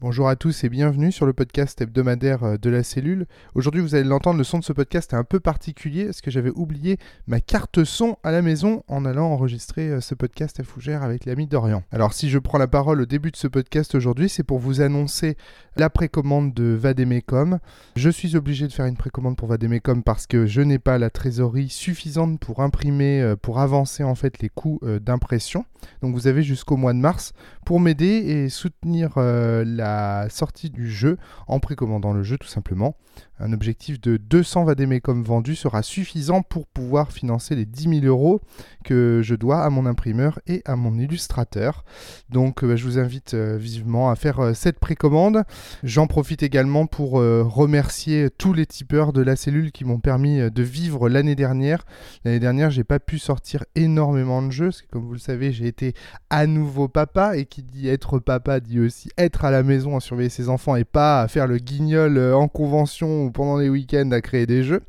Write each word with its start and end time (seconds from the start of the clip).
Bonjour 0.00 0.28
à 0.28 0.36
tous 0.36 0.62
et 0.62 0.68
bienvenue 0.68 1.10
sur 1.10 1.26
le 1.26 1.32
podcast 1.32 1.80
hebdomadaire 1.80 2.44
euh, 2.44 2.56
de 2.56 2.70
la 2.70 2.84
cellule. 2.84 3.26
Aujourd'hui, 3.56 3.80
vous 3.80 3.96
allez 3.96 4.04
l'entendre, 4.04 4.38
le 4.38 4.44
son 4.44 4.60
de 4.60 4.64
ce 4.64 4.72
podcast 4.72 5.12
est 5.12 5.16
un 5.16 5.24
peu 5.24 5.40
particulier 5.40 6.04
parce 6.04 6.20
que 6.20 6.30
j'avais 6.30 6.52
oublié 6.54 6.98
ma 7.26 7.40
carte 7.40 7.82
son 7.82 8.16
à 8.22 8.30
la 8.30 8.40
maison 8.40 8.84
en 8.86 9.04
allant 9.04 9.26
enregistrer 9.32 9.88
euh, 9.88 10.00
ce 10.00 10.14
podcast 10.14 10.60
à 10.60 10.62
Fougères 10.62 11.02
avec 11.02 11.24
l'ami 11.24 11.48
Dorian. 11.48 11.82
Alors, 11.90 12.12
si 12.12 12.30
je 12.30 12.38
prends 12.38 12.58
la 12.58 12.68
parole 12.68 13.00
au 13.00 13.06
début 13.06 13.32
de 13.32 13.36
ce 13.36 13.48
podcast 13.48 13.96
aujourd'hui, 13.96 14.28
c'est 14.28 14.44
pour 14.44 14.60
vous 14.60 14.82
annoncer 14.82 15.36
la 15.74 15.90
précommande 15.90 16.54
de 16.54 16.78
Vademecum. 16.80 17.58
Je 17.96 18.08
suis 18.08 18.36
obligé 18.36 18.68
de 18.68 18.72
faire 18.72 18.86
une 18.86 18.96
précommande 18.96 19.36
pour 19.36 19.48
Vademecum 19.48 20.04
parce 20.04 20.28
que 20.28 20.46
je 20.46 20.60
n'ai 20.60 20.78
pas 20.78 20.98
la 20.98 21.10
trésorerie 21.10 21.70
suffisante 21.70 22.38
pour 22.38 22.60
imprimer, 22.60 23.20
euh, 23.20 23.34
pour 23.34 23.58
avancer 23.58 24.04
en 24.04 24.14
fait 24.14 24.38
les 24.38 24.48
coûts 24.48 24.78
d'impression. 25.00 25.64
Donc, 26.02 26.14
vous 26.14 26.28
avez 26.28 26.44
jusqu'au 26.44 26.76
mois 26.76 26.92
de 26.92 26.98
mars 26.98 27.32
pour 27.64 27.80
m'aider 27.80 28.06
et 28.06 28.48
soutenir 28.48 29.14
la 29.16 29.87
sortie 30.28 30.70
du 30.70 30.90
jeu 30.90 31.18
en 31.46 31.60
précommandant 31.60 32.12
le 32.12 32.22
jeu 32.22 32.38
tout 32.38 32.48
simplement. 32.48 32.96
Un 33.40 33.52
objectif 33.52 34.00
de 34.00 34.16
200 34.16 34.64
Vademecum 34.64 35.22
vendus 35.22 35.54
sera 35.54 35.82
suffisant 35.82 36.42
pour 36.42 36.66
pouvoir 36.66 37.12
financer 37.12 37.54
les 37.54 37.64
10 37.64 38.00
000 38.00 38.06
euros 38.06 38.40
que 38.84 39.20
je 39.22 39.34
dois 39.34 39.62
à 39.62 39.70
mon 39.70 39.86
imprimeur 39.86 40.40
et 40.46 40.62
à 40.64 40.74
mon 40.74 40.98
illustrateur. 40.98 41.84
Donc 42.30 42.64
euh, 42.64 42.76
je 42.76 42.84
vous 42.84 42.98
invite 42.98 43.34
euh, 43.34 43.56
vivement 43.56 44.10
à 44.10 44.16
faire 44.16 44.40
euh, 44.40 44.54
cette 44.54 44.80
précommande. 44.80 45.44
J'en 45.84 46.06
profite 46.06 46.42
également 46.42 46.86
pour 46.86 47.12
remercier 47.12 48.28
tous 48.30 48.52
les 48.52 48.66
tipeurs 48.66 49.12
de 49.12 49.22
la 49.22 49.36
cellule 49.36 49.72
qui 49.72 49.84
m'ont 49.84 50.00
permis 50.00 50.50
de 50.50 50.62
vivre 50.62 51.08
l'année 51.08 51.34
dernière. 51.34 51.84
L'année 52.24 52.40
dernière, 52.40 52.70
j'ai 52.70 52.84
pas 52.84 52.98
pu 52.98 53.18
sortir 53.18 53.64
énormément 53.74 54.42
de 54.42 54.50
jeux, 54.50 54.66
parce 54.66 54.82
comme 54.82 55.06
vous 55.06 55.12
le 55.12 55.18
savez, 55.18 55.52
j'ai 55.52 55.66
été 55.66 55.94
à 56.30 56.46
nouveau 56.46 56.88
papa, 56.88 57.36
et 57.36 57.44
qui 57.44 57.62
dit 57.62 57.88
être 57.88 58.18
papa 58.18 58.60
dit 58.60 58.80
aussi 58.80 59.10
être 59.16 59.44
à 59.44 59.50
la 59.50 59.62
maison 59.62 59.96
à 59.96 60.00
surveiller 60.00 60.30
ses 60.30 60.48
enfants 60.48 60.76
et 60.76 60.84
pas 60.84 61.26
faire 61.28 61.46
le 61.46 61.58
guignol 61.58 62.18
en 62.34 62.48
convention 62.48 63.27
pendant 63.30 63.58
les 63.58 63.68
week-ends 63.68 64.10
à 64.12 64.20
créer 64.20 64.46
des 64.46 64.62
jeux. 64.62 64.82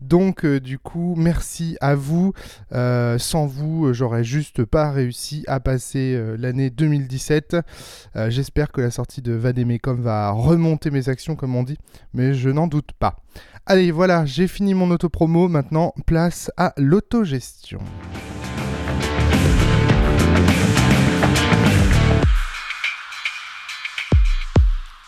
Donc 0.00 0.44
du 0.44 0.78
coup, 0.78 1.14
merci 1.16 1.76
à 1.80 1.94
vous. 1.94 2.32
sans 2.72 3.38
sans 3.38 3.46
vous, 3.46 3.86
euh, 3.86 3.92
j'aurais 3.92 4.24
juste 4.24 4.64
pas 4.64 4.90
réussi 4.90 5.44
à 5.46 5.60
passer 5.60 6.14
euh, 6.16 6.36
l'année 6.36 6.70
2017. 6.70 7.56
Euh, 8.16 8.30
j'espère 8.30 8.72
que 8.72 8.80
la 8.80 8.90
sortie 8.90 9.22
de 9.22 9.32
Vademecum 9.32 10.00
va 10.00 10.32
remonter 10.32 10.90
mes 10.90 11.08
actions, 11.08 11.36
comme 11.36 11.54
on 11.54 11.62
dit, 11.62 11.78
mais 12.14 12.34
je 12.34 12.50
n'en 12.50 12.66
doute 12.66 12.90
pas. 12.98 13.18
Allez, 13.64 13.92
voilà, 13.92 14.26
j'ai 14.26 14.48
fini 14.48 14.74
mon 14.74 14.90
auto-promo. 14.90 15.46
Maintenant, 15.46 15.94
place 16.04 16.50
à 16.56 16.74
l'autogestion. 16.76 17.78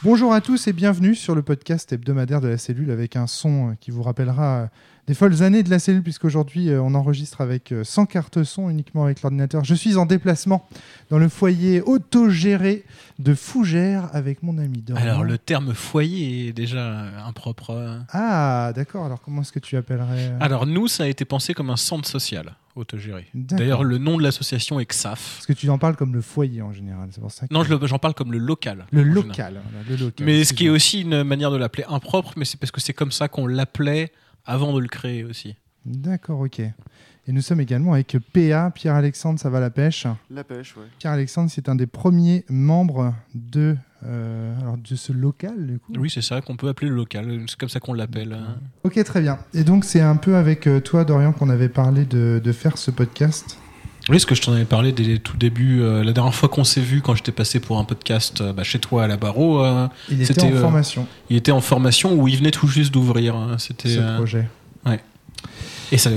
Bonjour 0.03 0.33
à 0.33 0.41
tous 0.41 0.67
et 0.67 0.73
bienvenue 0.73 1.15
sur 1.15 1.35
le 1.35 1.43
podcast 1.43 1.93
hebdomadaire 1.93 2.41
de 2.41 2.49
la 2.49 2.57
cellule 2.57 2.91
avec 2.91 3.17
un 3.17 3.27
son 3.27 3.77
qui 3.81 3.91
vous 3.91 4.03
rappellera 4.03 4.71
des 5.07 5.13
folles 5.13 5.43
années 5.43 5.63
de 5.63 5.69
la 5.69 5.79
cellule, 5.79 6.03
puisqu'aujourd'hui 6.03 6.71
euh, 6.71 6.81
on 6.81 6.95
enregistre 6.95 7.43
avec 7.43 7.75
100 7.83 8.03
euh, 8.03 8.07
cartes 8.07 8.43
son 8.43 8.71
uniquement 8.71 9.05
avec 9.05 9.21
l'ordinateur. 9.21 9.63
Je 9.63 9.75
suis 9.75 9.99
en 9.99 10.07
déplacement 10.07 10.67
dans 11.11 11.19
le 11.19 11.29
foyer 11.29 11.83
autogéré 11.83 12.87
de 13.19 13.35
Fougères 13.35 14.09
avec 14.15 14.43
mon 14.43 14.57
ami 14.57 14.81
Dorian. 14.81 15.03
Alors 15.03 15.23
le 15.23 15.37
terme 15.37 15.75
foyer 15.75 16.49
est 16.49 16.53
déjà 16.55 17.03
impropre. 17.27 18.01
Ah 18.09 18.73
d'accord, 18.75 19.05
alors 19.05 19.21
comment 19.21 19.43
est-ce 19.43 19.53
que 19.53 19.59
tu 19.59 19.77
appellerais 19.77 20.31
euh? 20.31 20.39
Alors 20.41 20.65
nous, 20.65 20.89
ça 20.89 21.05
a 21.05 21.09
été 21.09 21.27
pensé 21.27 21.53
comme 21.53 21.69
un 21.69 21.77
centre 21.77 22.09
social 22.09 22.55
autogéré. 22.77 23.27
D'ailleurs, 23.35 23.85
le 23.85 23.99
nom 23.99 24.17
de 24.17 24.23
l'association 24.23 24.81
est 24.81 24.87
XAF. 24.87 25.37
Parce 25.37 25.47
que 25.47 25.53
tu 25.53 25.69
en 25.71 25.79
parles 25.79 25.97
comme 25.97 26.15
le 26.15 26.21
foyer 26.21 26.63
en 26.63 26.73
général, 26.73 27.09
c'est 27.13 27.21
pour 27.21 27.31
ça 27.31 27.47
Non, 27.51 27.63
j'en 27.65 27.99
parle 27.99 28.15
comme 28.15 28.33
le 28.33 28.39
local. 28.39 28.87
Le 28.93 29.03
local, 29.03 29.61
le 29.89 29.97
local. 29.97 30.27
Mais 30.27 30.45
ce 30.45 30.53
qui 30.53 30.67
est 30.67 30.71
aussi 30.71 31.03
une 31.03 31.23
manière 31.23 31.51
de 31.51 31.57
l'appeler 31.57 31.85
impropre, 31.89 32.33
mais 32.37 32.45
c'est 32.45 32.59
parce 32.59 32.71
que 32.71 32.81
c'est 32.81 32.93
comme 32.93 33.13
ça 33.13 33.29
qu'on 33.29 33.47
l'appelait 33.47 34.13
avant 34.45 34.73
de 34.73 34.81
le 34.81 34.89
créer 34.89 35.25
aussi. 35.25 35.57
D'accord, 35.85 36.41
ok. 36.41 36.61
Et 36.61 37.33
nous 37.33 37.43
sommes 37.43 37.61
également 37.61 37.93
avec 37.93 38.17
PA, 38.33 38.71
Pierre-Alexandre, 38.71 39.39
ça 39.39 39.51
va 39.51 39.61
la 39.61 39.71
pêche 39.71 40.07
La 40.31 40.43
pêche, 40.43 40.75
oui. 40.77 40.85
Pierre-Alexandre, 40.99 41.51
c'est 41.51 41.69
un 41.69 41.75
des 41.75 41.87
premiers 41.87 42.45
membres 42.49 43.15
de, 43.35 43.77
euh, 44.07 44.59
alors 44.61 44.77
de 44.77 44.97
ce 44.97 45.13
local, 45.13 45.67
du 45.67 45.79
coup 45.79 45.93
Oui, 45.99 46.11
c'est 46.11 46.23
ça 46.23 46.41
qu'on 46.41 46.57
peut 46.57 46.69
appeler 46.69 46.89
le 46.89 46.97
local, 46.97 47.45
c'est 47.49 47.59
comme 47.59 47.69
ça 47.69 47.81
qu'on 47.81 47.93
l'appelle. 47.93 48.33
Hein. 48.33 48.59
Ok, 48.85 49.03
très 49.05 49.21
bien. 49.21 49.39
Et 49.55 49.65
donc, 49.65 49.85
c'est 49.85 50.01
un 50.01 50.17
peu 50.17 50.37
avec 50.37 50.67
euh, 50.67 50.81
toi, 50.81 51.05
Dorian, 51.05 51.33
qu'on 51.33 51.51
avait 51.51 51.69
parlé 51.69 52.05
de, 52.05 52.41
de 52.43 52.53
faire 52.53 52.79
ce 52.79 52.91
podcast 52.91 53.59
oui, 54.09 54.19
ce 54.19 54.27
que 54.27 54.35
je 54.35 54.43
t'en 54.43 54.53
avais 54.53 54.65
parlé 54.65 54.93
dès 54.93 55.19
tout 55.19 55.37
début, 55.37 55.83
euh, 55.83 56.03
la 56.03 56.13
dernière 56.13 56.35
fois 56.35 56.49
qu'on 56.49 56.65
s'est 56.65 56.81
vu, 56.81 57.01
quand 57.01 57.15
j'étais 57.15 57.33
passé 57.33 57.61
pour 57.61 57.79
un 57.79 57.85
podcast 57.85 58.41
euh, 58.41 58.53
bah, 58.53 58.65
chez 58.65 58.79
toi 58.79 59.05
à 59.05 59.07
la 59.07 59.17
Barreau. 59.17 59.65
Il 60.09 60.23
était 60.23 60.43
en 60.43 60.51
formation. 60.53 61.07
il 61.29 61.37
était 61.37 61.53
en 61.53 61.61
formation 61.61 62.15
où 62.15 62.27
il 62.27 62.37
venait 62.39 62.51
tout 62.51 62.67
juste 62.67 62.93
d'ouvrir. 62.93 63.37
Hein. 63.37 63.57
c'était 63.59 63.91
ce 63.91 64.17
projet. 64.17 64.49
Ouais. 64.87 65.01
Et 65.93 65.99
ça, 65.99 66.11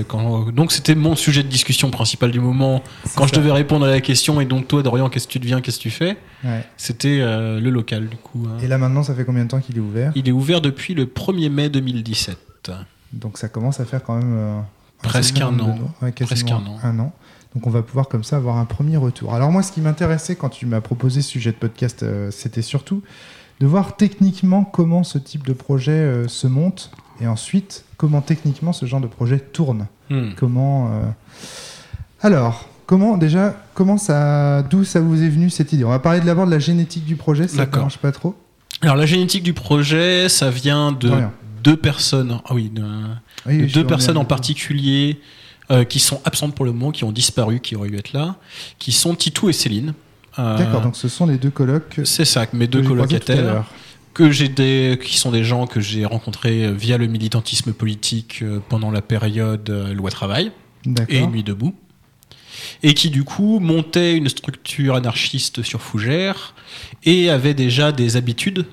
donc 0.54 0.72
c'était 0.72 0.96
mon 0.96 1.16
sujet 1.16 1.42
de 1.44 1.48
discussion 1.48 1.90
principal 1.90 2.32
du 2.32 2.40
moment. 2.40 2.84
Quand 3.16 3.28
je 3.28 3.34
devais 3.34 3.52
répondre 3.52 3.86
à 3.86 3.90
la 3.90 4.02
question, 4.02 4.40
et 4.40 4.46
donc 4.46 4.68
toi, 4.68 4.84
Dorian, 4.84 5.10
qu'est-ce 5.10 5.28
que 5.28 5.34
tu 5.34 5.40
deviens, 5.40 5.62
qu'est-ce 5.62 5.78
que 5.78 5.84
tu 5.84 5.90
fais? 5.90 6.18
C'était 6.78 7.20
le 7.20 7.70
local, 7.70 8.08
du 8.08 8.18
coup. 8.18 8.46
Hein. 8.48 8.58
Et 8.62 8.68
là 8.68 8.78
maintenant, 8.78 9.04
ça 9.04 9.16
fait 9.16 9.26
combien 9.26 9.46
de 9.46 9.50
temps 9.50 9.60
qu'il 9.60 9.78
est 9.78 9.82
ouvert? 9.82 10.12
Il 10.16 10.28
est 10.28 10.32
ouvert 10.32 10.62
depuis 10.62 10.94
le 10.94 11.06
1er 11.06 11.50
mai 11.50 11.70
2017. 11.70 12.72
Donc 13.14 13.38
ça 13.38 13.48
commence 13.50 13.80
à 13.80 13.86
faire 13.86 14.04
quand 14.04 14.18
même... 14.18 14.64
Presque 15.02 15.42
un 15.42 15.60
an. 15.60 15.78
Presque 16.16 16.52
un 16.52 16.56
an. 16.56 16.78
Un 16.84 17.00
an. 17.00 17.14
Donc 17.54 17.68
on 17.68 17.70
va 17.70 17.84
pouvoir 17.84 18.08
comme 18.08 18.24
ça 18.24 18.38
avoir 18.38 18.58
un 18.58 18.66
premier 18.66 18.98
retour. 18.98 19.34
Alors 19.36 19.52
moi, 19.52 19.62
ce 19.62 19.72
qui 19.72 19.82
m'intéressait 19.82 20.36
quand 20.36 20.50
tu 20.50 20.66
m'as 20.66 20.82
proposé 20.82 21.22
ce 21.22 21.30
sujet 21.30 21.52
de 21.52 21.58
podcast, 21.58 22.04
euh, 22.04 22.32
c'était 22.32 22.64
surtout 22.64 23.04
de 23.60 23.68
voir 23.68 23.96
techniquement 23.96 24.64
comment 24.64 25.04
ce 25.04 25.20
type 25.20 25.46
de 25.46 25.54
projet 25.54 25.92
euh, 25.92 26.28
se 26.28 26.48
monte 26.48 26.92
et 27.22 27.28
ensuite 27.28 27.86
comment 27.98 28.22
techniquement 28.22 28.74
ce 28.74 28.86
genre 28.86 29.02
de 29.02 29.08
projet 29.08 29.40
tourne. 29.40 29.88
Hmm. 30.10 30.32
Comment 30.36 30.88
euh, 30.88 31.02
alors 32.22 32.68
comment 32.86 33.18
déjà 33.18 33.56
comment 33.74 33.98
ça 33.98 34.64
d'où 34.64 34.84
ça 34.84 35.00
vous 35.00 35.22
est 35.22 35.30
venu 35.30 35.50
cette 35.50 35.74
idée? 35.74 35.84
On 35.84 35.90
va 35.90 36.00
parler 36.00 36.22
d'abord 36.22 36.46
de 36.46 36.52
la 36.52 36.60
génétique 36.60 37.06
du 37.06 37.16
projet, 37.16 37.48
ça 37.48 37.66
ne 37.66 37.72
marche 37.72 37.98
pas 37.98 38.12
trop. 38.12 38.36
Alors 38.82 38.96
la 38.96 39.06
génétique 39.06 39.44
du 39.44 39.54
projet, 39.54 40.28
ça 40.30 40.50
vient 40.50 40.92
de 40.92 41.12
deux 41.64 41.78
personnes. 41.78 42.40
Ah 42.46 42.54
oui, 42.54 42.70
de, 42.70 43.66
deux 43.74 43.86
personnes 43.86 44.18
en 44.18 44.26
particulier 44.26 45.22
euh, 45.72 45.86
qui 45.86 46.00
sont 46.00 46.22
absentes 46.26 46.54
pour 46.54 46.66
le 46.66 46.74
moment, 46.74 46.92
qui 46.92 47.06
ont 47.06 47.12
disparu, 47.12 47.62
qui 47.62 47.76
auraient 47.76 47.90
dû 47.90 47.98
être 47.98 48.14
là, 48.14 48.36
qui 48.80 48.92
sont 48.92 49.16
Titou 49.16 49.50
et 49.50 49.54
Céline. 49.54 49.94
Euh, 50.40 50.58
D'accord, 50.58 50.82
donc 50.82 50.96
ce 50.96 51.08
sont 51.08 51.26
les 51.26 51.38
deux 51.38 51.52
colocs. 51.52 52.02
C'est 52.04 52.26
ça, 52.26 52.46
mes 52.54 52.68
deux 52.68 52.82
colocataires. 52.82 53.64
Que 54.14 54.32
j'ai 54.32 54.48
des, 54.48 55.00
qui 55.04 55.18
sont 55.18 55.32
des 55.32 55.44
gens 55.44 55.66
que 55.66 55.80
j'ai 55.80 56.06
rencontrés 56.06 56.72
via 56.72 56.98
le 56.98 57.08
militantisme 57.08 57.74
politique 57.74 58.40
euh, 58.44 58.60
pendant 58.70 58.92
la 58.92 59.02
période 59.02 59.70
loi 59.70 60.12
travail 60.12 60.52
et 61.10 61.26
nuit 61.26 61.44
debout 61.44 61.74
et 62.84 62.94
qui 62.94 63.10
du 63.10 63.24
coup 63.24 63.60
montaient 63.60 64.16
une 64.16 64.30
structure 64.30 64.96
anarchiste 64.96 65.64
sur 65.64 65.82
Fougères 65.82 66.54
et 67.04 67.30
avaient 67.30 67.54
déjà 67.54 67.92
des 67.92 68.18
habitudes 68.18 68.66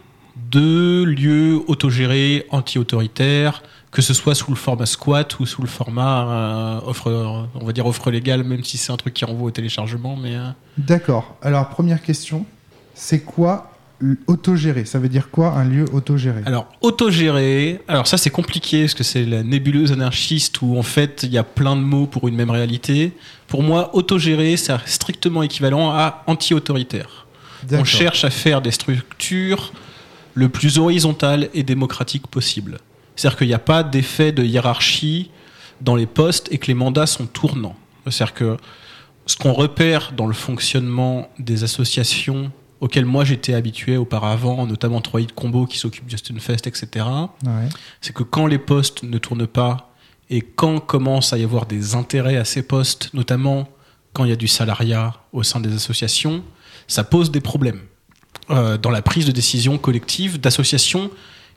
de 0.51 1.05
lieux 1.05 1.63
autogérés, 1.69 2.47
anti-autoritaires, 2.51 3.63
que 3.91 4.03
ce 4.03 4.15
soit 4.15 4.35
sous 4.35 4.51
le 4.51 4.57
format 4.57 4.87
squat 4.87 5.39
ou 5.41 5.47
sous 5.47 5.63
le 5.63 5.69
format 5.69 6.29
euh, 6.29 6.81
offre, 6.89 7.49
on 7.55 7.65
va 7.65 7.73
dire 7.73 7.87
offre 7.87 8.11
légale, 8.11 8.45
même 8.45 8.65
si 8.65 8.79
c'est 8.79 8.93
un 8.93 8.97
truc 8.97 9.15
qui 9.15 9.25
renvoie 9.25 9.49
au 9.49 9.51
téléchargement. 9.51 10.17
Mais 10.17 10.37
euh. 10.37 10.49
d'accord. 10.79 11.37
Alors 11.43 11.69
première 11.69 12.03
question, 12.03 12.47
c'est 12.95 13.21
quoi 13.21 13.70
autogéré 14.27 14.85
Ça 14.85 14.99
veut 14.99 15.09
dire 15.09 15.31
quoi 15.31 15.53
un 15.53 15.65
lieu 15.65 15.85
autogéré? 15.93 16.43
Alors 16.47 16.69
autogéré, 16.81 17.81
alors 17.89 18.07
ça 18.07 18.17
c'est 18.17 18.31
compliqué 18.31 18.83
parce 18.83 18.95
que 18.95 19.05
c'est 19.05 19.25
la 19.25 19.43
nébuleuse 19.43 19.93
anarchiste 19.93 20.63
où 20.63 20.77
en 20.79 20.83
fait 20.83 21.23
il 21.25 21.31
y 21.31 21.39
a 21.39 21.45
plein 21.45 21.77
de 21.77 21.83
mots 21.83 22.07
pour 22.07 22.29
une 22.29 22.35
même 22.35 22.51
réalité. 22.51 23.13
Pour 23.47 23.63
moi, 23.63 23.95
autogéré, 23.95 24.57
c'est 24.57 24.73
strictement 24.87 25.43
équivalent 25.43 25.91
à 25.91 26.23
anti-autoritaire. 26.27 27.27
On 27.73 27.85
cherche 27.85 28.25
à 28.25 28.31
faire 28.31 28.63
des 28.63 28.71
structures 28.71 29.73
le 30.35 30.49
plus 30.49 30.79
horizontales 30.79 31.49
et 31.53 31.63
démocratiques 31.63 32.27
possible. 32.29 32.79
C'est-à-dire 33.17 33.39
qu'il 33.39 33.49
n'y 33.49 33.55
a 33.55 33.59
pas 33.59 33.83
d'effet 33.83 34.33
de 34.33 34.45
hiérarchie 34.45 35.31
dans 35.81 35.97
les 35.97 36.07
postes 36.07 36.49
et 36.53 36.59
que 36.59 36.69
les 36.69 36.75
mandats 36.75 37.07
sont 37.07 37.27
tournants. 37.27 37.77
C'est-à-dire 38.09 38.35
que 38.35 38.57
ce 39.27 39.37
qu'on 39.37 39.53
repère 39.53 40.13
dans 40.17 40.27
le 40.27 40.33
fonctionnement 40.33 41.29
des 41.39 41.65
associations 41.65 42.51
auxquelles 42.81 43.05
moi 43.05 43.25
j'étais 43.25 43.55
habitué 43.55 43.97
auparavant, 43.97 44.67
notamment 44.67 45.01
Troy 45.01 45.23
de 45.23 45.33
Combo 45.33 45.67
qui 45.67 45.79
s'occupe 45.79 46.07
de 46.07 46.11
Justin 46.11 46.39
Fest, 46.39 46.67
etc., 46.67 47.07
c'est 48.01 48.15
que 48.15 48.23
quand 48.23 48.47
les 48.47 48.59
postes 48.59 49.03
ne 49.03 49.19
tournent 49.19 49.47
pas 49.47 49.93
et 50.31 50.41
quand 50.41 50.81
commence 50.81 51.33
à 51.33 51.39
y 51.39 51.45
avoir 51.45 51.67
des 51.67 51.95
intérêts 51.95 52.37
à 52.37 52.45
ces 52.45 52.63
postes, 52.63 53.13
notamment 53.13 53.69
quand 54.13 54.25
il 54.25 54.31
y 54.31 54.33
a 54.33 54.37
du 54.37 54.49
salariat 54.49 55.15
au 55.33 55.43
sein 55.43 55.61
des 55.61 55.75
associations, 55.75 56.43
ça 56.89 57.05
pose 57.05 57.31
des 57.31 57.41
problèmes 57.41 57.81
euh, 58.51 58.79
dans 58.79 58.91
la 58.91 59.03
prise 59.03 59.27
de 59.27 59.33
décision 59.33 59.79
collective 59.79 60.41
d'associations 60.41 61.11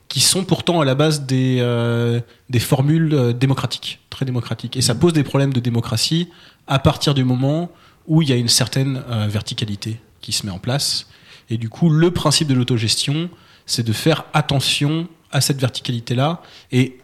qui 0.07 0.19
sont 0.19 0.43
pourtant 0.43 0.81
à 0.81 0.85
la 0.85 0.95
base 0.95 1.25
des, 1.25 1.57
euh, 1.59 2.19
des 2.49 2.59
formules 2.59 3.13
euh, 3.13 3.33
démocratiques, 3.33 3.99
très 4.09 4.25
démocratiques. 4.25 4.77
Et 4.77 4.81
ça 4.81 4.95
pose 4.95 5.13
des 5.13 5.23
problèmes 5.23 5.53
de 5.53 5.59
démocratie 5.59 6.29
à 6.67 6.79
partir 6.79 7.13
du 7.13 7.23
moment 7.23 7.71
où 8.07 8.21
il 8.21 8.29
y 8.29 8.31
a 8.31 8.35
une 8.35 8.47
certaine 8.47 9.03
euh, 9.09 9.27
verticalité 9.27 9.99
qui 10.23 10.31
se 10.31 10.45
met 10.47 10.51
en 10.51 10.57
place. 10.57 11.05
Et 11.51 11.57
du 11.57 11.69
coup, 11.69 11.89
le 11.91 12.09
principe 12.09 12.47
de 12.47 12.55
l'autogestion, 12.55 13.29
c'est 13.67 13.83
de 13.85 13.93
faire 13.93 14.25
attention 14.33 15.07
à 15.31 15.41
cette 15.41 15.59
verticalité-là. 15.59 16.41
Et 16.71 16.97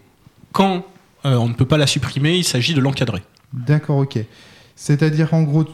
quand 0.52 0.86
euh, 1.26 1.36
on 1.36 1.48
ne 1.50 1.54
peut 1.54 1.66
pas 1.66 1.78
la 1.78 1.86
supprimer, 1.86 2.36
il 2.36 2.44
s'agit 2.44 2.74
de 2.74 2.80
l'encadrer. 2.82 3.22
D'accord, 3.54 3.98
ok. 3.98 4.18
C'est-à-dire 4.76 5.34
en 5.34 5.44
gros 5.44 5.66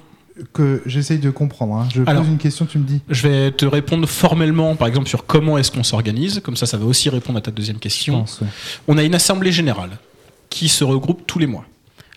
que 0.52 0.82
j'essaye 0.86 1.20
de 1.20 1.30
comprendre. 1.30 1.76
hein. 1.76 1.88
Je 1.94 2.02
pose 2.02 2.28
une 2.28 2.38
question, 2.38 2.66
tu 2.66 2.78
me 2.80 2.84
dis. 2.84 3.00
Je 3.08 3.28
vais 3.28 3.52
te 3.52 3.66
répondre 3.66 4.08
formellement, 4.08 4.76
par 4.76 4.88
exemple, 4.88 5.08
sur 5.08 5.26
comment 5.26 5.58
est-ce 5.58 5.72
qu'on 5.72 5.84
s'organise. 5.84 6.42
Comme 6.44 6.58
ça, 6.58 6.66
ça 6.66 6.78
va 6.78 6.86
aussi 6.86 7.10
répondre 7.10 7.38
à 7.38 7.42
ta 7.42 7.52
deuxième 7.52 7.80
question. 7.80 8.22
pense, 8.22 8.42
ouais. 8.42 8.48
On 8.88 8.98
a 8.98 9.04
une 9.04 9.16
assemblée 9.16 9.52
générale 9.52 9.98
qui 10.50 10.68
se 10.68 10.84
regroupe 10.84 11.26
tous 11.26 11.40
les 11.40 11.48
mois. 11.48 11.66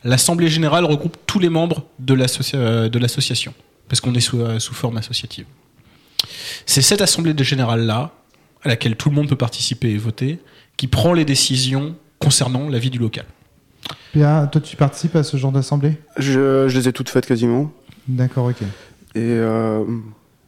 L'assemblée 0.05 0.49
générale 0.49 0.85
regroupe 0.85 1.17
tous 1.27 1.39
les 1.39 1.49
membres 1.49 1.85
de 1.99 2.17
euh, 2.55 2.89
de 2.89 2.99
l'association, 2.99 3.53
parce 3.89 4.01
qu'on 4.01 4.15
est 4.15 4.21
sous, 4.21 4.41
euh, 4.41 4.59
sous 4.59 4.75
forme 4.75 4.97
associative. 4.99 5.47
C'est 6.67 6.83
cette 6.83 7.01
assemblée 7.01 7.35
de 7.35 7.45
générale-là, 7.45 8.13
à 8.63 8.69
laquelle 8.69 8.97
tout 8.97 9.09
le 9.11 9.15
monde 9.17 9.29
peut 9.29 9.37
participer 9.37 9.91
et 9.91 9.97
voter, 9.97 10.39
qui 10.77 10.87
prend 10.89 11.13
les 11.13 11.25
décisions 11.25 11.97
concernant 12.19 12.69
la 12.69 12.79
vie 12.79 12.91
du 12.91 12.99
local. 12.99 13.25
PA, 14.13 14.49
toi 14.51 14.61
tu 14.61 14.77
participes 14.77 15.17
à 15.17 15.23
ce 15.23 15.37
genre 15.37 15.53
d'assemblée? 15.53 15.97
Je, 16.17 16.69
je 16.69 16.79
les 16.79 16.89
ai 16.89 16.93
toutes 16.93 17.09
faites 17.09 17.27
quasiment. 17.27 17.73
D'accord, 18.09 18.47
ok. 18.47 18.57
Et 19.15 19.19
euh, 19.21 19.81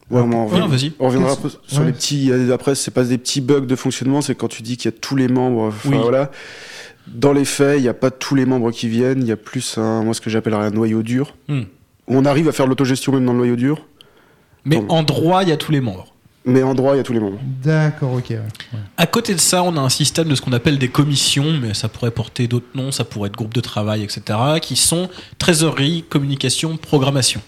ouais, 0.09 0.21
on, 0.21 0.31
en 0.33 0.47
Ouais, 0.47 0.59
revient- 0.61 0.67
vas-y. 0.69 0.93
on 0.99 1.07
reviendra 1.07 1.29
Qu'est-ce- 1.35 1.39
un 1.39 1.49
peu 1.49 1.55
sur 1.67 1.79
ouais. 1.79 1.85
les 1.87 1.91
petits. 1.93 2.31
Après, 2.51 2.75
c'est 2.75 2.91
pas 2.91 3.03
des 3.03 3.17
petits 3.17 3.41
bugs 3.41 3.61
de 3.61 3.75
fonctionnement, 3.75 4.21
c'est 4.21 4.35
quand 4.35 4.47
tu 4.49 4.61
dis 4.61 4.77
qu'il 4.77 4.91
y 4.91 4.93
a 4.93 4.97
tous 4.97 5.15
les 5.15 5.27
membres. 5.27 5.73
Oui. 5.85 5.97
voilà. 5.97 6.31
Dans 7.07 7.33
les 7.33 7.45
faits, 7.45 7.79
il 7.79 7.81
n'y 7.83 7.87
a 7.87 7.93
pas 7.93 8.11
tous 8.11 8.35
les 8.35 8.45
membres 8.45 8.71
qui 8.71 8.87
viennent. 8.87 9.21
Il 9.21 9.27
y 9.27 9.31
a 9.31 9.37
plus 9.37 9.77
un, 9.77 10.03
moi, 10.03 10.13
ce 10.13 10.21
que 10.21 10.29
j'appellerais 10.29 10.65
un 10.65 10.69
noyau 10.71 11.01
dur. 11.01 11.35
Hmm. 11.47 11.63
On 12.13 12.25
arrive 12.25 12.49
à 12.49 12.51
faire 12.51 12.67
l'autogestion 12.67 13.13
même 13.13 13.25
dans 13.25 13.31
le 13.31 13.39
noyau 13.39 13.55
dur. 13.55 13.85
Mais 14.65 14.81
en 14.89 15.03
droit, 15.03 15.43
il 15.43 15.49
y 15.49 15.51
a 15.51 15.57
tous 15.57 15.71
les 15.71 15.81
membres. 15.81 16.07
Mais 16.43 16.63
en 16.63 16.73
droit, 16.73 16.95
il 16.95 16.97
y 16.97 16.99
a 16.99 17.03
tous 17.03 17.13
les 17.13 17.19
membres. 17.19 17.39
D'accord, 17.63 18.13
ok. 18.13 18.25
ouais. 18.31 18.37
Ouais. 18.37 18.79
À 18.97 19.05
côté 19.05 19.33
de 19.33 19.39
ça, 19.39 19.63
on 19.63 19.77
a 19.77 19.79
un 19.79 19.89
système 19.89 20.27
de 20.27 20.35
ce 20.35 20.41
qu'on 20.41 20.53
appelle 20.53 20.79
des 20.79 20.87
commissions, 20.87 21.53
mais 21.61 21.73
ça 21.73 21.87
pourrait 21.87 22.11
porter 22.11 22.47
d'autres 22.47 22.67
noms, 22.73 22.91
ça 22.91 23.05
pourrait 23.05 23.27
être 23.27 23.35
groupe 23.35 23.53
de 23.53 23.61
travail, 23.61 24.03
etc., 24.03 24.39
qui 24.61 24.75
sont 24.75 25.09
trésorerie, 25.37 26.03
communication, 26.09 26.77
programmation, 26.77 27.41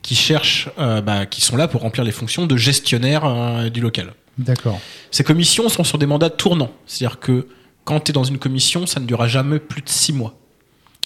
qui 0.00 0.14
cherchent, 0.14 0.70
euh, 0.78 1.02
bah, 1.02 1.26
qui 1.26 1.42
sont 1.42 1.56
là 1.56 1.68
pour 1.68 1.82
remplir 1.82 2.02
les 2.02 2.12
fonctions 2.12 2.46
de 2.46 2.56
gestionnaire 2.56 3.24
euh, 3.24 3.68
du 3.68 3.80
local. 3.80 4.14
D'accord. 4.38 4.80
Ces 5.10 5.22
commissions 5.22 5.68
sont 5.68 5.84
sur 5.84 5.98
des 5.98 6.06
mandats 6.06 6.30
tournants, 6.30 6.72
c'est-à-dire 6.86 7.20
que 7.20 7.46
quand 7.84 8.00
tu 8.00 8.10
es 8.10 8.12
dans 8.12 8.24
une 8.24 8.38
commission, 8.38 8.86
ça 8.86 9.00
ne 9.00 9.06
durera 9.06 9.28
jamais 9.28 9.58
plus 9.58 9.82
de 9.82 9.88
six 9.88 10.14
mois. 10.14 10.39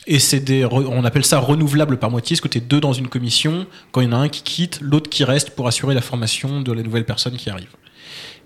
Et 0.06 0.18
c'est 0.18 0.40
des, 0.40 0.66
on 0.66 1.04
appelle 1.04 1.24
ça 1.24 1.38
renouvelable 1.38 1.98
par 1.98 2.10
moitié, 2.10 2.34
parce 2.34 2.42
que 2.42 2.48
tu 2.48 2.58
es 2.58 2.60
deux 2.60 2.80
dans 2.80 2.92
une 2.92 3.08
commission, 3.08 3.66
quand 3.90 4.02
il 4.02 4.04
y 4.04 4.08
en 4.08 4.12
a 4.12 4.16
un 4.16 4.28
qui 4.28 4.42
quitte, 4.42 4.80
l'autre 4.82 5.08
qui 5.08 5.24
reste 5.24 5.50
pour 5.50 5.66
assurer 5.66 5.94
la 5.94 6.02
formation 6.02 6.60
de 6.60 6.72
la 6.72 6.82
nouvelle 6.82 7.06
personne 7.06 7.36
qui 7.36 7.48
arrive. 7.48 7.70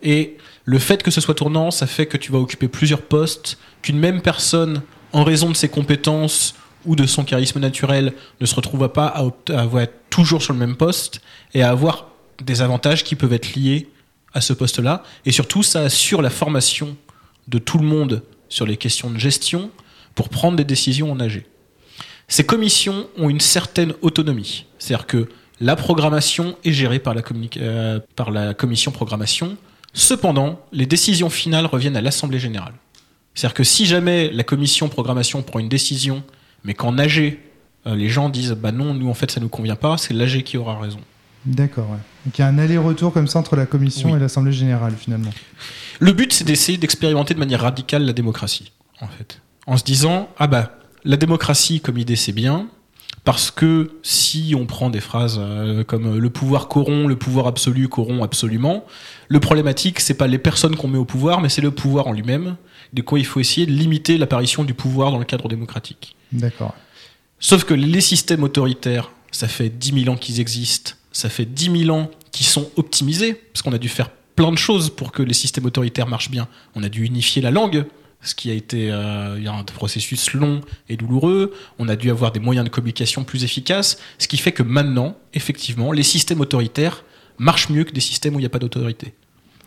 Et 0.03 0.37
le 0.65 0.79
fait 0.79 1.03
que 1.03 1.11
ce 1.11 1.21
soit 1.21 1.35
tournant, 1.35 1.73
ça 1.73 1.89
fait 1.89 2.07
que 2.07 2.17
tu 2.17 2.31
vas 2.31 2.39
occuper 2.39 2.69
plusieurs 2.69 3.03
postes, 3.03 3.59
qu'une 3.83 3.99
même 3.99 4.23
personne, 4.23 4.83
en 5.13 5.25
raison 5.25 5.49
de 5.49 5.57
ses 5.57 5.69
compétences 5.69 6.55
ou 6.85 6.95
de 6.95 7.07
son 7.07 7.25
charisme 7.25 7.59
naturel, 7.59 8.13
ne 8.41 8.47
se 8.47 8.55
retrouve 8.55 8.89
pas 8.89 9.07
à, 9.07 9.25
à 9.53 9.61
avoir- 9.61 9.83
être 9.83 9.95
toujours 10.11 10.43
sur 10.43 10.53
le 10.53 10.61
même 10.61 10.77
poste 10.77 11.21
et 11.55 11.63
à 11.63 11.71
avoir 11.71 12.09
des 12.41 12.63
avantages 12.63 13.03
qui 13.03 13.17
peuvent 13.17 13.33
être 13.33 13.57
liés 13.57 13.89
à 14.33 14.41
ce 14.41 14.53
poste-là. 14.53 15.03
Et 15.27 15.33
surtout, 15.33 15.65
ça 15.65 15.81
assure 15.81 16.23
la 16.23 16.31
formation 16.31 16.97
de 17.49 17.59
tout 17.59 17.79
le 17.79 17.87
monde 17.87 18.23
sur 18.49 18.65
les 18.65 18.77
questions 18.77 19.11
de 19.11 19.19
gestion 19.19 19.71
pour 20.19 20.31
prendre 20.31 20.57
des 20.57 20.65
décisions 20.65 21.13
en 21.13 21.21
AG. 21.21 21.45
Ces 22.27 22.45
commissions 22.45 23.07
ont 23.19 23.31
une 23.31 23.39
certaine 23.39 23.95
autonomie. 24.03 24.67
C'est-à-dire 24.81 25.07
que 25.07 25.29
la 25.61 25.77
programmation 25.77 26.57
est 26.65 26.73
gérée 26.73 26.99
par 26.99 27.15
la, 27.15 27.23
euh, 27.59 28.01
par 28.17 28.33
la 28.33 28.53
commission 28.53 28.91
programmation. 28.91 29.57
Cependant, 29.93 30.59
les 30.73 30.87
décisions 30.87 31.31
finales 31.31 31.67
reviennent 31.67 31.97
à 31.97 32.01
l'Assemblée 32.01 32.41
générale. 32.41 32.73
C'est-à-dire 33.33 33.55
que 33.55 33.63
si 33.63 33.87
jamais 33.87 34.29
la 34.33 34.43
commission 34.43 34.89
programmation 34.89 35.41
prend 35.43 35.61
une 35.61 35.69
décision, 35.69 36.25
mais 36.65 36.75
qu'en 36.75 36.99
AG, 36.99 37.39
euh, 37.87 37.95
les 37.95 38.09
gens 38.09 38.29
disent 38.29 38.57
bah 38.61 38.73
non, 38.73 38.95
nous 38.95 39.09
en 39.09 39.15
fait 39.15 39.31
ça 39.31 39.39
nous 39.39 39.49
convient 39.49 39.77
pas, 39.77 39.99
c'est 39.99 40.15
l'AG 40.15 40.43
qui 40.43 40.57
aura 40.57 40.81
raison. 40.81 40.99
D'accord, 41.47 41.89
ouais. 41.91 41.99
Donc 42.27 42.37
il 42.37 42.41
y 42.41 42.45
a 42.45 42.49
un 42.49 42.59
aller-retour 42.59 43.13
comme 43.13 43.29
ça 43.29 43.39
entre 43.39 43.55
la 43.55 43.67
commission 43.67 44.11
Oui. 44.11 44.17
et 44.17 44.21
l'Assemblée 44.21 44.53
générale 44.53 44.95
finalement. 44.99 45.31
Le 46.01 46.13
but, 46.13 46.33
c'est 46.33 46.43
d'essayer 46.43 46.77
d'expérimenter 46.77 47.35
de 47.35 47.39
manière 47.39 47.61
radicale 47.61 48.05
la 48.05 48.13
démocratie, 48.13 48.73
en 49.01 49.07
fait. 49.07 49.41
En 49.69 49.77
se 49.77 49.85
disant, 49.85 50.31
ah 50.39 50.47
bah, 50.47 50.79
la 51.05 51.19
démocratie 51.19 51.83
comme 51.83 51.99
idée, 51.99 52.17
c'est 52.17 52.33
bien, 52.33 52.69
parce 53.25 53.51
que 53.51 53.91
si 54.03 54.55
on 54.59 54.65
prend 54.65 54.89
des 54.89 55.03
phrases 55.03 55.37
euh, 55.39 55.85
comme 55.85 56.17
euh, 56.17 56.19
le 56.19 56.31
pouvoir 56.31 56.69
corrompt, 56.69 57.07
le 57.07 57.17
pouvoir 57.17 57.47
absolu 57.47 57.87
corrompt 57.87 58.25
absolument, 58.25 58.87
le 59.29 59.41
problématique, 59.41 60.01
c'est 60.01 60.15
pas 60.15 60.27
les 60.27 60.39
personnes 60.39 60.75
qu'on 60.75 60.89
met 60.89 60.97
au 60.97 61.05
pouvoir, 61.05 61.43
mais 61.43 61.51
c'est 61.51 61.61
le 61.61 61.71
pouvoir 61.71 62.07
en 62.07 62.15
lui-même. 62.15 62.57
De 62.95 63.03
quoi 63.03 63.19
il 63.19 63.27
faut 63.27 63.41
essayer 63.41 63.67
de 63.67 63.73
limiter 63.73 64.17
l'apparition 64.17 64.65
du 64.65 64.73
pouvoir 64.73 65.11
dans 65.11 65.19
le 65.19 65.27
cadre 65.27 65.51
démocratique. 65.51 66.17
D'accord. 66.33 66.75
Sauf 67.39 67.65
que 67.65 67.75
les 67.75 68.01
systèmes 68.01 68.45
autoritaires, 68.45 69.11
ça 69.33 69.49
fait 69.49 69.69
10 69.69 70.05
000 70.05 70.15
ans 70.15 70.17
qu'ils 70.17 70.41
existent, 70.41 70.93
ça 71.13 71.29
fait 71.29 71.45
10 71.45 71.85
000 71.85 71.95
ans 71.95 72.11
qu'ils 72.33 72.47
sont 72.47 72.71
optimisés, 72.77 73.35
parce 73.35 73.61
qu'on 73.61 73.75
a 73.75 73.79
dû 73.79 73.91
faire 73.91 74.09
plein 74.35 74.51
de 74.51 74.57
choses 74.57 74.89
pour 74.89 75.13
que 75.13 75.23
les 75.23 75.35
systèmes 75.35 75.67
autoritaires 75.67 76.07
marchent 76.07 76.31
bien. 76.31 76.49
On 76.75 76.83
a 76.83 76.89
dû 76.89 77.05
unifier 77.05 77.43
la 77.43 77.51
langue, 77.51 77.85
ce 78.21 78.35
qui 78.35 78.51
a 78.51 78.55
été 78.55 78.91
euh, 78.91 79.37
il 79.39 79.45
y 79.45 79.49
a 79.49 79.53
un 79.53 79.63
processus 79.63 80.33
long 80.33 80.61
et 80.89 80.97
douloureux. 80.97 81.55
On 81.79 81.89
a 81.89 81.97
dû 81.97 82.11
avoir 82.11 82.33
des 82.33 82.41
moyens 82.41 82.65
de 82.65 82.71
communication 82.71 83.25
plus 83.25 83.45
efficaces, 83.45 83.99
ce 84.19 84.27
qui 84.29 84.37
fait 84.39 84.53
que 84.53 84.63
maintenant, 84.63 85.17
effectivement, 85.35 85.93
les 85.93 86.03
systèmes 86.03 86.41
autoritaires 86.41 87.05
marchent 87.39 87.69
mieux 87.71 87.85
que 87.85 87.93
des 87.93 88.01
systèmes 88.01 88.35
où 88.35 88.39
il 88.39 88.43
n'y 88.43 88.47
a 88.47 88.51
pas 88.51 88.59
d'autorité. 88.59 89.15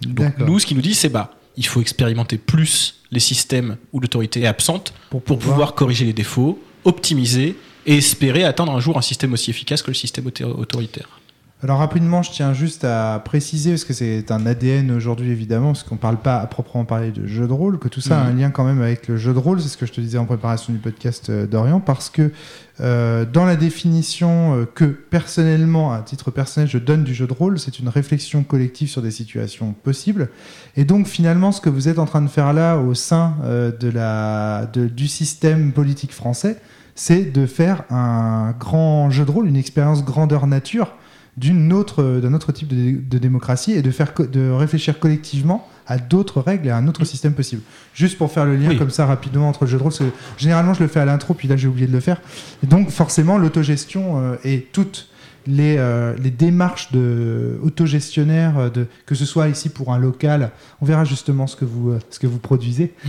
Donc 0.01 0.37
nous, 0.39 0.59
ce 0.59 0.65
qui 0.65 0.75
nous 0.75 0.81
dit, 0.81 0.93
c'est 0.95 1.09
bah, 1.09 1.33
il 1.57 1.65
faut 1.65 1.79
expérimenter 1.81 2.37
plus 2.37 3.01
les 3.11 3.19
systèmes 3.19 3.77
où 3.93 3.99
l'autorité 3.99 4.41
est 4.41 4.47
absente 4.47 4.93
Pour 5.09 5.21
pour 5.21 5.39
pouvoir 5.39 5.73
corriger 5.75 6.05
les 6.05 6.13
défauts, 6.13 6.61
optimiser 6.85 7.55
et 7.85 7.97
espérer 7.97 8.43
atteindre 8.43 8.73
un 8.73 8.79
jour 8.79 8.97
un 8.97 9.01
système 9.01 9.33
aussi 9.33 9.49
efficace 9.49 9.81
que 9.81 9.89
le 9.91 9.95
système 9.95 10.27
auto- 10.27 10.45
autoritaire. 10.57 11.20
Alors 11.63 11.77
rapidement, 11.77 12.23
je 12.23 12.31
tiens 12.31 12.53
juste 12.53 12.83
à 12.85 13.21
préciser, 13.23 13.69
parce 13.69 13.83
que 13.83 13.93
c'est 13.93 14.31
un 14.31 14.47
ADN 14.47 14.89
aujourd'hui 14.89 15.29
évidemment, 15.29 15.73
parce 15.73 15.83
qu'on 15.83 15.93
ne 15.93 15.99
parle 15.99 16.17
pas 16.17 16.37
à 16.39 16.47
proprement 16.47 16.85
parler 16.85 17.11
de 17.11 17.27
jeu 17.27 17.47
de 17.47 17.53
rôle, 17.53 17.77
que 17.77 17.87
tout 17.87 18.01
ça 18.01 18.19
a 18.19 18.23
un 18.23 18.31
Mhm. 18.31 18.39
lien 18.39 18.49
quand 18.49 18.63
même 18.63 18.81
avec 18.81 19.07
le 19.07 19.15
jeu 19.15 19.31
de 19.31 19.37
rôle, 19.37 19.61
c'est 19.61 19.67
ce 19.69 19.77
que 19.77 19.85
je 19.85 19.91
te 19.91 20.01
disais 20.01 20.17
en 20.17 20.25
préparation 20.25 20.73
du 20.73 20.79
podcast 20.79 21.29
euh, 21.29 21.45
d'Orient, 21.45 21.79
parce 21.79 22.09
que 22.09 22.31
euh, 22.79 23.25
dans 23.31 23.45
la 23.45 23.55
définition 23.55 24.55
euh, 24.55 24.65
que 24.65 24.85
personnellement, 24.85 25.93
à 25.93 25.99
titre 26.01 26.31
personnel, 26.31 26.67
je 26.67 26.79
donne 26.79 27.03
du 27.03 27.13
jeu 27.13 27.27
de 27.27 27.33
rôle, 27.33 27.59
c'est 27.59 27.77
une 27.77 27.89
réflexion 27.89 28.41
collective 28.41 28.89
sur 28.89 29.03
des 29.03 29.11
situations 29.11 29.73
possibles. 29.83 30.29
Et 30.77 30.83
donc 30.83 31.05
finalement, 31.05 31.51
ce 31.51 31.61
que 31.61 31.69
vous 31.69 31.87
êtes 31.87 31.99
en 31.99 32.05
train 32.05 32.23
de 32.23 32.27
faire 32.27 32.53
là 32.53 32.77
au 32.77 32.95
sein 32.95 33.35
de 33.43 33.87
la, 33.89 34.65
de- 34.73 34.87
du 34.87 35.07
système 35.07 35.73
politique 35.73 36.11
français, 36.11 36.57
c'est 36.95 37.31
de 37.31 37.45
faire 37.45 37.83
un 37.91 38.55
grand 38.59 39.11
jeu 39.11 39.25
de 39.25 39.31
rôle, 39.31 39.47
une 39.47 39.55
expérience 39.57 40.03
grandeur 40.03 40.47
nature 40.47 40.95
d'une 41.37 41.71
autre, 41.73 42.19
d'un 42.21 42.33
autre 42.33 42.51
type 42.51 42.67
de, 42.67 42.99
de 43.01 43.17
démocratie 43.17 43.71
et 43.73 43.81
de, 43.81 43.91
faire, 43.91 44.13
de 44.17 44.49
réfléchir 44.51 44.99
collectivement 44.99 45.67
à 45.87 45.97
d'autres 45.97 46.41
règles 46.41 46.67
et 46.67 46.69
à 46.71 46.77
un 46.77 46.87
autre 46.87 47.05
système 47.05 47.33
possible. 47.33 47.61
Juste 47.93 48.17
pour 48.17 48.31
faire 48.31 48.45
le 48.45 48.55
lien 48.55 48.69
Oui. 48.69 48.77
comme 48.77 48.89
ça 48.89 49.05
rapidement 49.05 49.49
entre 49.49 49.63
le 49.65 49.69
jeu 49.71 49.77
de 49.77 49.83
rôle, 49.83 49.91
parce 49.91 49.99
que 49.99 50.15
généralement 50.37 50.73
je 50.73 50.81
le 50.81 50.87
fais 50.87 50.99
à 50.99 51.05
l'intro, 51.05 51.33
puis 51.33 51.47
là 51.47 51.55
j'ai 51.57 51.67
oublié 51.67 51.87
de 51.87 51.91
le 51.91 51.99
faire. 51.99 52.21
Et 52.63 52.67
donc 52.67 52.89
forcément 52.89 53.37
l'autogestion 53.37 54.19
euh, 54.21 54.35
et 54.43 54.67
toutes 54.71 55.07
les, 55.47 55.75
euh, 55.77 56.15
les 56.21 56.29
démarches 56.31 56.91
de 56.91 57.59
autogestionnaires, 57.63 58.57
euh, 58.57 58.69
de, 58.69 58.87
que 59.05 59.15
ce 59.15 59.25
soit 59.25 59.47
ici 59.49 59.69
pour 59.69 59.93
un 59.93 59.97
local, 59.97 60.51
on 60.81 60.85
verra 60.85 61.03
justement 61.03 61.47
ce 61.47 61.55
que 61.55 61.65
vous, 61.65 61.91
euh, 61.91 61.99
ce 62.09 62.19
que 62.19 62.27
vous 62.27 62.39
produisez, 62.39 62.93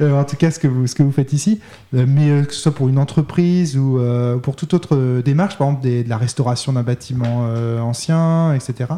Euh, 0.00 0.18
en 0.18 0.24
tout 0.24 0.36
cas 0.36 0.50
ce 0.50 0.58
que 0.58 0.66
vous, 0.68 0.86
ce 0.86 0.94
que 0.94 1.02
vous 1.02 1.10
faites 1.12 1.32
ici, 1.32 1.60
mais 1.92 2.44
que 2.46 2.52
ce 2.54 2.60
soit 2.60 2.74
pour 2.74 2.88
une 2.88 2.98
entreprise 2.98 3.76
ou 3.76 4.00
pour 4.42 4.56
toute 4.56 4.72
autre 4.74 5.20
démarche, 5.24 5.58
par 5.58 5.68
exemple 5.68 5.82
des- 5.82 6.04
de 6.04 6.08
la 6.08 6.16
restauration 6.16 6.72
d'un 6.72 6.82
bâtiment 6.82 7.44
ancien, 7.82 8.54
etc. 8.54 8.90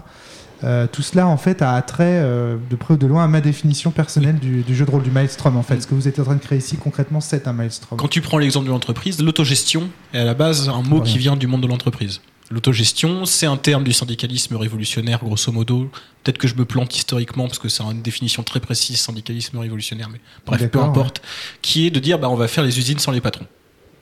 Euh, 0.64 0.86
tout 0.90 1.02
cela 1.02 1.26
en 1.26 1.36
fait 1.36 1.60
a 1.62 1.74
attrait 1.74 2.20
euh, 2.22 2.56
de 2.70 2.76
près 2.76 2.94
ou 2.94 2.96
de 2.96 3.06
loin 3.06 3.24
à 3.24 3.28
ma 3.28 3.40
définition 3.40 3.90
personnelle 3.90 4.38
du, 4.38 4.62
du 4.62 4.76
jeu 4.76 4.84
de 4.84 4.90
rôle 4.90 5.02
du 5.02 5.10
Maelstrom 5.10 5.56
en 5.56 5.62
fait. 5.62 5.80
Ce 5.80 5.86
que 5.86 5.94
vous 5.94 6.06
êtes 6.08 6.18
en 6.20 6.24
train 6.24 6.34
de 6.36 6.40
créer 6.40 6.58
ici 6.58 6.76
concrètement 6.76 7.20
c'est 7.20 7.48
un 7.48 7.52
Maelstrom. 7.52 7.98
Quand 7.98 8.08
tu 8.08 8.20
prends 8.20 8.38
l'exemple 8.38 8.66
de 8.66 8.70
l'entreprise, 8.70 9.20
l'autogestion 9.20 9.88
est 10.14 10.18
à 10.18 10.24
la 10.24 10.34
base 10.34 10.68
un 10.68 10.82
mot 10.82 11.00
qui 11.00 11.18
vient 11.18 11.36
du 11.36 11.46
monde 11.46 11.62
de 11.62 11.66
l'entreprise. 11.66 12.20
L'autogestion, 12.50 13.24
c'est 13.24 13.46
un 13.46 13.56
terme 13.56 13.82
du 13.82 13.94
syndicalisme 13.94 14.56
révolutionnaire, 14.56 15.20
grosso 15.24 15.50
modo. 15.50 15.88
Peut-être 16.22 16.36
que 16.36 16.46
je 16.46 16.54
me 16.54 16.66
plante 16.66 16.94
historiquement 16.94 17.46
parce 17.46 17.58
que 17.58 17.70
c'est 17.70 17.82
une 17.82 18.02
définition 18.02 18.42
très 18.42 18.60
précise, 18.60 19.00
syndicalisme 19.00 19.56
révolutionnaire, 19.58 20.10
mais 20.10 20.20
bref, 20.46 20.68
peu 20.70 20.78
importe. 20.80 21.22
Qui 21.62 21.86
est 21.86 21.90
de 21.90 21.98
dire, 21.98 22.18
bah, 22.18 22.28
on 22.28 22.36
va 22.36 22.48
faire 22.48 22.62
les 22.62 22.78
usines 22.78 22.98
sans 22.98 23.10
les 23.10 23.22
patrons. 23.22 23.46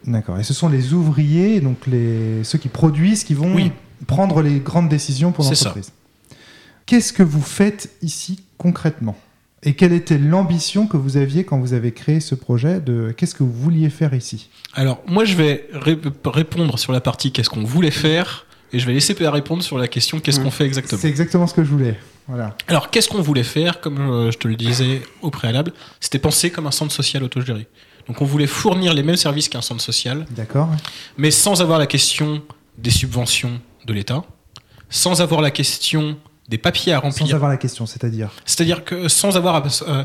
D'accord. 0.04 0.36
Et 0.38 0.42
ce 0.42 0.52
sont 0.52 0.68
les 0.68 0.92
ouvriers, 0.92 1.60
donc 1.60 1.86
les, 1.86 2.42
ceux 2.42 2.58
qui 2.58 2.68
produisent, 2.68 3.22
qui 3.22 3.34
vont 3.34 3.54
Oui. 3.54 3.70
prendre 4.08 4.42
les 4.42 4.58
grandes 4.58 4.88
décisions 4.88 5.30
pour 5.30 5.44
C'est 5.44 5.54
ça. 5.54 5.66
l'entreprise. 5.66 5.92
Qu'est-ce 6.90 7.12
que 7.12 7.22
vous 7.22 7.40
faites 7.40 7.88
ici 8.02 8.42
concrètement? 8.58 9.16
Et 9.62 9.74
quelle 9.74 9.92
était 9.92 10.18
l'ambition 10.18 10.88
que 10.88 10.96
vous 10.96 11.16
aviez 11.16 11.44
quand 11.44 11.60
vous 11.60 11.72
avez 11.72 11.92
créé 11.92 12.18
ce 12.18 12.34
projet 12.34 12.80
de 12.80 13.14
Qu'est-ce 13.16 13.36
que 13.36 13.44
vous 13.44 13.52
vouliez 13.52 13.90
faire 13.90 14.12
ici? 14.12 14.50
Alors, 14.74 15.00
moi, 15.06 15.24
je 15.24 15.36
vais 15.36 15.68
ré- 15.72 15.96
répondre 16.24 16.80
sur 16.80 16.90
la 16.92 17.00
partie 17.00 17.30
qu'est-ce 17.30 17.48
qu'on 17.48 17.62
voulait 17.62 17.92
faire 17.92 18.44
et 18.72 18.80
je 18.80 18.86
vais 18.86 18.92
laisser 18.92 19.14
PA 19.14 19.30
répondre 19.30 19.62
sur 19.62 19.78
la 19.78 19.86
question 19.86 20.18
qu'est-ce 20.18 20.40
qu'on 20.40 20.50
fait 20.50 20.64
exactement. 20.66 21.00
C'est 21.00 21.06
exactement 21.08 21.46
ce 21.46 21.54
que 21.54 21.62
je 21.62 21.70
voulais. 21.70 21.96
Voilà. 22.26 22.56
Alors, 22.66 22.90
qu'est-ce 22.90 23.08
qu'on 23.08 23.22
voulait 23.22 23.44
faire? 23.44 23.80
Comme 23.80 24.00
euh, 24.00 24.32
je 24.32 24.38
te 24.38 24.48
le 24.48 24.56
disais 24.56 25.02
au 25.22 25.30
préalable, 25.30 25.72
c'était 26.00 26.18
penser 26.18 26.50
comme 26.50 26.66
un 26.66 26.72
centre 26.72 26.92
social 26.92 27.22
autogéré. 27.22 27.68
Donc, 28.08 28.20
on 28.20 28.24
voulait 28.24 28.48
fournir 28.48 28.94
les 28.94 29.04
mêmes 29.04 29.14
services 29.14 29.48
qu'un 29.48 29.62
centre 29.62 29.80
social, 29.80 30.26
D'accord. 30.32 30.68
mais 31.16 31.30
sans 31.30 31.62
avoir 31.62 31.78
la 31.78 31.86
question 31.86 32.42
des 32.78 32.90
subventions 32.90 33.60
de 33.86 33.92
l'État, 33.92 34.24
sans 34.88 35.20
avoir 35.22 35.40
la 35.40 35.52
question 35.52 36.16
des 36.50 36.58
papiers 36.58 36.92
à 36.92 36.96
Sans 36.96 37.02
remplir. 37.02 37.34
avoir 37.36 37.50
la 37.50 37.56
question, 37.56 37.86
c'est-à-dire. 37.86 38.30
C'est-à-dire 38.44 38.84
que 38.84 39.08
sans 39.08 39.36
avoir 39.36 39.54
à, 39.54 39.62
euh, 39.88 40.04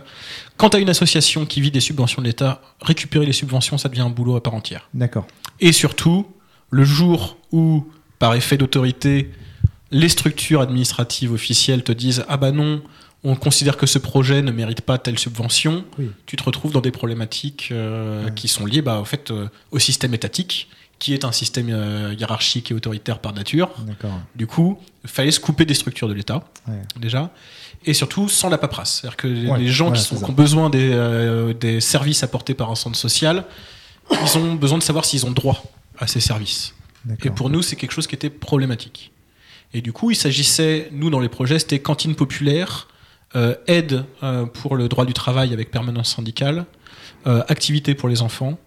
quand 0.57 0.69
tu 0.69 0.77
as 0.77 0.79
une 0.79 0.89
association 0.89 1.45
qui 1.45 1.59
vit 1.59 1.71
des 1.71 1.79
subventions 1.81 2.21
de 2.21 2.27
l'État, 2.27 2.61
récupérer 2.81 3.25
les 3.25 3.33
subventions, 3.33 3.77
ça 3.77 3.89
devient 3.89 4.01
un 4.01 4.09
boulot 4.09 4.35
à 4.35 4.43
part 4.43 4.53
entière. 4.53 4.87
D'accord. 4.93 5.25
Et 5.59 5.71
surtout, 5.71 6.27
le 6.69 6.83
jour 6.85 7.37
où, 7.51 7.85
par 8.19 8.33
effet 8.35 8.57
d'autorité, 8.57 9.31
les 9.91 10.09
structures 10.09 10.61
administratives 10.61 11.31
officielles 11.33 11.83
te 11.83 11.91
disent 11.91 12.23
Ah 12.29 12.37
bah 12.37 12.51
non, 12.51 12.81
on 13.23 13.35
considère 13.35 13.75
que 13.75 13.87
ce 13.87 13.97
projet 13.97 14.41
ne 14.43 14.51
mérite 14.51 14.81
pas 14.81 14.97
telle 14.99 15.17
subvention, 15.17 15.83
Oui. 15.97 16.11
tu 16.27 16.35
te 16.35 16.43
retrouves 16.43 16.71
dans 16.71 16.81
des 16.81 16.91
problématiques 16.91 17.69
euh, 17.71 18.25
Ouais. 18.25 18.31
qui 18.35 18.47
sont 18.47 18.65
liées 18.67 18.83
bah, 18.83 18.99
au, 18.99 19.05
fait, 19.05 19.31
euh, 19.31 19.47
au 19.71 19.79
système 19.79 20.13
étatique, 20.13 20.69
qui 20.99 21.13
est 21.13 21.25
un 21.25 21.31
système 21.31 21.67
euh, 21.69 22.13
hiérarchique 22.17 22.71
et 22.71 22.73
autoritaire 22.73 23.19
par 23.19 23.33
nature. 23.33 23.69
Du 24.35 24.47
coup, 24.47 24.79
il 25.03 25.09
fallait 25.09 25.31
se 25.31 25.39
couper 25.39 25.65
des 25.65 25.73
structures 25.73 26.07
de 26.07 26.13
l'État, 26.13 26.43
Ouais. 26.67 26.81
déjà, 26.99 27.31
et 27.85 27.93
surtout 27.93 28.29
sans 28.29 28.49
la 28.49 28.57
paperasse. 28.57 28.99
C'est-à-dire 29.01 29.17
que 29.17 29.27
les- 29.27 29.47
Ouais, 29.47 29.59
les 29.59 29.67
gens 29.67 29.91
qui, 29.91 30.01
sont- 30.01 30.23
ont 30.23 30.31
besoin 30.31 30.69
des, 30.69 30.89
euh, 30.93 31.53
des 31.53 31.81
services 31.81 32.23
apportés 32.23 32.53
par 32.53 32.71
un 32.71 32.75
centre 32.75 32.97
social, 32.97 33.45
ils 34.11 34.37
ont 34.37 34.55
besoin 34.55 34.77
de 34.77 34.83
savoir 34.83 35.03
s'ils 35.05 35.25
ont 35.25 35.31
droit 35.31 35.63
à 35.99 36.07
ces 36.07 36.19
services. 36.19 36.73
Et 37.23 37.29
pour 37.29 37.49
nous, 37.49 37.61
c'est 37.61 37.75
quelque 37.75 37.91
chose 37.91 38.07
qui 38.07 38.15
était 38.15 38.29
problématique. 38.31 39.11
Et 39.73 39.81
du 39.81 39.91
coup, 39.91 40.09
il 40.11 40.15
s'agissait, 40.15 40.89
nous, 40.91 41.09
dans 41.09 41.19
les 41.19 41.29
projets, 41.29 41.59
c'était 41.59 41.79
cantine 41.79 42.15
populaire, 42.15 42.87
euh, 43.35 43.55
aide 43.67 44.05
euh, 44.23 44.45
pour 44.45 44.75
le 44.77 44.87
droit 44.87 45.05
du 45.05 45.13
travail 45.13 45.53
avec 45.53 45.69
permanence 45.71 46.15
syndicale, 46.15 46.65
activité 47.47 47.95
pour 47.95 48.07
les 48.07 48.21
enfants, 48.21 48.57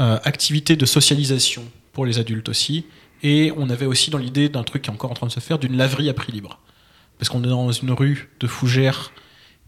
euh, 0.00 0.18
activité 0.24 0.76
de 0.76 0.86
socialisation 0.86 1.64
pour 1.92 2.06
les 2.06 2.18
adultes 2.18 2.48
aussi. 2.48 2.86
Et 3.22 3.52
on 3.56 3.70
avait 3.70 3.86
aussi 3.86 4.10
dans 4.10 4.18
l'idée 4.18 4.48
d'un 4.48 4.64
truc 4.64 4.82
qui 4.82 4.90
est 4.90 4.92
encore 4.92 5.10
en 5.10 5.14
train 5.14 5.26
de 5.26 5.32
se 5.32 5.40
faire, 5.40 5.58
d'une 5.58 5.76
laverie 5.76 6.08
à 6.08 6.14
prix 6.14 6.32
libre. 6.32 6.58
Parce 7.18 7.28
qu'on 7.28 7.42
est 7.44 7.48
dans 7.48 7.70
une 7.72 7.92
rue 7.92 8.30
de 8.40 8.46
Fougères 8.46 9.12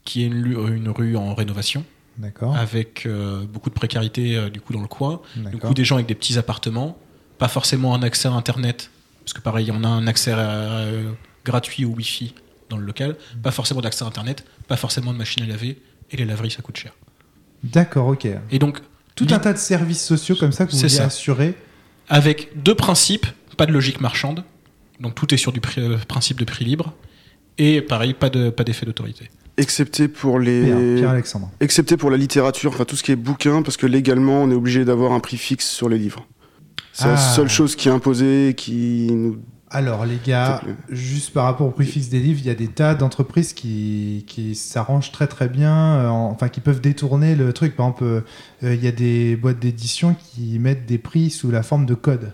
qui 0.05 0.23
est 0.23 0.27
une, 0.27 0.47
une 0.77 0.89
rue 0.89 1.17
en 1.17 1.35
rénovation, 1.35 1.85
D'accord. 2.19 2.57
avec 2.57 3.07
euh, 3.07 3.45
beaucoup 3.45 3.71
de 3.71 3.75
précarité 3.75 4.37
euh, 4.37 4.51
du 4.51 4.61
coup 4.61 4.73
dans 4.73 4.81
le 4.83 4.89
coin. 4.89 5.21
Du 5.37 5.59
coup, 5.59 5.75
des 5.75 5.85
gens 5.85 5.97
avec 5.97 6.07
des 6.07 6.15
petits 6.15 6.39
appartements, 6.39 6.99
pas 7.39 7.49
forcément 7.49 7.95
un 7.95 8.03
accès 8.03 8.29
à 8.29 8.33
Internet, 8.33 8.91
parce 9.25 9.33
que 9.33 9.41
pareil, 9.41 9.71
on 9.73 9.83
a 9.85 9.89
un 9.89 10.07
accès 10.07 10.33
euh, 10.35 11.11
gratuit 11.45 11.85
au 11.85 11.91
Wi-Fi 11.91 12.35
dans 12.69 12.77
le 12.77 12.85
local, 12.85 13.17
Mm. 13.37 13.41
pas 13.43 13.51
forcément 13.53 13.81
d'accès 13.81 14.05
à 14.05 14.07
Internet, 14.09 14.45
pas 14.69 14.77
forcément 14.77 15.13
de 15.13 15.19
machine 15.19 15.43
à 15.45 15.47
laver, 15.47 15.79
et 16.11 16.17
les 16.17 16.25
laveries, 16.25 16.51
ça 16.51 16.63
coûte 16.63 16.77
cher. 16.77 16.93
D'accord, 17.65 18.09
ok. 18.09 18.27
Et 18.51 18.59
donc, 18.59 18.81
Tout 19.17 19.27
un 19.31 19.39
tas 19.39 19.53
de 19.53 19.59
services 19.59 20.05
sociaux 20.05 20.37
comme 20.39 20.53
ça 20.53 20.67
que 20.67 20.73
vous 20.73 20.89
ça. 20.89 21.05
assurer. 21.05 21.55
avec 22.09 22.51
deux 22.63 22.75
principes, 22.75 23.27
pas 23.57 23.67
de 23.67 23.73
logique 23.73 24.01
marchande, 24.01 24.45
donc 25.01 25.15
tout 25.17 25.33
est 25.35 25.37
sur 25.39 25.51
du 25.53 25.61
prix- 25.61 25.81
euh, 25.81 25.97
principe 26.07 26.39
de 26.39 26.45
prix 26.45 26.65
libre, 26.65 26.93
et 27.59 27.81
pareil, 27.83 28.15
pas 28.15 28.31
de 28.31 28.51
pas 28.51 28.63
d'effet 28.65 28.87
d'autorité. 28.87 29.31
Excepté 29.57 30.07
pour 30.09 30.39
les. 30.39 30.65
Pierre, 30.65 30.97
Pierre-Alexandre. 30.97 31.51
Excepté 31.61 31.97
pour 31.97 32.11
la 32.11 32.19
littérature, 32.19 32.73
enfin 32.73 32.85
tout 32.85 32.95
ce 32.97 33.03
qui 33.03 33.11
est 33.13 33.17
bouquin, 33.17 33.63
parce 33.63 33.77
que 33.79 33.87
légalement, 33.87 34.43
on 34.43 34.51
est 34.51 34.55
obligé 34.55 34.85
d'avoir 34.85 35.13
un 35.13 35.21
prix 35.21 35.39
fixe 35.39 35.67
sur 35.69 35.89
les 35.89 35.99
livres. 35.99 36.27
C'est 36.93 37.07
Ah. 37.07 37.13
la 37.13 37.17
seule 37.17 37.49
chose 37.49 37.75
qui 37.75 37.89
est 37.89 37.93
imposée, 37.93 38.53
qui 38.57 39.09
nous. 39.11 39.39
Alors 39.69 40.07
les 40.07 40.19
gars, 40.25 40.61
juste 40.91 41.33
par 41.33 41.45
rapport 41.45 41.67
au 41.67 41.71
prix 41.73 41.87
fixe 41.87 42.09
des 42.09 42.21
livres, 42.21 42.39
il 42.41 42.47
y 42.47 42.51
a 42.51 42.55
des 42.55 42.69
tas 42.69 42.95
d'entreprises 42.95 43.53
qui, 43.53 44.25
qui 44.29 44.55
s'arrangent 44.55 45.11
très 45.11 45.27
très 45.27 45.49
bien, 45.49 45.75
euh, 45.97 46.09
en- 46.09 46.31
enfin 46.31 46.49
qui 46.49 46.61
peuvent 46.61 46.81
détourner 46.81 47.35
le 47.35 47.53
truc. 47.53 47.75
Par 47.75 47.87
exemple, 47.87 48.05
euh, 48.05 48.21
euh, 48.63 48.75
il 48.75 48.85
y 48.85 48.87
a 48.87 48.93
des 48.93 49.35
boîtes 49.35 49.59
d'édition 49.59 50.15
qui 50.15 50.61
mettent 50.61 50.87
des 50.87 50.99
prix 50.99 51.31
sous 51.31 51.51
la 51.51 51.65
forme 51.65 51.85
de 51.85 51.95
code. 51.95 52.33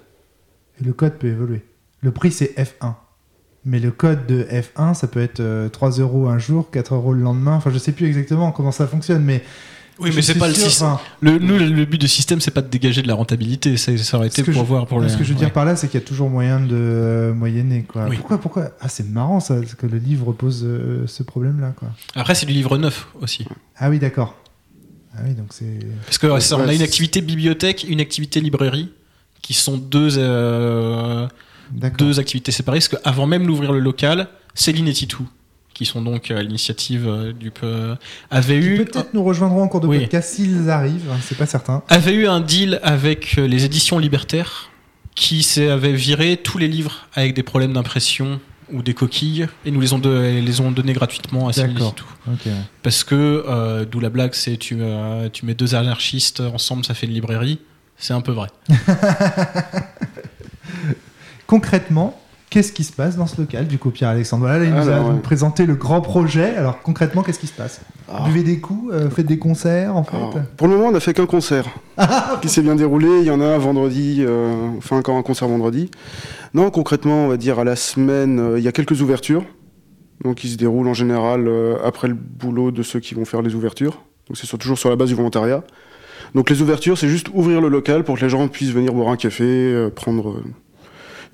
Et 0.81 0.85
le 0.85 0.93
code 0.93 1.15
peut 1.15 1.29
évoluer. 1.29 1.65
Le 2.03 2.11
prix 2.11 2.33
c'est 2.33 2.53
F1. 2.59 2.95
Mais 3.65 3.79
le 3.79 3.93
code 3.93 4.27
de 4.27 4.43
F1, 4.51 4.93
ça 4.93 5.07
peut 5.07 5.21
être 5.23 5.41
euh, 5.41 5.69
3 5.71 5.91
euros 6.01 6.29
un 6.29 6.39
jour, 6.39 6.71
4 6.71 6.95
euros 6.95 7.15
le 7.15 7.23
lendemain. 7.23 7.55
Enfin, 7.55 7.71
je 7.71 7.79
sais 7.79 7.93
plus 7.93 8.07
exactement 8.09 8.53
comment 8.53 8.73
ça 8.73 8.87
fonctionne, 8.87 9.23
mais. 9.25 9.43
Oui, 9.99 10.11
mais 10.14 10.22
c'est 10.22 10.34
pas 10.37 10.49
le 10.49 10.54
système. 10.54 10.88
enfin, 10.88 11.00
Le, 11.20 11.38
nous, 11.38 11.58
le, 11.58 11.66
le 11.66 11.84
but 11.84 12.00
du 12.00 12.08
système, 12.08 12.40
c'est 12.40 12.50
pas 12.50 12.62
de 12.62 12.68
dégager 12.68 13.02
de 13.02 13.08
la 13.08 13.14
rentabilité, 13.14 13.76
ça, 13.76 13.96
ça 13.99 14.16
aurait 14.16 14.30
Ce 14.30 14.40
été 14.40 14.42
que 14.42 14.50
pour 14.50 14.62
je- 14.62 14.68
voir 14.68 14.87
pour 14.87 15.00
les. 15.00 15.08
Ce 15.08 15.16
que 15.16 15.22
je 15.22 15.28
veux 15.28 15.34
ouais. 15.34 15.44
dire 15.44 15.52
par 15.52 15.64
là, 15.64 15.76
c'est 15.76 15.88
qu'il 15.88 16.00
y 16.00 16.02
a 16.02 16.06
toujours 16.06 16.28
moyen 16.30 16.58
de 16.61 16.75
euh, 16.75 17.34
moyenner. 17.34 17.82
Quoi. 17.82 18.06
Oui. 18.08 18.16
Pourquoi, 18.16 18.38
pourquoi? 18.40 18.70
Ah, 18.80 18.88
c'est 18.88 19.08
marrant 19.08 19.38
ça, 19.40 19.56
que 19.78 19.87
le 19.87 19.99
livre 19.99 20.32
pose 20.32 20.62
euh, 20.64 21.06
ce 21.06 21.22
problème-là. 21.22 21.72
Quoi. 21.76 21.88
Après, 22.16 22.34
c'est 22.34 22.46
du 22.46 22.52
livre 22.52 22.78
neuf 22.78 23.06
aussi. 23.20 23.46
Ah 23.76 23.90
oui, 23.90 23.99
d'accord. 23.99 24.37
Ah 25.14 25.20
oui, 25.26 25.34
donc 25.34 25.49
c'est. 25.50 25.78
Parce 26.06 26.18
que 26.18 26.40
ça, 26.40 26.56
on 26.56 26.66
a 26.66 26.72
une 26.75 26.82
activité 26.82 27.20
bibliothèque, 27.20 27.84
une 27.88 28.00
activité 28.00 28.40
librairie, 28.40 28.90
qui 29.42 29.52
sont 29.54 29.76
deux, 29.76 30.18
euh, 30.18 31.28
deux 31.99 32.18
activités 32.18 32.50
séparées. 32.50 32.78
Parce 32.78 32.88
qu'avant 32.88 33.26
même 33.26 33.46
d'ouvrir 33.46 33.72
le 33.72 33.78
local, 33.78 34.28
Céline 34.54 34.88
et 34.88 34.92
Titou, 34.94 35.28
qui 35.85 35.91
sont 35.91 36.03
donc 36.03 36.31
à 36.31 36.43
l'initiative 36.43 37.07
euh, 37.09 37.33
du 37.33 37.51
peu, 37.51 37.97
avaient 38.31 38.61
Qui 38.61 38.67
eu. 38.67 38.85
Peut-être 38.85 39.15
nous 39.15 39.25
rejoindront 39.25 39.62
en 39.62 39.69
cours 39.69 39.81
de 39.81 39.87
Oui. 39.87 40.01
podcast 40.01 40.35
s'ils 40.35 40.71
arrivent, 40.71 41.11
hein, 41.12 41.19
c'est 41.23 41.37
pas 41.39 41.47
certain. 41.47 41.83
avait 41.89 42.12
eu 42.15 42.27
un 42.27 42.41
deal 42.41 42.79
avec 42.83 43.37
euh, 43.39 43.47
les 43.47 43.65
éditions 43.65 43.99
libertaires 43.99 44.71
qui 45.15 45.47
avait 45.61 45.93
viré 45.93 46.37
tous 46.39 46.59
les 46.59 46.69
livres 46.69 47.07
avec 47.15 47.35
des 47.35 47.43
problèmes 47.43 47.73
d'impression 47.75 48.41
ou 48.73 48.81
des 48.83 48.95
coquilles 48.95 49.47
et 49.67 49.71
nous 49.71 49.81
les 49.81 49.93
ont, 49.93 49.99
de- 49.99 50.41
les 50.43 50.61
ont 50.61 50.71
donnés 50.71 50.95
gratuitement 50.95 51.49
à 51.49 51.53
Céline 51.53 51.73
et 51.73 51.75
D'accord. 51.75 51.95
Titou. 51.95 52.07
Ok. 52.33 52.41
ouais. 52.47 52.53
Parce 52.83 53.05
que, 53.05 53.45
euh, 53.47 53.85
d'où 53.85 54.01
la 54.01 54.09
blague, 54.09 54.33
c'est 54.33 54.57
tu, 54.57 54.79
euh, 54.81 55.29
tu 55.31 55.45
mets 55.45 55.55
deux 55.55 55.75
anarchistes 55.75 56.41
ensemble, 56.41 56.85
ça 56.87 56.95
fait 56.95 57.07
une 57.07 57.12
librairie. 57.12 57.59
C'est 57.99 58.15
un 58.15 58.23
peu 58.23 58.33
vrai. 58.33 58.49
Concrètement, 61.47 62.19
qu'est-ce 62.52 62.73
qui 62.73 62.85
se 62.85 62.92
passe 62.92 63.16
dans 63.16 63.26
ce 63.26 63.40
local 63.40 63.66
du 63.66 63.78
coup, 63.78 63.90
Pierre-Alexandre 63.90 64.42
Voilà, 64.42 64.59
là, 64.59 64.64
il 64.66 64.75
nous 64.75 64.88
a 64.88 65.00
ouais. 65.00 65.21
présenté 65.21 65.64
le 65.64 65.75
grand 65.75 66.02
projet. 66.02 66.54
Alors 66.54 66.82
concrètement, 66.82 67.23
qu'est-ce 67.23 67.38
qui 67.40 67.47
se 67.47 67.54
passe? 67.54 67.80
Ah. 68.09 68.25
Buvez 68.26 68.42
des 68.42 68.61
coups, 68.61 68.92
euh, 68.92 69.09
faites 69.09 69.26
des 69.26 69.38
concerts 69.38 69.97
en 69.97 70.04
fait? 70.04 70.16
Alors, 70.16 70.35
pour 70.56 70.68
le 70.68 70.76
moment, 70.76 70.88
on 70.88 70.92
n'a 70.92 71.00
fait 71.00 71.14
qu'un 71.14 71.26
concert 71.26 71.66
qui 72.42 72.49
s'est 72.49 72.62
bien 72.62 72.76
déroulé. 72.76 73.09
Il 73.21 73.25
y 73.25 73.30
en 73.30 73.40
a 73.40 73.47
un 73.47 73.59
vendredi, 73.59 74.18
euh, 74.21 74.68
on 74.76 74.80
fait 74.82 74.94
encore 74.94 75.16
un 75.16 75.23
concert 75.23 75.49
vendredi. 75.49 75.90
Non, 76.54 76.71
concrètement, 76.71 77.25
on 77.25 77.28
va 77.28 77.38
dire 77.38 77.59
à 77.59 77.64
la 77.64 77.76
semaine, 77.76 78.38
euh, 78.38 78.59
il 78.59 78.64
y 78.64 78.68
a 78.68 78.73
quelques 78.73 79.00
ouvertures. 79.00 79.44
Donc, 80.23 80.37
qui 80.37 80.49
se 80.49 80.56
déroulent 80.56 80.87
en 80.87 80.94
général 80.94 81.49
euh, 81.49 81.76
après 81.85 82.06
le 82.06 82.14
boulot 82.14 82.71
de 82.71 82.82
ceux 82.82 83.00
qui 83.00 83.14
vont 83.14 83.25
faire 83.25 83.42
les 83.42 83.54
ouvertures. 83.54 84.02
Donc, 84.28 84.37
c'est 84.37 84.56
toujours 84.56 84.78
sur 84.78 84.88
la 84.88 84.97
base 84.97 85.09
du 85.09 85.14
volontariat. 85.14 85.64
Donc, 86.35 86.49
les 86.49 86.62
ouvertures, 86.62 86.97
c'est 86.97 87.09
juste 87.09 87.28
ouvrir 87.35 87.61
le 87.61 87.68
local 87.68 88.04
pour 88.04 88.16
que 88.16 88.21
les 88.21 88.28
gens 88.28 88.47
puissent 88.47 88.71
venir 88.71 88.92
boire 88.92 89.09
un 89.09 89.16
café, 89.16 89.44
euh, 89.44 89.90
prendre 89.90 90.42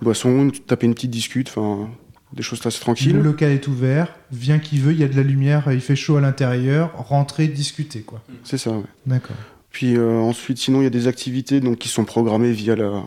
boisson, 0.00 0.42
une- 0.44 0.52
taper 0.52 0.86
une 0.86 0.94
petite 0.94 1.10
discute, 1.10 1.48
enfin, 1.48 1.88
des 2.32 2.42
choses 2.42 2.60
assez 2.66 2.78
Le 2.78 2.82
tranquilles. 2.82 3.16
local 3.16 3.50
est 3.52 3.66
ouvert, 3.68 4.14
vient 4.32 4.58
qui 4.58 4.78
veut, 4.78 4.92
il 4.92 5.00
y 5.00 5.04
a 5.04 5.08
de 5.08 5.16
la 5.16 5.22
lumière, 5.22 5.64
il 5.72 5.80
fait 5.80 5.96
chaud 5.96 6.16
à 6.16 6.20
l'intérieur, 6.20 6.92
rentrez, 6.96 7.48
discutez 7.48 8.00
quoi. 8.00 8.22
C'est 8.44 8.58
ça, 8.58 8.70
ouais. 8.72 8.82
D'accord. 9.06 9.36
Puis 9.70 9.96
euh, 9.96 10.18
ensuite, 10.18 10.58
sinon, 10.58 10.80
il 10.80 10.84
y 10.84 10.86
a 10.86 10.90
des 10.90 11.06
activités 11.08 11.60
donc, 11.60 11.78
qui 11.78 11.88
sont 11.88 12.04
programmées 12.04 12.52
via 12.52 12.74
la 12.76 13.02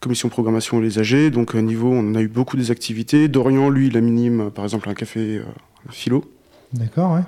commission 0.00 0.28
de 0.28 0.32
programmation 0.32 0.80
et 0.80 0.82
les 0.84 0.98
AG. 0.98 1.30
Donc, 1.30 1.54
à 1.54 1.62
niveau, 1.62 1.90
on 1.92 2.14
a 2.14 2.20
eu 2.22 2.28
beaucoup 2.28 2.56
des 2.56 2.70
activités. 2.70 3.28
Dorian, 3.28 3.70
lui, 3.70 3.88
il 3.88 3.96
anime, 3.96 4.50
par 4.50 4.64
exemple, 4.64 4.88
un 4.88 4.94
café 4.94 5.38
euh, 5.38 5.42
philo. 5.90 6.24
D'accord, 6.72 7.14
ouais. 7.14 7.20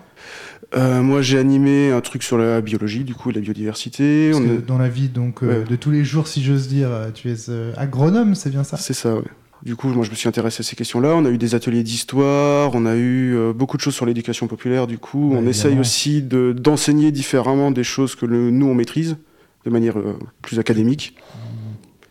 Euh, 0.77 1.01
moi, 1.03 1.23
j'ai 1.23 1.39
animé 1.39 1.91
un 1.91 2.01
truc 2.01 2.23
sur 2.23 2.37
la 2.37 2.61
biologie, 2.61 3.05
du 3.05 3.15
coup, 3.15 3.31
et 3.31 3.33
la 3.33 3.41
biodiversité. 3.41 4.31
Parce 4.33 4.43
On 4.43 4.47
que 4.47 4.53
est- 4.55 4.67
dans 4.67 4.79
la 4.79 4.89
vie 4.89 5.09
donc 5.09 5.43
euh, 5.43 5.61
Ouais. 5.63 5.65
de 5.69 5.77
tous 5.77 5.91
les 5.91 6.05
jours, 6.05 6.27
si 6.29 6.43
j'ose 6.43 6.69
dire, 6.69 6.91
tu 7.15 7.31
es 7.31 7.49
euh, 7.49 7.73
agronome, 7.77 8.35
c'est 8.35 8.51
bien 8.51 8.65
ça? 8.65 8.77
C'est 8.77 8.93
ça, 8.95 9.15
ouais. 9.15 9.23
Du 9.65 9.75
coup, 9.77 9.89
moi, 9.89 10.05
je 10.05 10.11
me 10.11 10.15
suis 10.15 10.29
intéressé 10.29 10.61
à 10.61 10.65
ces 10.65 10.77
questions-là. 10.77 11.15
On 11.17 11.25
a 11.25 11.31
eu 11.31 11.39
des 11.39 11.55
ateliers 11.55 11.83
d'histoire, 11.83 12.71
on 12.75 12.87
a 12.87 12.95
eu 12.97 13.37
beaucoup 13.55 13.77
de 13.77 13.83
choses 13.83 13.95
sur 13.95 14.07
l'éducation 14.07 14.47
populaire. 14.47 14.87
Du 14.87 14.99
coup, 14.99 15.33
Ouais, 15.33 15.39
on 15.43 15.47
essaye 15.49 15.79
aussi 15.81 16.23
de- 16.23 16.53
d'enseigner 16.53 17.11
différemment 17.11 17.71
des 17.73 17.83
choses 17.85 18.15
que 18.15 18.25
le- 18.27 18.51
nous, 18.51 18.67
on 18.67 18.75
maîtrise, 18.75 19.17
de 19.65 19.71
manière 19.71 19.95
plus 20.43 20.59
académique. 20.61 21.17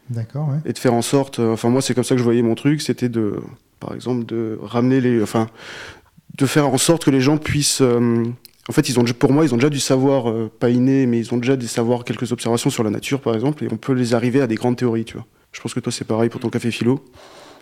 D'accord, 0.10 0.48
ouais. 0.50 0.57
et 0.65 0.72
de 0.74 0.77
faire 0.77 0.93
en 0.93 1.01
sorte, 1.01 1.39
enfin 1.39 1.67
moi 1.69 1.81
c'est 1.81 1.93
comme 1.93 2.05
ça 2.05 2.15
que 2.15 2.19
je 2.19 2.24
voyais 2.24 2.41
mon 2.41 2.55
truc, 2.55 2.81
c'était 2.81 3.10
de, 3.10 3.41
par 3.81 3.93
exemple, 3.93 4.25
de 4.25 4.57
ramener 4.62 5.01
les, 5.01 5.22
enfin, 5.22 5.48
de 6.38 6.46
faire 6.46 6.67
en 6.67 6.77
sorte 6.77 7.06
que 7.06 7.12
les 7.12 7.22
gens 7.22 7.38
puissent, 7.38 7.82
euh, 7.82 8.24
en 8.70 8.74
fait 8.74 8.89
ils 8.89 9.00
ont, 9.00 9.03
pour 9.03 9.34
moi 9.34 9.44
ils 9.46 9.53
ont 9.53 9.58
déjà 9.58 9.70
du 9.70 9.79
savoir, 9.79 10.29
euh, 10.29 10.51
pas 10.60 10.70
inné, 10.70 11.06
mais 11.06 11.20
ils 11.20 11.34
ont 11.34 11.38
déjà 11.38 11.56
des 11.56 11.67
savoirs, 11.67 12.03
quelques 12.03 12.32
observations 12.32 12.70
sur 12.70 12.84
la 12.84 12.89
nature 12.89 13.22
par 13.22 13.34
exemple, 13.34 13.63
et 13.63 13.67
on 13.72 13.77
peut 13.77 13.94
les 13.94 14.13
arriver 14.13 14.41
à 14.41 14.48
des 14.48 14.56
grandes 14.56 14.77
théories, 14.77 15.06
tu 15.06 15.15
vois. 15.15 15.25
Je 15.51 15.62
pense 15.62 15.74
que 15.74 15.79
toi 15.79 15.91
c'est 15.91 16.06
pareil 16.06 16.29
pour 16.29 16.39
ton 16.39 16.50
café 16.50 16.72
philo. 16.72 17.03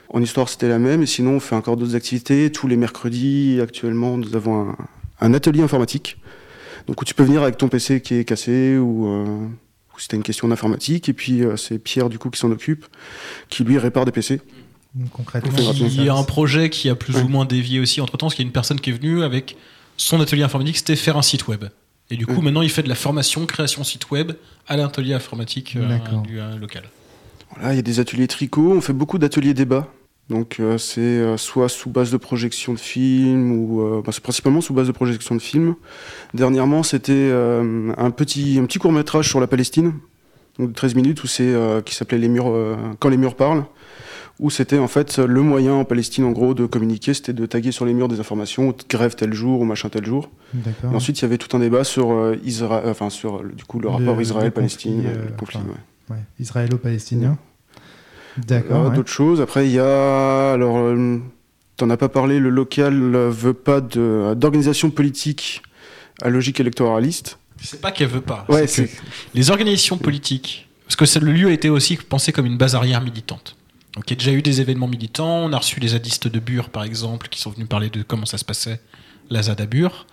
En 0.10 0.22
histoire 0.22 0.50
c'était 0.50 0.68
la 0.68 0.80
même, 0.80 1.02
et 1.02 1.06
sinon 1.06 1.32
on 1.32 1.40
fait 1.40 1.56
encore 1.56 1.78
d'autres 1.78 1.96
activités. 1.96 2.52
Tous 2.52 2.68
les 2.68 2.76
mercredis 2.76 3.60
actuellement 3.62 4.18
nous 4.18 4.36
avons 4.36 4.70
un, 4.70 4.78
un 5.22 5.34
atelier 5.34 5.62
informatique, 5.62 6.18
donc 6.88 7.02
où 7.02 7.06
tu 7.06 7.14
peux 7.14 7.24
venir 7.24 7.44
avec 7.44 7.58
ton 7.58 7.70
PC 7.70 8.02
qui 8.02 8.16
est 8.16 8.26
cassé 8.26 8.78
ou 8.78 9.08
euh, 9.08 9.48
ou 9.96 10.00
si 10.00 10.08
t'as 10.08 10.18
une 10.18 10.24
question 10.24 10.48
d'informatique, 10.48 11.08
et 11.08 11.14
puis 11.14 11.44
euh, 11.44 11.56
c'est 11.56 11.80
Pierre 11.80 12.10
du 12.10 12.20
coup 12.20 12.30
qui 12.30 12.40
s'en 12.40 12.52
occupe, 12.52 12.86
qui 13.50 13.64
lui 13.64 13.78
répare 13.78 14.06
des 14.06 14.12
PC. 14.12 14.42
Concrètement. 15.12 15.52
Il 15.58 16.04
y 16.04 16.10
a 16.10 16.16
un 16.16 16.24
projet 16.24 16.70
qui 16.70 16.90
a 16.90 16.96
plus 16.96 17.16
Ouais. 17.16 17.22
ou 17.24 17.28
moins 17.28 17.46
dévié 17.46 17.80
aussi 17.80 18.02
entre 18.02 18.18
temps, 18.18 18.28
parce 18.28 18.36
qu'il 18.36 18.44
y 18.44 18.48
a 18.48 18.50
une 18.50 18.54
personne 18.54 18.80
qui 18.80 18.90
est 18.90 18.94
venue 18.94 19.24
avec 19.24 19.58
son 19.98 20.20
atelier 20.22 20.44
informatique, 20.44 20.78
c'était 20.78 20.96
faire 20.96 21.18
un 21.18 21.22
site 21.22 21.48
web. 21.48 21.66
Et 22.12 22.18
du 22.18 22.26
coup, 22.26 22.34
Ouais. 22.36 22.42
maintenant, 22.42 22.62
il 22.62 22.70
fait 22.70 22.84
de 22.84 22.90
la 22.90 22.96
formation, 22.96 23.46
création 23.46 23.84
site 23.84 24.12
web 24.12 24.34
à 24.68 24.78
l'atelier 24.78 25.14
informatique 25.14 25.76
euh, 25.76 25.98
du 26.26 26.40
euh, 26.40 26.56
local. 26.58 26.84
Voilà, 27.56 27.74
il 27.74 27.78
y 27.78 27.80
a 27.80 27.82
des 27.82 28.00
ateliers 28.00 28.28
tricot, 28.28 28.74
on 28.74 28.82
fait 28.82 28.94
beaucoup 28.94 29.18
d'ateliers 29.18 29.54
débat. 29.54 29.88
Donc 30.28 30.58
euh, 30.60 30.80
c'est 30.80 31.02
euh, 31.02 31.38
soit 31.38 31.70
sous 31.70 31.92
base 31.92 32.12
de 32.12 32.18
projection 32.18 32.74
de 32.74 32.80
films 32.80 33.52
ou 33.52 33.82
euh, 33.82 34.02
bah, 34.04 34.12
c'est 34.12 34.24
principalement 34.24 34.60
sous 34.60 34.74
base 34.74 34.88
de 34.88 34.92
projection 34.92 35.36
de 35.36 35.40
films. 35.42 35.76
Dernièrement, 36.34 36.82
c'était 36.82 37.12
euh, 37.14 37.94
un 37.98 38.10
petit 38.10 38.58
un 38.60 38.66
petit 38.66 38.80
court 38.80 38.92
métrage 38.92 39.30
sur 39.30 39.40
la 39.40 39.46
Palestine, 39.46 39.94
donc 40.58 40.70
de 40.70 40.74
13 40.74 40.96
minutes 40.96 41.24
où 41.24 41.28
c'est 41.28 41.44
euh, 41.44 41.82
qui 41.82 41.94
s'appelait 41.94 42.18
les 42.18 42.28
murs 42.28 42.50
euh, 42.50 42.76
quand 43.00 43.10
les 43.10 43.18
murs 43.18 43.36
parlent 43.36 43.66
où 44.40 44.50
c'était 44.50 44.78
en 44.80 44.88
fait 44.88 45.18
le 45.18 45.42
moyen 45.42 45.74
en 45.74 45.86
Palestine 45.86 46.26
en 46.26 46.32
gros 46.32 46.54
de 46.54 46.66
communiquer, 46.66 47.14
c'était 47.14 47.32
de 47.34 47.46
taguer 47.46 47.72
sur 47.72 47.86
les 47.86 47.94
murs 47.94 48.08
des 48.10 48.20
informations, 48.20 48.76
grève 48.90 49.16
tel 49.16 49.34
jour 49.34 49.62
ou 49.62 49.66
machin 49.66 49.90
tel 49.90 50.06
jour. 50.06 50.30
Et 50.56 50.96
ensuite, 50.96 51.20
il 51.20 51.22
y 51.22 51.26
avait 51.26 51.38
tout 51.38 51.56
un 51.56 51.60
débat 51.60 51.84
sur 51.84 52.12
euh, 52.12 52.36
Isra- 52.46 52.84
enfin 52.86 53.10
sur 53.10 53.38
euh, 53.38 53.52
du 53.56 53.64
coup 53.64 53.80
le 53.80 53.88
rapport 53.90 54.16
le 54.16 54.22
Israël-Palestine, 54.22 55.04
conflit, 55.04 55.08
euh, 55.08 55.18
euh, 55.22 55.26
le 55.30 55.36
conflit. 55.38 55.60
enfin, 55.60 55.70
ouais. 56.10 56.16
Ouais. 56.18 56.24
Israélo-palestinien. 56.40 57.38
D'accord. 58.38 58.90
ouais. 58.90 58.96
D'autres 58.96 59.12
choses. 59.12 59.40
Après, 59.42 59.66
il 59.68 59.72
y 59.74 59.80
a. 59.80 60.52
Alors, 60.52 60.78
euh, 60.78 61.18
t'en 61.78 61.90
as 61.90 61.98
pas 61.98 62.10
parlé, 62.10 62.40
le 62.40 62.50
local 62.50 63.16
euh, 63.16 63.30
veut 63.30 63.54
pas 63.54 63.80
de- 63.82 64.34
d'organisation 64.36 64.90
politique 64.90 65.62
à 66.22 66.30
logique 66.30 66.60
électoraliste. 66.60 67.40
C'est 67.62 67.80
pas 67.80 67.92
qu'elle 67.92 68.10
veut 68.10 68.22
pas. 68.22 68.46
Ouais, 68.50 68.68
c'est 68.68 68.84
que 68.86 68.90
c'est. 68.90 69.02
les 69.34 69.50
organisations 69.50 69.98
politiques, 69.98 70.68
parce 70.86 70.96
que 70.98 71.20
le 71.26 71.32
lieu 71.32 71.48
a 71.48 71.52
été 71.52 71.70
aussi 71.70 71.96
pensé 71.96 72.32
comme 72.34 72.46
une 72.46 72.58
base 72.58 72.76
arrière 72.76 73.02
militante. 73.02 73.56
Donc 73.96 74.04
il 74.08 74.12
y 74.12 74.14
a 74.14 74.18
déjà 74.18 74.32
eu 74.32 74.42
des 74.42 74.62
événements 74.62 74.88
militants, 74.88 75.46
on 75.46 75.54
a 75.54 75.58
reçu 75.58 75.80
les 75.80 75.90
zadistes 75.90 76.28
de 76.28 76.40
Bure 76.40 76.70
par 76.70 76.84
exemple, 76.84 77.28
qui 77.30 77.40
sont 77.40 77.52
venus 77.52 77.68
parler 77.68 77.90
de 77.90 78.04
comment 78.04 78.26
ça 78.26 78.38
se 78.38 78.46
passait, 78.46 78.80
la 79.30 79.42
ZAD 79.44 79.62
à 79.62 79.66
Bure. 79.66 80.06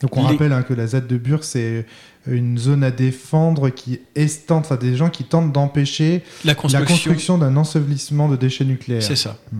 Donc 0.00 0.16
on 0.16 0.22
Les- 0.22 0.28
rappelle 0.28 0.52
hein, 0.52 0.62
que 0.62 0.74
la 0.74 0.86
ZAD 0.86 1.06
de 1.06 1.16
Bure, 1.16 1.42
c'est 1.42 1.86
une 2.26 2.58
zone 2.58 2.84
à 2.84 2.90
défendre 2.90 3.70
qui 3.70 4.00
estente, 4.14 4.66
enfin 4.66 4.76
des 4.76 4.96
gens 4.96 5.10
qui 5.10 5.24
tentent 5.24 5.52
d'empêcher 5.52 6.22
La 6.44 6.54
construction, 6.54 6.86
construction 6.94 7.38
d'un 7.38 7.56
ensevelissement 7.56 8.28
de 8.28 8.36
déchets 8.36 8.64
nucléaires. 8.64 9.02
c'est 9.02 9.16
ça. 9.16 9.38
Mm. 9.52 9.58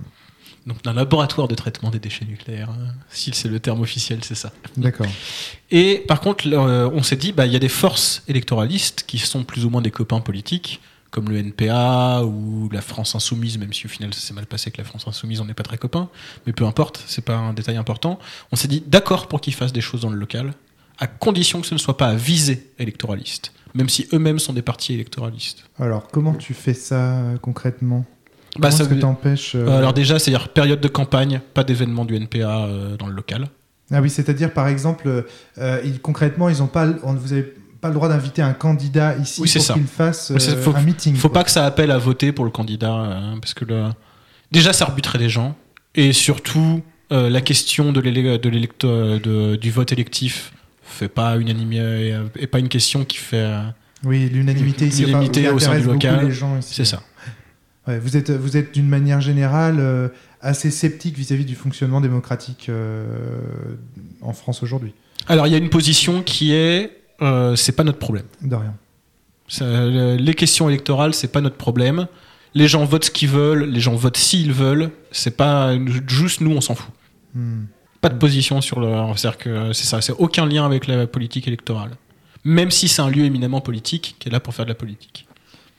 Donc 0.66 0.82
d'un 0.82 0.94
laboratoire 0.94 1.46
de 1.46 1.54
traitement 1.54 1.90
des 1.90 1.98
déchets 1.98 2.24
nucléaires, 2.24 2.70
hein. 2.70 2.94
si 3.10 3.32
c'est 3.34 3.48
le 3.48 3.60
terme 3.60 3.82
officiel, 3.82 4.20
c'est 4.22 4.34
ça. 4.34 4.50
D'accord. 4.78 5.06
Et 5.70 6.02
par 6.08 6.20
contre, 6.20 6.48
on 6.48 7.02
s'est 7.02 7.16
dit, 7.16 7.32
bah, 7.32 7.44
il 7.44 7.52
y 7.52 7.56
a 7.56 7.58
des 7.58 7.68
forces 7.68 8.22
électoralistes 8.28 9.04
qui 9.06 9.18
sont 9.18 9.44
plus 9.44 9.66
ou 9.66 9.70
moins 9.70 9.82
des 9.82 9.90
copains 9.90 10.20
politiques, 10.20 10.80
comme 11.14 11.28
le 11.30 11.36
NPA 11.38 12.22
ou 12.24 12.68
la 12.72 12.80
France 12.80 13.14
Insoumise, 13.14 13.56
même 13.56 13.72
si 13.72 13.86
au 13.86 13.88
final 13.88 14.12
ça 14.12 14.18
s'est 14.20 14.34
mal 14.34 14.46
passé 14.46 14.64
avec 14.66 14.78
la 14.78 14.84
France 14.84 15.06
Insoumise, 15.06 15.40
on 15.40 15.44
n'est 15.44 15.54
pas 15.54 15.62
très 15.62 15.78
copains, 15.78 16.08
mais 16.44 16.52
peu 16.52 16.64
importe, 16.66 17.04
c'est 17.06 17.24
pas 17.24 17.36
un 17.36 17.52
détail 17.52 17.76
important. 17.76 18.18
On 18.50 18.56
s'est 18.56 18.66
dit, 18.66 18.82
d'accord 18.84 19.28
pour 19.28 19.40
qu'ils 19.40 19.54
fassent 19.54 19.72
des 19.72 19.80
choses 19.80 20.00
dans 20.00 20.10
le 20.10 20.16
local, 20.18 20.54
à 20.98 21.06
condition 21.06 21.60
que 21.60 21.68
ce 21.68 21.74
ne 21.74 21.78
soit 21.78 21.96
pas 21.96 22.08
à 22.08 22.14
visée 22.16 22.72
électoraliste, 22.80 23.52
même 23.74 23.88
si 23.88 24.08
eux-mêmes 24.12 24.40
sont 24.40 24.52
des 24.52 24.62
partis 24.62 24.92
électoralistes. 24.92 25.62
Alors 25.78 26.08
comment 26.08 26.34
tu 26.34 26.52
fais 26.52 26.74
ça 26.74 27.20
concrètement? 27.42 28.04
Bah, 28.56 28.68
Comment 28.70 28.76
ça 28.76 28.84
veut- 28.84 28.98
t'empêches 28.98 29.54
euh, 29.54 29.66
Euh, 29.68 29.78
alors 29.78 29.92
déjà, 29.94 30.18
c'est-à-dire 30.18 30.48
période 30.48 30.80
de 30.80 30.88
campagne, 30.88 31.40
pas 31.54 31.62
d'événement 31.62 32.04
du 32.04 32.16
NPA 32.16 32.64
euh, 32.66 32.96
dans 32.96 33.06
le 33.06 33.14
local. 33.14 33.48
Ah 33.92 34.00
oui, 34.00 34.10
c'est-à-dire 34.10 34.52
par 34.52 34.66
exemple, 34.66 35.24
euh, 35.58 35.80
ils- 35.84 36.00
concrètement, 36.00 36.48
ils 36.48 36.60
ont 36.62 36.66
pas, 36.68 36.86
on- 37.04 37.14
vous 37.14 37.32
avez 37.32 37.52
pas 37.84 37.90
le 37.90 37.94
droit 37.96 38.08
d'inviter 38.08 38.40
un 38.40 38.54
candidat 38.54 39.14
ici 39.18 39.42
Oui, 39.42 39.52
pour 39.54 39.74
qu'il 39.74 39.84
fasse 39.86 40.32
Oui, 40.34 40.42
euh, 40.48 40.56
faut- 40.62 40.74
un 40.74 40.80
meeting. 40.80 41.16
faut 41.16 41.28
quoi. 41.28 41.40
pas 41.40 41.44
que 41.44 41.50
ça 41.50 41.66
appelle 41.66 41.90
à 41.90 41.98
voter 41.98 42.32
pour 42.32 42.46
le 42.46 42.50
candidat, 42.50 42.94
euh, 42.94 43.36
parce 43.38 43.52
que 43.52 43.66
le... 43.66 43.90
déjà 44.50 44.72
ça 44.72 44.86
arbitraient 44.86 45.18
des 45.18 45.28
gens, 45.28 45.54
et 45.94 46.14
surtout 46.14 46.80
euh, 47.12 47.28
la 47.28 47.42
question 47.42 47.92
de 47.92 48.00
de 48.00 49.56
du 49.56 49.70
vote 49.70 49.92
électif 49.92 50.54
fait 50.82 51.08
pas 51.08 51.36
unanimité 51.36 51.82
euh, 52.14 52.22
et 52.38 52.46
pas 52.46 52.58
une 52.58 52.70
question 52.70 53.04
qui 53.04 53.18
fait. 53.18 53.36
euh, 53.36 53.60
Oui, 54.02 54.30
l'unanimité 54.32 54.86
ici, 54.86 55.04
L'unanimité 55.04 55.50
au 55.50 55.58
sein 55.58 55.78
du 55.78 55.84
local, 55.84 56.26
les 56.28 56.62
c'est 56.62 56.86
ça. 56.86 57.02
Ouais, 57.86 57.98
vous 57.98 58.16
êtes, 58.16 58.30
vous 58.30 58.56
êtes 58.56 58.72
d'une 58.72 58.88
manière 58.88 59.20
générale 59.20 60.10
assez 60.40 60.70
sceptique 60.70 61.18
vis-à-vis 61.18 61.44
du 61.44 61.54
fonctionnement 61.54 62.00
démocratique 62.00 62.70
en 64.22 64.32
France 64.32 64.62
aujourd'hui. 64.62 64.94
Alors 65.28 65.46
il 65.46 65.52
y 65.52 65.54
a 65.54 65.58
une 65.58 65.68
position 65.68 66.22
qui 66.22 66.54
est, 66.54 67.03
euh, 67.24 67.56
c'est 67.56 67.72
pas 67.72 67.84
notre 67.84 67.98
problème. 67.98 68.26
De 68.42 68.54
rien. 68.54 68.74
Ça, 69.48 69.66
les 69.86 70.34
questions 70.34 70.68
électorales, 70.68 71.14
c'est 71.14 71.28
pas 71.28 71.40
notre 71.40 71.56
problème. 71.56 72.06
Les 72.54 72.68
gens 72.68 72.84
votent 72.84 73.04
ce 73.04 73.10
qu'ils 73.10 73.28
veulent, 73.28 73.64
les 73.64 73.80
gens 73.80 73.94
votent 73.94 74.16
s'ils 74.16 74.52
veulent. 74.52 74.90
C'est 75.10 75.36
pas 75.36 75.74
juste 76.06 76.40
nous, 76.40 76.52
on 76.52 76.60
s'en 76.60 76.74
fout. 76.74 76.92
Hmm. 77.34 77.64
Pas 78.00 78.08
de 78.08 78.18
position 78.18 78.60
sur 78.60 78.80
le. 78.80 78.88
C'est-à-dire 79.16 79.38
que 79.38 79.72
c'est 79.72 79.86
ça, 79.86 80.00
c'est 80.00 80.12
aucun 80.12 80.46
lien 80.46 80.64
avec 80.64 80.86
la 80.86 81.06
politique 81.06 81.46
électorale. 81.46 81.90
Même 82.44 82.70
si 82.70 82.88
c'est 82.88 83.02
un 83.02 83.10
lieu 83.10 83.24
éminemment 83.24 83.60
politique 83.60 84.16
qui 84.18 84.28
est 84.28 84.32
là 84.32 84.40
pour 84.40 84.54
faire 84.54 84.66
de 84.66 84.70
la 84.70 84.74
politique. 84.74 85.26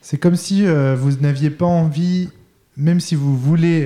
C'est 0.01 0.17
comme 0.17 0.35
si 0.35 0.65
euh, 0.65 0.95
vous 0.95 1.11
n'aviez 1.17 1.49
pas 1.49 1.65
envie, 1.65 2.29
même 2.77 2.99
si 2.99 3.15
vous 3.15 3.37
voulez. 3.37 3.85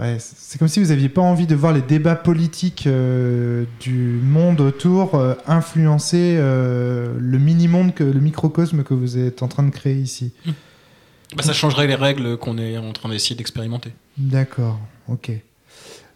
Ouais, 0.00 0.16
c'est 0.18 0.58
comme 0.58 0.68
si 0.68 0.80
vous 0.80 0.88
n'aviez 0.88 1.08
pas 1.08 1.20
envie 1.20 1.46
de 1.46 1.54
voir 1.54 1.72
les 1.72 1.82
débats 1.82 2.16
politiques 2.16 2.86
euh, 2.86 3.64
du 3.80 4.20
monde 4.22 4.60
autour 4.60 5.14
euh, 5.14 5.34
influencer 5.46 6.36
euh, 6.38 7.14
le 7.18 7.38
mini-monde, 7.38 7.94
que, 7.94 8.04
le 8.04 8.20
microcosme 8.20 8.82
que 8.84 8.94
vous 8.94 9.18
êtes 9.18 9.42
en 9.42 9.48
train 9.48 9.62
de 9.62 9.70
créer 9.70 9.96
ici. 9.96 10.32
Bah, 11.36 11.42
ça 11.42 11.52
changerait 11.52 11.86
les 11.86 11.94
règles 11.94 12.36
qu'on 12.36 12.58
est 12.58 12.78
en 12.78 12.92
train 12.92 13.08
d'essayer 13.08 13.36
d'expérimenter. 13.36 13.92
D'accord, 14.16 14.78
ok. 15.08 15.32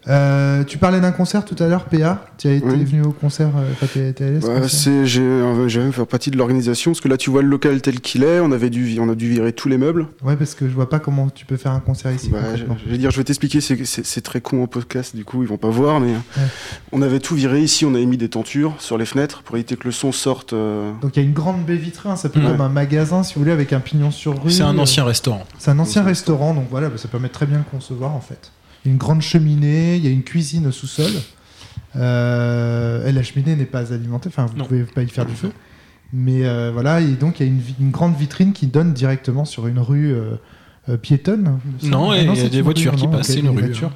Euh, 0.09 0.65
tu 0.65 0.79
parlais 0.79 1.01
d'un 1.01 1.13
concert 1.13 1.45
tout 1.45 1.57
à 1.63 1.67
l'heure, 1.69 1.85
PA. 1.85 2.25
Tu 2.39 2.49
as 2.49 2.53
été 2.53 2.67
Oui. 2.67 2.85
venu 2.85 3.03
au 3.03 3.11
concert, 3.13 3.49
euh, 3.57 3.71
enfin, 3.73 3.87
t'es- 3.93 4.13
t'es 4.15 4.25
allé 4.25 4.41
concert? 4.41 5.05
j'ai, 5.05 5.21
euh, 5.21 5.69
j'ai 5.69 5.81
même 5.81 5.93
fait 5.93 6.05
partie 6.07 6.31
de 6.31 6.39
l'organisation 6.39 6.93
parce 6.93 7.01
que 7.01 7.09
là, 7.09 7.17
tu 7.19 7.29
vois 7.31 7.43
le 7.43 7.49
local 7.49 7.83
tel 7.83 8.01
qu'il 8.01 8.25
est. 8.25 8.41
On 8.41 8.51
avait 8.53 8.71
dû, 8.71 8.99
on 9.01 9.09
a 9.11 9.15
dû 9.15 9.29
virer 9.29 9.53
tous 9.53 9.69
les 9.69 9.77
meubles. 9.77 10.07
Ouais, 10.23 10.37
parce 10.37 10.55
que 10.55 10.67
je 10.69 10.73
vois 10.75 10.89
pas 10.89 10.99
comment 10.99 11.29
tu 11.29 11.45
peux 11.45 11.57
faire 11.59 11.73
un 11.73 11.81
concert 11.81 12.13
ici. 12.13 12.31
Bah, 12.31 12.39
je, 12.57 12.65
vais 12.91 12.97
dire, 12.99 13.11
je 13.11 13.17
vais 13.19 13.25
t'expliquer. 13.25 13.61
C'est, 13.61 13.85
c'est, 13.85 14.07
c'est 14.07 14.21
très 14.23 14.41
con 14.41 14.63
en 14.63 14.67
podcast, 14.67 15.15
du 15.15 15.25
coup, 15.25 15.43
ils 15.43 15.49
vont 15.49 15.59
pas 15.59 15.69
voir, 15.71 16.01
mais 16.01 16.13
Ouais. 16.13 16.43
on 16.93 17.03
avait 17.03 17.21
tout 17.21 17.35
viré. 17.35 17.61
Ici, 17.61 17.85
on 17.85 17.95
avait 17.95 18.07
mis 18.07 18.17
des 18.17 18.29
tentures 18.31 18.75
sur 18.79 18.97
les 18.97 19.07
fenêtres 19.07 19.43
pour 19.43 19.57
éviter 19.57 19.77
que 19.77 19.85
le 19.85 19.93
son 19.93 20.13
sorte. 20.13 20.53
euh, 20.55 20.91
Donc 21.03 21.17
il 21.17 21.23
y 21.23 21.23
a 21.23 21.27
une 21.29 21.35
grande 21.35 21.65
baie 21.67 21.77
vitrée, 21.77 22.09
hein, 22.09 22.17
ça 22.17 22.29
peut 22.31 22.39
être 22.41 22.47
Ouais. 22.47 22.53
comme 22.53 22.61
un 22.63 22.69
magasin 22.71 23.23
si 23.23 23.35
vous 23.35 23.41
voulez 23.41 23.53
avec 23.53 23.73
un 23.75 23.81
pignon 23.81 24.11
sur 24.11 24.43
rue. 24.43 24.51
C'est 24.51 24.63
un 24.63 24.77
Euh, 24.77 24.81
ancien 24.81 25.05
restaurant. 25.05 25.45
C'est 25.59 25.71
un 25.71 25.79
ancien 25.79 26.03
restaurant, 26.03 26.55
donc 26.55 26.65
voilà, 26.71 26.89
bah, 26.89 26.97
ça 26.97 27.09
permet 27.09 27.29
de 27.29 27.33
très 27.33 27.47
bien 27.47 27.59
le 27.59 27.65
concevoir 27.71 28.13
en 28.15 28.21
fait. 28.21 28.51
Il 28.85 28.89
y 28.89 28.91
a 28.91 28.93
une 28.93 28.99
grande 28.99 29.23
cheminée, 29.23 29.97
il 29.97 30.05
y 30.05 30.09
a 30.09 30.11
une 30.11 30.23
cuisine 30.23 30.67
au 30.67 30.73
sous-sol. 30.73 31.11
Euh, 31.97 33.07
et 33.09 33.13
la 33.13 33.23
cheminée 33.23 33.57
n'est 33.57 33.65
pas 33.65 33.93
alimentée, 33.93 34.29
enfin 34.29 34.47
vous 34.47 34.57
Non. 34.57 34.65
pouvez 34.67 34.83
pas 34.85 35.03
y 35.03 35.09
faire 35.09 35.27
du 35.27 35.35
feu. 35.35 35.51
Mais 36.13 36.47
euh, 36.47 36.71
voilà, 36.73 37.01
et 37.01 37.07
donc 37.13 37.41
il 37.41 37.47
y 37.47 37.49
a 37.49 37.53
une, 37.81 37.91
grande 37.91 38.17
vitrine 38.17 38.53
qui 38.53 38.67
donne 38.67 38.93
directement 38.95 39.45
sur 39.45 39.67
une 39.67 39.79
rue 39.79 40.13
euh, 40.15 40.37
euh, 40.89 40.97
piétonne. 40.97 41.59
Non, 41.83 42.11
semble. 42.11 42.17
et 42.17 42.21
il 42.23 42.27
y 42.29 42.31
a 42.31 42.35
c'est 42.37 42.49
des 42.49 42.59
une 42.59 42.63
voitures 42.65 42.93
rue, 42.93 42.99
qui 42.99 43.07
non, 43.07 43.13
passent, 43.13 43.35
une 43.37 43.49
rue, 43.49 43.59
voitures. 43.59 43.93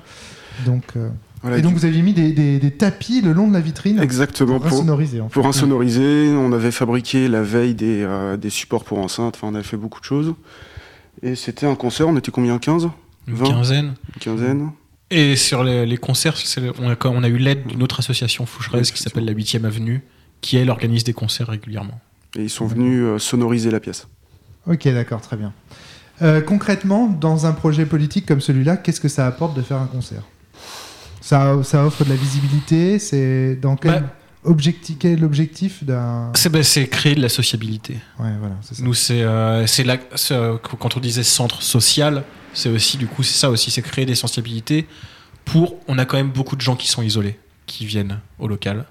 Donc, 0.67 0.83
euh, 0.97 1.09
voilà, 1.41 1.59
et 1.59 1.63
donc 1.63 1.73
du- 1.73 1.79
vous 1.81 1.85
aviez 1.87 2.03
mis 2.03 2.13
des, 2.13 2.33
des- 2.33 2.59
des 2.59 2.71
tapis 2.71 3.23
le 3.23 3.33
long 3.33 3.49
de 3.49 3.55
la 3.55 3.61
vitrine 3.61 3.99
exactement 4.01 4.59
pour 4.59 4.69
pour, 4.69 4.79
insonoriser. 4.79 5.21
En 5.21 5.29
fait. 5.29 5.33
pour 5.33 5.47
insonoriser. 5.47 6.35
On 6.37 6.53
avait 6.53 6.71
fabriqué 6.71 7.29
la 7.29 7.43
veille 7.43 7.75
des, 7.75 8.03
euh, 8.03 8.37
des 8.37 8.51
supports 8.51 8.85
pour 8.85 8.99
enceintes. 8.99 9.37
Enfin, 9.37 9.49
on 9.51 9.55
avait 9.55 9.65
fait 9.65 9.79
beaucoup 9.79 10.01
de 10.01 10.05
choses. 10.05 10.35
Et 11.23 11.35
c'était 11.35 11.67
un 11.67 11.75
concert. 11.77 12.09
On 12.09 12.17
était 12.17 12.31
combien 12.31 12.59
15 12.59 12.89
Une 13.27 13.35
20. 13.35 13.45
quinzaine. 13.45 13.95
Une 14.15 14.21
quinzaine. 14.21 14.71
Et 15.11 15.37
sur 15.37 15.63
les, 15.63 15.85
les 15.87 15.97
concerts, 15.99 16.37
c'est- 16.37 16.61
on 16.81 16.91
a, 16.91 16.97
on 17.07 17.23
a 17.23 17.29
eu 17.29 17.37
l'aide 17.37 17.67
d'une 17.67 17.83
autre 17.83 18.01
association 18.01 18.47
foucheresse 18.47 18.89
Oui, 18.89 18.95
qui 18.97 19.03
s'appelle 19.03 19.25
la 19.25 19.33
8ème 19.35 19.65
Avenue, 19.67 20.03
qui 20.41 20.57
elle 20.57 20.71
organise 20.71 21.05
des 21.05 21.13
concerts 21.13 21.49
régulièrement. 21.49 22.01
Et 22.37 22.43
ils 22.45 22.51
sont 22.51 22.67
venus 22.67 23.03
euh, 23.05 23.19
sonoriser 23.19 23.71
la 23.71 23.79
pièce. 23.81 24.09
Ok, 24.67 24.85
d'accord, 24.89 25.21
très 25.21 25.37
bien. 25.37 25.53
Euh, 26.23 26.41
concrètement, 26.41 27.09
dans 27.09 27.47
un 27.47 27.53
projet 27.53 27.85
politique 27.85 28.27
comme 28.27 28.41
celui-là, 28.41 28.77
qu'est-ce 28.77 29.01
que 29.01 29.09
ça 29.09 29.27
apporte 29.27 29.55
de 29.57 29.63
faire 29.63 29.77
un 29.79 29.87
concert? 29.87 30.23
Ça, 31.21 31.57
ça 31.63 31.85
offre 31.87 32.05
de 32.05 32.09
la 32.09 32.17
visibilité 32.17 32.99
C'est 32.99 33.57
dans 33.57 33.77
quel, 33.77 33.91
Bah- 34.03 34.15
objectif, 34.45 34.97
quel 34.99 35.13
est 35.13 35.17
l'objectif 35.17 35.85
d'un... 35.85 36.33
C'est 36.35 36.63
c'est 36.63 36.87
créer 36.89 37.15
de 37.15 37.21
la 37.23 37.29
sociabilité. 37.29 37.95
Ouais, 38.19 38.33
voilà, 38.41 38.57
c'est 38.63 38.77
ça. 38.77 38.83
Nous, 38.83 38.95
c'est 38.95 39.23
euh, 39.23 39.67
c'est 39.67 39.85
la- 39.85 39.99
c'est, 40.17 40.35
euh, 40.35 40.57
quand 40.59 40.97
on 40.97 41.01
disait 41.01 41.23
centre 41.23 41.63
social, 41.63 42.25
c'est 42.55 42.69
aussi 42.69 42.97
du 42.97 43.07
coup 43.07 43.23
c'est 43.23 43.39
ça 43.39 43.51
aussi, 43.51 43.71
c'est 43.71 43.83
créer 43.83 44.07
des 44.07 44.15
sensibilités. 44.15 44.87
Pour, 45.45 45.77
on 45.89 45.99
a 45.99 46.05
quand 46.05 46.17
même 46.17 46.31
beaucoup 46.31 46.55
de 46.57 46.61
gens 46.61 46.77
qui 46.77 46.89
sont 46.89 47.03
isolés, 47.03 47.39
qui 47.67 47.85
viennent 47.87 48.21
au 48.39 48.47
local. 48.49 48.85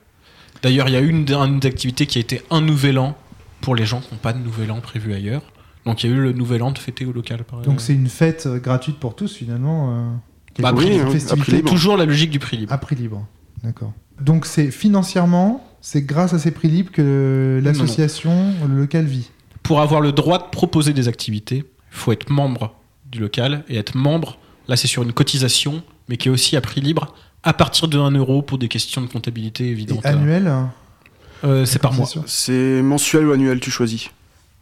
D'ailleurs, 0.62 0.90
il 0.90 0.92
y 0.94 0.98
a 0.98 1.00
une, 1.00 1.26
une 1.30 1.66
activité 1.66 2.06
qui 2.06 2.18
a 2.18 2.22
été 2.22 2.42
un 2.52 2.62
nouvel 2.62 3.00
an 3.00 3.18
pour 3.62 3.76
les 3.76 3.86
gens 3.86 4.02
qui 4.02 4.14
n'ont 4.14 4.20
pas 4.20 4.34
de 4.34 4.40
nouvel 4.40 4.70
an 4.72 4.80
prévu 4.82 5.14
ailleurs. 5.14 5.42
Donc 5.86 6.04
il 6.04 6.10
y 6.10 6.14
a 6.14 6.16
eu 6.16 6.20
le 6.22 6.34
nouvel 6.34 6.62
an 6.62 6.72
de 6.72 6.78
fêter 6.78 7.06
au 7.06 7.12
local. 7.14 7.44
Par 7.44 7.62
Donc 7.62 7.82
c'est 7.82 7.94
une 7.94 8.10
fête 8.10 8.46
euh, 8.46 8.60
gratuite 8.60 9.00
pour 9.00 9.16
tous 9.16 9.34
finalement. 9.36 9.98
euh, 9.98 10.12
qui 10.54 10.62
est 10.62 10.64
Bah, 10.64 10.70
une 10.72 10.76
prix 10.76 10.90
libre, 10.90 11.12
hein, 11.32 11.36
prix 11.38 11.52
libre. 11.54 11.70
toujours 11.70 11.98
la 11.98 12.06
logique 12.06 12.30
du 12.30 12.38
prix 12.40 12.58
libre. 12.58 12.72
à 12.74 12.78
prix 12.78 12.96
libre. 12.96 13.26
D'accord. 13.64 13.94
Donc 14.20 14.46
c'est 14.46 14.70
financièrement, 14.70 15.66
c'est 15.82 16.04
grâce 16.04 16.34
à 16.34 16.40
ces 16.40 16.52
prix 16.52 16.68
libres 16.68 16.92
que 16.92 17.60
l'association, 17.64 18.54
le 18.68 18.78
local 18.78 19.06
vit. 19.06 19.30
Pour 19.64 19.82
avoir 19.82 20.02
le 20.02 20.12
droit 20.12 20.38
de 20.38 20.50
proposer 20.52 20.94
des 20.94 21.08
activités, 21.08 21.58
il 21.58 21.98
faut 21.98 22.12
être 22.12 22.30
membre 22.30 22.76
du 23.12 23.20
local 23.20 23.64
et 23.70 23.78
être 23.78 23.96
membre 23.96 24.38
Là, 24.68 24.78
c'est 24.78 24.88
sur 24.88 25.04
une 25.04 25.12
cotisation, 25.12 25.84
mais 26.08 26.18
qui 26.18 26.28
est 26.30 26.32
aussi 26.32 26.56
à 26.56 26.62
prix 26.62 26.82
libre 26.82 27.14
à 27.44 27.52
partir 27.54 27.88
de 27.88 27.98
1 27.98 28.12
euro 28.12 28.42
pour 28.42 28.58
des 28.58 28.68
questions 28.68 29.02
de 29.02 29.08
comptabilité 29.08 29.66
Et 29.66 29.72
évidentes. 29.72 30.06
annuel 30.06 30.48
hein, 30.48 30.72
Euh, 31.44 31.66
c'est 31.66 31.80
par 31.80 31.94
mois. 31.94 32.08
C'est 32.28 32.82
mensuel 32.84 33.26
ou 33.28 33.32
annuel, 33.34 33.60
tu 33.60 33.72
choisis. 33.72 34.10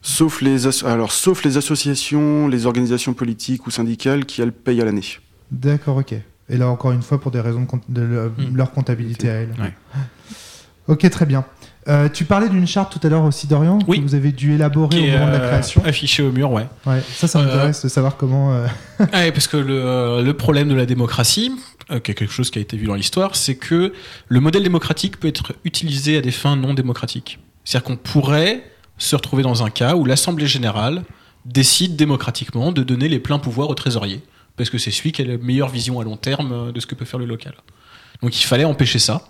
Sauf 0.02 0.42
les, 0.42 0.66
alors, 0.86 1.12
sauf 1.12 1.44
les 1.44 1.58
associations, 1.58 2.48
les 2.48 2.66
organisations 2.66 3.14
politiques 3.14 3.68
ou 3.68 3.72
syndicales 3.72 4.26
qui, 4.26 4.42
elles, 4.42 4.54
payent 4.54 4.82
à 4.82 4.86
l'année. 4.86 5.04
D'accord, 5.52 5.98
ok. 5.98 6.14
Et 6.52 6.58
là, 6.58 6.70
encore 6.70 6.94
une 6.94 7.02
fois, 7.04 7.20
pour 7.20 7.32
des 7.32 7.42
raisons 7.42 7.68
de, 7.90 8.02
Hmm. 8.38 8.56
leur 8.56 8.72
comptabilité 8.72 9.30
à 9.30 9.34
elles. 9.34 9.54
Ouais. 9.60 9.74
Ok, 10.88 11.08
très 11.10 11.26
bien. 11.26 11.46
Euh, 11.90 12.08
tu 12.08 12.24
parlais 12.26 12.50
d'une 12.50 12.68
charte 12.68 12.92
tout 12.98 13.06
à 13.06 13.10
l'heure 13.10 13.24
aussi, 13.24 13.48
Dorian, 13.48 13.80
Oui. 13.88 13.98
que 13.98 14.04
vous 14.04 14.14
avez 14.16 14.32
dû 14.32 14.54
élaborer 14.54 14.98
Qui 14.98 15.08
au 15.10 15.12
moment 15.14 15.26
de 15.28 15.32
la 15.32 15.38
euh, 15.44 15.48
création. 15.50 15.82
affiché 15.86 16.22
au 16.22 16.32
mur, 16.32 16.52
ouais. 16.52 16.68
Ouais, 16.86 17.02
ça, 17.16 17.28
ça 17.28 17.40
Euh, 17.40 17.46
m'intéresse 17.46 17.84
de 17.84 17.90
savoir 17.90 18.16
comment. 18.16 18.50
ouais, 19.14 19.32
parce 19.32 19.48
que 19.48 19.58
le, 19.58 20.22
le 20.24 20.34
problème 20.34 20.70
de 20.70 20.76
la 20.76 20.86
démocratie, 20.86 21.52
qui 21.90 22.12
est 22.12 22.14
quelque 22.14 22.32
chose 22.32 22.52
qui 22.52 22.60
a 22.60 22.62
été 22.62 22.78
vu 22.78 22.86
dans 22.86 22.94
l'histoire, 22.94 23.36
c'est 23.36 23.56
que 23.56 23.94
le 24.28 24.40
modèle 24.40 24.62
démocratique 24.62 25.20
peut 25.20 25.28
être 25.28 25.54
utilisé 25.66 26.18
à 26.18 26.22
des 26.22 26.32
fins 26.32 26.56
non 26.56 26.74
démocratiques. 26.76 27.40
C'est-à-dire 27.66 27.86
qu'on 27.88 27.98
pourrait 27.98 28.64
se 29.00 29.16
retrouver 29.16 29.42
dans 29.42 29.64
un 29.64 29.70
cas 29.72 29.96
où 29.96 30.06
l'Assemblée 30.06 30.46
générale 30.48 31.04
décide 31.46 31.96
démocratiquement 31.96 32.72
de 32.72 32.84
donner 32.84 33.10
les 33.10 33.18
pleins 33.20 33.40
pouvoirs 33.40 33.70
au 33.70 33.74
trésorier, 33.74 34.22
parce 34.58 34.70
que 34.70 34.78
c'est 34.78 34.92
celui 34.92 35.12
qui 35.14 35.24
a 35.24 35.26
la 35.26 35.38
meilleure 35.38 35.70
vision 35.70 36.00
à 36.00 36.04
long 36.04 36.18
terme 36.18 36.72
de 36.72 36.80
ce 36.80 36.86
que 36.86 36.94
peut 36.94 37.06
faire 37.06 37.20
le 37.20 37.26
local. 37.26 37.54
Donc 38.22 38.40
il 38.40 38.44
fallait 38.44 38.66
empêcher 38.66 39.00
ça. 39.00 39.24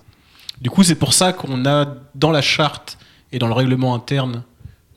Du 0.62 0.70
coup, 0.70 0.84
c'est 0.84 0.96
pour 0.96 1.14
ça 1.14 1.34
qu'on 1.34 1.66
a 1.66 1.96
dans 2.16 2.32
la 2.32 2.42
charte 2.42 2.98
et 3.32 3.40
dans 3.40 3.48
le 3.48 3.54
règlement 3.54 3.96
interne 3.96 4.44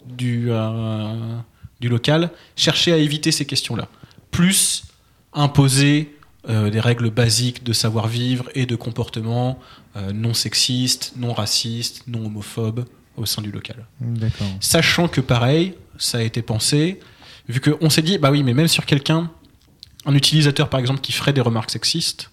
du, 0.05 0.47
euh, 0.51 1.39
du 1.81 1.89
local 1.89 2.31
cherché 2.57 2.93
à 2.93 2.97
éviter 2.97 3.31
ces 3.31 3.45
questions-là 3.45 3.89
plus 4.33 4.85
imposer 5.33 6.17
euh, 6.49 6.71
des 6.71 6.81
règles 6.81 7.11
basiques 7.11 7.63
de 7.63 7.73
savoir-vivre 7.73 8.49
et 8.57 8.67
de 8.67 8.75
comportement 8.75 9.61
euh, 9.97 10.13
non 10.13 10.35
sexistes, 10.35 11.13
non 11.17 11.33
racistes, 11.33 12.03
non 12.09 12.27
homophobes 12.27 12.85
au 13.17 13.27
sein 13.27 13.43
du 13.43 13.53
local. 13.53 13.87
Sachant 14.59 15.07
que 15.07 15.21
pareil, 15.21 15.75
ça 15.99 16.19
a 16.19 16.23
été 16.23 16.43
pensé, 16.43 16.99
vu 17.49 17.61
qu'on 17.61 17.91
s'est 17.91 18.03
dit, 18.03 18.19
bah 18.19 18.31
oui, 18.31 18.43
mais 18.43 18.55
même 18.55 18.69
sur 18.69 18.87
quelqu'un, 18.87 19.31
un 20.05 20.15
utilisateur 20.15 20.69
par 20.69 20.81
exemple 20.81 21.01
qui 21.01 21.13
ferait 21.13 21.33
des 21.33 21.41
remarques 21.41 21.71
sexistes, 21.71 22.31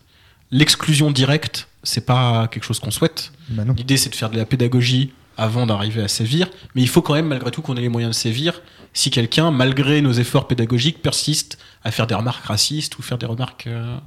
l'exclusion 0.50 1.12
directe, 1.12 1.68
c'est 1.84 2.06
pas 2.06 2.48
quelque 2.48 2.64
chose 2.64 2.80
qu'on 2.80 2.92
souhaite. 2.92 3.32
Bah. 3.50 3.64
L'idée, 3.78 3.98
c'est 3.98 4.10
de 4.10 4.16
faire 4.16 4.30
de 4.30 4.38
la 4.38 4.46
pédagogie 4.46 5.12
avant 5.38 5.66
d'arriver 5.66 6.02
à 6.02 6.08
sévir, 6.10 6.50
mais 6.76 6.82
il 6.82 6.90
faut 6.90 7.02
quand 7.02 7.14
même, 7.14 7.28
malgré 7.28 7.50
tout, 7.52 7.62
qu'on 7.62 7.76
ait 7.78 7.82
les 7.82 7.90
moyens 7.90 8.14
de 8.16 8.20
sévir 8.20 8.62
si 8.94 9.10
quelqu'un, 9.12 9.52
malgré 9.52 10.02
nos 10.02 10.12
efforts 10.12 10.48
pédagogiques, 10.48 11.02
persiste 11.02 11.58
à 11.84 11.92
faire 11.92 12.08
des 12.08 12.16
remarques 12.16 12.44
racistes 12.46 12.98
ou 12.98 13.02
faire 13.04 13.18
des 13.18 13.26
remarques 13.28 13.68
euh, 13.68 13.98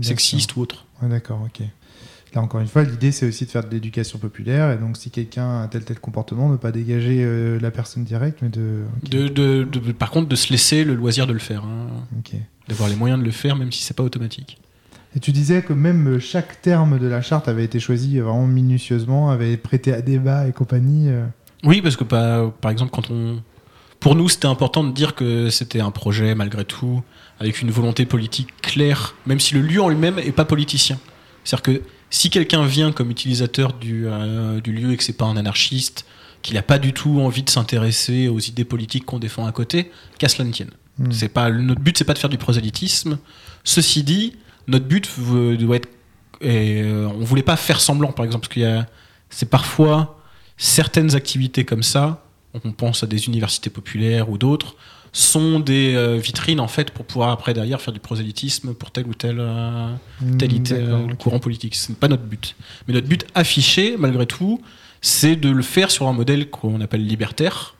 sexistes 0.00 0.56
ou 0.56 0.60
autres. 0.62 0.86
Ouais, 1.02 1.08
D'accord, 1.08 1.42
ok. 1.44 1.64
Là, 2.34 2.40
encore 2.40 2.60
une 2.60 2.66
fois, 2.66 2.82
l'idée, 2.82 3.12
c'est 3.12 3.26
aussi 3.28 3.44
de 3.46 3.50
faire 3.50 3.62
de 3.64 3.70
l'éducation 3.70 4.18
populaire. 4.18 4.72
Et 4.72 4.76
donc, 4.78 4.96
si 4.96 5.10
quelqu'un 5.10 5.60
a 5.62 5.68
tel 5.68 5.84
tel 5.84 6.00
comportement, 6.00 6.48
ne 6.48 6.56
pas 6.56 6.72
dégager 6.72 7.18
euh, 7.22 7.60
la 7.60 7.70
personne 7.70 8.02
directe, 8.02 8.38
mais 8.42 8.48
de. 8.48 8.82
ok, 9.04 9.08
De, 9.08 9.28
de- 9.28 9.62
de- 9.70 9.92
par 9.92 10.10
contre, 10.10 10.28
de 10.28 10.34
se 10.34 10.50
laisser 10.50 10.82
le 10.82 10.94
loisir 10.94 11.28
de 11.28 11.32
le 11.32 11.38
faire, 11.38 11.62
hein, 11.64 11.86
d'avoir 12.68 12.88
les 12.88 12.96
moyens 12.96 13.20
de 13.20 13.24
le 13.24 13.30
faire, 13.30 13.54
même 13.54 13.70
si 13.70 13.82
c'est 13.84 13.94
pas 13.94 14.02
automatique. 14.02 14.58
Et 15.16 15.20
tu 15.20 15.32
disais 15.32 15.62
que 15.62 15.72
même 15.72 16.16
euh, 16.16 16.20
chaque 16.20 16.60
terme 16.60 16.98
de 16.98 17.06
la 17.06 17.22
charte 17.22 17.48
avait 17.48 17.64
été 17.64 17.78
choisi 17.78 18.18
euh, 18.18 18.24
vraiment 18.24 18.46
minutieusement, 18.46 19.30
avait 19.30 19.56
prêté 19.56 19.92
à 19.92 20.02
débat 20.02 20.48
et 20.48 20.52
compagnie. 20.52 21.08
euh. 21.08 21.24
Oui, 21.62 21.80
parce 21.82 21.96
que 21.96 22.04
par, 22.04 22.52
par 22.52 22.70
exemple, 22.70 22.90
quand 22.92 23.10
on. 23.10 23.42
Pour 24.00 24.16
nous, 24.16 24.28
c'était 24.28 24.48
important 24.48 24.84
de 24.84 24.92
dire 24.92 25.14
que 25.14 25.48
c'était 25.48 25.80
un 25.80 25.90
projet, 25.90 26.34
malgré 26.34 26.64
tout, 26.64 27.02
avec 27.40 27.62
une 27.62 27.70
volonté 27.70 28.04
politique 28.04 28.48
claire, 28.60 29.14
même 29.24 29.40
si 29.40 29.54
le 29.54 29.62
lieu 29.62 29.80
en 29.80 29.88
lui-même 29.88 30.16
n'est 30.16 30.32
pas 30.32 30.44
politicien. 30.44 30.98
C'est-à-dire 31.42 31.62
que 31.62 31.82
si 32.10 32.28
quelqu'un 32.30 32.66
vient 32.66 32.92
comme 32.92 33.10
utilisateur 33.10 33.72
du, 33.72 34.06
euh, 34.06 34.60
du 34.60 34.72
lieu 34.72 34.92
et 34.92 34.96
que 34.96 35.02
c'est 35.02 35.16
pas 35.16 35.24
un 35.24 35.36
anarchiste, 35.36 36.06
qu'il 36.42 36.54
n'a 36.54 36.62
pas 36.62 36.78
du 36.78 36.92
tout 36.92 37.20
envie 37.20 37.42
de 37.42 37.50
s'intéresser 37.50 38.28
aux 38.28 38.40
idées 38.40 38.64
politiques 38.64 39.06
qu'on 39.06 39.18
défend 39.18 39.46
à 39.46 39.52
côté, 39.52 39.90
qu'à 40.18 40.28
cela 40.28 40.44
ne 40.44 40.52
tienne. 40.52 40.70
Hmm. 40.98 41.10
C'est 41.10 41.28
pas 41.28 41.50
notre 41.50 41.80
but, 41.80 41.96
c'est 41.96 42.04
pas 42.04 42.12
de 42.14 42.18
faire 42.18 42.30
du 42.30 42.38
prosélytisme. 42.38 43.18
Ceci 43.64 44.02
dit, 44.02 44.34
notre 44.66 44.86
but 44.86 45.08
euh, 45.30 45.56
doit 45.56 45.76
être, 45.76 45.88
et, 46.40 46.82
euh, 46.82 47.08
on 47.08 47.24
voulait 47.24 47.42
pas 47.42 47.56
faire 47.56 47.80
semblant, 47.80 48.12
par 48.12 48.24
exemple, 48.24 48.46
parce 48.46 48.54
qu'il 48.54 48.62
y 48.62 48.66
a, 48.66 48.86
c'est 49.30 49.48
parfois 49.48 50.20
certaines 50.56 51.14
activités 51.14 51.64
comme 51.64 51.82
ça. 51.82 52.24
On 52.64 52.70
pense 52.70 53.02
à 53.02 53.06
des 53.06 53.26
universités 53.26 53.70
populaires 53.70 54.28
ou 54.30 54.38
d'autres 54.38 54.76
sont 55.14 55.60
des 55.60 55.94
euh, 55.94 56.16
vitrines 56.16 56.58
en 56.58 56.66
fait 56.66 56.90
pour 56.90 57.04
pouvoir 57.04 57.30
après 57.30 57.54
derrière 57.54 57.80
faire 57.80 57.94
du 57.94 58.00
prosélytisme 58.00 58.74
pour 58.74 58.90
tel 58.90 59.06
ou 59.06 59.14
tel 59.14 59.36
euh, 59.38 59.94
tel 60.38 60.52
Hmm, 60.52 60.62
tel, 60.64 61.16
courant 61.18 61.38
politique. 61.38 61.76
Ce 61.76 61.90
n'est 61.90 61.96
pas 61.96 62.08
notre 62.08 62.24
but. 62.24 62.56
Mais 62.86 62.94
notre 62.94 63.06
but 63.06 63.24
affiché, 63.34 63.96
malgré 63.96 64.26
tout, 64.26 64.60
c'est 65.00 65.36
de 65.36 65.48
le 65.48 65.62
faire 65.62 65.92
sur 65.92 66.08
un 66.08 66.12
modèle 66.12 66.50
qu'on 66.50 66.80
appelle 66.80 67.06
libertaire 67.06 67.76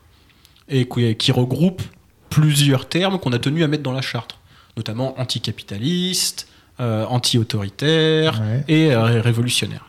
et 0.69 0.87
qui, 0.87 1.15
qui 1.15 1.31
regroupe 1.33 1.81
plusieurs 2.29 2.87
termes 2.87 3.19
qu'on 3.19 3.33
a 3.33 3.39
tenu 3.39 3.63
à 3.63 3.67
mettre 3.67 3.83
dans 3.83 3.91
la 3.91 4.01
charte, 4.01 4.37
notamment 4.77 5.19
anticapitaliste, 5.19 6.47
euh, 6.79 7.05
anti-autoritaire 7.05 8.41
Ouais. 8.41 8.63
et 8.67 8.91
euh, 8.93 9.21
révolutionnaire. 9.21 9.85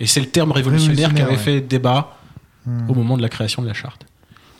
Et 0.00 0.06
c'est 0.06 0.20
le 0.20 0.26
terme 0.26 0.52
révolutionnaire, 0.52 1.14
qui 1.14 1.22
avait 1.22 1.32
ouais. 1.32 1.36
fait 1.38 1.60
débat 1.60 2.16
Hmm. 2.66 2.88
au 2.90 2.94
moment 2.94 3.18
de 3.18 3.22
la 3.22 3.28
création 3.28 3.60
de 3.60 3.66
la 3.68 3.74
charte. 3.74 4.06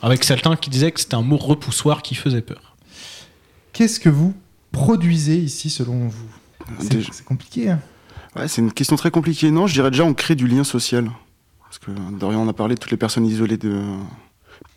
Avec 0.03 0.23
certains 0.23 0.55
qui 0.55 0.69
disaient 0.69 0.91
que 0.91 0.99
c'était 0.99 1.15
un 1.15 1.23
mot 1.23 1.37
repoussoir 1.37 2.03
qui 2.03 2.13
faisait 2.13 2.41
peur. 2.41 2.75
Qu'est-ce 3.73 3.99
que 3.99 4.09
vous 4.09 4.35
produisez 4.71 5.37
ici 5.37 5.71
selon 5.71 6.07
vous? 6.09 6.27
C'est 6.79 6.89
Déjà- 6.97 7.09
c'est 7.11 7.25
compliqué. 7.25 7.71
hein. 7.71 7.79
Ouais, 8.35 8.47
c'est 8.47 8.61
une 8.61 8.71
question 8.71 8.95
très 8.95 9.09
compliquée. 9.09 9.49
Non, 9.49 9.65
je 9.65 9.73
dirais 9.73 9.89
déjà 9.89 10.03
on 10.03 10.13
crée 10.13 10.35
du 10.35 10.47
lien 10.47 10.63
social. 10.63 11.09
Parce 11.63 11.79
que 11.79 11.89
Dorian 12.19 12.41
en 12.41 12.47
a 12.47 12.53
parlé, 12.53 12.75
toutes 12.75 12.91
les 12.91 12.97
personnes 12.97 13.25
isolées 13.25 13.57
de. 13.57 13.81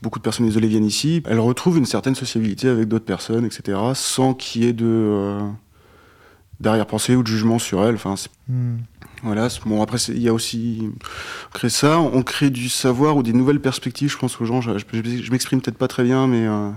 Beaucoup 0.01 0.19
de 0.19 0.25
personnes 0.25 0.47
isolées 0.47 0.69
viennent 0.69 0.87
ici. 0.87 1.23
Elles 1.27 1.39
retrouvent 1.41 1.77
une 1.77 1.85
certaine 1.85 2.15
sociabilité 2.15 2.67
avec 2.69 2.89
d'autres 2.89 3.05
personnes, 3.05 3.45
etc. 3.45 3.79
Sans 3.95 4.33
qu'il 4.33 4.65
y 4.65 4.69
ait 4.69 4.73
de. 4.73 4.87
euh, 4.87 5.41
d'arrière-pensée 6.61 7.14
ou 7.16 7.23
de 7.23 7.29
jugement 7.29 7.59
sur 7.59 7.85
elles. 7.85 7.94
Enfin, 7.94 8.14
Hmm. 8.49 8.77
voilà. 9.23 9.49
Bon, 9.66 9.83
après, 9.83 9.99
il 10.09 10.23
y 10.23 10.29
a 10.29 10.33
aussi. 10.33 10.88
On 11.49 11.53
crée 11.53 11.68
ça, 11.71 11.99
on 12.01 12.23
crée 12.23 12.51
du 12.51 12.68
savoir 12.68 13.16
ou 13.16 13.23
des 13.23 13.33
nouvelles 13.33 13.61
perspectives, 13.61 14.11
je 14.11 14.18
pense, 14.18 14.40
aux 14.40 14.44
gens. 14.44 14.61
Je, 14.61 14.71
je- 14.79 15.23
je 15.23 15.31
m'exprime 15.31 15.61
peut-être 15.61 15.79
pas 15.79 15.88
très 15.88 16.05
bien, 16.05 16.27
mais. 16.27 16.47
euh, 16.47 16.71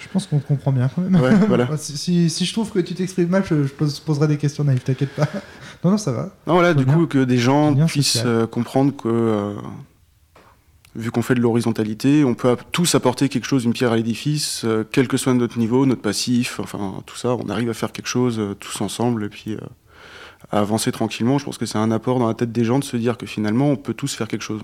Je 0.00 0.06
pense 0.12 0.26
qu'on 0.26 0.38
comprend 0.38 0.70
bien 0.72 0.88
quand 0.94 1.02
même. 1.02 1.20
ouais, 1.20 1.34
voilà. 1.48 1.68
Si, 1.76 1.96
si- 1.98 2.30
si 2.30 2.44
je 2.44 2.52
trouve 2.52 2.70
que 2.70 2.78
tu 2.78 2.94
t'exprimes 2.94 3.28
mal, 3.28 3.44
je, 3.48 3.64
je 3.64 3.72
pose- 3.72 3.98
poserai 4.00 4.28
des 4.28 4.36
questions 4.38 4.64
naïves, 4.64 4.80
t'inquiète 4.80 5.14
pas. 5.14 5.26
Non, 5.84 5.92
non, 5.92 5.96
ça 5.98 6.10
va. 6.10 6.22
Non, 6.48 6.54
voilà, 6.54 6.74
du 6.74 6.84
bien. 6.84 6.92
coup, 6.94 7.06
que 7.06 7.22
des 7.22 7.38
gens 7.38 7.72
puissent 7.86 8.22
euh, 8.26 8.48
comprendre 8.48 8.92
que, 8.96 9.06
euh, 9.08 9.54
vu 10.98 11.10
qu'on 11.10 11.22
fait 11.22 11.34
de 11.34 11.40
l'horizontalité, 11.40 12.24
on 12.24 12.34
peut 12.34 12.56
tous 12.72 12.94
apporter 12.94 13.28
quelque 13.28 13.46
chose, 13.46 13.64
une 13.64 13.72
pierre 13.72 13.92
à 13.92 13.96
l'édifice, 13.96 14.62
euh, 14.64 14.84
quel 14.90 15.08
que 15.08 15.16
soit 15.16 15.32
notre 15.32 15.58
niveau, 15.58 15.86
notre 15.86 16.02
passif, 16.02 16.60
enfin, 16.60 17.02
tout 17.06 17.16
ça, 17.16 17.34
on 17.34 17.48
arrive 17.48 17.70
à 17.70 17.74
faire 17.74 17.92
quelque 17.92 18.08
chose 18.08 18.38
euh, 18.38 18.54
tous 18.54 18.80
ensemble, 18.80 19.24
et 19.24 19.28
puis 19.28 19.54
euh, 19.54 19.60
à 20.50 20.58
avancer 20.58 20.90
tranquillement. 20.92 21.38
Je 21.38 21.44
pense 21.44 21.56
que 21.56 21.66
c'est 21.66 21.78
un 21.78 21.90
apport 21.90 22.18
dans 22.18 22.26
la 22.26 22.34
tête 22.34 22.52
des 22.52 22.64
gens 22.64 22.78
de 22.78 22.84
se 22.84 22.96
dire 22.96 23.16
que 23.16 23.26
finalement, 23.26 23.70
on 23.70 23.76
peut 23.76 23.94
tous 23.94 24.14
faire 24.14 24.28
quelque 24.28 24.42
chose. 24.42 24.62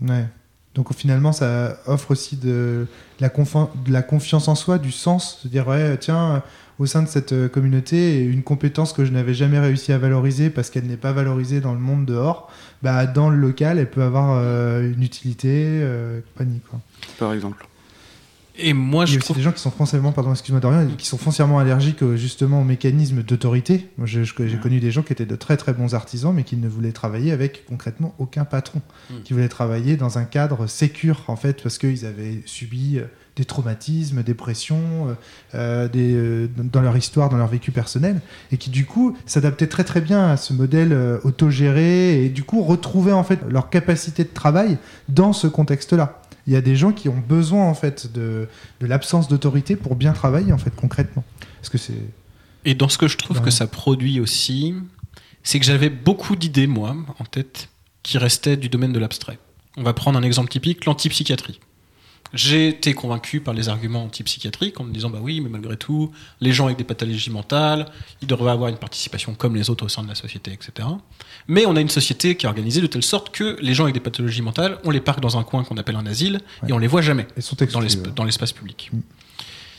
Ouais. 0.00 0.26
Donc 0.74 0.92
finalement, 0.94 1.32
ça 1.32 1.76
offre 1.86 2.12
aussi 2.12 2.36
de 2.36 2.86
la, 3.20 3.28
de 3.28 3.92
la 3.92 4.02
confiance 4.02 4.48
en 4.48 4.54
soi, 4.54 4.78
du 4.78 4.90
sens, 4.90 5.40
se 5.42 5.48
dire 5.48 5.68
ouais, 5.68 5.98
tiens, 5.98 6.42
au 6.82 6.86
sein 6.86 7.02
de 7.02 7.08
cette 7.08 7.32
euh, 7.32 7.48
communauté, 7.48 8.24
une 8.24 8.42
compétence 8.42 8.92
que 8.92 9.04
je 9.04 9.12
n'avais 9.12 9.34
jamais 9.34 9.60
réussi 9.60 9.92
à 9.92 9.98
valoriser 9.98 10.50
parce 10.50 10.68
qu'elle 10.68 10.86
n'est 10.86 10.96
pas 10.96 11.12
valorisée 11.12 11.60
dans 11.60 11.74
le 11.74 11.78
monde 11.78 12.04
dehors, 12.06 12.50
bah 12.82 13.06
dans 13.06 13.30
le 13.30 13.36
local, 13.36 13.78
elle 13.78 13.88
peut 13.88 14.02
avoir 14.02 14.36
euh, 14.36 14.92
une 14.92 15.02
utilité, 15.04 15.48
euh, 15.54 16.20
compagnie 16.32 16.60
quoi. 16.68 16.80
Par 17.20 17.32
exemple. 17.32 17.64
Et 18.58 18.72
moi, 18.74 19.04
Il 19.04 19.08
y 19.08 19.12
je 19.12 19.14
a 19.14 19.18
aussi 19.18 19.24
trouve 19.24 19.36
des 19.38 19.42
gens 19.44 19.52
qui 19.52 19.60
sont 19.60 19.70
foncièrement, 19.70 20.12
pardon, 20.12 20.32
excuse-moi 20.32 20.60
Dorian, 20.60 20.86
qui 20.98 21.06
sont 21.06 21.16
foncièrement 21.16 21.58
allergiques 21.58 22.04
justement 22.16 22.60
au 22.60 22.64
mécanisme 22.64 23.22
d'autorité. 23.22 23.88
Moi, 23.96 24.06
je- 24.06 24.24
je- 24.24 24.34
j'ai 24.46 24.58
connu 24.58 24.78
des 24.78 24.90
gens 24.90 25.02
qui 25.02 25.12
étaient 25.14 25.24
de 25.24 25.36
très 25.36 25.56
très 25.56 25.72
bons 25.72 25.94
artisans, 25.94 26.34
mais 26.34 26.42
qui 26.42 26.56
ne 26.56 26.68
voulaient 26.68 26.92
travailler 26.92 27.32
avec 27.32 27.64
concrètement 27.66 28.14
aucun 28.18 28.44
patron, 28.44 28.82
Mm. 29.08 29.14
qui 29.24 29.32
voulaient 29.32 29.48
travailler 29.48 29.96
dans 29.96 30.18
un 30.18 30.24
cadre 30.24 30.66
sécure 30.66 31.22
en 31.28 31.36
fait, 31.36 31.62
parce 31.62 31.78
qu'ils 31.78 32.04
avaient 32.04 32.42
subi 32.44 32.98
euh, 32.98 33.04
des 33.36 33.44
traumatismes, 33.44 34.22
des 34.22 34.34
pressions, 34.34 35.08
euh, 35.08 35.14
euh, 35.54 35.88
des, 35.88 36.14
euh, 36.14 36.48
dans 36.56 36.82
leur 36.82 36.96
histoire, 36.96 37.30
dans 37.30 37.38
leur 37.38 37.48
vécu 37.48 37.70
personnel, 37.70 38.20
et 38.50 38.58
qui 38.58 38.68
du 38.70 38.84
coup 38.84 39.16
s'adaptaient 39.26 39.66
très 39.68 39.84
très 39.84 40.00
bien 40.00 40.28
à 40.28 40.36
ce 40.36 40.52
modèle 40.52 40.92
autogéré, 41.24 42.24
et 42.24 42.28
du 42.28 42.44
coup 42.44 42.62
retrouvaient 42.62 43.12
en 43.12 43.24
fait 43.24 43.40
leur 43.48 43.70
capacité 43.70 44.24
de 44.24 44.28
travail 44.32 44.78
dans 45.08 45.32
ce 45.32 45.46
contexte-là. 45.46 46.20
Il 46.46 46.52
y 46.52 46.56
a 46.56 46.60
des 46.60 46.76
gens 46.76 46.92
qui 46.92 47.08
ont 47.08 47.22
besoin 47.26 47.64
en 47.66 47.74
fait 47.74 48.12
de, 48.12 48.48
de 48.80 48.86
l'absence 48.86 49.28
d'autorité 49.28 49.76
pour 49.76 49.94
bien 49.96 50.12
travailler 50.12 50.52
en 50.52 50.58
fait 50.58 50.74
concrètement. 50.74 51.24
Parce 51.60 51.68
que 51.70 51.78
c'est 51.78 51.94
Et 52.64 52.74
dans 52.74 52.88
ce 52.88 52.98
que 52.98 53.08
je 53.08 53.16
trouve 53.16 53.38
Ouais. 53.38 53.44
que 53.44 53.50
ça 53.50 53.66
produit 53.66 54.20
aussi, 54.20 54.74
c'est 55.42 55.58
que 55.58 55.64
j'avais 55.64 55.88
beaucoup 55.90 56.36
d'idées, 56.36 56.66
moi, 56.66 56.96
en 57.18 57.24
tête, 57.24 57.68
qui 58.02 58.18
restaient 58.18 58.56
du 58.56 58.68
domaine 58.68 58.92
de 58.92 58.98
l'abstrait. 58.98 59.38
On 59.76 59.84
va 59.84 59.92
prendre 59.94 60.18
un 60.18 60.22
exemple 60.22 60.50
typique, 60.50 60.84
l'antipsychiatrie. 60.84 61.60
J'ai 62.34 62.68
été 62.68 62.94
convaincu 62.94 63.40
par 63.40 63.54
les 63.54 63.68
arguments 63.68 64.04
antipsychiatriques 64.04 64.80
en 64.80 64.84
me 64.84 64.92
disant 64.92 65.10
bah 65.10 65.18
oui, 65.20 65.40
mais 65.40 65.48
malgré 65.48 65.76
tout, 65.76 66.12
les 66.40 66.52
gens 66.52 66.66
avec 66.66 66.78
des 66.78 66.84
pathologies 66.84 67.30
mentales, 67.30 67.86
ils 68.22 68.28
devraient 68.28 68.52
avoir 68.52 68.70
une 68.70 68.76
participation 68.76 69.34
comme 69.34 69.54
les 69.54 69.68
autres 69.70 69.84
au 69.84 69.88
sein 69.88 70.02
de 70.02 70.08
la 70.08 70.14
société, 70.14 70.52
etc. 70.52 70.88
Mais 71.48 71.66
on 71.66 71.76
a 71.76 71.80
une 71.80 71.88
société 71.88 72.36
qui 72.36 72.46
est 72.46 72.48
organisée 72.48 72.80
de 72.80 72.86
telle 72.86 73.02
sorte 73.02 73.30
que 73.30 73.56
les 73.60 73.74
gens 73.74 73.84
avec 73.84 73.94
des 73.94 74.00
pathologies 74.00 74.42
mentales, 74.42 74.78
on 74.84 74.90
les 74.90 75.00
parque 75.00 75.20
dans 75.20 75.36
un 75.36 75.42
coin 75.42 75.64
qu'on 75.64 75.76
appelle 75.76 75.96
un 75.96 76.06
asile 76.06 76.40
et 76.66 76.72
on 76.72 76.78
les 76.78 76.86
voit 76.86 77.02
jamais 77.02 77.26
Ils 77.36 77.42
sont 77.42 77.56
dans 77.56 77.82
exclus, 77.82 78.10
l'espace 78.24 78.52
public. 78.52 78.90
Mm. 78.92 79.00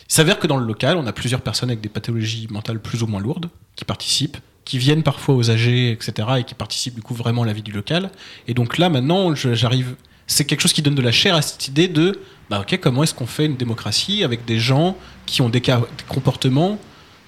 Il 0.09 0.13
s'avère 0.13 0.37
que 0.37 0.47
dans 0.47 0.57
le 0.57 0.65
local, 0.65 0.97
on 0.97 1.07
a 1.07 1.13
plusieurs 1.13 1.41
personnes 1.41 1.69
avec 1.69 1.81
des 1.81 1.89
pathologies 1.89 2.47
mentales 2.51 2.79
plus 2.79 3.01
ou 3.01 3.07
moins 3.07 3.21
lourdes 3.21 3.49
qui 3.75 3.85
participent, 3.85 4.37
qui 4.65 4.77
viennent 4.77 5.03
parfois 5.03 5.35
aux 5.35 5.49
âgés, 5.49 5.91
etc., 5.91 6.27
et 6.39 6.43
qui 6.43 6.53
participent 6.53 6.95
du 6.95 7.01
coup 7.01 7.13
vraiment 7.13 7.43
à 7.43 7.45
la 7.45 7.53
vie 7.53 7.63
du 7.63 7.71
local. 7.71 8.11
Et 8.47 8.53
donc 8.53 8.77
là, 8.77 8.89
maintenant, 8.89 9.33
j'arrive. 9.33 9.95
C'est 10.33 10.45
quelque 10.45 10.61
chose 10.61 10.73
qui 10.73 10.81
donne 10.81 10.95
de 10.95 11.01
la 11.03 11.11
chair 11.11 11.35
à 11.35 11.43
cette 11.43 11.67
idée 11.67 11.87
de, 11.87 12.19
bah 12.49 12.61
ok, 12.61 12.79
comment 12.81 13.03
est-ce 13.03 13.13
qu'on 13.13 13.27
fait 13.27 13.45
une 13.45 13.55
démocratie 13.55 14.23
avec 14.23 14.45
des 14.45 14.57
gens 14.59 14.97
qui 15.27 15.43
ont 15.43 15.49
des, 15.49 15.61
comportements 16.09 16.79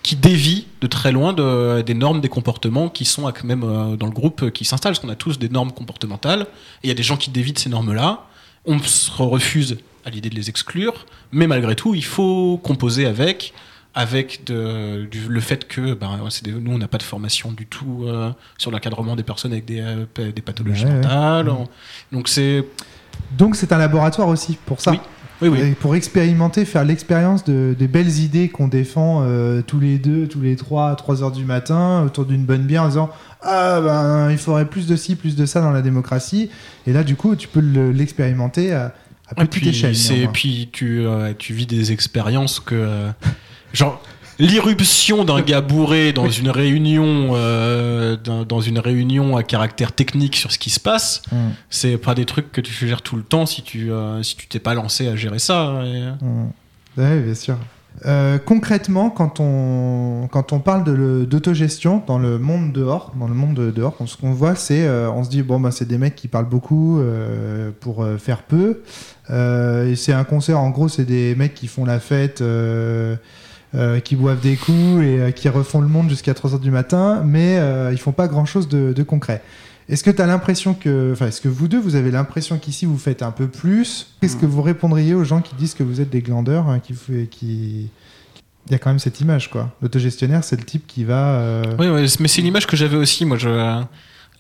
qui 0.02 0.16
dévient 0.16 0.66
de 0.82 0.88
très 0.88 1.12
loin 1.12 1.32
de- 1.34 1.82
des 1.84 1.94
normes 1.94 2.20
des 2.20 2.30
comportements 2.30 2.90
qui 2.90 3.06
sont 3.06 3.32
même 3.44 3.64
euh, 3.64 3.96
dans 3.96 4.08
le 4.08 4.12
groupe 4.12 4.42
euh, 4.44 4.50
qui 4.50 4.66
s'installe, 4.66 4.94
parce 4.94 5.00
qu'on 5.00 5.10
a 5.10 5.16
tous 5.16 5.38
des 5.38 5.50
normes 5.50 5.72
comportementales, 5.72 6.42
et 6.82 6.86
il 6.86 6.88
y 6.88 6.92
a 6.92 6.96
des 6.96 7.04
gens 7.04 7.18
qui 7.18 7.30
dévient 7.30 7.54
de 7.54 7.60
ces 7.60 7.70
normes-là. 7.70 8.24
On 8.66 8.80
se 8.80 9.12
refuse 9.12 9.78
à 10.04 10.10
l'idée 10.10 10.30
de 10.30 10.36
les 10.36 10.50
exclure, 10.50 11.06
mais 11.32 11.46
malgré 11.48 11.76
tout, 11.76 11.94
il 11.96 12.04
faut 12.06 12.60
composer 12.64 13.06
avec, 13.06 13.54
avec 13.96 14.44
de- 14.46 15.08
du- 15.10 15.28
le 15.28 15.40
fait 15.42 15.68
que 15.68 15.94
ben, 15.94 16.20
des- 16.44 16.52
nous, 16.52 16.72
on 16.74 16.78
n'a 16.80 16.88
pas 16.88 16.98
de 17.00 17.04
formation 17.04 17.52
du 17.52 17.66
tout 17.68 18.04
euh, 18.08 18.32
sur 18.58 18.70
l'encadrement 18.72 19.16
des 19.16 19.24
personnes 19.24 19.54
avec 19.54 19.66
des, 19.66 19.80
euh, 19.82 20.06
des 20.32 20.42
pathologies 20.42 20.86
Ouais, 20.86 20.92
mentales. 21.02 21.50
On- 21.50 21.68
Donc 22.12 22.28
c'est... 22.30 22.66
Donc 23.38 23.56
c'est 23.56 23.72
un 23.74 23.78
laboratoire 23.78 24.28
aussi 24.28 24.58
pour 24.66 24.80
ça. 24.82 24.92
Oui, 24.92 25.00
Oui, 25.42 25.48
oui. 25.50 25.60
Et 25.60 25.72
pour 25.74 25.96
expérimenter, 25.96 26.64
faire 26.66 26.86
l'expérience 26.86 27.44
de, 27.44 27.76
des 27.78 27.88
belles 27.88 28.20
idées 28.20 28.48
qu'on 28.50 28.68
défend 28.70 29.22
euh, 29.24 29.62
tous 29.62 29.80
les 29.80 29.98
deux, 29.98 30.28
tous 30.28 30.40
les 30.42 30.56
trois, 30.56 30.90
à 30.92 30.96
3 30.96 31.24
heures 31.24 31.32
du 31.32 31.44
matin, 31.44 32.04
autour 32.06 32.26
d'une 32.26 32.46
bonne 32.46 32.64
bière, 32.64 32.84
en 32.84 32.88
disant 32.88 33.10
Ah 33.42 33.82
ben, 33.82 34.32
il 34.32 34.38
faudrait 34.38 34.66
plus 34.66 34.88
de 34.88 34.96
ci, 34.96 35.16
plus 35.16 35.36
de 35.36 35.46
ça 35.46 35.60
dans 35.60 35.72
la 35.72 35.82
démocratie. 35.82 36.50
Et 36.88 36.94
là, 36.94 37.04
du 37.04 37.16
coup, 37.18 37.36
tu 37.36 37.48
peux 37.50 37.60
le- 37.60 37.92
l'expérimenter 37.92 38.72
à, 38.74 38.94
à 39.36 39.44
Et 39.44 39.46
petite 39.46 39.50
puis, 39.64 39.70
échelle. 39.70 39.94
néanmoins. 40.16 40.32
puis 40.32 40.70
tu, 40.72 41.06
euh, 41.06 41.34
tu 41.38 41.54
vis 41.54 41.66
des 41.66 41.92
expériences 41.92 42.60
que. 42.62 42.76
euh, 42.76 43.10
genre, 43.74 44.02
l'irruption 44.40 45.24
d'un 45.24 45.42
gars 45.42 45.62
bourré 45.62 46.14
dans 46.14 46.30
une 46.30 46.50
réunion, 46.50 47.32
euh, 47.34 48.18
dans, 48.22 48.44
dans 48.44 48.62
une 48.62 48.80
réunion 48.80 49.38
à 49.38 49.44
caractère 49.44 49.92
technique 49.92 50.36
sur 50.36 50.52
ce 50.52 50.60
qui 50.60 50.70
se 50.70 50.80
passe, 50.80 51.22
Hum, 51.32 51.52
c'est 51.70 51.98
pas 51.98 52.16
des 52.16 52.26
trucs 52.26 52.52
que 52.52 52.62
tu 52.62 52.74
gères 52.88 53.02
tout 53.02 53.16
le 53.16 53.24
temps 53.24 53.46
si 53.46 53.62
tu 53.64 53.92
euh, 53.92 54.22
si 54.24 54.36
tu 54.36 54.48
t'es 54.48 54.60
pas 54.60 54.74
lancé 54.74 55.08
à 55.08 55.16
gérer 55.16 55.40
ça. 55.40 55.82
et- 55.86 56.24
hum. 56.24 56.52
Ouais, 56.98 57.20
bien 57.20 57.36
sûr. 57.36 57.58
Euh, 58.06 58.38
concrètement, 58.40 59.10
quand 59.10 59.40
on, 59.40 60.28
quand 60.30 60.52
on 60.52 60.60
parle 60.60 60.84
d'autogestion 61.26 62.04
dans 62.06 62.20
le 62.20 62.38
monde 62.38 62.74
dehors, 62.74 63.14
dans 63.18 63.28
le 63.30 63.34
monde 63.34 63.54
de- 63.54 63.72
dehors, 63.72 63.96
ce 64.06 64.18
qu'on 64.18 64.34
voit, 64.34 64.56
c'est 64.56 64.86
euh, 64.86 65.10
on 65.12 65.24
se 65.24 65.30
dit 65.30 65.44
bon 65.44 65.62
bah 65.62 65.72
c'est 65.72 65.88
des 65.88 65.98
mecs 65.98 66.16
qui 66.16 66.28
parlent 66.28 66.50
beaucoup 66.50 67.00
euh, 67.00 67.72
pour 67.80 68.04
euh, 68.04 68.18
faire 68.18 68.44
peu. 68.44 68.82
Euh, 69.30 69.90
et 69.90 69.96
c'est 69.96 70.12
un 70.12 70.26
concert, 70.26 70.60
en 70.60 70.72
gros, 70.72 70.90
c'est 70.90 71.06
des 71.06 71.36
mecs 71.36 71.54
qui 71.54 71.68
font 71.68 71.86
la 71.86 72.00
fête, 72.02 72.42
euh, 73.76 74.00
qui 74.00 74.16
boivent 74.16 74.40
des 74.42 74.56
coups 74.56 75.04
et 75.04 75.20
euh, 75.20 75.32
qui 75.32 75.50
refont 75.50 75.82
le 75.82 75.88
monde 75.88 76.10
jusqu'à 76.10 76.34
3h 76.34 76.60
du 76.60 76.72
matin, 76.72 77.22
mais 77.26 77.58
euh, 77.58 77.92
ils 77.92 77.98
font 77.98 78.12
pas 78.12 78.28
grand 78.28 78.46
chose 78.46 78.68
de, 78.68 78.94
de 78.94 79.04
concret. 79.04 79.42
Est-ce 79.88 80.04
que 80.04 80.10
tu 80.10 80.22
as 80.22 80.26
l'impression 80.26 80.74
que. 80.74 81.12
Enfin, 81.14 81.28
est-ce 81.28 81.42
que 81.42 81.48
vous 81.48 81.68
deux, 81.68 81.80
vous 81.80 81.96
avez 81.96 82.10
l'impression 82.10 82.58
qu'ici 82.58 82.86
vous 82.88 82.98
faites 82.98 83.22
un 83.22 83.32
peu 83.32 83.48
plus? 83.48 84.16
Qu'est-ce 84.22 84.36
que 84.38 84.48
vous 84.48 84.64
répondriez 84.64 85.14
aux 85.14 85.24
gens 85.24 85.42
qui 85.42 85.54
disent 85.56 85.76
que 85.76 85.84
vous 85.84 86.02
êtes 86.02 86.10
des 86.10 86.22
glandeurs 86.22 86.68
hein, 86.70 86.80
qui, 86.80 86.96
qui... 87.30 87.90
Il 88.68 88.72
y 88.72 88.76
a 88.76 88.80
quand 88.80 88.90
même 88.90 88.98
cette 88.98 89.22
image, 89.22 89.52
quoi. 89.52 89.70
L'autogestionnaire, 89.84 90.44
c'est 90.44 90.56
le 90.56 90.64
type 90.64 90.88
qui 90.88 91.04
va. 91.04 91.36
euh, 91.36 91.64
Oui, 91.78 91.88
ouais, 91.88 92.06
mais 92.20 92.28
c'est 92.28 92.42
une 92.42 92.48
image 92.48 92.66
que 92.66 92.76
j'avais 92.76 92.98
aussi. 92.98 93.26
Moi, 93.26 93.38
je, 93.38 93.84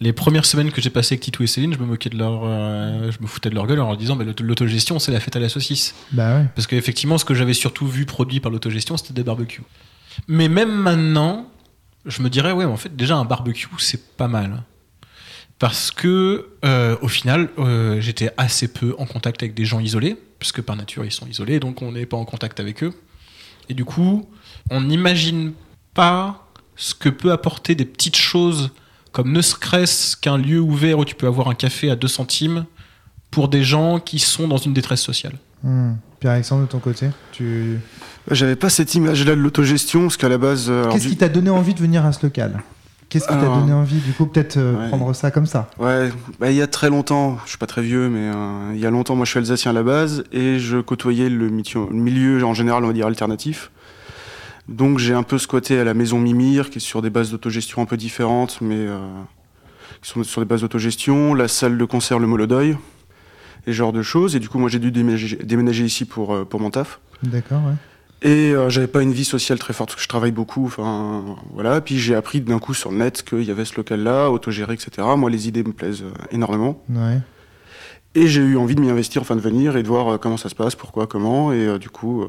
les 0.01 0.13
premières 0.13 0.45
semaines 0.45 0.71
que 0.71 0.81
j'ai 0.81 0.89
passées 0.89 1.13
avec 1.13 1.21
Titou 1.23 1.43
et 1.43 1.47
Céline, 1.47 1.73
je 1.73 1.79
me 1.79 1.86
moquais 1.86 2.10
de 2.10 2.17
leur, 2.17 2.41
euh, 2.43 3.12
je 3.12 3.21
me 3.21 3.27
foutais 3.27 3.49
de 3.49 3.55
leur 3.55 3.65
gueule 3.67 3.79
en 3.79 3.88
leur 3.88 3.97
disant, 3.97 4.15
mais 4.15 4.25
l'auto- 4.25 4.43
l'autogestion, 4.43 4.99
c'est 4.99 5.12
la 5.12 5.19
fête 5.19 5.36
à 5.36 5.39
la 5.39 5.49
saucisse. 5.49 5.95
Bah 6.12 6.38
ouais. 6.38 6.45
Parce 6.55 6.67
qu'effectivement, 6.67 7.17
ce 7.17 7.25
que 7.25 7.34
j'avais 7.34 7.53
surtout 7.53 7.88
vu 7.88 8.05
produit 8.05 8.39
par 8.39 8.51
l'autogestion, 8.51 8.97
c'était 8.97 9.13
des 9.13 9.23
barbecues. 9.23 9.63
Mais 10.27 10.49
même 10.49 10.73
maintenant, 10.73 11.49
je 12.05 12.21
me 12.21 12.29
dirais, 12.29 12.51
ouais, 12.51 12.65
en 12.65 12.77
fait, 12.77 12.95
déjà 12.95 13.15
un 13.15 13.25
barbecue, 13.25 13.67
c'est 13.79 14.15
pas 14.17 14.27
mal. 14.27 14.63
Parce 15.58 15.89
que, 15.91 16.49
euh, 16.65 16.97
au 17.01 17.08
final, 17.08 17.49
euh, 17.60 18.01
j'étais 18.01 18.29
assez 18.36 18.67
peu 18.67 18.93
en 18.99 19.05
contact 19.05 19.41
avec 19.41 19.55
des 19.55 19.63
gens 19.63 19.79
isolés, 19.79 20.17
puisque 20.39 20.62
par 20.62 20.75
nature, 20.75 21.05
ils 21.05 21.12
sont 21.12 21.27
isolés, 21.27 21.62
donc 21.62 21.81
on 21.81 21.93
n'est 21.93 22.05
pas 22.05 22.17
en 22.17 22.25
contact 22.25 22.60
avec 22.60 22.84
eux. 22.84 22.93
Et 23.69 23.73
du 23.73 23.86
coup, 23.86 24.29
on 24.69 24.81
n'imagine 24.81 25.53
pas 25.93 26.45
ce 26.75 26.93
que 26.93 27.08
peut 27.08 27.31
apporter 27.31 27.73
des 27.73 27.86
petites 27.86 28.17
choses, 28.17 28.71
comme 29.15 29.32
ne 29.32 29.41
serait-ce 29.41 30.17
qu'un 30.17 30.38
lieu 30.38 30.60
ouvert 30.60 30.99
où 30.99 31.06
tu 31.06 31.15
peux 31.15 31.25
avoir 31.28 31.47
un 31.47 31.54
café 31.56 31.89
à 31.89 31.95
2 31.95 32.06
centimes, 32.06 32.65
pour 33.32 33.47
des 33.47 33.63
gens 33.63 33.99
qui 34.01 34.19
sont 34.19 34.45
dans 34.49 34.58
une 34.58 34.73
détresse 34.73 34.99
sociale. 35.01 35.36
Hum. 35.63 35.95
Pierre-Alexandre, 36.19 36.63
de 36.63 36.67
ton 36.67 36.80
côté, 36.80 37.08
tu... 37.32 37.80
J'avais 38.30 38.58
pas 38.58 38.69
cette 38.69 38.93
image-là 38.93 39.36
de 39.36 39.39
l'autogestion, 39.39 40.01
parce 40.01 40.17
qu'à 40.17 40.28
la 40.28 40.38
base. 40.38 40.65
euh, 40.69 40.89
qu'est-ce 40.91 41.04
du- 41.06 41.10
qui 41.12 41.17
t'a 41.17 41.30
donné 41.30 41.49
envie 41.49 41.73
de 41.73 41.80
venir 41.80 42.06
à 42.06 42.12
ce 42.12 42.25
local? 42.25 42.62
Qu'est-ce 43.08 43.25
qui 43.28 43.34
t'a 43.34 43.45
donné 43.45 43.71
envie, 43.71 43.99
du 43.99 44.12
coup, 44.12 44.25
peut-être 44.25 44.58
euh, 44.58 44.75
Ouais. 44.78 44.88
prendre 44.89 45.13
ça 45.15 45.32
comme 45.32 45.45
ça? 45.45 45.69
Ouais, 45.80 46.10
bah, 46.41 46.51
il 46.51 46.58
y 46.58 46.62
a 46.62 46.67
très 46.67 46.89
longtemps, 46.89 47.38
je 47.45 47.49
suis 47.51 47.58
pas 47.58 47.67
très 47.67 47.84
vieux, 47.84 48.10
mais 48.10 48.32
euh, 48.36 48.71
il 48.73 48.80
y 48.82 48.86
a 48.86 48.89
longtemps, 48.89 49.15
moi 49.15 49.23
je 49.25 49.30
suis 49.32 49.39
alsacien 49.39 49.71
à 49.71 49.73
la 49.73 49.84
base 49.84 50.25
et 50.34 50.60
je 50.60 50.80
côtoyais 50.82 51.30
le, 51.30 51.47
le 51.47 51.93
milieu 51.93 52.43
en 52.43 52.54
général, 52.54 52.84
on 52.84 52.88
va 52.88 52.93
dire 52.93 53.08
alternatif. 53.08 53.71
Donc 54.67 54.99
j'ai 54.99 55.13
un 55.13 55.23
peu 55.23 55.38
squatté 55.38 55.80
à 55.80 55.84
la 55.84 55.93
maison 55.93 56.19
Mimir, 56.19 56.69
qui 56.69 56.78
est 56.78 56.82
sur 56.82 57.01
des 57.01 57.10
bases 57.10 57.32
d'autogestion 57.32 57.82
un 57.82 57.86
peu 57.86 57.97
différentes, 57.97 58.60
mais 58.62 58.75
euh, 58.78 58.97
qui 60.01 60.10
sont 60.10 60.23
sur 60.23 60.41
des 60.41 60.45
bases 60.45 60.62
d'autogestion, 60.62 61.34
la 61.34 61.47
salle 61.47 61.78
de 61.78 61.86
concert 61.86 62.19
Le 62.19 62.28
Molodoy, 62.28 62.69
et 62.69 62.78
ce 63.67 63.71
genre 63.71 63.93
de 63.93 64.01
choses. 64.01 64.36
Et 64.36 64.39
du 64.39 64.49
coup, 64.49 64.58
moi 64.58 64.69
j'ai 64.69 64.80
dû 64.80 64.91
déménager, 64.91 65.36
déménager 65.38 65.86
ici 65.86 66.06
pour, 66.06 66.34
euh, 66.34 66.45
pour 66.45 66.60
mon 66.60 66.71
taf. 66.71 66.99
D'accord, 67.23 67.62
ouais. 67.65 67.73
Et 68.21 68.56
euh, 68.56 68.69
j'avais 68.69 68.88
pas 68.88 69.04
une 69.04 69.12
vie 69.12 69.25
sociale 69.25 69.60
très 69.60 69.73
forte 69.73 69.89
parce 69.89 69.97
que 69.97 70.04
je 70.04 70.08
travaille 70.08 70.32
beaucoup. 70.32 70.65
Enfin, 70.65 71.23
voilà. 71.54 71.80
Puis 71.82 71.99
j'ai 71.99 72.15
appris 72.15 72.41
d'un 72.41 72.58
coup 72.60 72.73
sur 72.73 72.91
le 72.91 72.97
net 72.97 73.23
qu'il 73.23 73.43
y 73.43 73.51
avait 73.51 73.65
ce 73.65 73.75
local-là, 73.75 74.32
autogéré, 74.32 74.73
etc. 74.73 75.08
Moi, 75.15 75.30
les 75.30 75.47
idées 75.47 75.63
me 75.63 75.73
plaisent 75.73 76.04
euh, 76.04 76.12
énormément. 76.32 76.82
ouais. 76.89 77.19
Et 78.17 78.28
j'ai 78.28 78.41
eu 78.41 78.56
envie 78.56 78.75
de 78.75 78.80
m'y 78.80 78.89
investir, 78.89 79.21
enfin 79.21 79.36
de 79.36 79.41
venir 79.41 79.75
et 79.75 79.84
de 79.84 79.89
voir 79.89 80.17
comment 80.21 80.38
ça 80.38 80.47
se 80.47 80.56
passe, 80.56 80.73
pourquoi, 80.73 81.06
comment. 81.06 81.51
Et 81.51 81.67
euh, 81.67 81.78
du 81.78 81.89
coup, 81.89 82.23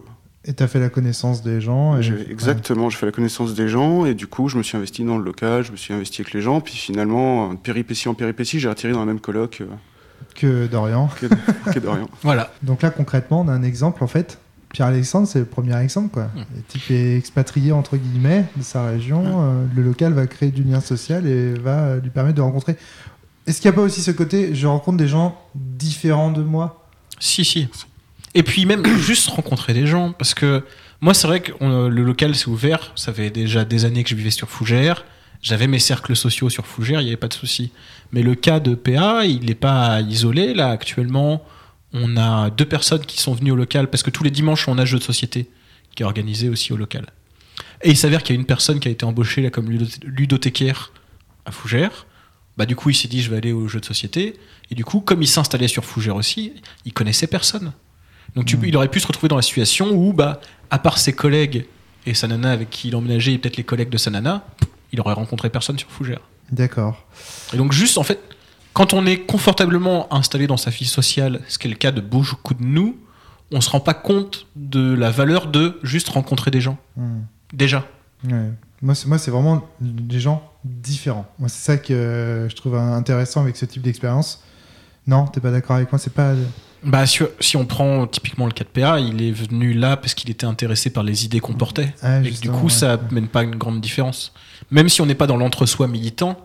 Et 0.48 0.52
t'as 0.54 0.68
fait 0.68 0.78
la 0.78 0.88
connaissance 0.88 1.42
des 1.42 1.60
gens. 1.60 1.98
et- 1.98 2.02
j'ai- 2.02 2.30
exactement, 2.30 2.88
j'ai 2.88 2.96
fait 2.96 3.06
la 3.06 3.12
connaissance 3.12 3.54
des 3.54 3.68
gens. 3.68 4.06
Et 4.06 4.14
du 4.14 4.26
coup, 4.28 4.48
je 4.48 4.56
me 4.56 4.62
suis 4.62 4.76
investi 4.76 5.04
dans 5.04 5.18
le 5.18 5.24
local, 5.24 5.64
je 5.64 5.72
me 5.72 5.76
suis 5.76 5.92
investi 5.92 6.20
avec 6.22 6.32
les 6.34 6.40
gens. 6.40 6.60
Puis 6.60 6.74
finalement, 6.76 7.50
euh, 7.50 7.52
de 7.54 7.58
péripétie 7.58 8.08
en 8.08 8.14
péripétie, 8.14 8.60
j'ai 8.60 8.68
atterri 8.68 8.92
dans 8.92 9.00
la 9.00 9.06
même 9.06 9.18
coloc 9.20 9.60
euh, 9.60 9.66
Que 10.34 10.66
Dorian. 10.66 11.08
que, 11.20 11.26
rien. 11.80 12.06
Voilà. 12.22 12.52
Donc 12.62 12.82
là, 12.82 12.90
concrètement, 12.90 13.40
on 13.40 13.48
a 13.48 13.52
un 13.52 13.62
exemple, 13.64 14.04
en 14.04 14.06
fait. 14.06 14.38
Pierre-Alexandre, 14.72 15.26
c'est 15.26 15.38
le 15.38 15.44
premier 15.46 15.76
exemple, 15.80 16.10
quoi. 16.10 16.24
Mm. 16.24 16.44
Le 16.56 16.62
type 16.68 16.90
est 16.90 17.16
expatrié, 17.16 17.72
entre 17.72 17.96
guillemets, 17.96 18.44
de 18.56 18.62
sa 18.62 18.86
région. 18.86 19.22
euh, 19.26 19.64
le 19.74 19.82
local 19.82 20.12
va 20.12 20.26
créer 20.26 20.50
du 20.50 20.62
lien 20.62 20.80
social 20.80 21.26
et 21.26 21.54
va 21.54 21.96
lui 21.96 22.10
permettre 22.10 22.36
de 22.36 22.42
rencontrer... 22.42 22.76
Est-ce 23.46 23.60
qu'il 23.60 23.70
n'y 23.70 23.74
a 23.74 23.76
pas 23.76 23.82
aussi 23.84 24.00
ce 24.02 24.10
côté, 24.10 24.54
je 24.56 24.66
rencontre 24.66 24.96
des 24.98 25.06
gens 25.08 25.40
différents 25.54 26.32
de 26.32 26.42
moi? 26.42 26.84
Si, 27.20 27.44
si. 27.44 27.68
Et 28.36 28.42
puis 28.44 28.66
même 28.66 28.84
juste 28.98 29.28
rencontrer 29.28 29.72
des 29.74 29.86
gens, 29.86 30.12
parce 30.12 30.34
que 30.34 30.62
moi 31.00 31.14
c'est 31.14 31.26
vrai 31.26 31.40
que 31.40 31.52
on- 31.60 31.88
le 31.88 32.02
local 32.04 32.34
s'est 32.36 32.48
ouvert, 32.48 32.92
ça 32.94 33.12
fait 33.12 33.30
déjà 33.30 33.64
des 33.64 33.84
années 33.84 34.04
que 34.04 34.10
je 34.10 34.14
vivais 34.14 34.30
sur 34.30 34.48
Fougères, 34.48 35.04
j'avais 35.42 35.66
mes 35.66 35.78
cercles 35.78 36.14
sociaux 36.14 36.48
sur 36.50 36.66
Fougères, 36.66 37.00
il 37.00 37.04
n'y 37.04 37.10
avait 37.10 37.16
pas 37.16 37.28
de 37.28 37.34
souci. 37.34 37.72
Mais 38.12 38.22
le 38.22 38.34
cas 38.34 38.60
de 38.60 38.74
PA, 38.74 39.24
il 39.24 39.44
n'est 39.46 39.54
pas 39.54 40.00
isolé, 40.02 40.54
là 40.54 40.70
actuellement, 40.70 41.42
on 41.92 42.16
a 42.16 42.50
deux 42.50 42.64
personnes 42.66 43.04
qui 43.06 43.18
sont 43.20 43.32
venues 43.34 43.52
au 43.52 43.56
local, 43.56 43.88
parce 43.88 44.02
que 44.02 44.10
tous 44.10 44.22
les 44.22 44.30
dimanches 44.30 44.68
on 44.68 44.78
a 44.78 44.84
jeu 44.84 44.98
de 44.98 45.02
société, 45.04 45.48
qui 45.94 46.02
est 46.02 46.06
organisé 46.06 46.48
aussi 46.50 46.72
au 46.72 46.76
local. 46.76 47.06
Et 47.82 47.90
il 47.90 47.96
s'avère 47.96 48.22
qu'il 48.22 48.34
y 48.34 48.38
a 48.38 48.40
une 48.40 48.46
personne 48.46 48.80
qui 48.80 48.88
a 48.88 48.90
été 48.90 49.04
embauchée 49.06 49.40
là 49.42 49.50
comme 49.50 49.70
ludo- 49.70 49.86
ludothécaire 50.04 50.92
à 51.46 51.52
Fougères, 51.52 52.06
bah 52.58 52.66
du 52.66 52.74
coup 52.76 52.90
il 52.90 52.94
s'est 52.94 53.08
dit 53.08 53.22
je 53.22 53.30
vais 53.30 53.36
aller 53.38 53.52
au 53.52 53.66
jeu 53.68 53.80
de 53.80 53.84
société, 53.86 54.34
et 54.70 54.74
du 54.74 54.84
coup 54.84 55.00
comme 55.00 55.22
il 55.22 55.28
s'installait 55.28 55.68
sur 55.68 55.84
Fougères 55.86 56.16
aussi, 56.16 56.52
il 56.84 56.92
connaissait 56.92 57.26
personne. 57.28 57.72
Donc 58.36 58.44
tu, 58.44 58.56
Mm. 58.56 58.64
il 58.66 58.76
aurait 58.76 58.88
pu 58.88 59.00
se 59.00 59.06
retrouver 59.06 59.28
dans 59.28 59.36
la 59.36 59.42
situation 59.42 59.90
où, 59.90 60.12
bah, 60.12 60.40
à 60.70 60.78
part 60.78 60.98
ses 60.98 61.12
collègues 61.12 61.66
et 62.06 62.14
sa 62.14 62.28
nana 62.28 62.52
avec 62.52 62.70
qui 62.70 62.88
il 62.88 62.96
emménageait, 62.96 63.32
et 63.32 63.38
peut-être 63.38 63.56
les 63.56 63.64
collègues 63.64 63.88
de 63.88 63.96
sa 63.96 64.10
nana, 64.10 64.44
il 64.92 65.00
aurait 65.00 65.14
rencontré 65.14 65.50
personne 65.50 65.78
sur 65.78 65.90
Fougères. 65.90 66.20
D'accord. 66.52 67.04
Et 67.52 67.56
donc 67.56 67.72
juste, 67.72 67.98
en 67.98 68.04
fait, 68.04 68.20
quand 68.72 68.92
on 68.92 69.06
est 69.06 69.20
confortablement 69.20 70.12
installé 70.14 70.46
dans 70.46 70.58
sa 70.58 70.70
vie 70.70 70.84
sociale, 70.84 71.40
ce 71.48 71.58
qui 71.58 71.66
est 71.66 71.70
le 71.70 71.76
cas 71.76 71.90
de 71.90 72.00
beaucoup 72.00 72.54
de 72.54 72.62
nous, 72.62 72.96
on 73.50 73.60
se 73.60 73.70
rend 73.70 73.80
pas 73.80 73.94
compte 73.94 74.46
de 74.54 74.92
la 74.94 75.10
valeur 75.10 75.46
de 75.46 75.78
juste 75.82 76.08
rencontrer 76.10 76.50
des 76.50 76.60
gens. 76.60 76.78
Mm. 76.96 77.20
Déjà. 77.52 77.86
Ouais. 78.24 78.50
Moi, 78.82 78.94
c'est, 78.94 79.08
moi, 79.08 79.18
c'est 79.18 79.30
vraiment 79.30 79.66
des 79.80 80.20
gens 80.20 80.52
différents. 80.64 81.26
Moi, 81.38 81.48
c'est 81.48 81.64
ça 81.64 81.76
que 81.78 81.92
euh, 81.94 82.48
je 82.48 82.54
trouve 82.54 82.76
intéressant 82.76 83.40
avec 83.40 83.56
ce 83.56 83.64
type 83.64 83.82
d'expérience. 83.82 84.42
Non, 85.06 85.26
t'es 85.26 85.40
pas 85.40 85.50
d'accord 85.50 85.76
avec 85.76 85.90
moi 85.90 85.98
C'est 85.98 86.12
pas. 86.12 86.34
Bah, 86.84 87.06
si, 87.06 87.20
si 87.40 87.56
on 87.56 87.66
prend 87.66 88.06
typiquement 88.06 88.46
le 88.46 88.52
cas 88.52 88.64
de 88.64 88.68
PA, 88.68 89.00
il 89.00 89.22
est 89.22 89.32
venu 89.32 89.72
là 89.72 89.96
parce 89.96 90.14
qu'il 90.14 90.30
était 90.30 90.46
intéressé 90.46 90.90
par 90.90 91.02
les 91.02 91.24
idées 91.24 91.40
qu'on 91.40 91.54
portait. 91.54 91.92
Ah, 92.02 92.20
et 92.20 92.30
du 92.30 92.50
coup, 92.50 92.64
ouais. 92.66 92.70
ça 92.70 92.98
mène 93.10 93.28
pas 93.28 93.42
une 93.42 93.56
grande 93.56 93.80
différence. 93.80 94.32
Même 94.70 94.88
si 94.88 95.00
on 95.00 95.06
n'est 95.06 95.14
pas 95.14 95.26
dans 95.26 95.36
l'entre-soi 95.36 95.88
militant, 95.88 96.38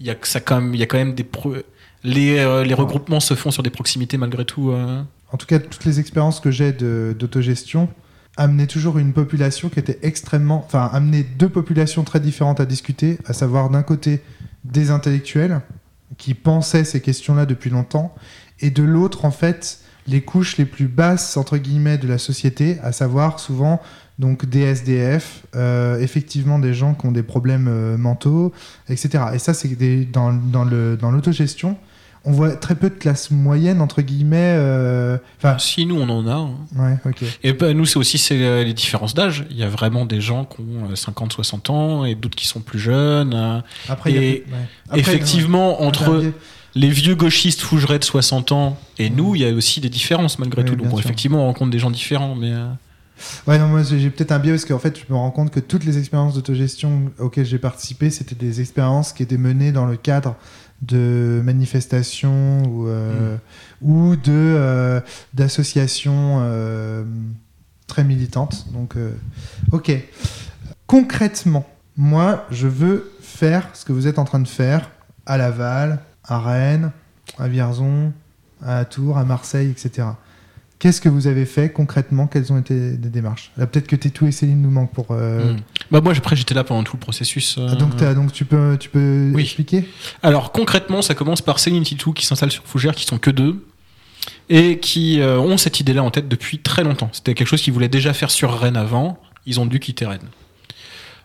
il 0.00 0.06
y 0.06 0.10
a 0.10 0.16
ça 0.22 0.40
quand 0.40 0.60
même, 0.60 0.74
il 0.74 0.80
y 0.80 0.82
a 0.82 0.86
quand 0.86 0.98
même 0.98 1.14
des 1.14 1.24
pro- 1.24 1.54
les, 2.02 2.38
euh, 2.38 2.64
les 2.64 2.74
regroupements 2.74 3.20
se 3.20 3.34
font 3.34 3.50
sur 3.50 3.62
des 3.62 3.70
proximités 3.70 4.16
malgré 4.18 4.44
tout. 4.44 4.70
euh. 4.70 5.02
En 5.32 5.36
tout 5.36 5.46
cas, 5.46 5.58
toutes 5.58 5.84
les 5.84 6.00
expériences 6.00 6.40
que 6.40 6.50
j'ai 6.50 6.72
d'autogestion 6.72 7.88
amenaient 8.36 8.66
toujours 8.66 8.98
une 8.98 9.12
population 9.12 9.68
qui 9.68 9.78
était 9.78 9.98
extrêmement. 10.02 10.64
Enfin, 10.66 10.90
amenaient 10.92 11.22
deux 11.22 11.48
populations 11.48 12.02
très 12.04 12.20
différentes 12.20 12.60
à 12.60 12.66
discuter, 12.66 13.18
à 13.26 13.32
savoir 13.32 13.70
d'un 13.70 13.82
côté 13.82 14.22
des 14.64 14.90
intellectuels 14.90 15.60
qui 16.18 16.34
pensaient 16.34 16.84
ces 16.84 17.00
questions-là 17.00 17.46
depuis 17.46 17.70
longtemps, 17.70 18.14
et 18.66 18.70
de 18.70 18.82
l'autre, 18.82 19.24
en 19.24 19.30
fait, 19.30 19.78
les 20.06 20.20
couches 20.22 20.56
les 20.58 20.64
plus 20.64 20.86
basses, 20.88 21.36
entre 21.36 21.56
guillemets, 21.56 21.98
de 21.98 22.08
la 22.08 22.18
société, 22.18 22.78
à 22.82 22.92
savoir 22.92 23.38
souvent 23.40 23.80
donc 24.18 24.46
des 24.46 24.60
SDF, 24.60 25.42
euh, 25.56 25.98
effectivement 25.98 26.58
des 26.60 26.72
gens 26.74 26.94
qui 26.94 27.06
ont 27.06 27.12
des 27.12 27.22
problèmes 27.24 27.66
euh, 27.68 27.96
mentaux, 27.96 28.52
etc. 28.88 29.24
Et 29.34 29.38
ça, 29.38 29.54
c'est 29.54 29.74
dans, 30.12 30.32
dans 30.32 30.64
le- 30.64 30.96
dans 30.96 31.10
l'autogestion. 31.10 31.76
on 32.26 32.32
voit 32.32 32.56
très 32.56 32.74
peu 32.74 32.88
de 32.88 32.94
classes 32.94 33.30
moyennes, 33.30 33.80
entre 33.82 34.00
guillemets. 34.02 34.54
euh, 34.56 35.18
Si 35.58 35.84
nous 35.84 35.96
on 36.00 36.08
en 36.08 36.26
a. 36.26 36.32
hein. 36.32 36.50
ouais, 36.76 36.96
ok. 37.10 37.22
Et 37.42 37.52
bah, 37.52 37.74
nous 37.74 37.84
c'est 37.84 37.98
aussi 37.98 38.16
c'est, 38.16 38.64
les 38.64 38.72
différences 38.72 39.12
d'âge. 39.14 39.44
Il 39.50 39.56
y 39.58 39.62
a 39.62 39.68
vraiment 39.68 40.06
des 40.06 40.22
gens 40.22 40.44
qui 40.46 40.60
ont 40.62 40.90
euh, 40.90 40.96
50, 40.96 41.32
60 41.34 41.68
ans 41.70 42.04
et 42.06 42.14
d'autres 42.14 42.36
qui 42.36 42.46
sont 42.46 42.60
plus 42.60 42.78
jeunes. 42.78 43.34
euh. 43.34 43.60
Après, 43.90 44.10
il 44.10 44.16
y 44.16 44.18
a 44.18 44.22
Et 44.22 44.34
peu- 44.46 44.52
ouais. 44.52 44.58
Après, 44.88 45.00
Effectivement, 45.00 45.80
ouais, 45.80 45.86
entre. 45.86 46.22
Les 46.74 46.88
vieux 46.88 47.14
gauchistes 47.14 47.60
fougerets 47.60 47.98
de 47.98 48.04
60 48.04 48.52
ans 48.52 48.78
et 48.98 49.10
nous, 49.10 49.34
il 49.34 49.42
y 49.42 49.44
a 49.44 49.52
aussi 49.52 49.80
des 49.80 49.88
différences 49.88 50.38
malgré 50.38 50.62
Oui, 50.62 50.68
tout. 50.68 50.76
Donc 50.76 50.88
bon, 50.88 50.98
effectivement, 50.98 51.42
on 51.42 51.46
rencontre 51.46 51.70
des 51.70 51.78
gens 51.78 51.90
différents, 51.90 52.34
mais 52.34 52.52
euh, 52.52 52.66
Ouais, 53.46 53.58
non, 53.58 53.68
moi 53.68 53.82
j'ai 53.82 54.10
peut-être 54.10 54.32
un 54.32 54.38
biais 54.38 54.52
parce 54.52 54.64
qu'en 54.64 54.78
fait, 54.78 54.98
je 54.98 55.12
me 55.12 55.16
rends 55.16 55.30
compte 55.30 55.50
que 55.50 55.60
toutes 55.60 55.84
les 55.84 55.98
expériences 55.98 56.34
d'autogestion 56.34 57.12
auxquelles 57.18 57.46
j'ai 57.46 57.58
participé, 57.58 58.10
c'était 58.10 58.34
des 58.34 58.60
expériences 58.60 59.12
qui 59.12 59.22
étaient 59.22 59.38
menées 59.38 59.72
dans 59.72 59.86
le 59.86 59.96
cadre 59.96 60.36
de 60.82 61.40
manifestations 61.44 62.62
ou, 62.64 62.88
euh, 62.88 63.36
ou 63.80 64.16
de 64.16 64.32
euh, 64.32 65.00
d'associations 65.32 66.38
euh, 66.40 67.04
très 67.86 68.04
militantes. 68.04 68.66
Donc, 68.72 68.96
ok. 69.72 69.92
Concrètement, 70.86 71.66
moi, 71.96 72.46
je 72.50 72.66
veux 72.66 73.12
faire 73.20 73.68
ce 73.74 73.84
que 73.84 73.92
vous 73.92 74.06
êtes 74.06 74.18
en 74.18 74.24
train 74.24 74.40
de 74.40 74.48
faire 74.48 74.90
à 75.26 75.38
Laval, 75.38 76.00
à 76.26 76.38
Rennes, 76.40 76.90
à 77.38 77.48
Vierzon, 77.48 78.12
à 78.64 78.84
Tours, 78.84 79.18
à 79.18 79.24
Marseille, 79.24 79.70
etc. 79.70 80.08
Qu'est-ce 80.78 81.00
que 81.00 81.08
vous 81.08 81.26
avez 81.28 81.46
fait 81.46 81.70
concrètement? 81.72 82.26
Quelles 82.26 82.52
ont 82.52 82.58
été 82.58 82.74
les 82.74 82.96
démarches? 82.96 83.52
Là, 83.56 83.66
peut-être 83.66 83.86
que 83.86 83.96
Tétou 83.96 84.26
et 84.26 84.32
Céline 84.32 84.60
nous 84.60 84.70
manquent 84.70 84.92
pour. 84.92 85.06
euh, 85.12 85.54
hmm. 85.54 85.60
bah 85.90 86.00
moi 86.02 86.12
après 86.14 86.36
j'étais 86.36 86.52
là 86.54 86.64
pendant 86.64 86.82
tout 86.82 86.96
le 86.96 87.00
processus. 87.00 87.56
euh. 87.58 87.68
ah, 87.70 88.14
donc, 88.14 88.32
tu 88.32 88.44
peux, 88.44 88.76
tu 88.78 88.90
peux 88.90 89.30
Oui. 89.34 89.42
expliquer? 89.42 89.88
Alors 90.22 90.52
concrètement, 90.52 91.00
ça 91.00 91.14
commence 91.14 91.40
par 91.40 91.58
Céline 91.58 91.84
Titou 91.84 92.12
qui 92.12 92.26
s'installe 92.26 92.50
sur 92.50 92.64
Fougères, 92.64 92.94
qui 92.94 93.06
sont 93.06 93.18
que 93.18 93.30
deux 93.30 93.66
et 94.50 94.78
qui 94.78 95.20
euh, 95.20 95.38
ont 95.38 95.56
cette 95.56 95.80
idée-là 95.80 96.02
en 96.02 96.10
tête 96.10 96.28
depuis 96.28 96.58
très 96.58 96.84
longtemps. 96.84 97.08
C'était 97.12 97.34
quelque 97.34 97.48
chose 97.48 97.62
qu'ils 97.62 97.72
voulaient 97.72 97.88
déjà 97.88 98.12
faire 98.12 98.30
sur 98.30 98.52
Rennes 98.58 98.76
avant. 98.76 99.18
Ils 99.46 99.60
ont 99.60 99.66
dû 99.66 99.80
quitter 99.80 100.06
Rennes. 100.06 100.28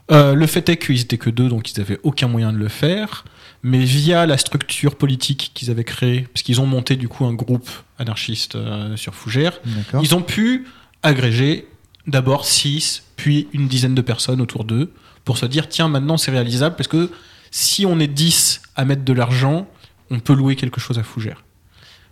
Le 0.10 0.46
fait 0.48 0.68
est 0.70 0.78
qu'ils 0.78 1.02
étaient 1.02 1.18
que 1.20 1.30
deux, 1.30 1.50
donc 1.50 1.72
ils 1.72 1.80
n'avaient 1.80 2.00
aucun 2.04 2.28
moyen 2.28 2.52
de 2.52 2.58
le 2.58 2.68
faire. 2.68 3.26
Mais 3.62 3.84
via 3.84 4.26
la 4.26 4.38
structure 4.38 4.96
politique 4.96 5.52
qu'ils 5.54 5.70
avaient 5.70 5.84
créée, 5.84 6.22
parce 6.34 6.44
qu'ils 6.44 6.62
ont 6.62 6.66
monté 6.66 6.96
du 6.96 7.10
coup 7.10 7.26
un 7.26 7.34
groupe 7.34 7.70
anarchiste 7.98 8.56
euh, 8.56 8.96
sur 8.96 9.16
Fougères, 9.16 9.60
ils 10.02 10.16
ont 10.16 10.22
pu 10.22 10.68
agréger 11.04 11.68
d'abord 12.08 12.46
6, 12.46 13.04
puis 13.18 13.48
une 13.54 13.68
dizaine 13.68 13.96
de 13.96 14.02
personnes 14.02 14.40
autour 14.42 14.64
d'eux 14.64 14.94
pour 15.26 15.38
se 15.38 15.46
dire 15.46 15.68
tiens, 15.68 15.90
maintenant 15.90 16.18
c'est 16.18 16.32
réalisable 16.32 16.76
parce 16.76 16.88
que 16.88 17.12
si 17.52 17.86
on 17.86 18.00
est 18.00 18.08
10 18.08 18.62
à 18.76 18.86
mettre 18.86 19.04
de 19.04 19.14
l'argent, 19.14 19.68
on 20.10 20.20
peut 20.20 20.34
louer 20.34 20.56
quelque 20.56 20.80
chose 20.80 20.98
à 20.98 21.04
Fougères. 21.04 21.44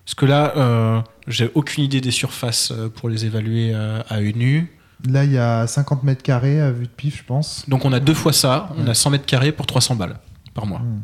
Parce 0.06 0.16
que 0.16 0.26
là, 0.26 0.54
euh, 0.58 1.02
j'ai 1.28 1.50
aucune 1.56 1.84
idée 1.84 2.02
des 2.02 2.12
surfaces 2.12 2.72
euh, 2.72 2.90
pour 2.90 3.10
les 3.10 3.26
évaluer 3.26 3.74
à 3.74 4.20
une 4.20 4.38
nu. 4.38 4.78
Là, 5.06 5.24
il 5.24 5.32
y 5.32 5.38
a 5.38 5.68
50 5.68 6.04
mètres 6.04 6.24
carrés 6.24 6.60
à 6.60 6.72
vue 6.72 6.86
de 6.86 6.92
pif, 6.92 7.20
je 7.20 7.24
pense. 7.24 7.64
Donc 7.68 7.86
on 7.86 7.94
a 7.94 8.00
deux 8.00 8.14
fois 8.14 8.34
ça, 8.34 8.70
on 8.78 8.88
a 8.88 8.94
100 8.94 9.12
mètres 9.12 9.26
carrés 9.26 9.52
pour 9.52 9.66
300 9.66 9.96
balles 9.96 10.20
par 10.54 10.66
mois. 10.66 10.80
Hmm. 10.80 11.02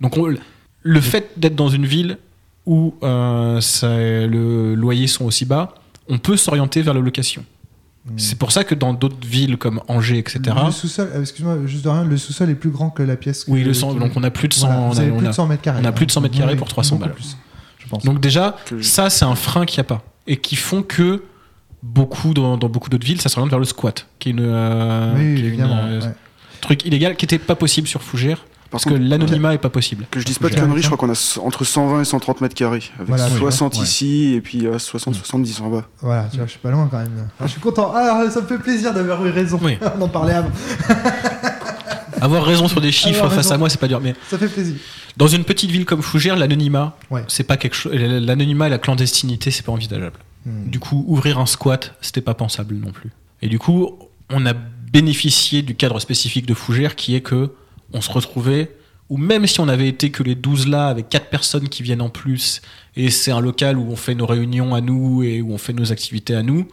Donc 0.00 0.16
on- 0.16 0.34
le 0.82 1.00
fait 1.00 1.30
d'être 1.36 1.56
dans 1.56 1.68
une 1.68 1.86
ville 1.86 2.18
où 2.66 2.94
euh, 3.02 3.60
le 3.82 4.74
loyer 4.74 5.06
sont 5.06 5.24
aussi 5.24 5.44
bas, 5.44 5.74
on 6.08 6.18
peut 6.18 6.36
s'orienter 6.36 6.82
vers 6.82 6.94
la 6.94 7.00
location. 7.00 7.44
Hmm. 8.06 8.12
C'est 8.16 8.38
pour 8.38 8.50
ça 8.50 8.64
que 8.64 8.74
dans 8.74 8.94
d'autres 8.94 9.26
villes 9.26 9.58
comme 9.58 9.82
Angers, 9.88 10.18
etc. 10.18 10.40
Le 10.64 10.70
sous-sol, 10.70 11.10
euh, 11.14 11.20
excuse-moi, 11.20 11.58
juste 11.66 11.84
de 11.84 11.90
rien, 11.90 12.04
le 12.04 12.16
sous-sol 12.16 12.48
est 12.48 12.54
plus 12.54 12.70
grand 12.70 12.88
que 12.90 13.02
la 13.02 13.16
pièce. 13.16 13.44
que- 13.44 13.50
Oui, 13.50 13.62
le 13.62 13.74
sang, 13.74 13.92
donc 13.94 14.12
on 14.16 14.22
a 14.22 14.30
plus 14.30 14.48
de 14.48 14.54
100, 14.54 14.66
Voilà, 14.68 14.80
on 14.80 14.90
a- 14.92 15.18
plus 15.18 15.26
a- 15.26 15.28
de 15.28 15.34
100 15.34 15.46
mètres 15.46 15.62
carrés. 15.62 15.80
on 15.82 15.84
a 15.84 15.92
plus 15.92 16.06
de 16.06 16.10
100 16.10 16.20
mètres 16.22 16.38
carrés 16.38 16.56
pour 16.56 16.68
300 16.68 16.96
beaucoup 16.96 17.08
balles. 17.08 17.14
plus, 17.14 17.36
je 17.78 17.86
pense. 17.88 18.02
Donc 18.04 18.20
déjà, 18.20 18.56
Que- 18.66 18.80
ça 18.80 19.10
c'est 19.10 19.26
un 19.26 19.34
frein 19.34 19.66
qu'il 19.66 19.76
n'y 19.78 19.82
a 19.82 19.84
pas 19.84 20.02
et 20.26 20.36
qui 20.38 20.56
font 20.56 20.82
que 20.82 21.22
beaucoup 21.82 22.32
dans, 22.32 22.56
dans 22.56 22.68
beaucoup 22.70 22.88
d'autres 22.88 23.06
villes, 23.06 23.20
ça 23.20 23.28
s'oriente 23.28 23.50
vers 23.50 23.58
le 23.58 23.64
squat, 23.66 24.06
qui 24.18 24.30
est 24.30 24.32
une, 24.32 24.40
euh, 24.40 25.14
oui, 25.14 25.20
qui 25.20 25.24
est 25.26 25.38
une, 25.40 25.46
évidemment. 25.46 25.76
euh, 25.84 26.00
ouais. 26.00 26.14
truc 26.62 26.84
illégal 26.86 27.16
qui 27.16 27.24
n'était 27.24 27.38
pas 27.38 27.54
possible 27.54 27.86
sur 27.86 28.02
Fougères 28.02 28.44
Parce 28.70 28.84
que 28.84 28.94
l'anonymat 28.94 29.54
est 29.54 29.58
pas 29.58 29.68
possible. 29.70 30.06
Que 30.10 30.20
je 30.20 30.24
dise 30.24 30.38
pas 30.38 30.48
de 30.48 30.54
conneries, 30.54 30.80
je 30.82 30.86
crois 30.86 30.96
qu'on 30.96 31.12
a 31.12 31.38
entre 31.42 31.64
120 31.64 32.02
et 32.02 32.04
130 32.04 32.40
mètres 32.40 32.54
carrés. 32.54 32.82
Avec 32.96 33.08
Voilà, 33.08 33.26
oui, 33.28 33.38
60 33.38 33.74
ouais. 33.76 33.82
ici 33.82 34.34
et 34.34 34.40
puis 34.40 34.66
euh, 34.66 34.76
60-70 34.78 35.60
en 35.62 35.70
bas. 35.70 35.84
Voilà, 36.00 36.28
tu 36.30 36.36
vois, 36.36 36.46
je 36.46 36.50
suis 36.52 36.60
pas 36.60 36.70
loin 36.70 36.86
quand 36.90 36.98
même. 36.98 37.28
Ah, 37.40 37.46
je 37.46 37.52
suis 37.52 37.60
content. 37.60 37.92
Ah, 37.94 38.24
ça 38.30 38.40
me 38.40 38.46
fait 38.46 38.58
plaisir 38.58 38.94
d'avoir 38.94 39.26
eu 39.26 39.30
raison. 39.30 39.58
Oui. 39.62 39.76
On 39.98 40.02
en 40.02 40.08
parlait 40.08 40.34
avant. 40.34 40.50
Avoir 42.20 42.44
raison 42.44 42.68
sur 42.68 42.80
des 42.80 42.92
chiffres 42.92 43.16
Avoir 43.18 43.32
face 43.32 43.46
raison. 43.46 43.54
à 43.54 43.58
moi, 43.58 43.70
c'est 43.70 43.80
pas 43.80 43.88
dur. 43.88 44.00
Mais 44.00 44.14
Ça 44.28 44.36
fait 44.38 44.48
plaisir. 44.48 44.74
dans 45.16 45.26
une 45.26 45.44
petite 45.44 45.70
ville 45.70 45.84
comme 45.86 46.02
Fougères, 46.02 46.36
l'anonymat, 46.36 46.96
Ouais. 47.10 47.24
c'est 47.28 47.44
pas 47.44 47.56
quelque 47.56 47.74
chose. 47.74 47.92
L'anonymat 47.94 48.66
et 48.66 48.70
la 48.70 48.78
clandestinité, 48.78 49.50
c'est 49.50 49.64
pas 49.64 49.72
envisageable. 49.72 50.18
Hmm. 50.46 50.68
Du 50.68 50.78
coup, 50.80 51.04
ouvrir 51.08 51.38
un 51.38 51.46
squat, 51.46 51.94
c'était 52.02 52.20
pas 52.20 52.34
pensable 52.34 52.74
non 52.74 52.92
plus. 52.92 53.10
Et 53.42 53.48
du 53.48 53.58
coup, 53.58 53.98
on 54.28 54.44
a 54.46 54.52
bénéficié 54.52 55.62
du 55.62 55.74
cadre 55.74 55.98
spécifique 55.98 56.46
de 56.46 56.54
Fougères 56.54 56.94
qui 56.94 57.14
est 57.14 57.20
que 57.20 57.52
on 57.92 58.00
se 58.00 58.10
retrouvait, 58.10 58.70
ou 59.08 59.16
même 59.16 59.46
si 59.46 59.60
on 59.60 59.68
avait 59.68 59.88
été 59.88 60.10
que 60.10 60.22
les 60.22 60.34
12 60.34 60.68
là, 60.68 60.88
avec 60.88 61.08
4 61.08 61.26
personnes 61.30 61.68
qui 61.68 61.82
viennent 61.82 62.02
en 62.02 62.08
plus, 62.10 62.62
et 62.96 63.10
c'est 63.10 63.30
un 63.32 63.40
local 63.40 63.76
où 63.78 63.86
on 63.90 63.96
fait 63.96 64.14
nos 64.14 64.26
réunions 64.26 64.74
à 64.74 64.80
nous 64.80 65.22
et 65.22 65.40
où 65.40 65.52
on 65.52 65.58
fait 65.58 65.72
nos 65.72 65.90
activités 65.92 66.34
à 66.34 66.42
nous, 66.42 66.66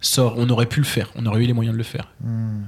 ça, 0.00 0.32
on 0.36 0.48
aurait 0.48 0.66
pu 0.66 0.80
le 0.80 0.86
faire, 0.86 1.10
on 1.16 1.26
aurait 1.26 1.42
eu 1.42 1.46
les 1.46 1.52
moyens 1.52 1.74
de 1.74 1.78
le 1.78 1.84
faire. 1.84 2.08
Hmm. 2.22 2.62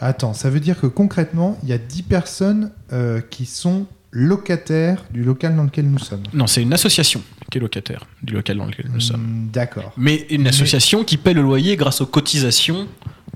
Attends, 0.00 0.34
ça 0.34 0.50
veut 0.50 0.60
dire 0.60 0.78
que 0.80 0.86
concrètement, 0.86 1.58
il 1.62 1.68
y 1.68 1.72
a 1.72 1.78
10 1.78 2.02
personnes 2.02 2.72
euh, 2.92 3.20
qui 3.20 3.46
sont 3.46 3.86
locataires 4.10 5.04
du 5.10 5.24
local 5.24 5.56
dans 5.56 5.64
lequel 5.64 5.90
nous 5.90 5.98
sommes. 5.98 6.22
Non, 6.32 6.46
c'est 6.46 6.62
une 6.62 6.72
association 6.72 7.22
qui 7.50 7.58
est 7.58 7.60
locataire 7.60 8.06
du 8.22 8.34
local 8.34 8.58
dans 8.58 8.66
lequel 8.66 8.88
nous 8.92 9.00
sommes. 9.00 9.22
Hmm, 9.22 9.50
D'accord. 9.52 9.92
Mais 9.96 10.26
une 10.30 10.42
Mais- 10.42 10.48
association 10.50 11.04
qui 11.04 11.16
paie 11.16 11.34
le 11.34 11.42
loyer 11.42 11.76
grâce 11.76 12.00
aux 12.00 12.06
cotisations 12.06 12.86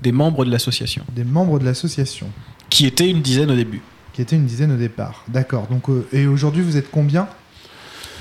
des 0.01 0.11
membres 0.13 0.45
de 0.45 0.51
l'association, 0.51 1.03
Des 1.13 1.25
membres 1.25 1.59
de 1.59 1.65
l'association, 1.65 2.27
qui 2.69 2.85
étaient 2.85 3.09
une 3.09 3.21
dizaine 3.21 3.51
au 3.51 3.55
début. 3.55 3.81
qui 4.13 4.21
étaient 4.21 4.35
une 4.35 4.45
dizaine 4.45 4.71
au 4.71 4.77
départ. 4.77 5.23
D'accord. 5.29 5.67
Donc, 5.67 5.89
euh, 5.89 6.05
et 6.11 6.27
aujourd'hui, 6.27 6.61
vous 6.61 6.75
êtes 6.77 6.91
combien? 6.91 7.27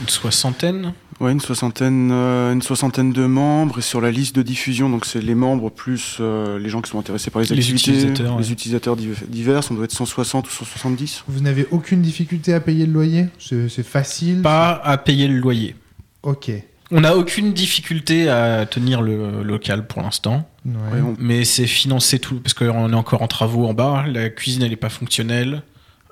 Une 0.01 0.09
soixantaine 0.09 0.93
Ouais, 1.21 1.33
une 1.33 1.41
soixantaine, 1.41 2.11
euh, 2.13 2.53
une 2.53 2.63
soixantaine 2.63 3.13
de 3.13 3.27
membres 3.27 3.81
et 3.81 3.83
sur 3.83 4.01
la 4.01 4.13
liste 4.13 4.37
de 4.37 4.43
diffusion, 4.43 4.89
donc 4.89 5.05
c'est 5.05 5.21
les 5.21 5.35
membres 5.35 5.69
plus 5.69 6.19
euh, 6.21 6.61
les 6.61 6.69
gens 6.69 6.81
qui 6.81 6.89
sont 6.91 7.01
intéressés 7.01 7.33
par 7.33 7.43
les, 7.43 7.49
Les 7.49 7.55
activités, 7.59 7.91
utilisateurs, 7.91 8.39
les 8.39 8.47
ouais. 8.47 8.53
utilisateurs 8.53 8.97
div- 8.97 9.27
divers, 9.29 9.63
on 9.73 9.75
doit 9.75 9.87
être 9.87 9.93
160 9.93 10.47
ou 10.47 10.51
170. 10.53 11.25
Vous 11.27 11.41
n'avez 11.41 11.67
aucune 11.73 12.03
difficulté 12.03 12.55
à 12.55 12.61
payer 12.61 12.87
le 12.87 12.93
loyer? 12.93 13.27
C'est 13.41 13.69
c'est 13.69 13.83
facile 13.83 14.43
Pas 14.43 14.81
à 14.85 14.97
payer 14.99 15.27
le 15.27 15.39
loyer. 15.41 15.75
Ok. 16.23 16.53
On 16.91 17.03
n'a 17.03 17.17
aucune 17.17 17.53
difficulté 17.53 18.31
à 18.31 18.65
tenir 18.67 19.03
le 19.03 19.43
local 19.43 19.87
pour 19.87 20.01
l'instant, 20.03 20.49
Ouais. 20.65 21.01
Mais 21.19 21.45
c'est 21.45 21.67
financé 21.67 22.19
tout 22.19 22.41
parce 22.41 22.53
qu'on 22.55 22.93
est 22.93 22.97
encore 22.97 23.23
en 23.23 23.29
travaux 23.29 23.67
en 23.67 23.73
bas. 23.75 24.05
La 24.07 24.29
cuisine 24.29 24.63
elle 24.63 24.71
n'est 24.71 24.77
pas 24.77 24.89
fonctionnelle. 24.91 25.63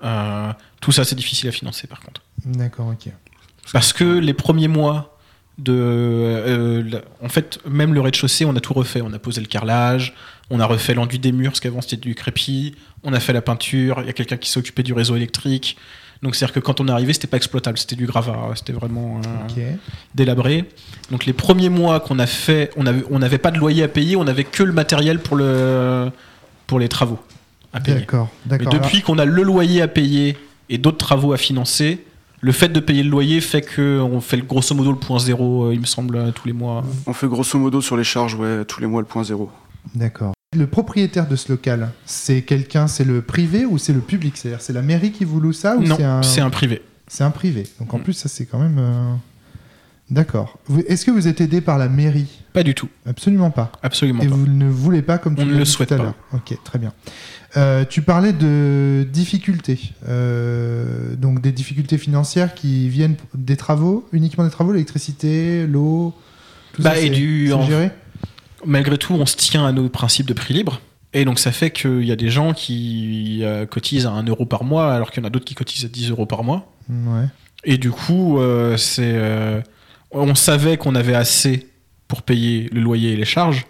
Euh, 0.02 0.50
tout 0.80 0.92
ça 0.92 1.04
c'est 1.04 1.14
difficile 1.14 1.48
à 1.48 1.52
financer 1.52 1.86
par 1.86 2.00
contre. 2.00 2.22
D'accord, 2.44 2.88
ok. 2.88 3.12
Parce 3.72 3.92
que 3.92 4.04
les 4.04 4.32
premiers 4.34 4.68
mois 4.68 5.18
de, 5.58 5.72
euh, 5.74 6.82
la- 6.86 7.00
en 7.22 7.28
fait, 7.28 7.58
même 7.68 7.92
le 7.94 8.00
rez-de-chaussée, 8.00 8.44
on 8.44 8.54
a 8.56 8.60
tout 8.60 8.74
refait. 8.74 9.00
On 9.02 9.12
a 9.12 9.18
posé 9.18 9.40
le 9.40 9.46
carrelage, 9.46 10.14
on 10.50 10.60
a 10.60 10.66
refait 10.66 10.94
l'enduit 10.94 11.18
des 11.18 11.32
murs, 11.32 11.50
parce 11.50 11.60
qu'avant 11.60 11.80
c'était 11.80 11.96
du 11.96 12.14
crépi. 12.14 12.74
On 13.02 13.12
a 13.14 13.20
fait 13.20 13.32
la 13.32 13.42
peinture. 13.42 13.98
Il 14.00 14.06
y 14.06 14.10
a 14.10 14.12
quelqu'un 14.12 14.36
qui 14.36 14.50
s'est 14.50 14.58
occupé 14.58 14.82
du 14.82 14.92
réseau 14.92 15.16
électrique. 15.16 15.76
Donc 16.22 16.34
c'est-à-dire 16.34 16.54
que 16.54 16.60
quand 16.60 16.80
on 16.80 16.88
est 16.88 16.90
arrivé, 16.90 17.12
c'était 17.12 17.26
pas 17.26 17.36
exploitable, 17.36 17.78
c'était 17.78 17.96
du 17.96 18.06
gravat, 18.06 18.52
c'était 18.54 18.72
vraiment 18.72 19.20
euh, 19.56 19.72
délabré. 20.14 20.64
Donc 21.10 21.26
les 21.26 21.32
premiers 21.32 21.68
mois 21.68 22.00
qu'on 22.00 22.18
a 22.18 22.26
fait, 22.26 22.70
on 22.76 22.86
avait, 22.86 23.04
on 23.10 23.18
n'avait 23.18 23.38
pas 23.38 23.50
de 23.50 23.58
loyer 23.58 23.82
à 23.82 23.88
payer, 23.88 24.16
on 24.16 24.26
avait 24.26 24.44
que 24.44 24.62
le 24.62 24.72
matériel 24.72 25.18
pour 25.18 25.36
le, 25.36 26.10
pour 26.66 26.78
les 26.78 26.88
travaux 26.88 27.18
à 27.72 27.80
payer. 27.80 28.00
D'accord. 28.00 28.28
Mais 28.50 28.58
D'accord. 28.58 28.72
depuis 28.72 29.02
qu'on 29.02 29.18
a 29.18 29.24
le 29.24 29.42
loyer 29.42 29.82
à 29.82 29.88
payer 29.88 30.36
et 30.68 30.78
d'autres 30.78 30.98
travaux 30.98 31.32
à 31.32 31.36
financer, 31.36 32.04
le 32.40 32.52
fait 32.52 32.68
de 32.68 32.80
payer 32.80 33.02
le 33.02 33.10
loyer 33.10 33.40
fait 33.40 33.62
que 33.62 34.00
on 34.00 34.20
fait 34.20 34.38
grosso 34.38 34.74
modo 34.74 34.92
le 34.92 34.98
point 34.98 35.18
zéro, 35.18 35.66
euh, 35.66 35.74
il 35.74 35.80
me 35.80 35.86
semble, 35.86 36.32
tous 36.32 36.46
les 36.46 36.54
mois. 36.54 36.84
On 37.06 37.12
fait 37.12 37.28
grosso 37.28 37.58
modo 37.58 37.80
sur 37.80 37.96
les 37.96 38.04
charges, 38.04 38.34
ouais, 38.34 38.64
tous 38.64 38.80
les 38.80 38.86
mois 38.86 39.00
le 39.00 39.06
point 39.06 39.24
zéro. 39.24 39.50
D'accord. 39.94 40.35
Le 40.54 40.66
propriétaire 40.68 41.26
de 41.28 41.34
ce 41.34 41.50
local, 41.50 41.90
c'est 42.06 42.42
quelqu'un, 42.42 42.86
c'est 42.86 43.04
le 43.04 43.20
privé 43.20 43.66
ou 43.66 43.78
c'est 43.78 43.92
le 43.92 44.00
public? 44.00 44.36
C'est-à-dire, 44.36 44.60
c'est 44.62 44.72
la 44.72 44.80
mairie 44.82 45.10
qui 45.10 45.24
vous 45.24 45.40
loue 45.40 45.52
ça 45.52 45.76
ou 45.76 45.82
non, 45.82 45.96
c'est 45.96 46.04
un... 46.04 46.22
c'est 46.22 46.40
un 46.40 46.50
privé. 46.50 46.82
c'est 47.08 47.24
un 47.24 47.30
privé. 47.32 47.64
Donc 47.80 47.92
en 47.92 47.98
Mm. 47.98 48.02
plus, 48.02 48.12
ça 48.12 48.28
c'est 48.28 48.46
quand 48.46 48.58
même. 48.60 48.78
euh, 48.78 49.12
D'accord. 50.08 50.60
Est-ce 50.86 51.04
que 51.04 51.10
vous 51.10 51.26
êtes 51.26 51.40
aidé 51.40 51.60
par 51.60 51.78
la 51.78 51.88
mairie? 51.88 52.28
Pas 52.52 52.62
du 52.62 52.74
tout, 52.76 52.88
Absolument 53.06 53.50
pas. 53.50 53.72
absolument 53.82 54.22
Et 54.22 54.28
pas. 54.28 54.34
vous 54.36 54.46
ne 54.46 54.68
voulez 54.68 55.02
pas 55.02 55.18
comme 55.18 55.34
tu 55.34 55.42
On 55.42 55.46
ne 55.46 55.56
le 55.58 55.64
souhaite 55.64 55.88
tout 55.88 55.94
à 55.96 55.98
pas. 55.98 56.14
Ok, 56.32 56.56
très 56.62 56.78
bien. 56.78 56.92
Euh, 57.56 57.84
tu 57.84 58.02
parlais 58.02 58.32
de 58.32 59.04
difficultés, 59.12 59.80
euh, 60.08 61.16
donc 61.16 61.40
des 61.42 61.50
difficultés 61.50 61.98
financières 61.98 62.54
qui 62.54 62.88
viennent 62.88 63.16
des 63.34 63.56
travaux, 63.56 64.08
uniquement 64.12 64.44
des 64.44 64.50
travaux, 64.50 64.72
l'électricité, 64.72 65.66
l'eau, 65.66 66.14
tout 66.72 66.82
Bah, 66.82 66.90
ça. 66.94 67.00
et 67.00 67.10
du- 67.10 67.52
en- 67.52 67.66
Malgré 68.64 68.98
tout, 68.98 69.14
on 69.14 69.26
se 69.26 69.36
tient 69.36 69.66
à 69.66 69.72
nos 69.72 69.88
principes 69.88 70.26
de 70.26 70.32
prix 70.32 70.54
libre. 70.54 70.80
Et 71.12 71.24
donc 71.24 71.38
ça 71.38 71.52
fait 71.52 71.70
qu'il 71.70 72.04
y 72.04 72.12
a 72.12 72.16
des 72.16 72.30
gens 72.30 72.52
qui 72.52 73.40
euh, 73.42 73.64
cotisent 73.64 74.06
à 74.06 74.10
1 74.10 74.24
euro 74.24 74.44
par 74.44 74.64
mois, 74.64 74.92
alors 74.92 75.10
qu'il 75.10 75.22
y 75.22 75.24
en 75.24 75.26
a 75.26 75.30
d'autres 75.30 75.44
qui 75.44 75.54
cotisent 75.54 75.84
à 75.84 75.88
10 75.88 76.10
euros 76.10 76.26
par 76.26 76.44
mois. 76.44 76.70
Ouais. 76.90 77.26
Et 77.64 77.78
du 77.78 77.90
coup, 77.90 78.38
euh, 78.38 78.76
c'est, 78.76 79.14
euh, 79.14 79.60
on 80.10 80.34
savait 80.34 80.76
qu'on 80.76 80.94
avait 80.94 81.14
assez 81.14 81.68
pour 82.06 82.22
payer 82.22 82.68
le 82.70 82.80
loyer 82.80 83.12
et 83.12 83.16
les 83.16 83.24
charges, 83.24 83.66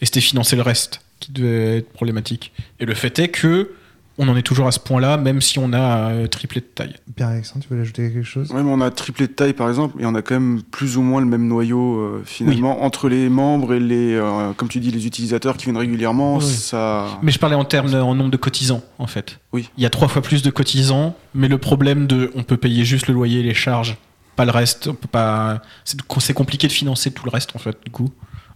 et 0.00 0.06
c'était 0.06 0.20
financer 0.20 0.56
le 0.56 0.62
reste 0.62 1.02
qui 1.20 1.32
devait 1.32 1.78
être 1.78 1.92
problématique. 1.92 2.52
Et 2.80 2.86
le 2.86 2.94
fait 2.94 3.18
est 3.18 3.28
que 3.28 3.72
on 4.18 4.28
en 4.28 4.36
est 4.36 4.42
toujours 4.42 4.66
à 4.66 4.72
ce 4.72 4.80
point-là, 4.80 5.16
même 5.16 5.40
si 5.40 5.58
on 5.58 5.72
a 5.72 6.10
euh, 6.10 6.26
triplé 6.26 6.60
de 6.60 6.66
taille. 6.66 6.94
Pierre-Alexandre, 7.14 7.62
tu 7.62 7.68
voulais 7.68 7.82
ajouter 7.82 8.10
quelque 8.10 8.22
chose? 8.24 8.50
Ouais, 8.50 8.62
mais 8.62 8.70
on 8.70 8.80
a 8.80 8.90
triplé 8.90 9.26
de 9.26 9.32
taille 9.32 9.52
par 9.52 9.68
exemple, 9.68 10.00
et 10.00 10.06
on 10.06 10.14
a 10.14 10.22
quand 10.22 10.34
même 10.34 10.62
plus 10.62 10.96
ou 10.96 11.02
moins 11.02 11.20
le 11.20 11.26
même 11.26 11.46
noyau 11.46 11.96
euh, 11.98 12.22
finalement 12.24 12.82
entre 12.84 13.08
les 13.08 13.28
membres 13.28 13.74
et 13.74 13.80
les, 13.80 14.14
euh, 14.14 14.52
comme 14.54 14.68
tu 14.68 14.80
dis, 14.80 14.90
les 14.90 15.06
utilisateurs 15.06 15.56
qui 15.56 15.64
viennent 15.64 15.76
régulièrement. 15.76 16.36
Oui. 16.38 16.44
Ça, 16.44 17.06
Mais 17.22 17.32
je 17.32 17.38
parlais 17.38 17.56
en 17.56 17.64
termes 17.64 17.90
de- 17.90 17.96
en 17.98 18.14
nombre 18.14 18.30
de 18.30 18.36
cotisants, 18.36 18.82
en 18.98 19.06
fait. 19.06 19.38
Oui. 19.52 19.70
Il 19.76 19.82
y 19.82 19.86
a 19.86 19.90
trois 19.90 20.08
fois 20.08 20.22
plus 20.22 20.42
de 20.42 20.50
cotisants, 20.50 21.14
mais 21.34 21.48
le 21.48 21.58
problème 21.58 22.06
de, 22.06 22.30
on 22.34 22.42
peut 22.42 22.56
payer 22.56 22.84
juste 22.84 23.08
le 23.08 23.14
loyer 23.14 23.40
et 23.40 23.42
les 23.42 23.54
charges, 23.54 23.96
pas 24.36 24.44
le 24.44 24.50
reste. 24.50 24.88
On 24.88 24.94
peut 24.94 25.08
pas. 25.08 25.62
C'est 25.84 25.98
c'est 26.18 26.34
compliqué 26.34 26.66
de 26.68 26.72
financer 26.72 27.10
tout 27.10 27.24
le 27.24 27.30
reste, 27.30 27.54
en 27.54 27.58
fait. 27.58 27.76
Du 27.84 27.90
coup, 27.90 28.10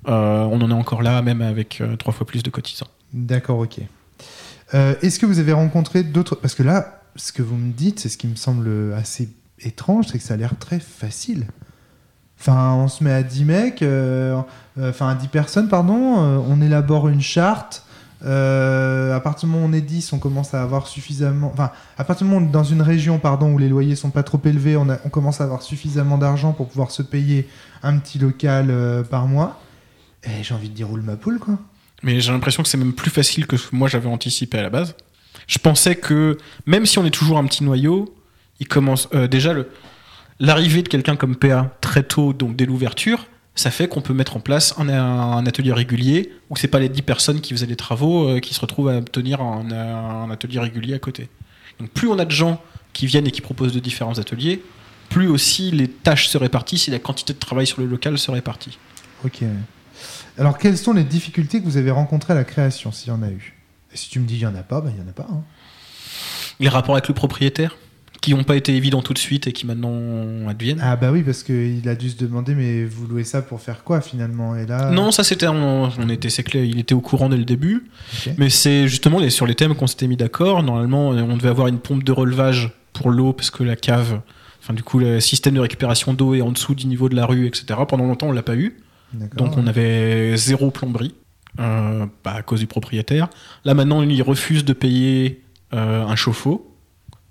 Euh, 0.09 0.45
on 0.51 0.59
en 0.63 0.71
est 0.71 0.75
encore 0.75 1.03
là, 1.03 1.21
même 1.21 1.43
avec 1.43 1.83
euh, 1.83 1.95
trois 1.97 2.15
fois 2.15 2.27
plus 2.27 2.43
de 2.43 2.49
cotisants. 2.49 2.87
D'accord, 3.13 3.59
ok. 3.59 3.81
Euh, 4.75 4.95
Est-ce 5.03 5.19
que 5.19 5.27
vous 5.27 5.39
avez 5.39 5.53
rencontré 5.53 6.03
d'autres 6.03 6.37
Parce 6.37 6.55
que 6.55 6.63
là, 6.63 7.03
ce 7.17 7.33
que 7.33 7.43
vous 7.43 7.57
me 7.57 7.73
dites, 7.73 8.01
c'est 8.01 8.09
ce 8.09 8.19
qui 8.19 8.27
me 8.27 8.37
semble 8.37 8.95
assez 8.95 9.29
étrange, 9.61 10.07
c'est 10.11 10.19
que 10.19 10.25
ça 10.25 10.35
a 10.35 10.37
l'air 10.37 10.57
très 10.59 10.81
facile. 10.81 11.47
Enfin, 12.39 12.73
on 12.75 12.89
se 12.89 13.05
met 13.05 13.13
à 13.13 13.23
10 13.23 13.45
mecs, 13.45 13.83
euh, 13.83 14.41
euh, 14.79 14.91
enfin 14.91 15.11
à 15.11 15.15
10 15.15 15.29
personnes, 15.29 15.69
pardon, 15.69 15.95
on 15.95 16.63
élabore 16.63 17.09
une 17.09 17.21
charte. 17.21 17.85
à 18.23 19.21
partir 19.23 19.49
du 19.49 19.55
moment 19.55 19.67
où 19.67 19.69
on 19.69 19.73
est 19.73 19.83
10, 19.83 20.13
on 20.15 20.19
commence 20.19 20.55
à 20.55 20.63
avoir 20.63 20.87
suffisamment. 20.87 21.51
Enfin, 21.53 21.71
à 21.99 22.05
partir 22.05 22.27
du 22.27 22.33
moment 22.33 22.45
où 22.45 22.47
on 22.47 22.49
est 22.49 22.53
dans 22.53 22.65
une 22.65 22.83
région, 22.83 23.19
pardon, 23.19 23.53
où 23.53 23.59
les 23.59 23.69
loyers 23.69 23.97
sont 23.97 24.11
pas 24.11 24.23
trop 24.23 24.41
élevés, 24.45 24.77
on, 24.77 24.87
commence 25.11 25.41
à 25.41 25.45
avoir 25.45 25.63
suffisamment 25.63 26.17
d'argent 26.17 26.53
pour 26.53 26.69
pouvoir 26.69 26.91
se 26.91 27.03
payer 27.03 27.49
un 27.83 27.99
petit 27.99 28.19
local 28.19 28.73
par 29.11 29.27
mois. 29.27 29.61
Et 30.25 30.43
j'ai 30.43 30.55
envie 30.55 30.69
de 30.69 30.75
dire 30.75 30.89
roule 30.89 31.03
ma 31.03 31.17
poule, 31.17 31.39
quoi. 31.39 31.59
Mais 32.03 32.21
j'ai 32.21 32.33
l'impression 32.33 32.63
que 32.63 32.69
c'est 32.69 32.79
même 32.79 32.95
plus 32.95 33.11
facile 33.11 33.47
que 33.47 33.57
ce 33.57 33.69
que 33.69 33.77
moi 33.77 33.89
j'avais 33.89 34.09
anticipé 34.09 34.59
à 34.59 34.63
la 34.63 34.71
base. 34.71 34.95
Je 35.47 35.59
pensais 35.59 35.97
que 35.97 36.39
même 36.67 36.87
si 36.87 36.99
on 36.99 37.05
est 37.05 37.11
toujours 37.11 37.39
un 37.39 37.45
petit 37.45 37.65
noyau, 37.65 38.15
il 38.59 38.69
commence 38.69 39.09
euh, 39.15 39.27
déjà 39.27 39.53
le 39.53 39.69
l'arrivée 40.39 40.83
de 40.83 40.89
quelqu'un 40.89 41.17
comme 41.17 41.37
PA 41.37 41.77
très 41.83 42.03
tôt, 42.03 42.33
donc 42.33 42.57
dès 42.57 42.65
l'ouverture, 42.65 43.27
ça 43.55 43.71
fait 43.71 43.89
qu'on 43.89 44.01
peut 44.01 44.15
mettre 44.15 44.39
en 44.39 44.41
place 44.41 44.75
un, 44.79 45.47
atelier 45.47 45.73
régulier 45.73 46.33
où 46.49 46.57
c'est 46.57 46.69
pas 46.69 46.79
les 46.79 46.89
10 46.89 47.03
personnes 47.03 47.41
qui 47.43 47.53
faisaient 47.53 47.67
les 47.67 47.77
travaux 47.77 48.27
euh, 48.27 48.41
qui 48.41 48.55
se 48.55 48.61
retrouvent 48.61 48.89
à 48.89 48.97
obtenir 48.97 49.43
un, 49.43 49.71
un 49.71 50.31
atelier 50.31 50.61
régulier 50.61 50.95
à 50.95 50.99
côté. 50.99 51.29
Donc 51.79 51.91
plus 51.91 52.09
on 52.09 52.19
a 52.19 52.25
de 52.25 52.31
gens 52.31 52.63
qui 52.95 53.07
viennent 53.07 53.27
et 53.27 53.31
qui 53.31 53.43
proposent 53.43 53.75
de 53.75 53.81
différents 53.81 54.19
ateliers, 54.19 54.63
plus 55.11 55.29
aussi 55.29 55.71
les 55.71 55.89
tâches 55.89 56.29
se 56.29 56.39
répartissent 56.39 56.89
et 56.89 56.91
la 56.91 56.99
quantité 56.99 57.35
de 57.35 57.39
travail 57.39 57.67
sur 57.67 57.81
le 57.81 57.87
local 57.87 58.19
se 58.19 58.31
répartit. 58.31 58.79
Ok. 59.25 59.43
Alors, 60.41 60.59
quelles 60.59 60.79
sont 60.79 60.93
les 60.95 61.05
difficultés 61.05 61.61
que 61.61 61.65
vous 61.67 61.77
avez 61.77 61.91
rencontrées 61.91 62.33
à 62.33 62.37
la 62.37 62.45
création, 62.45 62.91
s'il 62.93 63.09
y 63.09 63.13
en 63.13 63.23
a 63.23 63.29
eu? 63.29 63.55
Et 63.93 63.97
si 63.97 64.09
tu 64.09 64.19
me 64.21 64.27
dis 64.27 64.35
il 64.37 64.39
n'y 64.41 64.47
en 64.47 64.55
a 64.55 64.63
pas, 64.63 64.81
ben, 64.81 64.91
il 64.91 65.01
n'y 65.01 65.07
en 65.07 65.11
a 65.11 65.13
pas. 65.13 65.27
hein. 65.31 65.43
Les 66.61 66.69
rapports 66.69 66.95
avec 66.95 67.09
le 67.09 67.15
propriétaire, 67.15 67.77
qui 68.21 68.35
n'ont 68.35 68.45
pas 68.45 68.57
été 68.57 68.75
évidents 68.77 69.03
tout 69.03 69.13
de 69.15 69.19
suite 69.19 69.47
et 69.47 69.53
qui 69.53 69.67
maintenant 69.67 70.49
adviennent. 70.49 70.81
Ah 70.83 70.97
bah 70.97 71.11
oui, 71.11 71.23
parce 71.23 71.43
qu'il 71.43 71.87
a 71.89 71.95
dû 71.95 72.11
se 72.11 72.17
demander, 72.17 72.55
mais 72.55 72.85
vous 72.85 73.07
louez 73.07 73.25
ça 73.25 73.41
pour 73.43 73.61
faire 73.61 73.83
quoi 73.85 74.01
finalement? 74.01 74.57
Et 74.57 74.67
là, 74.67 74.91
Non, 74.91 75.11
ça 75.11 75.25
c'était, 75.25 75.47
on, 75.49 75.91
on 75.99 76.09
était, 76.11 76.29
c'est 76.31 76.43
clair, 76.43 76.65
il 76.65 76.79
était 76.79 76.95
au 76.95 77.01
courant 77.01 77.29
dès 77.31 77.39
le 77.39 77.45
début. 77.47 77.85
Mais 78.39 78.51
c'est 78.51 78.89
justement 78.89 79.19
les, 79.21 79.31
sur 79.31 79.47
les 79.47 79.55
thèmes 79.55 79.75
qu'on 79.75 79.87
s'était 79.87 80.07
mis 80.07 80.17
d'accord. 80.19 80.63
Normalement, 80.63 81.09
on 81.09 81.37
devait 81.37 81.49
avoir 81.49 81.67
une 81.69 81.79
pompe 81.79 82.05
de 82.05 82.13
relevage 82.13 82.71
pour 82.93 83.11
l'eau 83.11 83.33
parce 83.33 83.51
que 83.51 83.63
la 83.63 83.77
cave, 83.77 84.21
enfin 84.63 84.75
du 84.75 84.83
coup, 84.83 84.99
le 84.99 85.21
système 85.21 85.55
de 85.55 85.61
récupération 85.61 86.13
d'eau 86.13 86.35
est 86.35 86.43
en 86.43 86.53
dessous 86.53 86.75
du 86.75 86.87
niveau 86.87 87.09
de 87.09 87.17
la 87.17 87.25
rue, 87.27 87.47
etc. 87.47 87.81
Pendant 87.89 88.05
longtemps, 88.07 88.29
on 88.29 88.33
l'a 88.33 88.43
pas 88.43 88.57
eu. 88.57 88.77
Donc 89.37 89.57
on 89.57 89.67
avait 89.67 90.37
zéro 90.37 90.71
plomberie 90.71 91.15
euh, 91.59 92.07
bah, 92.25 92.35
à 92.37 92.43
cause 92.43 92.61
du 92.61 92.67
propriétaire. 92.67 93.29
Là 93.65 93.75
maintenant, 93.75 94.03
il 94.03 94.23
refuse 94.23 94.65
de 94.65 94.73
payer 94.73 95.43
euh, 95.75 96.05
un 96.05 96.17
chauffe-eau. 96.17 96.75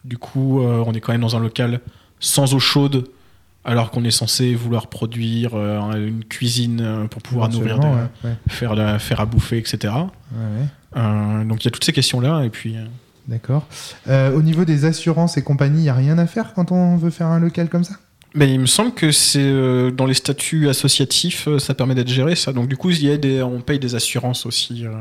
Du 0.05 0.17
coup, 0.17 0.61
euh, 0.61 0.83
on 0.85 0.93
est 0.93 0.99
quand 1.01 1.11
même 1.11 1.21
dans 1.21 1.35
un 1.35 1.39
local 1.39 1.81
sans 2.19 2.53
eau 2.53 2.59
chaude, 2.59 3.09
alors 3.63 3.91
qu'on 3.91 4.03
est 4.03 4.11
censé 4.11 4.55
vouloir 4.55 4.87
produire 4.87 5.55
une 5.95 6.23
cuisine 6.25 7.07
pour 7.11 7.21
pouvoir 7.21 7.49
nourrir, 7.49 7.75
Éventuellement, 7.75 7.95
des- 8.23 8.27
ouais, 8.27 8.31
ouais, 8.31 8.37
faire, 8.49 8.75
de- 8.75 8.97
faire 8.97 9.19
à 9.21 9.25
bouffer, 9.25 9.57
etc. 9.57 9.93
ouais, 10.33 11.45
donc 11.45 11.63
il 11.63 11.65
y 11.65 11.67
a 11.67 11.71
toutes 11.71 11.83
ces 11.85 11.93
questions-là. 11.93 12.43
Et 12.43 12.49
puis, 12.49 12.75
D'accord. 13.27 13.67
Au 14.07 14.41
niveau 14.41 14.65
des 14.65 14.85
assurances 14.85 15.37
et 15.37 15.43
compagnie, 15.43 15.79
il 15.79 15.83
n'y 15.83 15.89
a 15.89 15.93
rien 15.93 16.17
à 16.17 16.25
faire 16.25 16.53
quand 16.55 16.71
on 16.71 16.97
veut 16.97 17.11
faire 17.11 17.27
un 17.27 17.39
local 17.39 17.69
comme 17.69 17.83
ça? 17.83 17.95
Mais 18.35 18.51
il 18.53 18.59
me 18.59 18.65
semble 18.65 18.93
que 18.93 19.11
c'est 19.11 19.39
euh, 19.41 19.91
dans 19.91 20.05
les 20.05 20.13
statuts 20.13 20.69
associatifs, 20.69 21.47
euh, 21.47 21.59
ça 21.59 21.73
permet 21.73 21.95
d'être 21.95 22.09
géré 22.09 22.35
ça. 22.35 22.53
Donc 22.53 22.67
du 22.67 22.77
coup, 22.77 22.89
il 22.91 23.03
y 23.03 23.11
a 23.11 23.17
des, 23.17 23.41
on 23.41 23.61
paye 23.61 23.79
des 23.79 23.95
assurances 23.95 24.45
aussi 24.45 24.85
euh, 24.85 24.91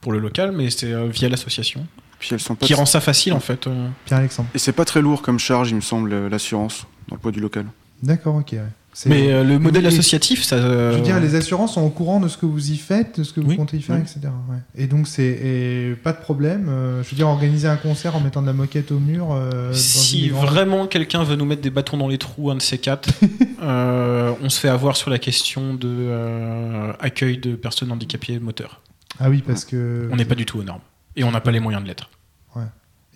pour 0.00 0.12
le 0.12 0.18
local, 0.18 0.52
mais 0.52 0.70
c'est 0.70 0.92
via 1.08 1.28
l'association. 1.28 1.86
puis 2.18 2.30
elles 2.32 2.40
sont 2.40 2.54
pas. 2.54 2.66
qui 2.66 2.74
rend 2.74 2.86
ça 2.86 3.00
facile 3.00 3.32
en 3.32 3.40
fait. 3.40 3.66
euh. 3.66 3.88
Pierre-Alexandre. 4.06 4.48
Et 4.54 4.58
c'est 4.58 4.72
pas 4.72 4.84
très 4.84 5.02
lourd 5.02 5.22
comme 5.22 5.38
charge, 5.38 5.70
il 5.70 5.76
me 5.76 5.80
semble, 5.80 6.28
l'assurance 6.28 6.86
dans 7.08 7.16
le 7.16 7.20
poids 7.20 7.32
du 7.32 7.40
local. 7.40 7.66
D'accord, 8.02 8.36
ok. 8.36 8.52
ouais. 8.52 8.60
Mais 9.06 9.30
euh, 9.32 9.42
le 9.44 9.58
modèle 9.58 9.84
Et- 9.84 9.88
associatif, 9.88 10.42
ça. 10.44 10.56
euh, 10.56 10.92
Je 10.92 10.98
veux 10.98 11.02
dire, 11.02 11.18
les 11.20 11.34
assurances 11.34 11.74
sont 11.74 11.82
au 11.82 11.90
courant 11.90 12.20
de 12.20 12.28
ce 12.28 12.36
que 12.38 12.46
vous 12.46 12.70
y 12.70 12.76
faites, 12.76 13.18
de 13.18 13.24
ce 13.24 13.32
que 13.32 13.40
vous 13.40 13.48
Oui, 13.50 13.56
comptez 13.56 13.76
y 13.78 13.82
faire, 13.82 13.96
oui. 13.96 14.02
etc. 14.02 14.20
ouais. 14.48 14.56
Et 14.76 14.86
donc, 14.86 15.08
c'est 15.08 15.96
pas 16.02 16.12
de 16.12 16.18
problème. 16.20 16.66
euh, 16.68 17.02
je 17.02 17.10
veux 17.10 17.16
dire, 17.16 17.28
organiser 17.28 17.66
un 17.68 17.76
concert 17.76 18.14
en 18.16 18.20
mettant 18.20 18.40
de 18.42 18.46
la 18.46 18.52
moquette 18.52 18.92
au 18.92 18.98
mur. 19.00 19.28
euh, 19.32 19.70
dans 19.70 19.76
Si 19.76 20.28
vraiment 20.28 20.86
quelqu'un 20.86 21.22
veut 21.24 21.36
nous 21.36 21.44
mettre 21.44 21.62
des 21.62 21.70
bâtons 21.70 21.96
dans 21.96 22.08
les 22.08 22.18
trous, 22.18 22.50
un 22.50 22.56
de 22.56 22.62
ces 22.62 22.78
quatre, 22.78 23.08
euh, 23.62 24.32
on 24.42 24.48
se 24.48 24.60
fait 24.60 24.68
avoir 24.68 24.96
sur 24.96 25.10
la 25.10 25.18
question 25.18 25.74
de 25.74 25.88
euh, 25.88 26.92
accueil 27.00 27.38
de 27.38 27.54
personnes 27.56 27.90
handicapées 27.92 28.38
moteurs. 28.38 28.80
Ah 29.18 29.28
oui, 29.30 29.42
parce 29.46 29.64
que. 29.64 30.08
On 30.12 30.16
n'est 30.16 30.24
pas 30.24 30.34
du 30.34 30.44
tout 30.46 30.58
aux 30.58 30.64
normes. 30.64 30.80
Et 31.16 31.24
on 31.24 31.30
n'a 31.30 31.40
pas 31.40 31.50
les 31.52 31.60
moyens 31.60 31.82
de 31.82 31.88
l'être. 31.88 32.10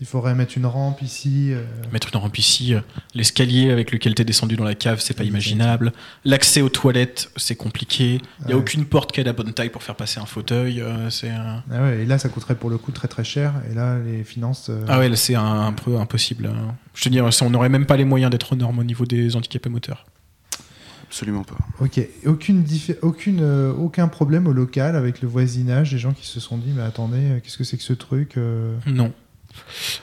Il 0.01 0.07
faudrait 0.07 0.35
mettre 0.37 0.57
une 0.57 0.67
rampe 0.67 1.03
ici. 1.03 1.49
euh, 1.53 1.65
Mettre 1.93 2.11
une 2.15 2.21
rampe 2.21 2.39
ici, 2.39 2.73
euh, 2.73 2.81
l'escalier 3.15 3.71
avec 3.73 3.91
lequel 3.91 4.15
t'es 4.15 4.25
descendu 4.25 4.55
dans 4.57 4.63
la 4.65 4.77
cave, 4.77 5.01
c'est 5.01 5.15
pas 5.17 5.25
imaginable. 5.25 5.93
L'accès 6.25 6.61
aux 6.61 6.69
toilettes, 6.69 7.31
c'est 7.37 7.57
compliqué. 7.57 8.21
Il 8.43 8.47
n'y 8.47 8.53
a 8.53 8.55
Ouais. 8.57 8.63
aucune 8.63 8.85
porte 8.85 9.11
qui 9.11 9.21
a 9.21 9.25
la 9.25 9.33
bonne 9.33 9.53
taille 9.53 9.71
pour 9.71 9.83
faire 9.83 9.97
passer 9.97 10.21
un 10.21 10.27
fauteuil. 10.27 10.81
euh, 10.81 11.11
c'est 11.11 11.31
Ah 11.31 11.63
ouais, 11.83 12.03
et 12.03 12.07
là, 12.07 12.17
ça 12.19 12.29
coûterait 12.29 12.55
pour 12.55 12.71
le 12.71 12.79
coup 12.79 12.93
très 12.93 13.09
très 13.09 13.25
cher. 13.25 13.55
Et 13.71 13.75
là, 13.75 13.99
les 13.99 14.23
finances. 14.23 14.69
euh, 14.71 14.85
Ah 14.89 15.01
ouais, 15.01 15.15
c'est 15.17 15.35
un, 15.35 15.43
un 15.67 15.73
peu 15.73 15.97
impossible. 15.99 16.47
hein. 16.47 16.77
Je 16.95 17.03
te 17.03 17.09
dis, 17.09 17.21
on 17.21 17.51
n'aurait 17.51 17.69
même 17.69 17.87
pas 17.87 17.97
les 17.97 18.05
moyens 18.05 18.31
d'être 18.31 18.53
aux 18.53 18.57
normes 18.57 18.79
au 18.79 18.85
niveau 18.85 19.05
des 19.05 19.35
handicapés 19.35 19.69
moteurs. 19.69 20.07
Absolument 21.09 21.43
pas. 21.43 21.57
Ok. 21.81 22.01
Aucune 22.27 22.65
aucune, 23.03 23.41
euh, 23.41 23.73
aucun 23.73 24.09
problème 24.09 24.47
au 24.47 24.53
local 24.53 24.95
avec 24.95 25.23
le 25.23 25.29
voisinage, 25.29 25.91
des 25.91 25.99
gens 25.99 26.13
qui 26.13 26.27
se 26.27 26.39
sont 26.39 26.59
dit, 26.59 26.71
mais 26.77 26.83
attendez, 26.83 27.41
qu'est-ce 27.43 27.57
que 27.59 27.65
c'est 27.65 27.79
que 27.79 27.83
ce 27.83 27.95
truc 27.95 28.37
euh, 28.37 28.77
Non. 28.87 29.13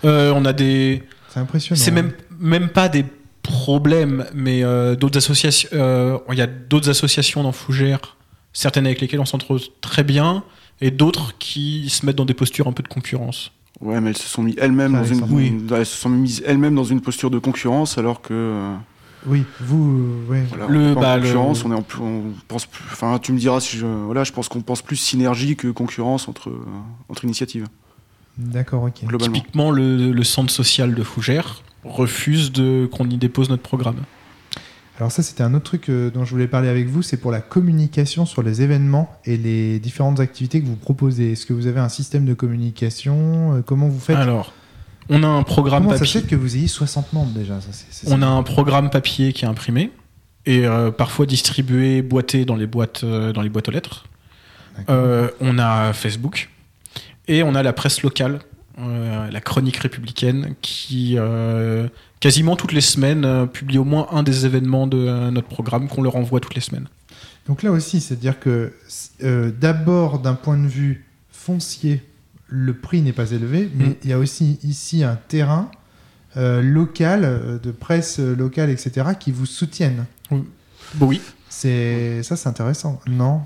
Euh, 0.03 0.32
on 0.36 0.45
a 0.45 0.53
des. 0.53 1.03
C'est 1.30 1.39
impressionnant. 1.39 1.80
C'est 1.82 1.91
même, 1.91 2.12
même 2.39 2.70
pas 2.70 2.89
des 2.89 3.06
problèmes, 3.41 4.26
mais 4.34 4.64
euh, 4.64 4.95
d'autres 4.95 5.18
associations. 5.18 5.70
euh, 5.74 6.18
Il 6.32 6.38
y 6.38 6.41
a 6.41 6.47
d'autres 6.47 6.89
associations 6.89 7.43
dans 7.43 7.51
Fougères, 7.51 8.18
certaines 8.53 8.86
avec 8.86 9.01
lesquelles 9.01 9.20
on 9.20 9.26
s'entend 9.26 9.56
très 9.82 10.03
bien, 10.03 10.43
et 10.82 10.91
d'autres 10.91 11.38
qui 11.38 11.89
se 11.89 12.06
mettent 12.06 12.16
dans 12.18 12.26
des 12.26 12.34
postures 12.34 12.68
un 12.68 12.72
peu 12.74 12.84
de 12.84 12.88
concurrence. 12.88 13.51
Ouais, 13.82 13.99
mais 14.01 14.10
elles 14.12 14.18
se 14.18 14.28
sont 14.30 14.41
mis 14.43 14.56
elles-mêmes 14.58 14.93
dans 14.93 15.03
une. 15.03 15.24
Oui. 15.30 15.53
elles 15.76 15.86
se 15.86 15.97
sont 15.97 16.10
mises 16.10 16.41
elles-mêmes 16.45 16.76
dans 16.76 16.84
une 16.86 17.01
posture 17.01 17.30
de 17.30 17.39
concurrence, 17.39 17.97
alors 17.97 18.22
que 18.22 18.72
Oui, 19.28 19.43
vous, 19.60 20.22
ouais. 20.30 20.43
voilà, 20.49 20.68
Le- 20.68 20.93
on 20.95 20.99
bah, 20.99 21.14
en 21.14 21.16
le- 21.18 21.22
concurrence, 21.24 21.66
on 21.66 21.72
est 21.72 21.76
en 21.76 21.82
plus, 21.82 21.99
on 22.01 22.24
pense 22.47 22.66
plus. 22.66 22.84
Enfin, 22.91 23.20
tu 23.22 23.34
me 23.34 23.38
diras 23.38 23.60
si 23.60 23.78
je, 23.78 23.86
voilà, 23.86 24.24
je 24.24 24.32
pense 24.32 24.47
qu'on 24.47 24.62
pense 24.62 24.82
plus 24.82 24.95
synergie 24.95 25.56
que 25.58 25.68
concurrence 25.68 26.28
entre 26.30 26.51
entre 27.10 27.26
initiatives 27.26 27.66
D'accord, 28.38 28.83
ok. 28.83 29.05
globalement. 29.05 29.33
Typiquement, 29.33 29.71
le, 29.71 30.11
le 30.11 30.23
centre 30.23 30.51
social 30.51 30.93
de 30.93 31.03
Fougères, 31.03 31.61
refusent 31.83 32.51
de, 32.51 32.88
qu'on 32.91 33.09
y 33.09 33.17
dépose 33.17 33.49
notre 33.49 33.61
programme. 33.63 33.97
Alors 34.97 35.11
ça, 35.11 35.21
c'était 35.23 35.43
un 35.43 35.53
autre 35.53 35.65
truc 35.65 35.89
euh, 35.89 36.09
dont 36.09 36.23
je 36.25 36.31
voulais 36.31 36.47
parler 36.47 36.69
avec 36.69 36.88
vous, 36.88 37.01
c'est 37.01 37.17
pour 37.17 37.31
la 37.31 37.41
communication 37.41 38.25
sur 38.25 38.41
les 38.43 38.61
événements 38.61 39.09
et 39.25 39.36
les 39.38 39.77
différentes 39.79 40.19
activités 40.21 40.61
que 40.61 40.65
vous 40.65 40.77
proposez. 40.77 41.33
Est-ce 41.33 41.45
que 41.45 41.53
vous 41.53 41.67
avez 41.67 41.79
un 41.81 41.89
système 41.89 42.25
de 42.25 42.33
communication 42.33 43.55
Euh, 43.55 43.61
Comment 43.61 43.88
vous 43.89 43.99
faites? 43.99 44.15
Alors, 44.15 44.53
on 45.09 45.21
a 45.21 45.27
un 45.27 45.43
programme 45.43 45.83
Comment 45.83 45.93
ça 45.95 45.99
papier. 45.99 46.21
fait 46.21 46.27
que 46.27 46.36
vous 46.36 46.55
ayez 46.55 46.67
60 46.67 47.11
membres 47.13 47.31
déjà 47.33 47.59
ça, 47.61 47.67
c'est- 47.71 47.86
c'est- 47.91 48.11
On 48.13 48.21
a 48.21 48.27
un 48.27 48.41
programme 48.41 48.89
papier 48.89 49.33
qui 49.33 49.43
est 49.45 49.47
imprimé 49.47 49.91
et 50.45 50.65
euh, 50.65 50.91
parfois 50.91 51.25
distribué, 51.25 52.01
boîté 52.01 52.45
dans 52.45 52.55
les 52.55 52.65
boîtes, 52.67 53.03
euh, 53.03 53.33
dans 53.33 53.41
les 53.41 53.49
boîtes 53.49 53.67
aux 53.67 53.71
lettres. 53.71 54.05
Euh, 54.89 55.29
on 55.41 55.59
a 55.59 55.91
Facebook 55.93 56.49
et 57.28 57.43
on 57.43 57.55
a 57.55 57.63
la 57.63 57.73
presse 57.73 58.01
locale, 58.01 58.39
euh, 58.80 59.30
la 59.32 59.41
chronique 59.41 59.78
républicaine, 59.78 60.55
qui 60.61 61.15
euh, 61.17 61.88
quasiment 62.19 62.55
toutes 62.55 62.73
les 62.73 62.82
semaines 62.82 63.26
euh, 63.26 63.45
publie 63.45 63.78
au 63.78 63.84
moins 63.84 64.07
un 64.11 64.23
des 64.23 64.45
événements 64.45 64.88
de 64.88 65.30
notre 65.30 65.47
programme 65.47 65.88
qu'on 65.88 66.01
leur 66.01 66.15
envoie 66.15 66.39
toutes 66.39 66.55
les 66.55 66.61
semaines. 66.61 66.88
Donc 67.47 67.63
là 67.63 67.71
aussi, 67.71 68.01
c'est-à-dire 68.01 68.39
que 68.39 68.73
d'abord, 69.61 70.19
d'un 70.19 70.34
point 70.34 70.57
de 70.57 70.67
vue 70.67 71.05
foncier, 71.32 72.01
le 72.47 72.73
prix 72.73 73.01
n'est 73.01 73.13
pas 73.13 73.32
élevé, 73.32 73.69
mais 73.76 73.86
Mm. 73.86 73.95
il 74.03 74.09
y 74.09 74.13
a 74.13 74.19
aussi 74.19 74.59
ici 74.63 75.03
un 75.03 75.15
terrain 75.15 75.69
euh, 76.38 76.61
local, 76.61 77.59
de 77.63 77.71
presse 77.71 78.19
locale, 78.19 78.69
etc., 78.69 79.09
qui 79.19 79.32
vous 79.32 79.45
soutiennent. 79.45 80.05
Oui, 80.99 81.21
C'est 81.49 82.21
ça, 82.23 82.36
c'est 82.36 82.49
intéressant, 82.49 82.99
non? 83.07 83.41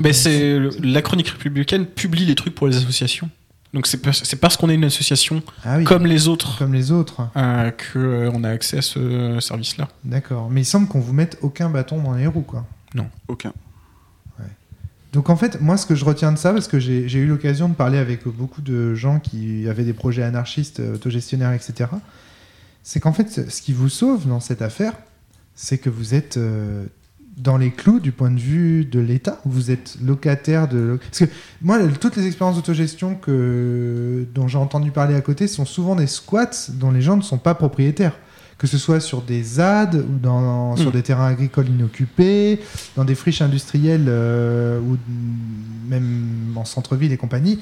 Mais 0.00 0.12
c'est 0.12 0.58
la 0.82 1.02
chronique 1.02 1.28
républicaine 1.28 1.86
publie 1.86 2.24
les 2.24 2.34
trucs 2.34 2.54
pour 2.54 2.66
les 2.66 2.76
associations. 2.76 3.28
Donc 3.74 3.86
c'est 3.86 3.96
parce, 4.36 4.56
qu'on 4.58 4.68
est 4.68 4.74
une 4.74 4.84
association 4.84 5.42
ah 5.64 5.78
oui, 5.78 5.84
comme 5.84 6.04
les 6.06 6.28
autres 6.28 6.58
comme 6.58 6.74
les 6.74 6.92
autres. 6.92 7.30
euh, 7.36 7.70
que 7.70 7.98
euh, 7.98 8.30
on 8.34 8.44
a 8.44 8.50
accès 8.50 8.78
à 8.78 8.82
ce 8.82 9.40
service-là. 9.40 9.88
D'accord. 10.04 10.50
Mais 10.50 10.60
il 10.60 10.66
semble 10.66 10.88
qu'on 10.88 11.00
vous 11.00 11.14
mette 11.14 11.38
aucun 11.40 11.70
bâton 11.70 12.02
dans 12.02 12.12
les 12.12 12.26
roues, 12.26 12.42
quoi. 12.42 12.66
Aucun. 13.28 13.52
Donc 15.12 15.28
en 15.28 15.36
fait, 15.36 15.60
moi 15.60 15.76
ce 15.76 15.84
que 15.84 15.94
je 15.94 16.04
retiens 16.04 16.32
de 16.32 16.38
ça, 16.38 16.52
parce 16.52 16.68
que 16.68 16.80
j'ai 16.80 17.18
eu 17.18 17.26
l'occasion 17.26 17.68
de 17.68 17.74
parler 17.74 17.98
avec 17.98 18.26
beaucoup 18.26 18.62
de 18.62 18.94
gens 18.94 19.20
qui 19.20 19.68
avaient 19.68 19.84
des 19.84 19.92
projets 19.92 20.22
anarchistes, 20.22 20.80
euh, 20.80 20.94
autogestionnaires, 20.94 21.52
etc., 21.52 21.90
c'est 22.82 22.98
qu'en 22.98 23.12
fait, 23.12 23.50
ce 23.50 23.62
qui 23.62 23.72
vous 23.72 23.88
sauve 23.88 24.26
dans 24.26 24.40
cette 24.40 24.62
affaire, 24.62 24.94
c'est 25.54 25.78
que 25.78 25.90
vous 25.90 26.14
êtes 26.14 26.36
euh, 26.36 26.84
dans 27.36 27.56
les 27.56 27.70
clous 27.70 27.98
du 27.98 28.12
point 28.12 28.30
de 28.30 28.38
vue 28.38 28.84
de 28.84 29.00
l'État. 29.00 29.40
Vous 29.44 29.70
êtes 29.70 29.96
locataire 30.02 30.68
de... 30.68 30.98
Parce 31.02 31.20
que 31.20 31.24
moi, 31.62 31.78
toutes 32.00 32.16
les 32.16 32.26
expériences 32.26 32.56
d'autogestion 32.56 33.14
que... 33.14 34.26
dont 34.34 34.48
j'ai 34.48 34.58
entendu 34.58 34.90
parler 34.90 35.14
à 35.14 35.20
côté 35.20 35.46
sont 35.46 35.64
souvent 35.64 35.96
des 35.96 36.06
squats 36.06 36.68
dont 36.74 36.90
les 36.90 37.00
gens 37.00 37.16
ne 37.16 37.22
sont 37.22 37.38
pas 37.38 37.54
propriétaires. 37.54 38.16
Que 38.58 38.66
ce 38.68 38.78
soit 38.78 39.00
sur 39.00 39.22
des 39.22 39.42
ZAD 39.42 39.96
ou 39.96 40.18
dans, 40.18 40.76
sur 40.76 40.90
Mm. 40.90 40.92
des 40.92 41.02
terrains 41.02 41.26
agricoles 41.26 41.68
inoccupés, 41.68 42.60
dans 42.94 43.04
des 43.04 43.16
friches 43.16 43.42
industrielles 43.42 44.06
euh, 44.06 44.78
ou 44.78 44.96
même 45.88 46.52
en 46.54 46.64
centre-ville 46.64 47.12
et 47.12 47.16
compagnie, 47.16 47.58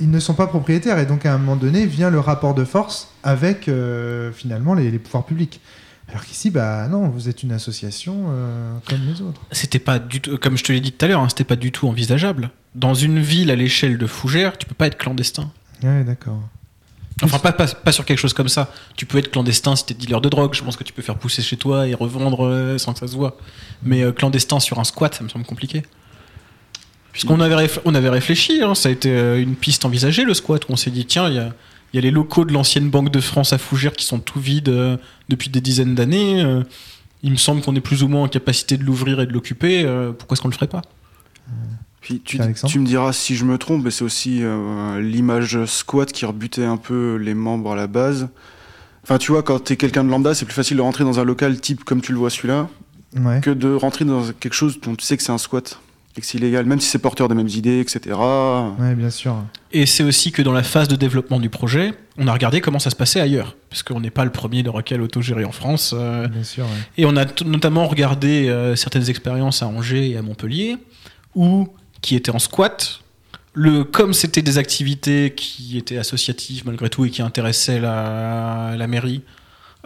ils 0.00 0.10
ne 0.10 0.20
sont 0.20 0.34
pas 0.34 0.46
propriétaires. 0.46 0.98
Et 1.00 1.06
donc 1.06 1.26
à 1.26 1.34
un 1.34 1.38
moment 1.38 1.56
donné 1.56 1.86
vient 1.86 2.10
le 2.10 2.20
rapport 2.20 2.54
de 2.54 2.64
force 2.64 3.08
avec 3.24 3.68
euh, 3.68 4.30
finalement 4.30 4.74
les, 4.74 4.92
les 4.92 4.98
pouvoirs 5.00 5.24
publics. 5.24 5.60
Alors 6.08 6.24
qu'ici, 6.24 6.50
bah 6.50 6.88
non, 6.88 7.08
vous 7.08 7.28
êtes 7.28 7.42
une 7.42 7.52
association 7.52 8.26
euh, 8.30 8.72
comme 8.88 9.04
les 9.06 9.20
autres. 9.20 9.42
C'était 9.52 9.78
pas 9.78 9.98
du 9.98 10.20
tout, 10.20 10.38
comme 10.38 10.56
je 10.56 10.64
te 10.64 10.72
l'ai 10.72 10.80
dit 10.80 10.92
tout 10.92 11.04
à 11.04 11.08
l'heure, 11.08 11.20
hein, 11.20 11.28
c'était 11.28 11.44
pas 11.44 11.56
du 11.56 11.70
tout 11.70 11.86
envisageable. 11.86 12.50
Dans 12.74 12.94
une 12.94 13.20
ville 13.20 13.50
à 13.50 13.56
l'échelle 13.56 13.98
de 13.98 14.06
Fougères, 14.06 14.56
tu 14.56 14.66
peux 14.66 14.74
pas 14.74 14.86
être 14.86 14.96
clandestin. 14.96 15.50
Ouais, 15.82 16.04
d'accord. 16.04 16.40
Enfin, 17.22 17.38
pas, 17.38 17.52
pas, 17.52 17.66
pas 17.66 17.92
sur 17.92 18.04
quelque 18.04 18.18
chose 18.18 18.32
comme 18.32 18.48
ça. 18.48 18.72
Tu 18.96 19.04
peux 19.04 19.18
être 19.18 19.30
clandestin 19.30 19.76
si 19.76 19.84
t'es 19.84 19.94
dealer 19.94 20.20
de 20.20 20.28
drogue. 20.28 20.54
Je 20.54 20.62
pense 20.62 20.76
que 20.76 20.84
tu 20.84 20.92
peux 20.92 21.02
faire 21.02 21.18
pousser 21.18 21.42
chez 21.42 21.56
toi 21.56 21.86
et 21.86 21.94
revendre 21.94 22.46
euh, 22.46 22.78
sans 22.78 22.92
que 22.92 23.00
ça 23.00 23.08
se 23.08 23.16
voit. 23.16 23.36
Mais 23.82 24.02
euh, 24.02 24.12
clandestin 24.12 24.60
sur 24.60 24.78
un 24.78 24.84
squat, 24.84 25.14
ça 25.14 25.24
me 25.24 25.28
semble 25.28 25.44
compliqué. 25.44 25.82
Puisqu'on 27.12 27.40
avait, 27.40 27.68
on 27.84 27.94
avait 27.94 28.08
réfléchi, 28.08 28.62
hein, 28.62 28.76
ça 28.76 28.88
a 28.88 28.92
été 28.92 29.10
une 29.40 29.56
piste 29.56 29.84
envisagée, 29.84 30.24
le 30.24 30.34
squat, 30.34 30.68
où 30.68 30.72
on 30.72 30.76
s'est 30.76 30.92
dit, 30.92 31.04
tiens, 31.04 31.28
il 31.28 31.34
y 31.34 31.38
a, 31.38 31.52
il 31.92 31.96
y 31.96 31.98
a 31.98 32.02
les 32.02 32.10
locaux 32.10 32.44
de 32.44 32.52
l'ancienne 32.52 32.90
Banque 32.90 33.10
de 33.10 33.20
France 33.20 33.52
à 33.52 33.58
Fougères 33.58 33.94
qui 33.94 34.04
sont 34.04 34.18
tout 34.18 34.40
vides 34.40 34.68
euh, 34.68 34.96
depuis 35.28 35.48
des 35.50 35.60
dizaines 35.60 35.94
d'années. 35.94 36.42
euh, 36.42 36.62
il 37.22 37.32
me 37.32 37.36
semble 37.36 37.62
qu'on 37.62 37.74
est 37.74 37.80
plus 37.80 38.02
ou 38.04 38.08
moins 38.08 38.22
en 38.24 38.28
capacité 38.28 38.76
de 38.76 38.84
l'ouvrir 38.84 39.20
et 39.20 39.26
de 39.26 39.32
l'occuper. 39.32 39.82
euh, 39.84 40.12
pourquoi 40.12 40.34
est-ce 40.34 40.42
qu'on 40.42 40.48
le 40.48 40.54
ferait 40.54 40.68
pas? 40.68 40.82
Puis 42.00 42.20
tu, 42.24 42.38
tu 42.66 42.78
me 42.78 42.86
diras 42.86 43.12
si 43.12 43.34
je 43.34 43.44
me 43.44 43.58
trompe, 43.58 43.82
mais 43.84 43.90
c'est 43.90 44.04
aussi 44.04 44.38
euh, 44.42 45.00
l'image 45.00 45.64
squat 45.64 46.10
qui 46.12 46.24
rebutait 46.26 46.64
un 46.64 46.76
peu 46.76 47.16
les 47.16 47.34
membres 47.34 47.72
à 47.72 47.76
la 47.76 47.86
base. 47.88 48.28
Enfin, 49.02 49.18
tu 49.18 49.32
vois, 49.32 49.42
quand 49.42 49.58
t'es 49.58 49.76
quelqu'un 49.76 50.04
de 50.04 50.10
lambda, 50.10 50.34
c'est 50.34 50.44
plus 50.44 50.54
facile 50.54 50.76
de 50.76 50.82
rentrer 50.82 51.02
dans 51.04 51.18
un 51.18 51.24
local 51.24 51.60
type 51.60 51.82
comme 51.84 52.00
tu 52.00 52.12
le 52.12 52.18
vois 52.18 52.30
celui-là, 52.30 52.68
Ouais. 53.16 53.40
que 53.40 53.50
de 53.50 53.72
rentrer 53.74 54.04
dans 54.04 54.22
quelque 54.38 54.52
chose 54.54 54.78
dont 54.80 54.94
tu 54.94 55.04
sais 55.04 55.16
que 55.16 55.22
c'est 55.22 55.32
un 55.32 55.38
squat 55.38 55.80
et 56.18 56.20
que 56.20 56.26
c'est 56.26 56.36
illégal, 56.36 56.66
même 56.66 56.80
si 56.80 56.88
c'est 56.88 56.98
porteur 56.98 57.28
des 57.28 57.34
mêmes 57.36 57.48
idées, 57.48 57.78
etc. 57.80 58.16
Ouais, 58.78 58.94
bien 58.96 59.08
sûr. 59.10 59.36
Et 59.72 59.86
c'est 59.86 60.02
aussi 60.02 60.32
que 60.32 60.42
dans 60.42 60.52
la 60.52 60.62
phase 60.64 60.88
de 60.88 60.96
développement 60.96 61.38
du 61.38 61.48
projet, 61.48 61.94
on 62.18 62.26
a 62.26 62.32
regardé 62.32 62.60
comment 62.60 62.80
ça 62.80 62.90
se 62.90 62.96
passait 62.96 63.20
ailleurs. 63.20 63.56
Parce 63.70 63.82
qu'on 63.84 64.00
n'est 64.00 64.10
pas 64.10 64.24
le 64.24 64.32
premier 64.32 64.62
de 64.64 64.68
requel 64.70 65.00
autogéré 65.00 65.44
en 65.44 65.52
France. 65.52 65.94
euh, 65.96 66.26
Bien 66.26 66.42
sûr. 66.42 66.64
ouais. 66.64 66.70
Et 66.96 67.06
on 67.06 67.16
a 67.16 67.24
notamment 67.44 67.86
regardé 67.86 68.48
euh, 68.48 68.74
certaines 68.74 69.08
expériences 69.08 69.62
à 69.62 69.68
Angers 69.68 70.10
et 70.10 70.16
à 70.16 70.22
Montpellier, 70.22 70.76
où, 71.36 71.68
qui 72.02 72.16
étaient 72.16 72.32
en 72.32 72.38
squat, 72.40 73.00
le, 73.54 73.84
comme 73.84 74.12
c'était 74.12 74.42
des 74.42 74.58
activités 74.58 75.32
qui 75.36 75.78
étaient 75.78 75.98
associatives 75.98 76.62
malgré 76.66 76.90
tout 76.90 77.04
et 77.04 77.10
qui 77.10 77.22
intéressaient 77.22 77.80
la, 77.80 78.74
la 78.76 78.86
mairie, 78.88 79.22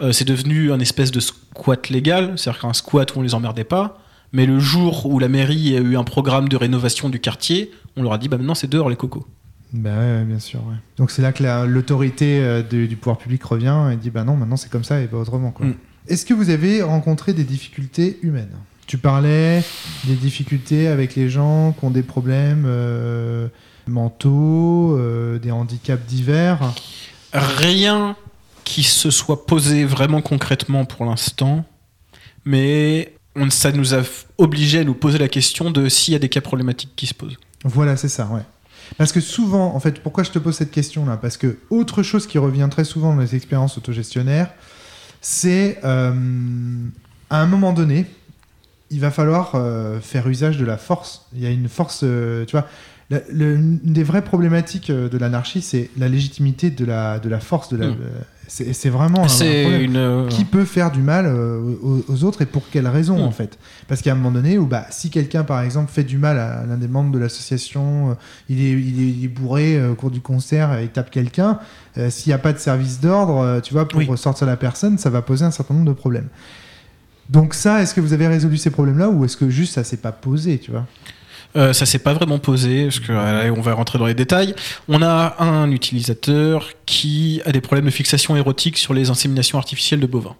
euh, 0.01 0.11
c'est 0.11 0.25
devenu 0.25 0.71
un 0.71 0.79
espèce 0.79 1.11
de 1.11 1.19
squat 1.19 1.89
légal, 1.89 2.33
c'est-à-dire 2.37 2.61
qu'un 2.61 2.73
squat 2.73 3.15
où 3.15 3.19
on 3.19 3.21
les 3.21 3.35
emmerdait 3.35 3.63
pas. 3.63 3.99
Mais 4.33 4.45
le 4.45 4.59
jour 4.59 5.05
où 5.05 5.19
la 5.19 5.29
mairie 5.29 5.77
a 5.77 5.79
eu 5.79 5.95
un 5.95 6.03
programme 6.03 6.49
de 6.49 6.57
rénovation 6.57 7.07
du 7.09 7.19
quartier, 7.19 7.71
on 7.95 8.03
leur 8.03 8.13
a 8.13 8.17
dit 8.17 8.27
bah 8.27 8.37
maintenant 8.37 8.55
c'est 8.55 8.67
dehors 8.69 8.89
les 8.89 8.95
cocos. 8.95 9.25
Ouais, 9.73 9.89
ouais, 9.89 10.23
bien 10.25 10.39
sûr. 10.39 10.59
ouais. 10.67 10.75
Donc 10.97 11.09
c'est 11.11 11.21
là 11.21 11.31
que 11.31 11.41
la- 11.43 11.65
l'autorité 11.65 12.39
euh, 12.41 12.61
du 12.63 12.95
pouvoir 12.95 13.17
public 13.17 13.43
revient 13.43 13.89
et 13.91 13.95
dit 13.95 14.09
bah 14.09 14.23
non, 14.23 14.35
maintenant 14.35 14.57
c'est 14.57 14.69
comme 14.71 14.83
ça 14.83 14.99
et 15.01 15.07
pas 15.07 15.17
autrement. 15.17 15.51
quoi. 15.51 15.65
Mm. 15.67 15.75
Est-ce 16.07 16.25
que 16.25 16.33
vous 16.33 16.49
avez 16.49 16.81
rencontré 16.81 17.33
des 17.33 17.43
difficultés 17.43 18.19
humaines? 18.23 18.51
Tu 18.87 18.97
parlais 18.97 19.63
des 20.03 20.15
difficultés 20.15 20.87
avec 20.87 21.15
les 21.15 21.29
gens 21.29 21.71
qui 21.71 21.85
ont 21.85 21.89
des 21.91 22.03
problèmes 22.03 22.65
euh, 22.67 23.47
mentaux, 23.87 24.97
euh, 24.97 25.39
des 25.39 25.51
handicaps 25.51 26.05
divers? 26.05 26.59
Rien 27.31 28.15
qui 28.63 28.83
se 28.83 29.09
soit 29.11 29.45
posé 29.45 29.85
vraiment 29.85 30.21
concrètement 30.21 30.85
pour 30.85 31.05
l'instant, 31.05 31.65
mais 32.45 33.13
on, 33.35 33.49
ça 33.49 33.71
nous 33.71 33.93
a 33.93 34.01
f- 34.01 34.25
obligé 34.37 34.79
à 34.79 34.83
nous 34.83 34.93
poser 34.93 35.17
la 35.17 35.27
question 35.27 35.71
de 35.71 35.89
s'il 35.89 36.13
y 36.13 36.15
a 36.15 36.19
des 36.19 36.29
cas 36.29 36.41
problématiques 36.41 36.91
qui 36.95 37.07
se 37.07 37.13
posent. 37.13 37.37
Voilà, 37.63 37.97
c'est 37.97 38.09
ça, 38.09 38.27
ouais. 38.27 38.41
Parce 38.97 39.11
que 39.11 39.21
souvent, 39.21 39.73
en 39.75 39.79
fait, 39.79 40.01
pourquoi 40.03 40.23
je 40.23 40.31
te 40.31 40.39
pose 40.39 40.55
cette 40.55 40.71
question-là? 40.71 41.17
Parce 41.17 41.37
que 41.37 41.57
autre 41.69 42.03
chose 42.03 42.27
qui 42.27 42.37
revient 42.37 42.67
très 42.69 42.83
souvent 42.83 43.15
dans 43.15 43.21
les 43.21 43.35
expériences 43.35 43.77
autogestionnaires, 43.77 44.49
c'est 45.21 45.79
euh, 45.83 46.11
à 47.29 47.41
un 47.41 47.45
moment 47.47 47.73
donné, 47.73 48.05
il 48.91 48.99
va 48.99 49.09
falloir 49.09 49.53
euh, 49.55 49.99
faire 50.01 50.27
usage 50.27 50.57
de 50.57 50.65
la 50.65 50.77
force. 50.77 51.25
Il 51.33 51.41
y 51.41 51.45
a 51.47 51.49
une 51.49 51.69
force, 51.69 52.01
euh, 52.03 52.45
tu 52.45 52.51
vois. 52.51 52.67
la- 53.09 53.21
le- 53.31 53.55
une 53.55 53.79
des 53.93 54.03
vraies 54.03 54.23
problématiques 54.23 54.91
de 54.91 55.17
l'anarchie, 55.17 55.61
c'est 55.61 55.89
la 55.97 56.07
légitimité 56.09 56.69
de 56.69 56.85
la, 56.85 57.19
de 57.19 57.29
la 57.29 57.39
force. 57.39 57.69
De 57.69 57.77
la, 57.77 57.87
Mm. 57.87 57.97
C'est 58.47 58.89
vraiment 58.89 59.23
un- 59.25 59.79
une. 59.79 59.95
euh, 59.97 60.27
qui 60.27 60.45
peut 60.45 60.65
faire 60.65 60.91
du 60.91 61.01
mal 61.01 61.25
euh, 61.25 61.59
aux, 61.81 62.03
aux 62.07 62.23
autres 62.23 62.41
et 62.41 62.45
pour 62.45 62.69
quelle 62.69 62.87
raison 62.87 63.17
Mm. 63.19 63.27
en 63.27 63.31
fait? 63.31 63.57
Parce 63.87 64.01
qu'à 64.01 64.11
un 64.11 64.15
moment 64.15 64.31
donné 64.31 64.57
où 64.57 64.65
bah, 64.65 64.85
si 64.91 65.09
quelqu'un 65.09 65.43
par 65.43 65.61
exemple 65.61 65.91
fait 65.91 66.03
du 66.03 66.17
mal 66.17 66.37
à 66.37 66.65
l'un 66.65 66.77
des 66.77 66.87
membres 66.87 67.11
de 67.11 67.19
l'association, 67.19 68.11
euh, 68.11 68.13
il, 68.49 68.61
est, 68.61 68.71
il, 68.71 69.01
est, 69.01 69.07
il 69.11 69.25
est 69.25 69.27
bourré 69.27 69.83
au 69.87 69.95
cours 69.95 70.11
du 70.11 70.21
concert, 70.21 70.77
et 70.77 70.83
il 70.83 70.89
tape 70.89 71.09
quelqu'un, 71.09 71.59
euh, 71.97 72.09
s'il 72.09 72.29
n'y 72.29 72.33
a 72.35 72.37
pas 72.39 72.53
de 72.53 72.59
service 72.59 72.99
d'ordre, 72.99 73.59
tu 73.63 73.73
vois, 73.73 73.87
pour 73.87 73.99
Oui. 73.99 74.09
sortir 74.17 74.45
la 74.47 74.57
personne, 74.57 74.97
ça 74.97 75.09
va 75.09 75.21
poser 75.21 75.45
un 75.45 75.51
certain 75.51 75.73
nombre 75.73 75.87
de 75.87 75.93
problèmes. 75.93 76.27
Donc 77.29 77.53
ça, 77.53 77.81
est-ce 77.81 77.93
que 77.93 78.01
vous 78.01 78.13
avez 78.13 78.27
résolu 78.27 78.57
ces 78.57 78.69
problèmes-là 78.69 79.09
ou 79.09 79.23
est-ce 79.25 79.37
que 79.37 79.49
juste 79.49 79.73
ça 79.75 79.83
s'est 79.83 79.97
pas 79.97 80.11
posé, 80.11 80.59
tu 80.59 80.71
vois? 80.71 80.85
Euh, 81.55 81.73
ça 81.73 81.85
s'est 81.85 81.99
pas 81.99 82.13
vraiment 82.13 82.39
posé, 82.39 82.85
parce 82.85 82.99
que 82.99 83.11
euh, 83.11 83.53
on 83.55 83.61
va 83.61 83.73
rentrer 83.73 83.99
dans 83.99 84.07
les 84.07 84.13
détails. 84.13 84.55
On 84.87 85.01
a 85.01 85.35
un 85.39 85.69
utilisateur 85.71 86.69
qui 86.85 87.41
a 87.45 87.51
des 87.51 87.61
problèmes 87.61 87.85
de 87.85 87.91
fixation 87.91 88.35
érotique 88.35 88.77
sur 88.77 88.93
les 88.93 89.09
inséminations 89.09 89.57
artificielles 89.57 89.99
de 89.99 90.07
bovins, 90.07 90.35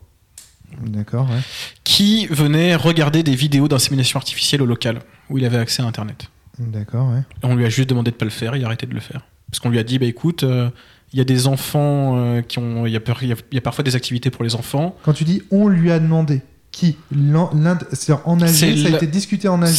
D'accord, 0.82 1.30
ouais. 1.30 1.42
qui 1.84 2.28
venait 2.28 2.76
regarder 2.76 3.22
des 3.24 3.36
vidéos 3.36 3.68
d'insémination 3.68 4.18
artificielle 4.18 4.62
au 4.62 4.66
local, 4.66 5.00
où 5.30 5.38
il 5.38 5.46
avait 5.46 5.58
accès 5.58 5.84
à 5.84 5.86
Internet. 5.86 6.30
D'accord, 6.60 7.10
ouais. 7.10 7.22
On 7.44 7.56
lui 7.56 7.66
a 7.66 7.70
juste 7.70 7.90
demandé 7.90 8.12
de 8.12 8.16
pas 8.16 8.26
le 8.26 8.32
faire, 8.32 8.56
il 8.56 8.64
a 8.64 8.68
arrêté 8.68 8.86
de 8.86 8.94
le 8.94 9.00
faire. 9.00 9.22
Parce 9.50 9.60
qu'on 9.60 9.70
lui 9.70 9.80
a 9.80 9.84
dit, 9.84 10.00
bah 10.00 10.06
écoute, 10.08 10.44
euh, 10.44 10.70
il 11.14 11.20
y 11.20 11.22
a 11.22 11.26
des 11.26 11.46
enfants 11.48 12.18
euh, 12.18 12.42
qui 12.42 12.58
ont, 12.58 12.88
y, 12.88 12.90
il 13.22 13.36
y 13.52 13.58
a 13.58 13.62
parfois 13.62 13.84
des 13.84 13.96
activités 13.96 14.32
pour 14.32 14.44
les 14.44 14.56
enfants. 14.56 14.96
Quand 15.04 15.14
tu 15.14 15.24
dis 15.24 15.44
on 15.52 15.68
lui 15.68 15.92
a 15.92 16.00
demandé, 16.00 16.42
qui 16.74 16.98
C'est-à-dire 17.12 18.20
en 18.26 18.42
AG, 18.42 18.50
C'est 18.50 18.76
ça 18.76 18.88
a 18.88 18.92
été 18.98 19.08
discuté 19.08 19.48
en 19.48 19.62
AG 19.62 19.70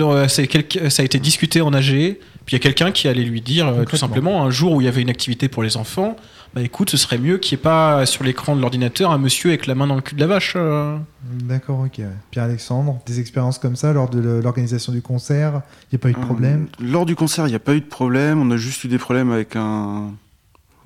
euh, 0.00 0.28
ça 0.28 1.02
a 1.02 1.04
été 1.04 1.18
discuté 1.18 1.60
en 1.60 1.74
AG, 1.74 1.90
puis 1.90 2.18
il 2.48 2.52
y 2.52 2.56
a 2.56 2.60
quelqu'un 2.60 2.92
qui 2.92 3.08
allait 3.08 3.24
lui 3.24 3.42
dire, 3.42 3.66
euh, 3.66 3.84
tout 3.84 3.96
simplement, 3.96 4.42
un 4.44 4.50
jour 4.50 4.72
où 4.72 4.80
il 4.80 4.84
y 4.84 4.88
avait 4.88 5.02
une 5.02 5.10
activité 5.10 5.48
pour 5.48 5.62
les 5.64 5.76
enfants, 5.76 6.16
bah 6.54 6.62
écoute, 6.62 6.90
ce 6.90 6.96
serait 6.96 7.18
mieux 7.18 7.38
qu'il 7.38 7.56
n'y 7.56 7.60
ait 7.60 7.64
pas 7.64 8.06
sur 8.06 8.22
l'écran 8.22 8.54
de 8.54 8.60
l'ordinateur 8.60 9.10
un 9.10 9.18
monsieur 9.18 9.50
avec 9.50 9.66
la 9.66 9.74
main 9.74 9.88
dans 9.88 9.96
le 9.96 10.00
cul 10.00 10.14
de 10.14 10.20
la 10.20 10.28
vache. 10.28 10.52
euh. 10.54 10.96
D'accord, 11.42 11.80
ok. 11.80 12.00
Pierre-Alexandre, 12.30 13.00
des 13.04 13.18
expériences 13.18 13.58
comme 13.58 13.74
ça 13.74 13.92
lors 13.92 14.08
de 14.08 14.20
l'organisation 14.20 14.92
du 14.92 15.02
concert 15.02 15.62
Il 15.90 15.96
n'y 15.96 15.96
a 15.96 15.98
pas 15.98 16.10
eu 16.10 16.12
de 16.12 16.24
problème? 16.24 16.68
Euh, 16.80 16.84
Lors 16.88 17.04
du 17.06 17.16
concert, 17.16 17.48
il 17.48 17.50
n'y 17.50 17.56
a 17.56 17.60
pas 17.60 17.74
eu 17.74 17.80
de 17.80 17.86
problème. 17.86 18.40
On 18.40 18.48
a 18.52 18.56
juste 18.56 18.84
eu 18.84 18.88
des 18.88 18.98
problèmes 18.98 19.32
avec 19.32 19.56
un. 19.56 20.12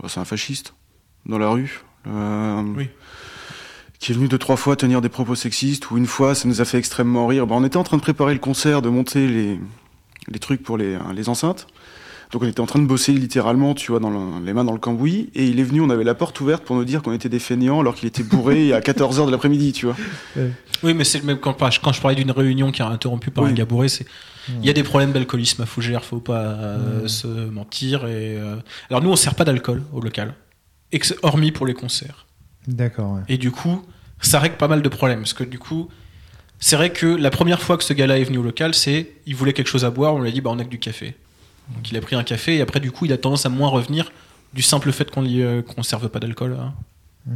C'est 0.07 0.21
un 0.21 0.25
fasciste 0.25 0.73
dans 1.27 1.39
la 1.39 1.51
rue. 1.51 1.83
euh, 2.07 2.63
Oui. 2.75 2.89
Qui 4.01 4.13
est 4.13 4.15
venu 4.15 4.29
deux, 4.29 4.39
trois 4.39 4.57
fois 4.57 4.77
tenir 4.77 5.01
des 5.01 5.09
propos 5.09 5.35
sexistes, 5.35 5.91
ou 5.91 5.99
une 5.99 6.07
fois, 6.07 6.35
ça 6.37 6.47
nous 6.47 6.61
a 6.61 6.65
fait 6.65 6.79
extrêmement 6.79 7.27
rire. 7.27 7.47
Bah, 7.47 7.57
on 7.59 7.65
était 7.65 7.77
en 7.79 7.83
train 7.85 7.97
de 7.97 8.03
préparer 8.03 8.33
le 8.33 8.39
concert, 8.41 8.81
de 8.81 8.89
monter 8.89 9.27
les, 9.27 9.59
les 10.31 10.39
trucs 10.39 10.63
pour 10.63 10.79
les, 10.79 10.97
les 11.15 11.29
enceintes. 11.29 11.67
Donc 12.31 12.43
on 12.43 12.47
était 12.47 12.61
en 12.61 12.67
train 12.67 12.79
de 12.79 12.87
bosser 12.87 13.13
littéralement, 13.13 13.75
tu 13.75 13.91
vois, 13.91 14.01
dans 14.01 14.11
le- 14.11 14.45
les 14.45 14.53
mains 14.53 14.63
dans 14.65 14.73
le 14.75 14.79
cambouis. 14.79 15.31
Et 15.35 15.47
il 15.47 15.59
est 15.59 15.63
venu, 15.65 15.81
on 15.81 15.89
avait 15.91 16.05
la 16.05 16.15
porte 16.15 16.39
ouverte 16.41 16.63
pour 16.63 16.77
nous 16.77 16.85
dire 16.85 17.03
qu'on 17.03 17.13
était 17.15 17.31
des 17.31 17.39
feignants 17.39 17.81
alors 17.81 17.95
qu'il 17.95 18.07
était 18.07 18.23
bourré 18.23 18.73
à 18.75 18.81
14h 18.81 19.25
de 19.27 19.31
l'après-midi, 19.31 19.73
tu 19.73 19.87
vois. 19.87 19.97
Oui, 20.85 20.93
mais 20.95 21.05
c'est 21.05 21.19
le 21.21 21.25
même 21.25 21.39
quand, 21.41 21.55
quand 21.59 21.93
je 21.93 22.01
parlais 22.01 22.15
d'une 22.17 22.31
réunion 22.31 22.71
qui 22.71 22.83
a 22.83 22.87
interrompu 22.89 23.31
par 23.31 23.45
Oui. 23.45 23.51
un 23.51 23.55
gars 23.55 23.65
bourré, 23.65 23.89
c'est 23.89 24.07
il 24.61 24.65
y 24.65 24.71
a 24.71 24.73
des 24.75 24.83
problèmes 24.83 25.13
d'alcoolisme 25.13 25.61
à 25.63 25.67
Fougères, 25.67 26.05
faut 26.05 26.21
pas 26.21 26.41
euh, 26.41 27.09
se 27.09 27.27
mentir. 27.27 28.05
Et, 28.07 28.37
euh, 28.39 28.57
Alors 28.91 29.03
nous, 29.03 29.11
on 29.11 29.17
sert 29.17 29.35
pas 29.35 29.45
d'alcool 29.45 29.83
au 29.93 30.01
local, 30.01 30.35
ex- 30.93 31.15
hormis 31.23 31.51
pour 31.51 31.67
les 31.67 31.75
concerts. 31.75 32.27
D'accord. 32.69 33.21
Et 33.29 33.39
du 33.39 33.51
coup, 33.51 33.83
ça 34.21 34.39
règle 34.39 34.57
pas 34.57 34.69
mal 34.69 34.83
de 34.83 34.89
problèmes. 34.89 35.21
Parce 35.21 35.33
que 35.33 35.43
du 35.45 35.59
coup, 35.59 35.89
c'est 36.61 36.77
vrai 36.77 36.91
que 36.91 37.07
la 37.07 37.31
première 37.31 37.63
fois 37.63 37.77
que 37.79 37.85
ce 37.85 37.95
gars-là 37.95 38.19
est 38.19 38.25
venu 38.25 38.39
au 38.39 38.43
local, 38.43 38.75
c'est 38.75 39.11
il 39.27 39.35
voulait 39.35 39.55
quelque 39.55 39.69
chose 39.69 39.85
à 39.85 39.91
boire, 39.91 40.15
on 40.15 40.21
lui 40.21 40.29
a 40.29 40.33
dit 40.33 40.41
bah 40.41 40.51
on 40.53 40.59
a 40.59 40.65
que 40.65 40.69
du 40.69 40.79
café. 40.79 41.17
Donc 41.75 41.91
il 41.91 41.97
a 41.97 42.01
pris 42.01 42.15
un 42.15 42.25
café 42.25 42.57
et 42.57 42.61
après 42.61 42.81
du 42.81 42.91
coup 42.93 43.05
il 43.07 43.13
a 43.13 43.19
tendance 43.19 43.47
à 43.47 43.49
moins 43.49 43.69
revenir 43.69 44.13
du 44.55 44.63
simple 44.63 44.91
fait 44.93 45.11
qu'on 45.11 45.23
lui 45.23 45.43
euh, 45.43 45.63
serve 45.83 46.09
pas 46.09 46.21
d'alcool. 46.21 46.57
hein. 46.61 46.75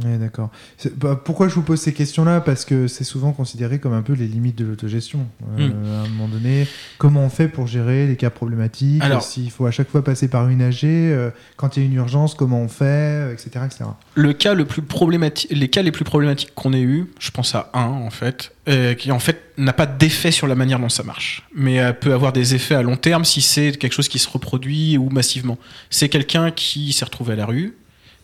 Ouais, 0.03 0.17
d'accord. 0.17 0.49
Bah, 0.97 1.19
pourquoi 1.23 1.47
je 1.47 1.53
vous 1.55 1.61
pose 1.61 1.79
ces 1.79 1.93
questions-là? 1.93 2.41
Parce 2.41 2.65
que 2.65 2.87
c'est 2.87 3.03
souvent 3.03 3.31
considéré 3.31 3.77
comme 3.79 3.93
un 3.93 4.01
peu 4.01 4.13
les 4.13 4.27
limites 4.27 4.57
de 4.57 4.65
l'autogestion. 4.65 5.27
Euh, 5.59 6.01
À 6.01 6.05
un 6.05 6.07
moment 6.09 6.27
donné, 6.27 6.67
comment 6.97 7.21
on 7.23 7.29
fait 7.29 7.47
pour 7.47 7.67
gérer 7.67 8.07
les 8.07 8.15
cas 8.15 8.29
problématiques? 8.29 9.03
Alors- 9.03 9.21
S'il 9.21 9.51
faut 9.51 9.65
à 9.65 9.71
chaque 9.71 9.89
fois 9.89 10.03
passer 10.03 10.27
par 10.27 10.49
une 10.49 10.61
AG, 10.61 10.79
euh, 10.83 11.29
quand 11.57 11.77
il 11.77 11.83
y 11.83 11.85
a 11.85 11.89
une 11.89 11.93
urgence, 11.95 12.33
comment 12.33 12.61
on 12.61 12.67
fait, 12.67 12.85
euh, 12.85 13.33
etc. 13.33 13.51
etc. 13.65 13.85
Le 14.15 14.33
cas 14.33 14.53
le 14.55 14.65
plus 14.65 14.81
problématique, 14.81 15.51
les 15.51 15.67
cas 15.67 15.81
les 15.83 15.91
plus 15.91 16.05
problématiques 16.05 16.53
qu'on 16.55 16.73
ait 16.73 16.81
eu, 16.81 17.11
je 17.19 17.29
pense 17.31 17.53
à 17.53 17.69
un 17.73 17.85
en 17.85 18.09
fait, 18.09 18.53
euh, 18.69 18.93
qui 18.95 19.11
en 19.11 19.19
fait 19.19 19.41
n'a 19.57 19.73
pas 19.73 19.85
d'effet 19.85 20.31
sur 20.31 20.47
la 20.47 20.55
manière 20.55 20.79
dont 20.79 20.89
ça 20.89 21.03
marche, 21.03 21.43
mais 21.55 21.79
euh, 21.79 21.93
peut 21.93 22.13
avoir 22.13 22.33
des 22.33 22.55
effets 22.55 22.75
à 22.75 22.81
long 22.81 22.95
terme 22.97 23.25
si 23.25 23.41
c'est 23.41 23.73
quelque 23.77 23.93
chose 23.93 24.07
qui 24.07 24.17
se 24.17 24.29
reproduit 24.29 24.97
ou 24.97 25.09
massivement. 25.09 25.57
C'est 25.91 26.09
quelqu'un 26.09 26.49
qui 26.49 26.93
s'est 26.93 27.05
retrouvé 27.05 27.33
à 27.33 27.35
la 27.35 27.45
rue, 27.45 27.75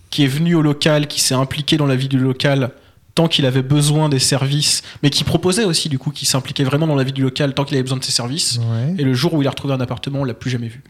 qui 0.09 0.23
est 0.23 0.27
venu 0.27 0.55
au 0.55 0.61
local, 0.61 1.07
qui 1.07 1.21
s'est 1.21 1.35
impliqué 1.35 1.77
dans 1.77 1.85
la 1.85 1.95
vie 1.95 2.07
du 2.07 2.19
local 2.19 2.71
tant 3.15 3.27
qu'il 3.27 3.45
avait 3.45 3.63
besoin 3.63 4.07
des 4.07 4.19
services, 4.19 4.81
mais 5.03 5.09
qui 5.09 5.23
proposait 5.23 5.65
aussi 5.65 5.89
du 5.89 5.99
coup, 5.99 6.11
qui 6.11 6.25
s'impliquait 6.25 6.63
vraiment 6.63 6.87
dans 6.87 6.95
la 6.95 7.03
vie 7.03 7.11
du 7.11 7.21
local 7.21 7.53
tant 7.53 7.65
qu'il 7.65 7.75
avait 7.75 7.83
besoin 7.83 7.97
de 7.97 8.03
ses 8.03 8.11
services. 8.11 8.57
Ouais. 8.57 8.95
Et 8.97 9.03
le 9.03 9.13
jour 9.13 9.33
où 9.33 9.41
il 9.41 9.47
a 9.47 9.49
retrouvé 9.49 9.73
un 9.73 9.81
appartement, 9.81 10.21
on 10.21 10.23
l'a 10.23 10.33
plus 10.33 10.49
jamais 10.49 10.69
vu. 10.69 10.83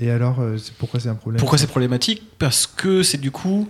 Et 0.00 0.10
alors, 0.10 0.40
euh, 0.40 0.56
pourquoi 0.78 0.98
c'est 0.98 1.08
un 1.08 1.14
problème? 1.14 1.38
Pourquoi 1.38 1.58
c'est 1.58 1.68
problématique? 1.68 2.22
Parce 2.38 2.66
que 2.66 3.02
c'est 3.02 3.20
du 3.20 3.30
coup 3.30 3.68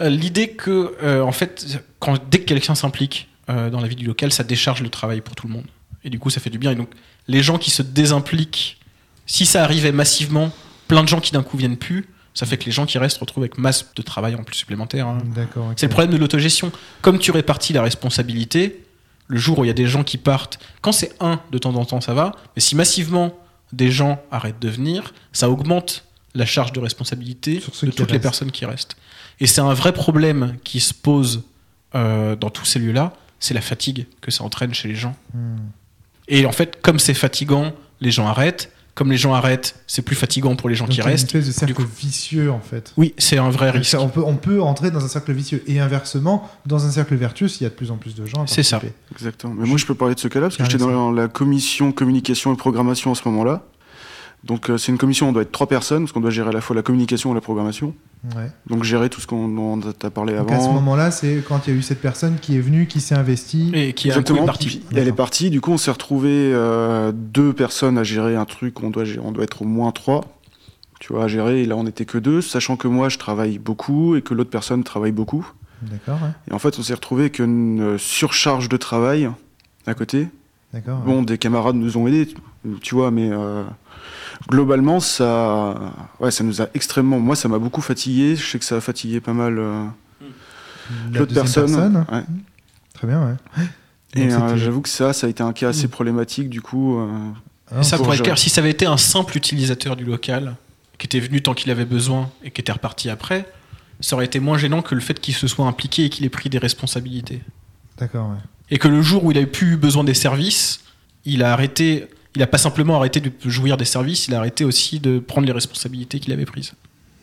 euh, 0.00 0.08
l'idée 0.08 0.50
que, 0.50 0.96
euh, 1.02 1.20
en 1.20 1.32
fait, 1.32 1.82
quand, 1.98 2.18
dès 2.30 2.40
que 2.40 2.44
quelqu'un 2.44 2.74
s'implique 2.74 3.28
dans 3.48 3.80
la 3.80 3.88
vie 3.88 3.96
du 3.96 4.04
local, 4.04 4.30
ça 4.30 4.44
décharge 4.44 4.82
le 4.82 4.90
travail 4.90 5.22
pour 5.22 5.34
tout 5.34 5.46
le 5.46 5.54
monde. 5.54 5.64
Et 6.04 6.10
du 6.10 6.18
coup, 6.18 6.28
ça 6.28 6.38
fait 6.38 6.50
du 6.50 6.58
bien. 6.58 6.72
Et 6.72 6.74
donc, 6.74 6.90
les 7.28 7.42
gens 7.42 7.56
qui 7.56 7.70
se 7.70 7.80
désimpliquent, 7.80 8.78
si 9.24 9.46
ça 9.46 9.64
arrivait 9.64 9.90
massivement, 9.90 10.50
plein 10.86 11.02
de 11.02 11.08
gens 11.08 11.18
qui 11.18 11.32
d'un 11.32 11.42
coup 11.42 11.56
viennent 11.56 11.78
plus, 11.78 12.10
ça 12.34 12.46
fait 12.46 12.56
que 12.56 12.64
les 12.64 12.72
gens 12.72 12.86
qui 12.86 12.98
restent 12.98 13.18
retrouvent 13.18 13.42
avec 13.42 13.58
masse 13.58 13.86
de 13.94 14.02
travail 14.02 14.34
en 14.34 14.44
plus 14.44 14.56
supplémentaire. 14.56 15.06
hein. 15.06 15.18
D'accord. 15.34 15.72
C'est 15.76 15.86
le 15.86 15.90
problème 15.90 16.12
de 16.12 16.18
l'autogestion. 16.18 16.70
Comme 17.02 17.18
tu 17.18 17.30
répartis 17.30 17.72
la 17.72 17.82
responsabilité, 17.82 18.84
le 19.26 19.38
jour 19.38 19.58
où 19.58 19.64
il 19.64 19.68
y 19.68 19.70
a 19.70 19.74
des 19.74 19.86
gens 19.86 20.04
qui 20.04 20.18
partent, 20.18 20.58
quand 20.80 20.92
c'est 20.92 21.12
un 21.20 21.40
de 21.50 21.58
temps 21.58 21.74
en 21.74 21.84
temps, 21.84 22.00
ça 22.00 22.14
va. 22.14 22.32
Mais 22.56 22.60
si 22.60 22.76
massivement 22.76 23.36
des 23.72 23.90
gens 23.90 24.20
arrêtent 24.30 24.60
de 24.60 24.68
venir, 24.68 25.12
ça 25.32 25.50
augmente 25.50 26.04
la 26.34 26.46
charge 26.46 26.72
de 26.72 26.80
responsabilité 26.80 27.60
Sur 27.60 27.86
de 27.86 27.92
toutes 27.92 28.10
les 28.10 28.18
personnes 28.18 28.50
qui 28.50 28.64
restent. 28.64 28.96
Et 29.40 29.46
c'est 29.46 29.60
un 29.60 29.74
vrai 29.74 29.92
problème 29.92 30.56
qui 30.64 30.80
se 30.80 30.94
pose 30.94 31.42
euh, 31.94 32.36
dans 32.36 32.50
tous 32.50 32.64
ces 32.64 32.78
lieux-là, 32.78 33.12
c'est 33.40 33.54
la 33.54 33.60
fatigue 33.60 34.06
que 34.20 34.30
ça 34.30 34.44
entraîne 34.44 34.74
chez 34.74 34.88
les 34.88 34.94
gens. 34.94 35.16
Hmm. 35.34 35.56
Et 36.28 36.44
en 36.46 36.52
fait, 36.52 36.80
comme 36.82 36.98
c'est 36.98 37.14
fatigant, 37.14 37.72
les 38.00 38.10
gens 38.10 38.26
arrêtent. 38.26 38.72
Comme 38.98 39.12
les 39.12 39.16
gens 39.16 39.32
arrêtent, 39.32 39.76
c'est 39.86 40.02
plus 40.02 40.16
fatigant 40.16 40.56
pour 40.56 40.68
les 40.68 40.74
gens 40.74 40.84
Donc, 40.86 40.94
qui 40.94 41.00
une 41.00 41.06
restent. 41.06 41.26
espèce 41.26 41.46
de 41.46 41.52
cercle 41.52 41.72
coup- 41.74 41.84
vicieux 42.00 42.50
en 42.50 42.58
fait. 42.58 42.92
Oui, 42.96 43.14
c'est 43.16 43.38
un 43.38 43.48
vrai 43.48 43.70
risque. 43.70 43.92
Ça, 43.92 44.00
on, 44.00 44.08
peut, 44.08 44.24
on 44.26 44.34
peut 44.34 44.60
entrer 44.60 44.90
dans 44.90 45.04
un 45.04 45.06
cercle 45.06 45.30
vicieux 45.32 45.62
et 45.68 45.78
inversement 45.78 46.50
dans 46.66 46.84
un 46.84 46.90
cercle 46.90 47.14
vertueux 47.14 47.46
s'il 47.46 47.62
y 47.62 47.66
a 47.66 47.70
de 47.70 47.74
plus 47.76 47.92
en 47.92 47.96
plus 47.96 48.16
de 48.16 48.26
gens. 48.26 48.44
C'est 48.48 48.64
ça. 48.64 48.82
Exactement. 49.12 49.54
Mais 49.56 49.68
moi, 49.68 49.78
je 49.78 49.86
peux 49.86 49.94
parler 49.94 50.16
de 50.16 50.20
ce 50.20 50.26
cas-là 50.26 50.46
parce 50.46 50.56
que 50.56 50.64
Ah, 50.64 50.68
j'étais 50.68 50.82
dans 50.82 51.12
la 51.12 51.28
commission 51.28 51.92
communication 51.92 52.52
et 52.52 52.56
programmation 52.56 53.12
à 53.12 53.14
ce 53.14 53.22
moment-là. 53.28 53.62
Donc, 54.42 54.68
euh, 54.68 54.78
c'est 54.78 54.90
une 54.90 54.98
commission, 54.98 55.28
on 55.28 55.32
doit 55.32 55.42
être 55.42 55.52
trois 55.52 55.68
personnes 55.68 56.02
parce 56.02 56.10
qu'on 56.12 56.20
doit 56.20 56.30
gérer 56.30 56.48
à 56.48 56.52
la 56.52 56.60
fois 56.60 56.74
la 56.74 56.82
communication 56.82 57.30
et 57.30 57.34
la 57.34 57.40
programmation. 57.40 57.94
Ouais. 58.34 58.50
Donc, 58.66 58.82
gérer 58.84 59.08
tout 59.08 59.20
ce 59.20 59.26
qu'on 59.26 59.48
dont 59.48 59.74
on 59.86 59.92
t'a 59.92 60.10
parlé 60.10 60.34
Donc 60.36 60.50
à 60.50 60.58
ce 60.58 60.64
avant. 60.64 60.72
moment-là, 60.74 61.10
c'est 61.10 61.42
quand 61.46 61.66
il 61.66 61.72
y 61.72 61.76
a 61.76 61.78
eu 61.78 61.82
cette 61.82 62.00
personne 62.00 62.36
qui 62.40 62.56
est 62.56 62.60
venue, 62.60 62.86
qui 62.86 63.00
s'est 63.00 63.14
investie. 63.14 63.70
Et 63.74 63.92
qui 63.92 64.10
a 64.10 64.14
un 64.14 64.16
coup 64.16 64.20
Exactement. 64.20 64.42
est 64.42 64.46
parti. 64.46 64.66
Puis, 64.66 64.82
elle 64.98 65.08
est 65.08 65.12
partie. 65.12 65.50
Du 65.50 65.60
coup, 65.60 65.70
on 65.72 65.78
s'est 65.78 65.90
retrouvé 65.92 66.30
euh, 66.52 67.12
deux 67.14 67.52
personnes 67.52 67.96
à 67.96 68.02
gérer 68.02 68.34
un 68.36 68.44
truc. 68.44 68.82
On 68.82 68.90
doit, 68.90 69.04
on 69.22 69.30
doit 69.32 69.44
être 69.44 69.62
au 69.62 69.66
moins 69.66 69.92
trois. 69.92 70.24
Tu 71.00 71.12
vois, 71.12 71.24
à 71.24 71.28
gérer. 71.28 71.62
Et 71.62 71.66
là, 71.66 71.76
on 71.76 71.84
n'était 71.84 72.04
que 72.06 72.18
deux, 72.18 72.40
sachant 72.42 72.76
que 72.76 72.88
moi, 72.88 73.08
je 73.08 73.18
travaille 73.18 73.58
beaucoup 73.58 74.16
et 74.16 74.22
que 74.22 74.34
l'autre 74.34 74.50
personne 74.50 74.82
travaille 74.82 75.12
beaucoup. 75.12 75.48
D'accord, 75.82 76.18
ouais. 76.20 76.30
Et 76.50 76.52
en 76.54 76.58
fait, 76.58 76.76
on 76.78 76.82
s'est 76.82 76.94
retrouvé 76.94 77.22
avec 77.22 77.38
une 77.38 77.80
euh, 77.80 77.98
surcharge 77.98 78.68
de 78.68 78.76
travail 78.76 79.30
à 79.86 79.94
côté. 79.94 80.26
D'accord. 80.74 80.98
ouais. 80.98 81.04
Bon, 81.06 81.22
des 81.22 81.38
camarades 81.38 81.76
nous 81.76 81.96
ont 81.96 82.08
aidés, 82.08 82.26
tu- 82.26 82.34
tu 82.82 82.94
vois, 82.96 83.12
mais 83.12 83.30
euh, 83.30 83.62
globalement, 84.48 85.00
ça, 85.00 85.74
ouais, 86.20 86.30
ça 86.30 86.44
nous 86.44 86.62
a 86.62 86.68
extrêmement. 86.74 87.18
Moi, 87.18 87.36
ça 87.36 87.48
m'a 87.48 87.58
beaucoup 87.58 87.80
fatigué. 87.80 88.36
Je 88.36 88.46
sais 88.46 88.58
que 88.58 88.64
ça 88.64 88.76
a 88.76 88.80
fatigué 88.80 89.20
pas 89.20 89.32
mal 89.32 89.58
euh, 89.58 89.84
La 91.12 91.20
l'autre 91.20 91.34
deuxième 91.34 91.44
personne. 91.66 92.04
personne. 92.04 92.04
ouais. 92.12 92.24
Très 92.94 93.06
bien, 93.06 93.20
ouais. 93.26 93.64
Et 94.14 94.32
euh, 94.32 94.56
j'avoue 94.56 94.80
que 94.80 94.88
ça, 94.88 95.12
ça 95.12 95.26
a 95.26 95.30
été 95.30 95.42
un 95.42 95.52
cas 95.52 95.68
assez 95.68 95.88
problématique, 95.88 96.48
du 96.48 96.60
coup. 96.60 96.98
euh, 96.98 97.08
Ah, 97.70 97.80
Et 97.80 97.82
ça, 97.82 97.96
pour 97.96 98.06
pour 98.06 98.14
être 98.14 98.22
clair, 98.22 98.38
si 98.38 98.48
ça 98.50 98.60
avait 98.60 98.70
été 98.70 98.86
un 98.86 98.96
simple 98.96 99.36
utilisateur 99.36 99.96
du 99.96 100.04
local, 100.04 100.56
qui 100.98 101.06
était 101.06 101.20
venu 101.20 101.42
tant 101.42 101.54
qu'il 101.54 101.70
avait 101.70 101.84
besoin 101.84 102.30
et 102.42 102.50
qui 102.50 102.60
était 102.60 102.72
reparti 102.72 103.10
après, 103.10 103.46
ça 104.00 104.16
aurait 104.16 104.24
été 104.24 104.40
moins 104.40 104.56
gênant 104.58 104.80
que 104.82 104.94
le 104.94 105.00
fait 105.00 105.20
qu'il 105.20 105.34
se 105.34 105.46
soit 105.46 105.66
impliqué 105.66 106.06
et 106.06 106.08
qu'il 106.10 106.24
ait 106.24 106.30
pris 106.30 106.48
des 106.48 106.58
responsabilités. 106.58 107.42
D'accord, 107.98 108.30
ouais. 108.30 108.36
Et 108.70 108.78
que 108.78 108.88
le 108.88 109.02
jour 109.02 109.24
où 109.24 109.32
il 109.32 109.46
plus 109.50 109.72
eu 109.74 109.76
besoin 109.76 110.04
des 110.04 110.14
services, 110.14 110.80
il 111.24 111.42
a 111.42 111.52
arrêté. 111.52 112.08
Il 112.36 112.42
a 112.42 112.46
pas 112.46 112.58
simplement 112.58 112.96
arrêté 112.96 113.20
de 113.20 113.32
jouir 113.46 113.76
des 113.76 113.84
services, 113.84 114.28
il 114.28 114.34
a 114.34 114.38
arrêté 114.38 114.64
aussi 114.64 115.00
de 115.00 115.18
prendre 115.18 115.46
les 115.46 115.52
responsabilités 115.52 116.20
qu'il 116.20 116.32
avait 116.32 116.44
prises. 116.44 116.72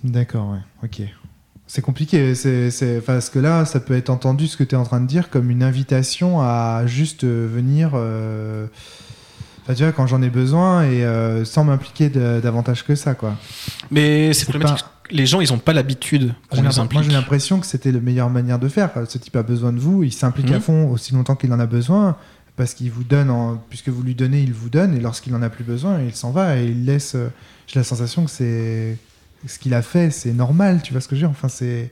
D'accord, 0.04 0.50
ouais. 0.52 0.60
Ok. 0.84 1.02
C'est 1.68 1.82
compliqué, 1.82 2.36
c'est, 2.36 2.70
c'est- 2.70 3.02
parce 3.02 3.30
que 3.30 3.40
là, 3.40 3.66
ça 3.66 3.80
peut 3.80 3.96
être 3.96 4.10
entendu 4.10 4.48
ce 4.48 4.56
que 4.58 4.64
tu 4.64 4.76
es 4.76 4.78
en 4.78 4.84
train 4.84 5.02
de 5.02 5.08
dire 5.08 5.30
comme 5.30 5.50
une 5.50 5.64
invitation 5.64 6.42
à 6.42 6.84
juste 6.86 7.24
euh, 7.24 7.48
venir. 7.52 7.92
euh, 7.96 8.68
tu 9.68 9.74
vois, 9.84 9.92
quand 9.92 10.06
j'en 10.06 10.22
ai 10.22 10.30
besoin 10.30 10.84
et 10.84 11.04
euh, 11.04 11.44
sans 11.44 11.64
m'impliquer 11.64 12.10
de- 12.10 12.40
davantage 12.40 12.84
que 12.86 12.94
ça, 12.94 13.16
quoi. 13.16 13.36
Mais 13.90 14.32
c'est 14.34 14.42
C'est 14.42 14.46
problématique. 14.52 14.86
pas- 14.86 14.92
Les 15.12 15.26
gens, 15.28 15.40
ils 15.42 15.54
ont 15.54 15.58
pas 15.60 15.74
l'habitude 15.74 16.34
qu'on 16.50 16.58
J'ai 16.58 16.62
les 16.62 16.68
l'impression- 16.68 16.84
implique. 16.84 16.94
Moi, 17.02 17.10
j'ai 17.10 17.16
l'impression 17.16 17.60
que 17.60 17.66
c'était 17.68 17.92
la 17.92 18.00
meilleure 18.00 18.30
manière 18.30 18.58
de 18.60 18.68
faire. 18.68 18.90
Ce 19.08 19.18
type 19.20 19.36
a 19.36 19.44
besoin 19.44 19.72
de 19.74 19.80
vous, 19.80 20.04
il 20.04 20.12
s'implique 20.14 20.52
à 20.52 20.60
fond 20.60 20.90
aussi 20.90 21.14
longtemps 21.14 21.36
qu'il 21.36 21.52
en 21.54 21.60
a 21.60 21.66
besoin, 21.68 22.16
parce 22.56 22.74
qu'il 22.74 22.92
vous 22.92 23.04
donne, 23.04 23.32
puisque 23.70 23.90
vous 23.90 24.02
lui 24.04 24.16
donnez, 24.16 24.42
il 24.42 24.54
vous 24.54 24.70
donne, 24.70 24.96
et 24.96 25.00
lorsqu'il 25.00 25.36
en 25.36 25.42
a 25.42 25.50
plus 25.50 25.64
besoin, 25.64 26.02
il 26.02 26.16
s'en 26.16 26.32
va 26.32 26.58
et 26.58 26.66
il 26.66 26.86
laisse. 26.86 27.16
euh, 27.16 27.28
J'ai 27.68 27.80
la 27.80 27.84
sensation 27.84 28.26
que 28.26 28.32
c'est 28.32 28.98
ce 29.48 29.60
qu'il 29.60 29.74
a 29.74 29.82
fait, 29.82 30.10
c'est 30.10 30.34
normal. 30.34 30.82
Tu 30.84 30.92
vois 30.94 31.02
ce 31.02 31.08
que 31.08 31.16
je 31.16 31.22
veux 31.22 31.28
dire? 31.28 31.32
Enfin, 31.32 31.50
c'est. 31.50 31.92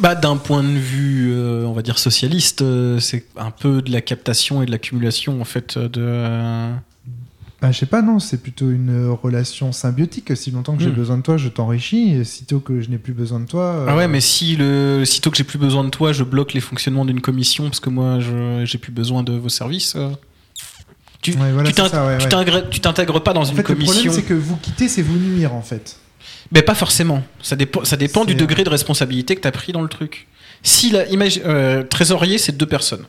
Bah, 0.00 0.14
d'un 0.14 0.36
point 0.36 0.62
de 0.62 0.68
vue, 0.78 1.32
euh, 1.32 1.64
on 1.66 1.72
va 1.72 1.82
dire 1.82 1.98
socialiste, 1.98 2.62
euh, 2.62 2.98
c'est 2.98 3.26
un 3.36 3.50
peu 3.50 3.82
de 3.82 3.92
la 3.92 4.00
captation 4.00 4.62
et 4.62 4.66
de 4.66 4.70
l'accumulation 4.70 5.40
en 5.40 5.44
fait 5.44 5.78
de. 5.78 6.70
Euh, 7.64 7.66
Ben, 7.66 7.72
je 7.72 7.78
sais 7.78 7.86
pas, 7.86 8.02
non, 8.02 8.18
c'est 8.18 8.38
plutôt 8.38 8.70
une 8.70 9.08
relation 9.10 9.72
symbiotique. 9.72 10.36
Si 10.36 10.50
longtemps 10.50 10.76
que 10.76 10.82
j'ai 10.82 10.90
Hmm. 10.90 10.94
besoin 10.94 11.16
de 11.18 11.22
toi, 11.22 11.36
je 11.36 11.48
t'enrichis. 11.48 12.10
Et 12.14 12.24
sitôt 12.24 12.60
que 12.60 12.80
je 12.80 12.90
n'ai 12.90 12.98
plus 12.98 13.12
besoin 13.12 13.40
de 13.40 13.46
toi. 13.46 13.62
euh, 13.62 13.86
Ah 13.88 13.96
ouais, 13.96 14.08
mais 14.08 14.20
si 14.20 14.56
le 14.56 15.04
sitôt 15.04 15.30
que 15.30 15.36
j'ai 15.36 15.44
plus 15.44 15.58
besoin 15.58 15.84
de 15.84 15.90
toi, 15.90 16.12
je 16.12 16.24
bloque 16.24 16.52
les 16.52 16.60
fonctionnements 16.60 17.04
d'une 17.04 17.20
commission 17.20 17.64
parce 17.64 17.80
que 17.80 17.90
moi, 17.90 18.20
je 18.20 18.62
j'ai 18.64 18.78
plus 18.78 18.92
besoin 18.92 19.22
de 19.22 19.32
vos 19.32 19.48
services. 19.48 19.94
euh, 19.96 20.10
Tu 21.22 21.32
Ouais, 21.32 21.52
voilà, 21.52 21.72
t'intègres 21.72 23.22
pas 23.22 23.32
dans 23.32 23.40
En 23.40 23.44
une 23.44 23.50
fait, 23.56 23.56
le 23.56 23.62
problème, 23.74 23.86
commission. 23.86 24.12
c'est 24.12 24.22
que 24.22 24.34
vous 24.34 24.56
quitter, 24.56 24.88
c'est 24.88 25.00
vous 25.02 25.16
nuire, 25.18 25.54
en 25.54 25.62
fait. 25.62 25.96
Mais 26.52 26.60
pas 26.62 26.74
forcément. 26.74 27.22
Ça 27.42 27.56
dépend, 27.56 27.82
ça 27.84 27.96
dépend 27.96 28.24
du 28.26 28.34
degré 28.34 28.62
de 28.64 28.68
responsabilité 28.68 29.34
que 29.34 29.40
tu 29.40 29.48
as 29.48 29.52
pris 29.52 29.72
dans 29.72 29.80
le 29.82 29.88
truc. 29.88 30.26
Si 30.62 30.90
la 30.90 31.04
euh, 31.46 31.82
trésorier, 31.82 32.36
c'est 32.38 32.56
deux 32.56 32.66
personnes. 32.66 33.04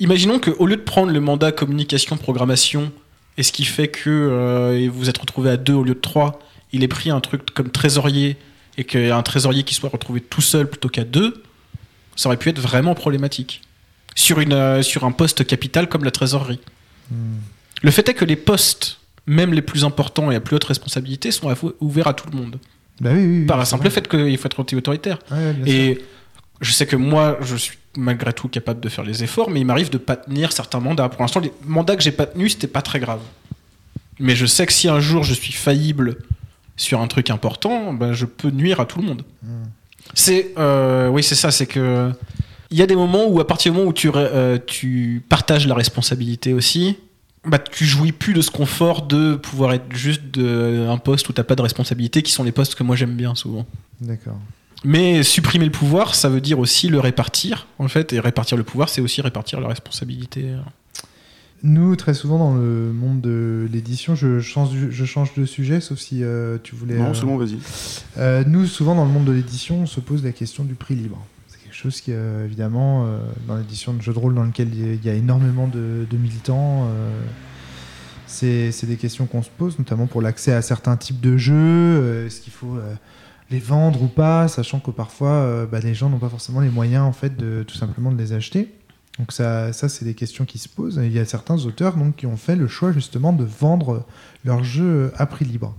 Imaginons 0.00 0.40
qu'au 0.40 0.66
lieu 0.66 0.76
de 0.76 0.80
prendre 0.82 1.12
le 1.12 1.20
mandat 1.20 1.52
communication, 1.52 2.16
programmation, 2.16 2.90
et 3.38 3.42
ce 3.42 3.52
qui 3.52 3.64
fait 3.64 3.88
que 3.88 4.08
euh, 4.08 4.88
vous 4.92 5.08
êtes 5.08 5.18
retrouvé 5.18 5.50
à 5.50 5.56
deux 5.56 5.74
au 5.74 5.84
lieu 5.84 5.94
de 5.94 6.00
trois, 6.00 6.40
il 6.72 6.82
ait 6.82 6.88
pris 6.88 7.10
un 7.10 7.20
truc 7.20 7.52
comme 7.52 7.70
trésorier 7.70 8.36
et 8.78 8.84
qu'il 8.84 9.06
y 9.06 9.10
a 9.10 9.16
un 9.16 9.22
trésorier 9.22 9.62
qui 9.62 9.74
soit 9.74 9.90
retrouvé 9.90 10.20
tout 10.20 10.40
seul 10.40 10.68
plutôt 10.68 10.88
qu'à 10.88 11.04
deux, 11.04 11.42
ça 12.14 12.28
aurait 12.28 12.36
pu 12.36 12.48
être 12.48 12.60
vraiment 12.60 12.94
problématique. 12.94 13.62
Sur, 14.14 14.40
une, 14.40 14.54
euh, 14.54 14.82
sur 14.82 15.04
un 15.04 15.12
poste 15.12 15.46
capital 15.46 15.88
comme 15.88 16.02
la 16.04 16.10
trésorerie. 16.10 16.60
Hmm. 17.10 17.36
Le 17.82 17.90
fait 17.90 18.08
est 18.08 18.14
que 18.14 18.24
les 18.24 18.36
postes, 18.36 18.98
même 19.26 19.52
les 19.52 19.60
plus 19.60 19.84
importants 19.84 20.30
et 20.30 20.36
à 20.36 20.40
plus 20.40 20.56
haute 20.56 20.64
responsabilité, 20.64 21.30
sont 21.30 21.54
ouverts 21.80 22.06
à 22.08 22.14
tout 22.14 22.26
le 22.30 22.36
monde. 22.36 22.58
Bah 23.00 23.10
oui, 23.12 23.18
oui, 23.20 23.38
oui, 23.40 23.46
Par 23.46 23.60
un 23.60 23.66
simple 23.66 23.82
vrai. 23.82 23.90
fait 23.90 24.08
qu'il 24.08 24.38
faut 24.38 24.46
être 24.46 24.58
autoritaire. 24.58 25.18
Ouais, 25.30 25.36
ouais, 25.36 25.52
bien 25.52 25.94
sûr. 25.94 26.02
Je 26.60 26.72
sais 26.72 26.86
que 26.86 26.96
moi, 26.96 27.38
je 27.40 27.56
suis 27.56 27.78
malgré 27.96 28.32
tout 28.32 28.48
capable 28.48 28.80
de 28.80 28.88
faire 28.88 29.04
les 29.04 29.24
efforts, 29.24 29.50
mais 29.50 29.60
il 29.60 29.64
m'arrive 29.66 29.90
de 29.90 29.98
pas 29.98 30.16
tenir 30.16 30.52
certains 30.52 30.80
mandats. 30.80 31.08
Pour 31.08 31.22
l'instant, 31.22 31.40
les 31.40 31.52
mandats 31.64 31.96
que 31.96 32.02
j'ai 32.02 32.12
pas 32.12 32.26
tenus, 32.26 32.52
c'était 32.52 32.66
pas 32.66 32.82
très 32.82 33.00
grave. 33.00 33.20
Mais 34.18 34.36
je 34.36 34.46
sais 34.46 34.66
que 34.66 34.72
si 34.72 34.88
un 34.88 35.00
jour 35.00 35.24
je 35.24 35.34
suis 35.34 35.52
faillible 35.52 36.16
sur 36.76 37.00
un 37.00 37.06
truc 37.06 37.30
important, 37.30 37.92
ben, 37.92 38.12
je 38.12 38.26
peux 38.26 38.50
nuire 38.50 38.80
à 38.80 38.86
tout 38.86 39.00
le 39.00 39.06
monde. 39.06 39.22
Hmm. 39.42 39.64
C'est, 40.14 40.52
euh, 40.58 41.08
oui, 41.08 41.22
c'est 41.22 41.34
ça, 41.34 41.50
c'est 41.50 41.66
que 41.66 42.12
il 42.70 42.78
y 42.78 42.82
a 42.82 42.86
des 42.86 42.96
moments 42.96 43.26
où 43.26 43.40
à 43.40 43.46
partir 43.46 43.72
du 43.72 43.78
moment 43.78 43.90
où 43.90 43.92
tu, 43.92 44.10
euh, 44.14 44.58
tu 44.66 45.22
partages 45.28 45.66
la 45.66 45.74
responsabilité 45.74 46.52
aussi, 46.52 46.96
bah, 47.44 47.58
tu 47.58 47.84
jouis 47.84 48.12
plus 48.12 48.34
de 48.34 48.40
ce 48.40 48.50
confort 48.50 49.02
de 49.02 49.36
pouvoir 49.36 49.72
être 49.72 49.94
juste 49.94 50.22
de, 50.32 50.86
un 50.88 50.98
poste 50.98 51.28
où 51.28 51.32
t'as 51.32 51.44
pas 51.44 51.54
de 51.54 51.62
responsabilité, 51.62 52.22
qui 52.22 52.32
sont 52.32 52.42
les 52.42 52.52
postes 52.52 52.74
que 52.74 52.82
moi 52.82 52.96
j'aime 52.96 53.14
bien 53.14 53.34
souvent. 53.34 53.66
D'accord. 54.00 54.38
Mais 54.84 55.22
supprimer 55.22 55.64
le 55.64 55.70
pouvoir, 55.72 56.14
ça 56.14 56.28
veut 56.28 56.40
dire 56.40 56.58
aussi 56.58 56.88
le 56.88 57.00
répartir, 57.00 57.66
en 57.78 57.88
fait, 57.88 58.12
et 58.12 58.20
répartir 58.20 58.56
le 58.56 58.62
pouvoir, 58.64 58.88
c'est 58.88 59.00
aussi 59.00 59.20
répartir 59.20 59.60
la 59.60 59.68
responsabilité. 59.68 60.46
Nous, 61.62 61.96
très 61.96 62.12
souvent 62.14 62.38
dans 62.38 62.54
le 62.54 62.92
monde 62.92 63.20
de 63.22 63.66
l'édition, 63.72 64.14
je 64.14 64.40
change, 64.40 64.70
du- 64.70 64.92
je 64.92 65.04
change 65.06 65.32
de 65.34 65.46
sujet, 65.46 65.80
sauf 65.80 65.98
si 65.98 66.22
euh, 66.22 66.58
tu 66.62 66.74
voulais. 66.76 66.96
Non, 66.96 67.06
euh, 67.06 67.14
c'est 67.14 67.24
bon, 67.24 67.38
vas-y. 67.38 67.58
Euh, 68.18 68.44
nous, 68.46 68.66
souvent 68.66 68.94
dans 68.94 69.06
le 69.06 69.10
monde 69.10 69.24
de 69.24 69.32
l'édition, 69.32 69.80
on 69.80 69.86
se 69.86 69.98
pose 70.00 70.22
la 70.22 70.32
question 70.32 70.64
du 70.64 70.74
prix 70.74 70.94
libre. 70.94 71.18
C'est 71.48 71.58
quelque 71.64 71.74
chose 71.74 72.00
qui, 72.02 72.12
euh, 72.12 72.44
évidemment, 72.44 73.06
euh, 73.06 73.18
dans 73.48 73.56
l'édition 73.56 73.94
de 73.94 74.02
jeux 74.02 74.12
de 74.12 74.18
rôle 74.18 74.34
dans 74.34 74.44
lequel 74.44 74.68
il 74.72 75.04
y 75.04 75.08
a- 75.08 75.14
énormément 75.14 75.66
de, 75.66 76.06
de 76.08 76.16
militants, 76.18 76.86
euh, 76.88 77.20
c'est 78.26 78.86
des 78.86 78.96
questions 78.96 79.24
qu'on 79.26 79.42
se 79.42 79.48
pose, 79.56 79.78
notamment 79.78 80.06
pour 80.06 80.20
l'accès 80.20 80.52
à 80.52 80.60
certains 80.60 80.96
types 80.96 81.20
de 81.20 81.38
jeux. 81.38 82.26
Est-ce 82.26 82.42
qu'il 82.42 82.52
faut 82.52 82.76
euh, 82.76 82.94
les 83.50 83.58
vendre 83.58 84.02
ou 84.02 84.08
pas, 84.08 84.48
sachant 84.48 84.80
que 84.80 84.90
parfois 84.90 85.30
euh, 85.30 85.66
bah, 85.66 85.80
les 85.80 85.94
gens 85.94 86.08
n'ont 86.08 86.18
pas 86.18 86.28
forcément 86.28 86.60
les 86.60 86.70
moyens 86.70 87.04
en 87.04 87.12
fait 87.12 87.36
de 87.36 87.62
tout 87.62 87.76
simplement 87.76 88.10
de 88.10 88.18
les 88.18 88.32
acheter. 88.32 88.74
Donc 89.18 89.32
ça, 89.32 89.72
c'est 89.72 90.04
des 90.04 90.14
questions 90.14 90.44
qui 90.44 90.58
se 90.58 90.68
posent. 90.68 91.00
Il 91.02 91.12
y 91.12 91.18
a 91.18 91.24
certains 91.24 91.64
auteurs 91.64 91.94
qui 92.16 92.26
ont 92.26 92.36
fait 92.36 92.54
le 92.54 92.68
choix 92.68 92.92
justement 92.92 93.32
de 93.32 93.44
vendre 93.44 94.04
leurs 94.44 94.62
jeux 94.62 95.10
à 95.16 95.24
prix 95.24 95.46
libre. 95.46 95.74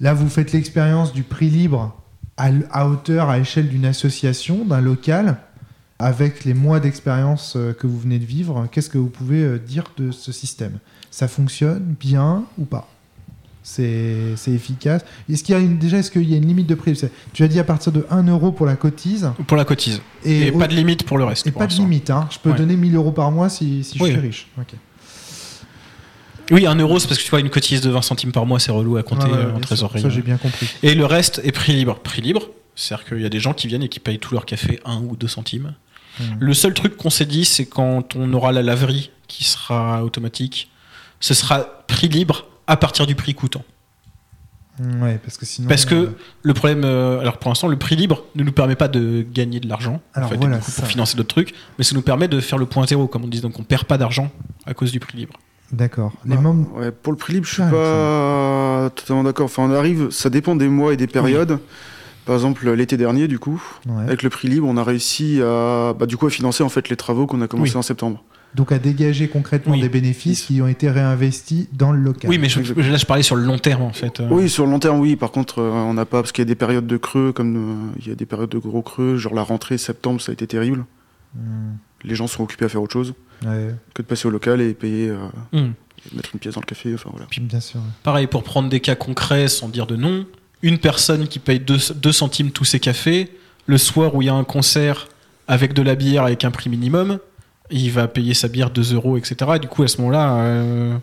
Là, 0.00 0.14
vous 0.14 0.30
faites 0.30 0.52
l'expérience 0.52 1.12
du 1.12 1.24
prix 1.24 1.50
libre 1.50 1.94
à, 2.38 2.48
à 2.70 2.88
hauteur, 2.88 3.28
à 3.28 3.38
échelle 3.38 3.68
d'une 3.68 3.84
association, 3.84 4.64
d'un 4.64 4.80
local, 4.80 5.36
avec 5.98 6.44
les 6.44 6.54
mois 6.54 6.80
d'expérience 6.80 7.54
euh, 7.56 7.72
que 7.72 7.86
vous 7.86 7.98
venez 7.98 8.18
de 8.18 8.24
vivre. 8.24 8.66
Qu'est-ce 8.72 8.90
que 8.90 8.98
vous 8.98 9.10
pouvez 9.10 9.44
euh, 9.44 9.58
dire 9.58 9.84
de 9.96 10.10
ce 10.10 10.32
système? 10.32 10.78
Ça 11.10 11.28
fonctionne 11.28 11.94
bien 12.00 12.44
ou 12.58 12.64
pas? 12.64 12.88
C'est 13.66 14.34
efficace. 14.52 15.02
Est-ce 15.28 15.42
qu'il 15.42 15.54
y 15.54 15.58
a 15.58 15.60
une, 15.60 15.78
déjà 15.78 15.96
est-ce 15.98 16.10
qu'il 16.10 16.28
y 16.30 16.34
a 16.34 16.36
une 16.36 16.46
limite 16.46 16.66
de 16.68 16.74
prix? 16.74 16.92
Tu 17.32 17.42
as 17.42 17.48
dit 17.48 17.58
à 17.58 17.64
partir 17.64 17.90
de 17.92 18.06
1 18.10 18.22
euro 18.28 18.52
pour 18.52 18.66
la 18.66 18.76
cotise 18.76 19.30
Pour 19.46 19.56
la 19.56 19.64
cotise. 19.64 20.00
et, 20.24 20.48
Et, 20.48 20.50
au- 20.50 20.58
pas 20.58 20.68
de 20.68 20.74
limite 20.74 21.04
pour 21.04 21.16
le 21.18 21.24
reste. 21.24 21.46
et 21.46 21.50
pas 21.50 21.66
de 21.66 21.72
limite. 21.72 22.10
Hein. 22.10 22.28
Je 22.30 22.38
peux 22.38 22.50
Ouais. 22.50 22.56
donner 22.56 22.76
1000 22.76 22.94
euros 22.94 23.10
par 23.12 23.30
mois 23.32 23.48
si, 23.48 23.82
si 23.82 23.98
je 23.98 24.04
suis 24.04 24.14
riche. 24.16 24.46
Ok. 24.58 24.74
Oui, 26.50 26.66
un 26.66 26.74
euro, 26.74 26.98
c'est 26.98 27.08
parce 27.08 27.18
que 27.18 27.24
tu 27.24 27.30
vois, 27.30 27.40
une 27.40 27.48
cotise 27.48 27.80
de 27.80 27.88
20 27.90 28.02
centimes 28.02 28.32
par 28.32 28.44
mois, 28.44 28.60
c'est 28.60 28.70
relou 28.70 28.98
à 28.98 29.02
compter 29.02 29.24
Ouais, 29.26 29.32
ouais, 29.32 29.38
euh, 29.38 29.54
en 29.56 29.60
trésorerie. 29.60 30.02
Ça 30.02 30.10
j'ai 30.10 30.20
bien 30.20 30.36
compris. 30.36 30.68
Et 30.82 30.94
le 30.94 31.06
reste 31.06 31.40
est 31.42 31.52
prix 31.52 31.72
libre. 31.72 31.98
Prix 32.00 32.20
libre, 32.20 32.48
c'est-à-dire 32.76 33.06
qu'il 33.06 33.20
y 33.22 33.24
a 33.24 33.30
des 33.30 33.40
gens 33.40 33.54
qui 33.54 33.66
viennent 33.66 33.82
et 33.82 33.88
qui 33.88 33.98
payent 33.98 34.18
tout 34.18 34.34
leur 34.34 34.44
café 34.44 34.78
1 34.84 34.98
ou 34.98 35.16
2 35.16 35.26
centimes. 35.26 35.72
Mhm. 36.20 36.36
Le 36.40 36.52
seul 36.54 36.74
truc 36.74 36.98
qu'on 36.98 37.08
s'est 37.08 37.24
dit, 37.24 37.46
c'est 37.46 37.64
quand 37.64 38.14
on 38.14 38.30
aura 38.34 38.52
la 38.52 38.60
laverie 38.62 39.10
qui 39.26 39.44
sera 39.44 40.04
automatique, 40.04 40.70
ce 41.18 41.32
sera 41.32 41.60
prix 41.86 42.08
libre 42.08 42.46
à 42.66 42.76
partir 42.76 43.06
du 43.06 43.14
prix 43.14 43.34
coûtant. 43.34 43.62
Ouais, 45.00 45.20
parce 45.22 45.36
que 45.38 45.46
sinon. 45.46 45.68
Parce 45.68 45.84
que 45.84 45.94
euh, 45.94 46.06
le 46.42 46.52
problème, 46.52 46.82
euh, 46.84 47.20
alors 47.20 47.38
pour 47.38 47.48
l'instant, 47.48 47.68
le 47.68 47.76
prix 47.76 47.94
libre 47.94 48.24
ne 48.34 48.42
nous 48.42 48.50
permet 48.50 48.74
pas 48.74 48.88
de 48.88 49.24
gagner 49.32 49.60
de 49.60 49.68
l'argent 49.68 50.00
en 50.16 50.26
fait, 50.26 50.36
voilà, 50.36 50.58
pour 50.58 50.86
financer 50.86 51.16
d'autres 51.16 51.28
trucs, 51.28 51.54
mais 51.78 51.84
ça 51.84 51.94
nous 51.94 52.02
permet 52.02 52.26
de 52.26 52.40
faire 52.40 52.58
le 52.58 52.66
point 52.66 52.84
zéro, 52.84 53.06
comme 53.06 53.22
on 53.22 53.28
dit, 53.28 53.40
donc 53.40 53.56
on 53.60 53.62
perd 53.62 53.84
pas 53.84 53.98
d'argent 53.98 54.30
à 54.66 54.74
cause 54.74 54.90
du 54.90 54.98
prix 54.98 55.16
libre. 55.16 55.34
D'accord. 55.70 56.12
Les 56.24 56.34
Bah, 56.34 56.42
membres. 56.42 56.76
Ouais, 56.76 56.90
pour 56.90 57.12
le 57.12 57.16
prix 57.18 57.34
libre, 57.34 57.46
je 57.46 57.52
suis 57.54 57.62
Ouais, 57.62 57.70
pas 57.70 58.90
totalement 58.96 59.22
d'accord. 59.22 59.44
Enfin, 59.46 59.62
on 59.62 59.72
arrive, 59.72 60.10
ça 60.10 60.28
dépend 60.28 60.56
des 60.56 60.68
mois 60.68 60.92
et 60.92 60.96
des 60.96 61.06
périodes. 61.06 61.58
Par 62.26 62.34
exemple, 62.34 62.68
l'été 62.72 62.96
dernier, 62.96 63.28
du 63.28 63.38
coup, 63.38 63.62
Ouais. 63.86 64.02
avec 64.02 64.22
le 64.24 64.30
prix 64.30 64.48
libre, 64.48 64.66
on 64.68 64.76
a 64.76 64.82
réussi 64.84 65.40
à, 65.40 65.94
bah, 65.98 66.06
du 66.06 66.16
coup, 66.16 66.26
à 66.26 66.30
financer 66.30 66.62
en 66.64 66.68
fait 66.68 66.88
les 66.88 66.96
travaux 66.96 67.26
qu'on 67.26 67.40
a 67.42 67.46
commencé 67.48 67.72
Oui. 67.72 67.76
en 67.78 67.82
septembre. 67.82 68.22
Donc 68.54 68.70
à 68.70 68.78
dégager 68.78 69.26
concrètement 69.28 69.72
Oui. 69.72 69.80
des 69.80 69.88
bénéfices 69.88 70.42
qui 70.42 70.62
ont 70.62 70.68
été 70.68 70.88
réinvestis 70.90 71.68
dans 71.72 71.90
le 71.90 71.98
local. 72.00 72.30
Oui, 72.30 72.38
mais 72.38 72.48
je- 72.48 72.60
là 72.60 72.96
je 72.96 73.04
parlais 73.06 73.22
sur 73.24 73.34
le 73.36 73.42
long 73.44 73.58
terme 73.58 73.82
en 73.82 73.92
fait. 73.92 74.20
euh. 74.20 74.28
Oui, 74.30 74.48
sur 74.48 74.64
le 74.64 74.70
long 74.70 74.78
terme, 74.78 75.00
oui. 75.00 75.16
Par 75.16 75.30
contre, 75.32 75.58
euh, 75.60 75.70
on 75.72 75.94
n'a 75.94 76.04
pas 76.04 76.20
parce 76.20 76.30
qu'il 76.32 76.42
y 76.42 76.46
a 76.46 76.48
des 76.48 76.54
périodes 76.54 76.86
de 76.86 76.96
creux, 76.96 77.32
comme 77.32 77.56
euh, 77.56 77.98
il 78.00 78.06
y 78.08 78.12
a 78.12 78.14
des 78.14 78.26
périodes 78.26 78.50
de 78.50 78.58
gros 78.58 78.82
creux, 78.82 79.16
genre 79.16 79.34
la 79.34 79.42
rentrée 79.42 79.76
septembre, 79.78 80.20
ça 80.20 80.30
a 80.30 80.34
été 80.34 80.46
terrible. 80.46 80.84
Hmm. 81.34 81.74
Les 82.04 82.14
gens 82.14 82.26
sont 82.28 82.42
occupés 82.44 82.66
à 82.66 82.68
faire 82.68 82.82
autre 82.82 82.92
chose 82.92 83.14
Ouais, 83.44 83.74
que 83.92 84.02
de 84.02 84.06
passer 84.06 84.28
au 84.28 84.30
local 84.30 84.60
et 84.60 84.72
payer, 84.74 85.08
euh, 85.10 85.16
Hmm. 85.52 85.72
mettre 86.14 86.30
une 86.32 86.38
pièce 86.40 86.54
dans 86.54 86.60
le 86.60 86.66
café. 86.66 86.94
Enfin 86.94 87.10
voilà. 87.12 87.26
bien 87.40 87.60
sûr. 87.60 87.80
ouais. 87.80 87.86
Pareil, 88.04 88.26
pour 88.28 88.44
prendre 88.44 88.68
des 88.68 88.80
cas 88.80 88.94
concrets 88.94 89.48
sans 89.48 89.68
dire 89.68 89.86
de 89.88 89.96
nom, 89.96 90.26
une 90.62 90.78
personne 90.78 91.26
qui 91.26 91.40
paye 91.40 91.58
2 91.60 92.12
centimes 92.12 92.50
tous 92.52 92.64
ses 92.64 92.78
cafés, 92.78 93.30
le 93.66 93.78
soir 93.78 94.14
où 94.14 94.22
il 94.22 94.26
y 94.26 94.28
a 94.28 94.34
un 94.34 94.44
concert 94.44 95.08
avec 95.48 95.72
de 95.74 95.82
la 95.82 95.94
bière 95.94 96.22
avec 96.24 96.44
un 96.44 96.50
prix 96.50 96.70
minimum, 96.70 97.18
il 97.70 97.90
va 97.90 98.08
payer 98.08 98.34
sa 98.34 98.48
bière 98.48 98.70
2 98.70 98.94
euros, 98.94 99.16
etc. 99.16 99.36
Et 99.56 99.58
du 99.58 99.68
coup, 99.68 99.82
à 99.82 99.88
ce 99.88 99.98
moment-là, 99.98 100.34
euh, 100.36 100.96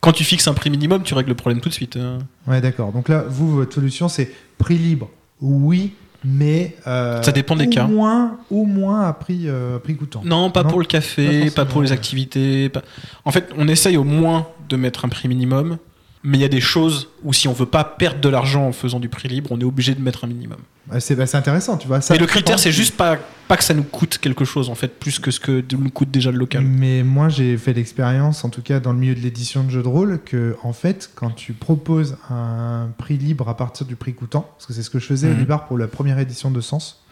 quand 0.00 0.12
tu 0.12 0.24
fixes 0.24 0.46
un 0.48 0.54
prix 0.54 0.70
minimum, 0.70 1.02
tu 1.02 1.14
règles 1.14 1.30
le 1.30 1.34
problème 1.36 1.60
tout 1.60 1.68
de 1.68 1.74
suite. 1.74 1.96
hein. 1.96 2.18
Ouais, 2.46 2.60
d'accord. 2.60 2.92
Donc 2.92 3.08
là, 3.08 3.24
vous, 3.28 3.50
votre 3.54 3.74
solution, 3.74 4.08
c'est 4.08 4.30
prix 4.58 4.78
libre. 4.78 5.08
Oui, 5.40 5.92
mais. 6.24 6.76
euh, 6.86 7.22
Ça 7.22 7.32
dépend 7.32 7.56
des 7.56 7.66
au 7.66 7.70
cas. 7.70 7.84
Moins, 7.86 8.38
au 8.50 8.64
moins 8.64 9.02
à 9.06 9.12
prix, 9.12 9.42
euh, 9.46 9.78
prix 9.78 9.96
coûtant. 9.96 10.22
Non, 10.24 10.50
pas 10.50 10.62
Non, 10.64 10.70
pour 10.70 10.80
le 10.80 10.86
café, 10.86 11.50
pas, 11.50 11.64
pour 11.64 11.82
les 11.82 11.92
activités. 11.92 12.68
pas- 12.68 12.82
En 13.24 13.30
fait, 13.32 13.48
on 13.56 13.68
essaye 13.68 13.96
au 13.96 14.04
moins 14.04 14.48
de 14.68 14.76
mettre 14.76 15.04
un 15.04 15.08
prix 15.08 15.28
minimum, 15.28 15.78
mais 16.22 16.38
il 16.38 16.40
y 16.40 16.44
a 16.44 16.48
des 16.48 16.60
choses 16.60 17.08
où 17.22 17.32
si 17.32 17.48
on 17.48 17.52
veut 17.52 17.66
pas 17.66 17.84
perdre 17.84 18.20
de 18.20 18.28
l'argent 18.28 18.66
en 18.66 18.72
faisant 18.72 19.00
du 19.00 19.08
prix 19.08 19.28
libre, 19.28 19.50
on 19.52 19.60
est 19.60 19.64
obligé 19.64 19.94
de 19.94 20.00
mettre 20.00 20.24
un 20.24 20.28
minimum. 20.28 20.58
C'est 21.00 21.16
bah, 21.16 21.24
intéressant, 21.32 21.76
tu 21.76 21.88
vois. 21.88 22.00
Ça, 22.00 22.14
et 22.14 22.18
le 22.18 22.26
critère, 22.26 22.60
c'est 22.60 22.70
juste 22.70 22.96
pas, 22.96 23.18
pas 23.48 23.56
que 23.56 23.64
ça 23.64 23.74
nous 23.74 23.82
coûte 23.82 24.18
quelque 24.18 24.44
chose, 24.44 24.68
en 24.68 24.76
fait, 24.76 25.00
plus 25.00 25.18
que 25.18 25.32
ce 25.32 25.40
que 25.40 25.64
nous 25.74 25.90
coûte 25.90 26.12
déjà 26.12 26.30
le 26.30 26.38
local. 26.38 26.62
Mais 26.62 27.02
moi, 27.02 27.28
j'ai 27.28 27.56
fait 27.56 27.72
l'expérience, 27.72 28.44
en 28.44 28.50
tout 28.50 28.62
cas 28.62 28.78
dans 28.78 28.92
le 28.92 28.98
milieu 28.98 29.14
de 29.14 29.20
l'édition 29.20 29.64
de 29.64 29.70
jeux 29.70 29.82
de 29.82 29.88
rôle, 29.88 30.20
que 30.24 30.56
en 30.62 30.72
fait, 30.72 31.10
quand 31.14 31.30
tu 31.30 31.54
proposes 31.54 32.16
un 32.30 32.88
prix 32.98 33.18
libre 33.18 33.48
à 33.48 33.56
partir 33.56 33.84
du 33.86 33.96
prix 33.96 34.14
coûtant, 34.14 34.48
parce 34.56 34.66
que 34.66 34.72
c'est 34.72 34.82
ce 34.82 34.90
que 34.90 34.98
je 35.00 35.06
faisais 35.06 35.28
au 35.28 35.32
Mhm. 35.32 35.40
Libar 35.40 35.66
pour 35.66 35.76
la 35.76 35.88
première 35.88 36.18
édition 36.20 36.50
de 36.52 36.60
Sens, 36.60 37.02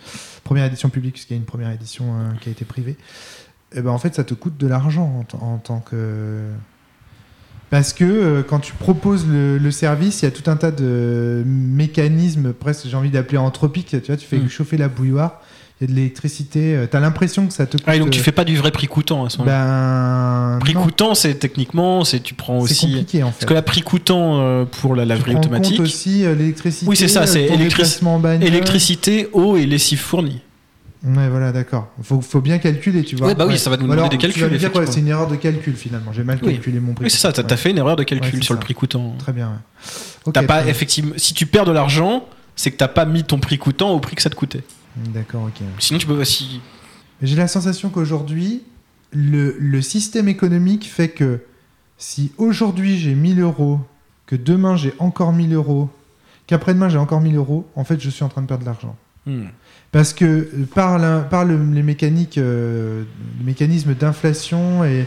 première 0.44 0.66
édition 0.66 0.88
publique, 0.88 1.14
puisqu'il 1.14 1.34
y 1.34 1.36
a 1.36 1.40
une 1.40 1.44
première 1.46 1.70
édition 1.70 2.04
euh, 2.14 2.32
qui 2.40 2.48
a 2.48 2.52
été 2.52 2.64
privée, 2.64 2.96
et 3.74 3.80
ben 3.80 3.90
en 3.90 3.98
fait, 3.98 4.14
ça 4.14 4.22
te 4.22 4.34
coûte 4.34 4.56
de 4.56 4.68
l'argent 4.68 5.24
en 5.40 5.58
tant 5.58 5.80
que. 5.80 6.48
Parce 7.74 7.92
que 7.92 8.04
euh, 8.04 8.42
quand 8.48 8.60
tu 8.60 8.72
proposes 8.72 9.26
le, 9.28 9.58
le 9.58 9.70
service, 9.72 10.22
il 10.22 10.26
y 10.26 10.28
a 10.28 10.30
tout 10.30 10.48
un 10.48 10.54
tas 10.54 10.70
de 10.70 11.42
mécanismes, 11.44 12.52
presque 12.52 12.86
j'ai 12.88 12.96
envie 12.96 13.10
d'appeler 13.10 13.38
anthropiques. 13.38 13.88
Tu 13.90 13.98
vois, 14.06 14.16
tu 14.16 14.26
fais 14.26 14.36
Mhm. 14.38 14.48
chauffer 14.48 14.76
la 14.76 14.86
bouilloire, 14.86 15.40
il 15.80 15.88
y 15.88 15.90
a 15.90 15.92
de 15.92 15.96
l'électricité, 15.98 16.78
tu 16.88 16.96
as 16.96 17.00
l'impression 17.00 17.48
que 17.48 17.52
ça 17.52 17.66
te 17.66 17.72
coûte. 17.76 17.82
Ah, 17.88 17.96
et 17.96 17.98
donc 17.98 18.10
tu 18.10 18.20
euh, 18.20 18.22
fais 18.22 18.30
pas 18.30 18.44
du 18.44 18.56
vrai 18.56 18.70
prix 18.70 18.86
coûtant 18.86 19.24
à 19.24 19.28
ce 19.30 19.38
moment-là. 19.38 20.52
ben, 20.52 20.58
prix 20.60 20.74
non, 20.74 20.82
coûtant, 20.84 21.14
c'est 21.16 21.34
techniquement, 21.34 22.04
c'est 22.04 22.20
tu 22.20 22.34
prends 22.34 22.60
c'est 22.64 22.70
aussi. 22.74 22.86
compliqué 22.86 23.22
en 23.24 23.32
fait. 23.32 23.38
Parce 23.40 23.46
que 23.48 23.54
la 23.54 23.62
prix 23.62 23.82
coûtant 23.82 24.38
euh, 24.40 24.64
pour 24.66 24.94
la 24.94 25.04
laverie 25.04 25.34
automatique, 25.34 25.78
compte 25.78 25.86
aussi 25.86 26.24
euh, 26.24 26.36
l'électricité. 26.36 26.86
Oui, 26.88 26.94
c'est 26.96 27.08
ça, 27.08 27.22
euh, 27.22 27.26
c'est 27.26 27.46
électrici- 27.48 28.04
électricité, 28.40 29.28
eau 29.32 29.56
et 29.56 29.66
lessive 29.66 29.98
fournie. 29.98 30.42
Ouais, 31.04 31.28
voilà, 31.28 31.52
d'accord. 31.52 31.88
Faut, 32.02 32.20
faut 32.22 32.40
bien 32.40 32.58
calculer, 32.58 33.04
tu 33.04 33.16
vois. 33.16 33.26
Ouais, 33.28 33.34
bah 33.34 33.46
oui, 33.46 33.58
ça 33.58 33.68
va 33.68 33.76
nous 33.76 33.82
Ou 33.82 33.86
demander 33.88 33.98
alors, 34.00 34.10
des 34.10 34.16
Tu 34.18 34.26
vas 34.40 34.58
calculs, 34.58 34.86
c'est 34.92 35.00
une 35.00 35.08
erreur 35.08 35.28
de 35.28 35.36
calcul 35.36 35.74
finalement. 35.76 36.12
J'ai 36.14 36.24
mal 36.24 36.38
Oui. 36.42 36.52
calculé 36.54 36.80
mon 36.80 36.94
prix. 36.94 37.04
Oui, 37.04 37.10
c'est 37.10 37.18
ça, 37.18 37.30
t'as 37.32 37.42
Ouais. 37.42 37.48
t'as 37.48 37.56
fait 37.56 37.70
une 37.70 37.78
erreur 37.78 37.96
de 37.96 38.04
calcul 38.04 38.42
sur 38.42 38.54
le 38.54 38.60
prix 38.60 38.72
coûtant. 38.74 39.14
Très 39.18 39.32
bien. 39.34 39.48
ouais. 39.48 39.90
Ok, 40.24 40.32
T'as 40.34 40.42
pas 40.44 40.62
bien. 40.62 40.70
effectivement. 40.70 41.12
Si 41.18 41.34
tu 41.34 41.44
perds 41.44 41.66
de 41.66 41.72
l'argent, 41.72 42.26
c'est 42.56 42.70
que 42.70 42.76
t'as 42.76 42.88
pas 42.88 43.04
mis 43.04 43.22
ton 43.24 43.38
prix 43.38 43.58
coûtant 43.58 43.90
au 43.90 44.00
prix 44.00 44.16
que 44.16 44.22
ça 44.22 44.30
te 44.30 44.34
coûtait. 44.34 44.62
D'accord, 44.96 45.42
ok. 45.42 45.60
Sinon, 45.78 45.98
tu 45.98 46.06
peux 46.06 46.14
aussi. 46.18 46.60
J'ai 47.20 47.36
la 47.36 47.48
sensation 47.48 47.90
qu'aujourd'hui, 47.90 48.62
le, 49.12 49.56
le 49.58 49.82
système 49.82 50.28
économique 50.28 50.88
fait 50.90 51.08
que 51.10 51.40
si 51.98 52.32
aujourd'hui 52.38 52.98
j'ai 52.98 53.14
1000 53.14 53.40
euros, 53.40 53.78
que 54.26 54.36
demain 54.36 54.76
j'ai 54.76 54.94
encore 54.98 55.32
1000 55.34 55.52
euros, 55.54 55.90
qu'après-demain 56.46 56.88
j'ai 56.88 56.98
encore 56.98 57.20
1000 57.20 57.36
euros, 57.36 57.66
en 57.76 57.84
fait 57.84 58.00
je 58.00 58.08
suis 58.10 58.24
en 58.24 58.28
train 58.28 58.40
de 58.42 58.46
perdre 58.46 58.62
de 58.64 58.68
l'argent. 58.68 58.96
Hmm. 59.26 59.44
Parce 59.94 60.12
que 60.12 60.24
euh, 60.24 60.48
par, 60.74 60.98
la- 60.98 61.20
par 61.20 61.44
le- 61.46 61.56
les 61.72 61.82
mécaniques, 61.82 62.36
euh, 62.36 63.04
le 63.38 63.44
mécanisme 63.46 63.94
d'inflation 63.94 64.84
et 64.84 65.06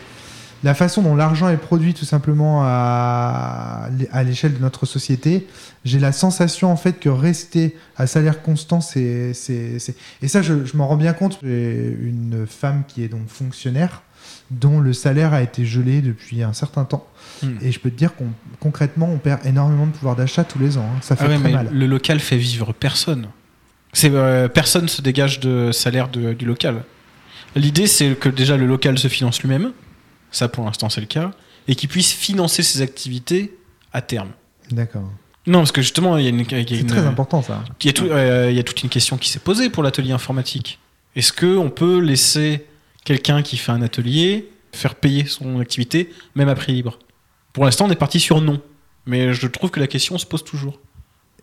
la 0.64 0.74
façon 0.74 1.04
dont 1.04 1.16
l'argent 1.16 1.50
est 1.50 1.58
produit 1.58 1.94
tout 1.94 2.06
simplement 2.06 2.62
à, 2.64 3.90
à 4.12 4.24
l'échelle 4.24 4.56
de 4.56 4.60
notre 4.60 4.88
société, 4.88 5.46
j'ai 5.86 6.00
la 6.00 6.12
sensation 6.12 6.72
en 6.72 6.78
fait 6.78 7.00
que 7.00 7.10
rester 7.10 7.76
à 7.96 8.08
salaire 8.08 8.42
constant, 8.42 8.82
c'est. 8.82 9.34
Et 10.22 10.28
ça, 10.28 10.42
je, 10.42 10.66
je 10.66 10.76
m'en 10.78 10.88
rends 10.88 10.98
bien 10.98 11.14
compte. 11.14 11.38
J'ai 11.44 11.96
une 12.02 12.46
femme 12.48 12.84
qui 12.88 13.04
est 13.04 13.08
donc 13.08 13.28
fonctionnaire, 13.28 14.02
dont 14.50 14.80
le 14.80 14.94
salaire 14.94 15.34
a 15.34 15.42
été 15.44 15.64
gelé 15.66 16.02
depuis 16.02 16.42
un 16.42 16.54
certain 16.54 16.86
temps. 16.86 17.06
Hmm. 17.44 17.50
Et 17.62 17.72
je 17.72 17.80
peux 17.80 17.92
te 17.92 17.98
dire 17.98 18.16
qu'on 18.16 18.28
concrètement, 18.60 19.10
on 19.14 19.18
perd 19.20 19.46
énormément 19.46 19.86
de 19.86 19.92
pouvoir 19.92 20.16
d'achat 20.16 20.44
tous 20.44 20.58
les 20.60 20.78
ans. 20.78 20.86
hein. 20.92 21.00
Ça 21.02 21.16
fait 21.16 21.26
Ah 21.26 21.30
ouais, 21.30 21.38
très 21.40 21.52
mal. 21.52 21.70
le 21.72 21.86
local 21.86 22.20
fait 22.20 22.38
vivre 22.38 22.74
personne. 22.74 23.28
C'est 23.94 24.12
euh, 24.14 24.48
personne 24.48 24.88
se 24.88 25.02
dégage 25.02 25.40
de 25.40 25.72
salaire 25.72 26.10
de- 26.10 26.34
du 26.34 26.46
local. 26.46 26.84
L'idée, 27.56 27.88
c'est 27.88 28.16
que 28.20 28.30
déjà 28.30 28.58
le 28.58 28.66
local 28.68 28.98
se 29.00 29.08
finance 29.08 29.42
lui-même. 29.42 29.72
Ça, 30.32 30.48
pour 30.50 30.66
l'instant, 30.66 30.90
c'est 30.90 31.02
le 31.02 31.08
cas, 31.08 31.32
et 31.68 31.76
qu'il 31.76 31.90
puisse 31.90 32.12
financer 32.12 32.62
ses 32.64 32.82
activités 32.82 33.58
à 33.94 34.02
terme. 34.02 34.30
D'accord. 34.72 35.10
Non, 35.48 35.60
parce 35.60 35.72
que 35.72 35.82
justement, 35.82 36.18
il 36.18 36.26
y 36.26 36.28
a 36.28 36.30
une, 36.30 36.46
C'est 36.48 36.86
très 36.88 37.06
important 37.06 37.42
ça. 37.42 37.64
il 37.80 37.86
y 37.86 37.90
a 37.90 37.94
tout- 37.94 38.06
euh, 38.06 38.48
il 38.52 38.56
y 38.58 38.60
a 38.60 38.64
toute 38.64 38.84
une 38.84 38.90
question 38.90 39.18
qui 39.18 39.30
s'est 39.30 39.40
posée 39.40 39.70
pour 39.70 39.82
l'atelier 39.82 40.12
informatique. 40.12 40.80
Est-ce 41.16 41.32
que 41.32 41.56
on 41.58 41.70
peut 41.70 42.00
laisser 42.00 42.66
quelqu'un 43.06 43.42
qui 43.42 43.56
fait 43.58 43.72
un 43.72 43.82
atelier 43.82 44.50
faire 44.74 44.96
payer 44.96 45.26
son 45.26 45.60
activité, 45.62 46.12
même 46.36 46.50
à 46.50 46.56
prix 46.56 46.74
libre? 46.74 47.00
Pour 47.54 47.64
l'instant, 47.64 47.86
on 47.86 47.90
est 47.90 47.96
parti 47.96 48.20
sur 48.20 48.42
non, 48.42 48.62
mais 49.06 49.34
je 49.34 49.48
trouve 49.48 49.72
que 49.72 49.80
la 49.80 49.88
question 49.88 50.18
se 50.18 50.26
pose 50.26 50.44
toujours. 50.44 50.80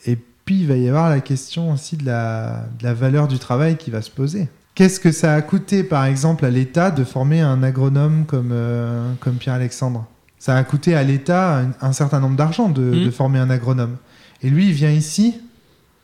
Et 0.07 0.18
puis, 0.45 0.61
il 0.61 0.66
va 0.66 0.76
y 0.76 0.88
avoir 0.88 1.09
la 1.11 1.20
question 1.20 1.72
aussi 1.72 1.97
de 1.97 2.05
la, 2.07 2.66
de 2.78 2.84
la 2.84 2.95
valeur 2.95 3.28
du 3.28 3.38
travail 3.38 3.76
qui 3.76 3.90
va 3.90 4.03
se 4.03 4.11
poser. 4.11 4.49
Qu'est-ce 4.74 4.99
que 5.01 5.12
ça 5.12 5.34
a 5.34 5.42
coûté, 5.42 5.84
par 5.84 6.05
exemple, 6.05 6.45
à 6.45 6.51
l'État 6.51 6.90
de 6.90 7.05
former 7.05 7.40
un 7.40 7.62
agronome 7.62 8.24
comme, 8.26 8.51
euh, 8.53 9.12
comme 9.20 9.34
Pierre-Alexandre? 9.36 10.07
Ça 10.38 10.57
a 10.57 10.64
coûté 10.64 10.95
à 10.95 11.03
l'État 11.03 11.59
un, 11.61 11.70
un 11.80 11.92
certain 11.92 12.20
nombre 12.20 12.36
d'argent 12.36 12.68
de, 12.68 12.82
Mhm. 12.82 13.05
de 13.07 13.11
former 13.11 13.38
un 13.38 13.51
agronome. 13.51 13.97
Et 14.42 14.51
lui, 14.51 14.66
il 14.66 14.72
vient 14.72 14.90
ici, 14.90 15.40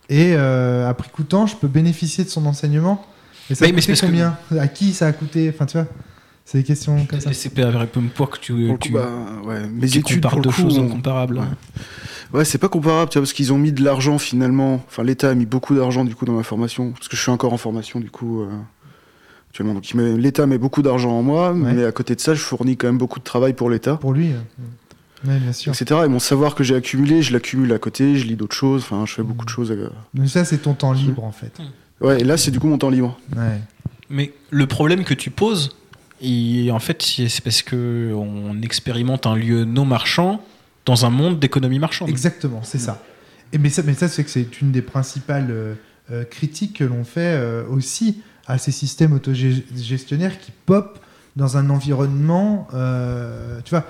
et 0.09 0.35
euh, 0.37 0.89
à 0.89 0.95
prix 0.95 1.11
coûtant, 1.11 1.47
je 1.47 1.57
peux 1.57 1.69
bénéficier 1.69 2.25
de 2.25 2.31
son 2.31 2.47
enseignement. 2.47 3.05
Et 3.51 3.55
ça 3.55 3.65
Mais- 3.67 3.73
a 3.73 3.75
mais 3.75 3.83
que- 3.83 4.01
combien? 4.01 4.37
À 4.59 4.69
qui 4.69 4.93
ça 4.93 5.09
a 5.09 5.13
coûté? 5.13 5.51
Enfin, 5.53 5.67
tu 5.67 5.77
vois, 5.77 5.87
c'est 6.51 6.59
des 6.59 6.65
questions 6.65 7.07
comme 7.07 7.21
ça. 7.21 7.33
C'est 7.33 7.55
pas 7.55 7.71
pour 8.15 8.31
que 8.31 8.39
tu, 8.39 8.53
Pour 8.53 8.61
le 8.63 8.73
coup, 8.73 8.79
tu, 8.81 8.93
bah, 8.93 9.09
ouais, 9.45 9.67
mes 9.69 9.87
tu 9.89 9.99
études, 9.99 10.17
compares 10.17 10.33
pour 10.33 10.41
deux 10.43 10.51
coup, 10.51 10.63
choses 10.63 10.79
incomparables. 10.79 11.39
Ouais. 11.39 11.45
Ouais, 12.39 12.45
c'est 12.45 12.59
pas 12.59 12.69
comparable, 12.69 13.11
tu 13.11 13.19
vois, 13.19 13.23
parce 13.23 13.33
qu'ils 13.33 13.53
ont 13.53 13.59
mis 13.59 13.73
de 13.73 13.83
l'argent 13.85 14.19
finalement. 14.19 14.83
Enfin, 14.89 15.03
l'État 15.05 15.31
a 15.31 15.35
mis 15.35 15.47
beaucoup 15.47 15.75
d'argent 15.75 16.05
du 16.05 16.15
coup 16.15 16.25
dans 16.25 16.33
ma 16.33 16.43
formation, 16.43 16.91
parce 16.93 17.09
que 17.09 17.17
je 17.17 17.23
suis 17.23 17.31
encore 17.31 17.53
en 17.53 17.57
formation 17.57 18.01
du 18.01 18.11
coup. 18.11 18.43
euh, 18.43 18.49
actuellement. 19.51 19.75
Donc, 19.75 19.85
l'État 19.95 20.47
met 20.47 20.59
beaucoup 20.59 20.83
d'argent 20.83 21.11
en 21.11 21.23
moi, 21.23 21.53
Ouais. 21.53 21.73
mais 21.75 21.85
à 21.85 21.93
côté 21.93 22.15
de 22.15 22.21
ça, 22.21 22.35
je 22.35 22.41
fournis 22.41 22.77
quand 22.77 22.87
même 22.89 22.99
beaucoup 22.99 23.19
de 23.19 23.25
travail 23.25 23.53
pour 23.53 23.69
l'État, 23.71 23.97
Pour 23.97 24.13
lui, 24.13 24.31
euh, 24.33 25.29
ouais, 25.29 25.39
bien 25.39 25.53
sûr. 25.53 25.73
etc. 25.73 26.03
Et 26.05 26.09
mon 26.09 26.19
savoir 26.21 26.55
que 26.55 26.63
j'ai 26.65 26.75
accumulé, 26.77 27.21
je 27.23 27.33
l'accumule 27.33 27.73
à 27.73 27.79
côté, 27.79 28.17
je 28.17 28.27
lis 28.27 28.37
d'autres 28.37 28.55
choses. 28.57 28.83
Enfin, 28.83 29.05
je 29.07 29.13
fais 29.15 29.23
beaucoup 29.25 29.45
de 29.45 29.51
choses. 29.51 29.71
euh. 29.73 29.89
Donc 30.15 30.29
ça, 30.29 30.45
c'est 30.45 30.59
ton 30.59 30.75
temps 30.75 30.93
libre, 30.93 31.25
en 31.25 31.33
fait. 31.33 31.59
Ouais, 32.01 32.21
et 32.21 32.25
là, 32.25 32.37
c'est 32.37 32.51
du 32.53 32.61
coup 32.61 32.69
mon 32.69 32.79
temps 32.79 32.91
libre. 32.91 33.19
Ouais. 33.37 33.61
Mais 34.09 34.33
le 34.51 34.67
problème 34.67 35.03
que 35.05 35.15
tu 35.15 35.31
poses, 35.31 35.71
il- 36.21 36.71
en 36.73 36.79
fait, 36.79 37.03
c'est 37.03 37.41
parce 37.43 37.63
que 37.63 38.13
on 38.15 38.61
expérimente 38.63 39.27
un 39.27 39.37
lieu 39.37 39.65
non 39.65 39.85
marchand 39.85 40.43
dans 40.87 41.05
un 41.07 41.11
monde 41.11 41.39
d'économie 41.39 41.79
marchande. 41.79 42.09
Exactement, 42.09 42.61
c'est 42.63 42.79
ça. 42.79 43.03
Et 43.53 43.59
mais 43.59 43.69
ça, 43.71 43.83
mais 43.85 43.95
ça 43.95 44.09
c'est 44.09 44.25
que 44.25 44.31
c'est 44.31 44.61
une 44.61 44.71
des 44.73 44.83
principales 44.83 45.49
euh, 45.51 45.75
euh, 46.13 46.25
critiques 46.25 46.79
que 46.79 46.85
l'on 46.85 47.05
fait 47.05 47.21
euh, 47.37 47.65
aussi 47.69 48.23
à 48.47 48.59
ces 48.59 48.73
systèmes 48.73 49.13
autogestionnaires 49.13 50.39
qui 50.41 50.53
pop 50.67 50.99
dans 51.37 51.57
un 51.57 51.71
environnement. 51.71 52.67
tu 53.65 53.71
vois, 53.71 53.87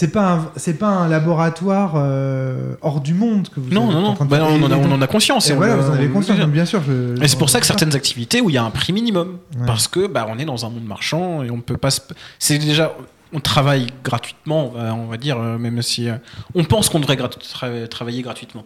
c'est 0.00 0.12
pas 0.12 0.32
un, 0.34 0.52
c'est 0.54 0.78
pas 0.78 0.86
un 0.86 1.08
laboratoire 1.08 1.94
euh, 1.96 2.76
hors 2.82 3.00
du 3.00 3.14
monde 3.14 3.48
que 3.48 3.58
vous 3.58 3.68
Non, 3.70 3.90
non, 3.90 4.00
non. 4.00 4.12
Bah, 4.26 4.38
on, 4.42 4.62
en 4.62 4.70
a, 4.70 4.76
Et 4.76 4.78
on 4.78 4.82
donc- 4.84 4.92
en 4.92 5.02
a 5.02 5.06
conscience. 5.08 5.50
et 5.50 5.54
voilà, 5.54 5.74
vous 5.74 5.90
en 5.90 5.94
avez 5.94 6.08
conscience, 6.08 6.38
bien 6.46 6.64
sûr. 6.64 6.80
je- 6.86 7.20
Et 7.20 7.26
c'est 7.26 7.36
pour 7.36 7.50
ça 7.50 7.58
que 7.58 7.66
certaines 7.66 7.96
activités 7.96 8.40
où 8.40 8.48
il 8.48 8.52
y 8.52 8.58
a 8.58 8.62
un 8.62 8.70
prix 8.70 8.92
minimum. 8.92 9.38
Ouais. 9.58 9.66
Parce 9.66 9.88
que 9.88 10.06
bah, 10.06 10.24
on 10.28 10.38
est 10.38 10.44
dans 10.44 10.64
un 10.64 10.70
monde 10.70 10.84
marchand 10.84 11.42
et 11.42 11.50
on 11.50 11.60
peut 11.60 11.76
pas. 11.76 11.90
se- 11.90 12.00
C'est 12.38 12.58
déjà. 12.58 12.94
On 13.32 13.40
travaille 13.40 13.88
gratuitement, 14.04 14.72
on 14.76 15.06
va, 15.06 15.16
dire, 15.16 15.36
euh, 15.40 15.58
même 15.58 15.82
si. 15.82 16.08
euh, 16.08 16.14
on 16.54 16.62
pense 16.62 16.88
qu'on 16.88 17.00
devrait 17.00 17.16
grat- 17.16 17.28
tra- 17.28 17.88
travailler 17.88 18.22
gratuitement. 18.22 18.64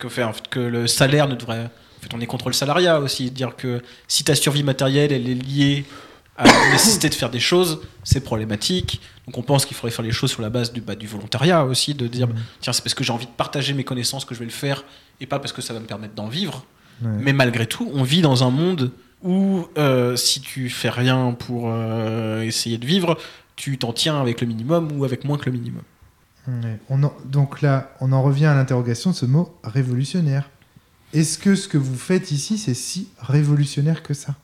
Que, 0.00 0.08
faire, 0.08 0.32
que 0.50 0.58
le 0.58 0.88
salaire 0.88 1.28
ne 1.28 1.36
devrait. 1.36 1.60
En 1.66 2.02
fait, 2.02 2.10
on 2.16 2.20
est 2.20 2.26
contre 2.26 2.48
le 2.48 2.54
salariat 2.54 2.98
aussi. 2.98 3.30
Dire 3.30 3.54
que 3.56 3.80
si 4.08 4.24
ta 4.24 4.34
survie 4.34 4.64
matérielle 4.64 5.12
elle 5.12 5.28
est 5.28 5.34
liée 5.34 5.84
à 6.36 6.46
la 6.46 6.70
nécessité 6.72 7.08
de 7.08 7.14
faire 7.14 7.30
des 7.30 7.40
choses, 7.40 7.80
c'est 8.04 8.20
problématique. 8.24 9.00
Donc 9.26 9.38
on 9.38 9.42
pense 9.42 9.66
qu'il 9.66 9.76
faudrait 9.76 9.90
faire 9.94 10.04
les 10.04 10.12
choses 10.12 10.30
sur 10.30 10.42
la 10.42 10.50
base 10.50 10.72
du, 10.72 10.80
bah, 10.80 10.94
du 10.94 11.06
volontariat 11.06 11.64
aussi, 11.64 11.94
de 11.94 12.06
dire 12.06 12.28
Mhm. 12.28 12.34
tiens, 12.60 12.72
c'est 12.72 12.82
parce 12.82 12.94
que 12.94 13.04
j'ai 13.04 13.12
envie 13.12 13.26
de 13.26 13.30
partager 13.30 13.74
mes 13.74 13.84
connaissances 13.84 14.24
que 14.24 14.34
je 14.34 14.40
vais 14.40 14.46
le 14.46 14.50
faire 14.50 14.84
et 15.20 15.26
pas 15.26 15.38
parce 15.38 15.52
que 15.52 15.62
ça 15.62 15.74
va 15.74 15.80
me 15.80 15.86
permettre 15.86 16.14
d'en 16.14 16.28
vivre. 16.28 16.64
Ouais. 17.02 17.10
Mais 17.20 17.32
malgré 17.32 17.66
tout, 17.66 17.90
on 17.94 18.02
vit 18.02 18.22
dans 18.22 18.44
un 18.44 18.50
monde 18.50 18.92
où 19.22 19.66
euh, 19.78 20.16
si 20.16 20.40
tu 20.40 20.68
fais 20.70 20.90
rien 20.90 21.32
pour 21.38 21.64
euh, 21.70 22.42
essayer 22.42 22.78
de 22.78 22.86
vivre, 22.86 23.18
tu 23.54 23.78
t'en 23.78 23.92
tiens 23.92 24.20
avec 24.20 24.40
le 24.40 24.46
minimum 24.46 24.90
ou 24.98 25.04
avec 25.04 25.24
moins 25.24 25.38
que 25.38 25.46
le 25.50 25.52
minimum. 25.56 25.82
Ouais. 26.48 26.80
On 26.88 27.02
en- 27.04 27.14
donc 27.26 27.60
là, 27.62 27.94
on 28.00 28.10
en 28.10 28.22
revient 28.22 28.46
à 28.46 28.54
l'interrogation 28.54 29.10
de 29.10 29.14
ce 29.16 29.26
mot 29.26 29.56
révolutionnaire. 29.62 30.48
Est-ce 31.12 31.38
que 31.38 31.54
ce 31.54 31.68
que 31.68 31.78
vous 31.78 31.94
faites 31.96 32.32
ici, 32.32 32.58
c'est 32.58 32.74
si 32.74 33.08
révolutionnaire 33.20 34.02
que 34.02 34.14
ça? 34.14 34.34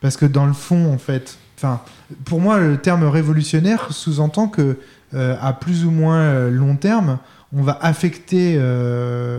Parce 0.00 0.16
que 0.16 0.26
dans 0.26 0.46
le 0.46 0.52
fond, 0.52 0.92
en 0.92 0.98
fait, 0.98 1.38
enfin, 1.56 1.80
pour 2.24 2.40
moi, 2.40 2.58
le 2.58 2.76
terme 2.78 3.04
révolutionnaire 3.04 3.88
sous-entend 3.92 4.48
que 4.48 4.78
euh, 5.14 5.36
à 5.40 5.52
plus 5.52 5.84
ou 5.84 5.90
moins 5.90 6.18
euh, 6.20 6.50
long 6.50 6.76
terme, 6.76 7.18
on 7.52 7.62
va 7.62 7.78
affecter, 7.80 8.56
euh, 8.58 9.38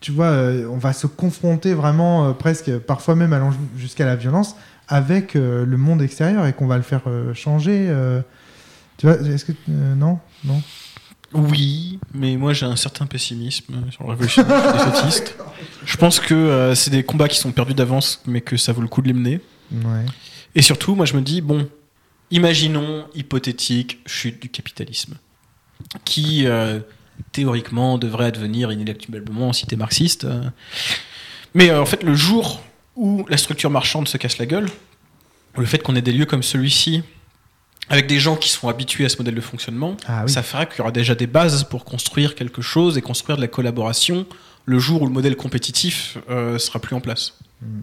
tu 0.00 0.12
vois, 0.12 0.26
euh, 0.26 0.66
on 0.70 0.78
va 0.78 0.92
se 0.92 1.06
confronter 1.06 1.74
vraiment 1.74 2.32
presque, 2.34 2.78
parfois 2.78 3.14
même 3.14 3.32
allant 3.32 3.50
ju- 3.52 3.58
jusqu'à 3.76 4.06
la 4.06 4.16
violence, 4.16 4.56
avec 4.88 5.32
le 5.34 5.76
monde 5.78 6.02
extérieur 6.02 6.44
et 6.46 6.52
qu'on 6.52 6.66
va 6.66 6.76
le 6.76 6.82
faire 6.82 7.00
changer. 7.32 7.90
tu 8.98 9.06
vois, 9.06 9.16
est-ce 9.20 9.46
que 9.46 9.52
non, 9.68 10.18
non? 10.44 10.60
Oui, 11.32 11.98
mais 12.12 12.36
moi 12.36 12.52
j'ai 12.52 12.66
un 12.66 12.76
certain 12.76 13.06
pessimisme 13.06 13.74
sur 13.90 14.04
la 14.04 14.10
révolution 14.10 14.44
je 14.46 14.54
suis 14.54 14.72
défaitiste. 14.90 15.34
Je 15.86 15.96
pense 15.96 16.20
que 16.20 16.34
euh, 16.34 16.74
c'est 16.74 16.90
des 16.90 17.02
combats 17.02 17.28
qui 17.28 17.38
sont 17.38 17.50
perdus 17.50 17.74
d'avance, 17.74 18.22
mais 18.26 18.40
que 18.40 18.56
ça 18.56 18.72
vaut 18.72 18.82
le 18.82 18.88
coup 18.88 19.02
de 19.02 19.08
les 19.08 19.14
mener. 19.14 19.40
Ouais. 19.84 20.04
Et 20.54 20.62
surtout, 20.62 20.94
moi 20.94 21.06
je 21.06 21.14
me 21.14 21.20
dis, 21.22 21.40
bon, 21.40 21.68
imaginons 22.30 23.06
hypothétique 23.14 24.00
chute 24.06 24.40
du 24.40 24.48
capitalisme, 24.48 25.16
qui 26.04 26.46
euh, 26.46 26.80
théoriquement 27.32 27.98
devrait 27.98 28.26
advenir 28.26 28.72
inéluctablement 28.72 29.52
si 29.52 29.66
t'es 29.66 29.76
marxiste. 29.76 30.24
euh. 30.24 30.42
Mais 31.54 31.70
euh, 31.70 31.80
en 31.82 31.86
fait, 31.86 32.02
le 32.02 32.14
jour 32.14 32.62
où 32.96 33.24
la 33.28 33.36
structure 33.36 33.70
marchande 33.70 34.08
se 34.08 34.16
casse 34.16 34.38
la 34.38 34.46
gueule, 34.46 34.68
le 35.56 35.64
fait 35.66 35.78
qu'on 35.82 35.94
ait 35.96 36.02
des 36.02 36.12
lieux 36.12 36.26
comme 36.26 36.42
celui-ci, 36.42 37.02
avec 37.88 38.06
des 38.06 38.18
gens 38.18 38.36
qui 38.36 38.48
sont 38.48 38.68
habitués 38.68 39.04
à 39.04 39.08
ce 39.08 39.18
modèle 39.18 39.34
de 39.34 39.40
fonctionnement, 39.40 39.96
Ah 40.06 40.22
oui. 40.24 40.30
ça 40.32 40.42
fera 40.42 40.64
qu'il 40.66 40.78
y 40.78 40.80
aura 40.80 40.90
déjà 40.92 41.14
des 41.14 41.26
bases 41.26 41.64
pour 41.64 41.84
construire 41.84 42.34
quelque 42.34 42.62
chose 42.62 42.96
et 42.96 43.02
construire 43.02 43.36
de 43.36 43.42
la 43.42 43.48
collaboration 43.48 44.26
le 44.64 44.78
jour 44.78 45.02
où 45.02 45.06
le 45.06 45.12
modèle 45.12 45.36
compétitif 45.36 46.16
sera 46.58 46.78
plus 46.78 46.96
en 46.96 47.00
place. 47.00 47.34
Mm. 47.60 47.80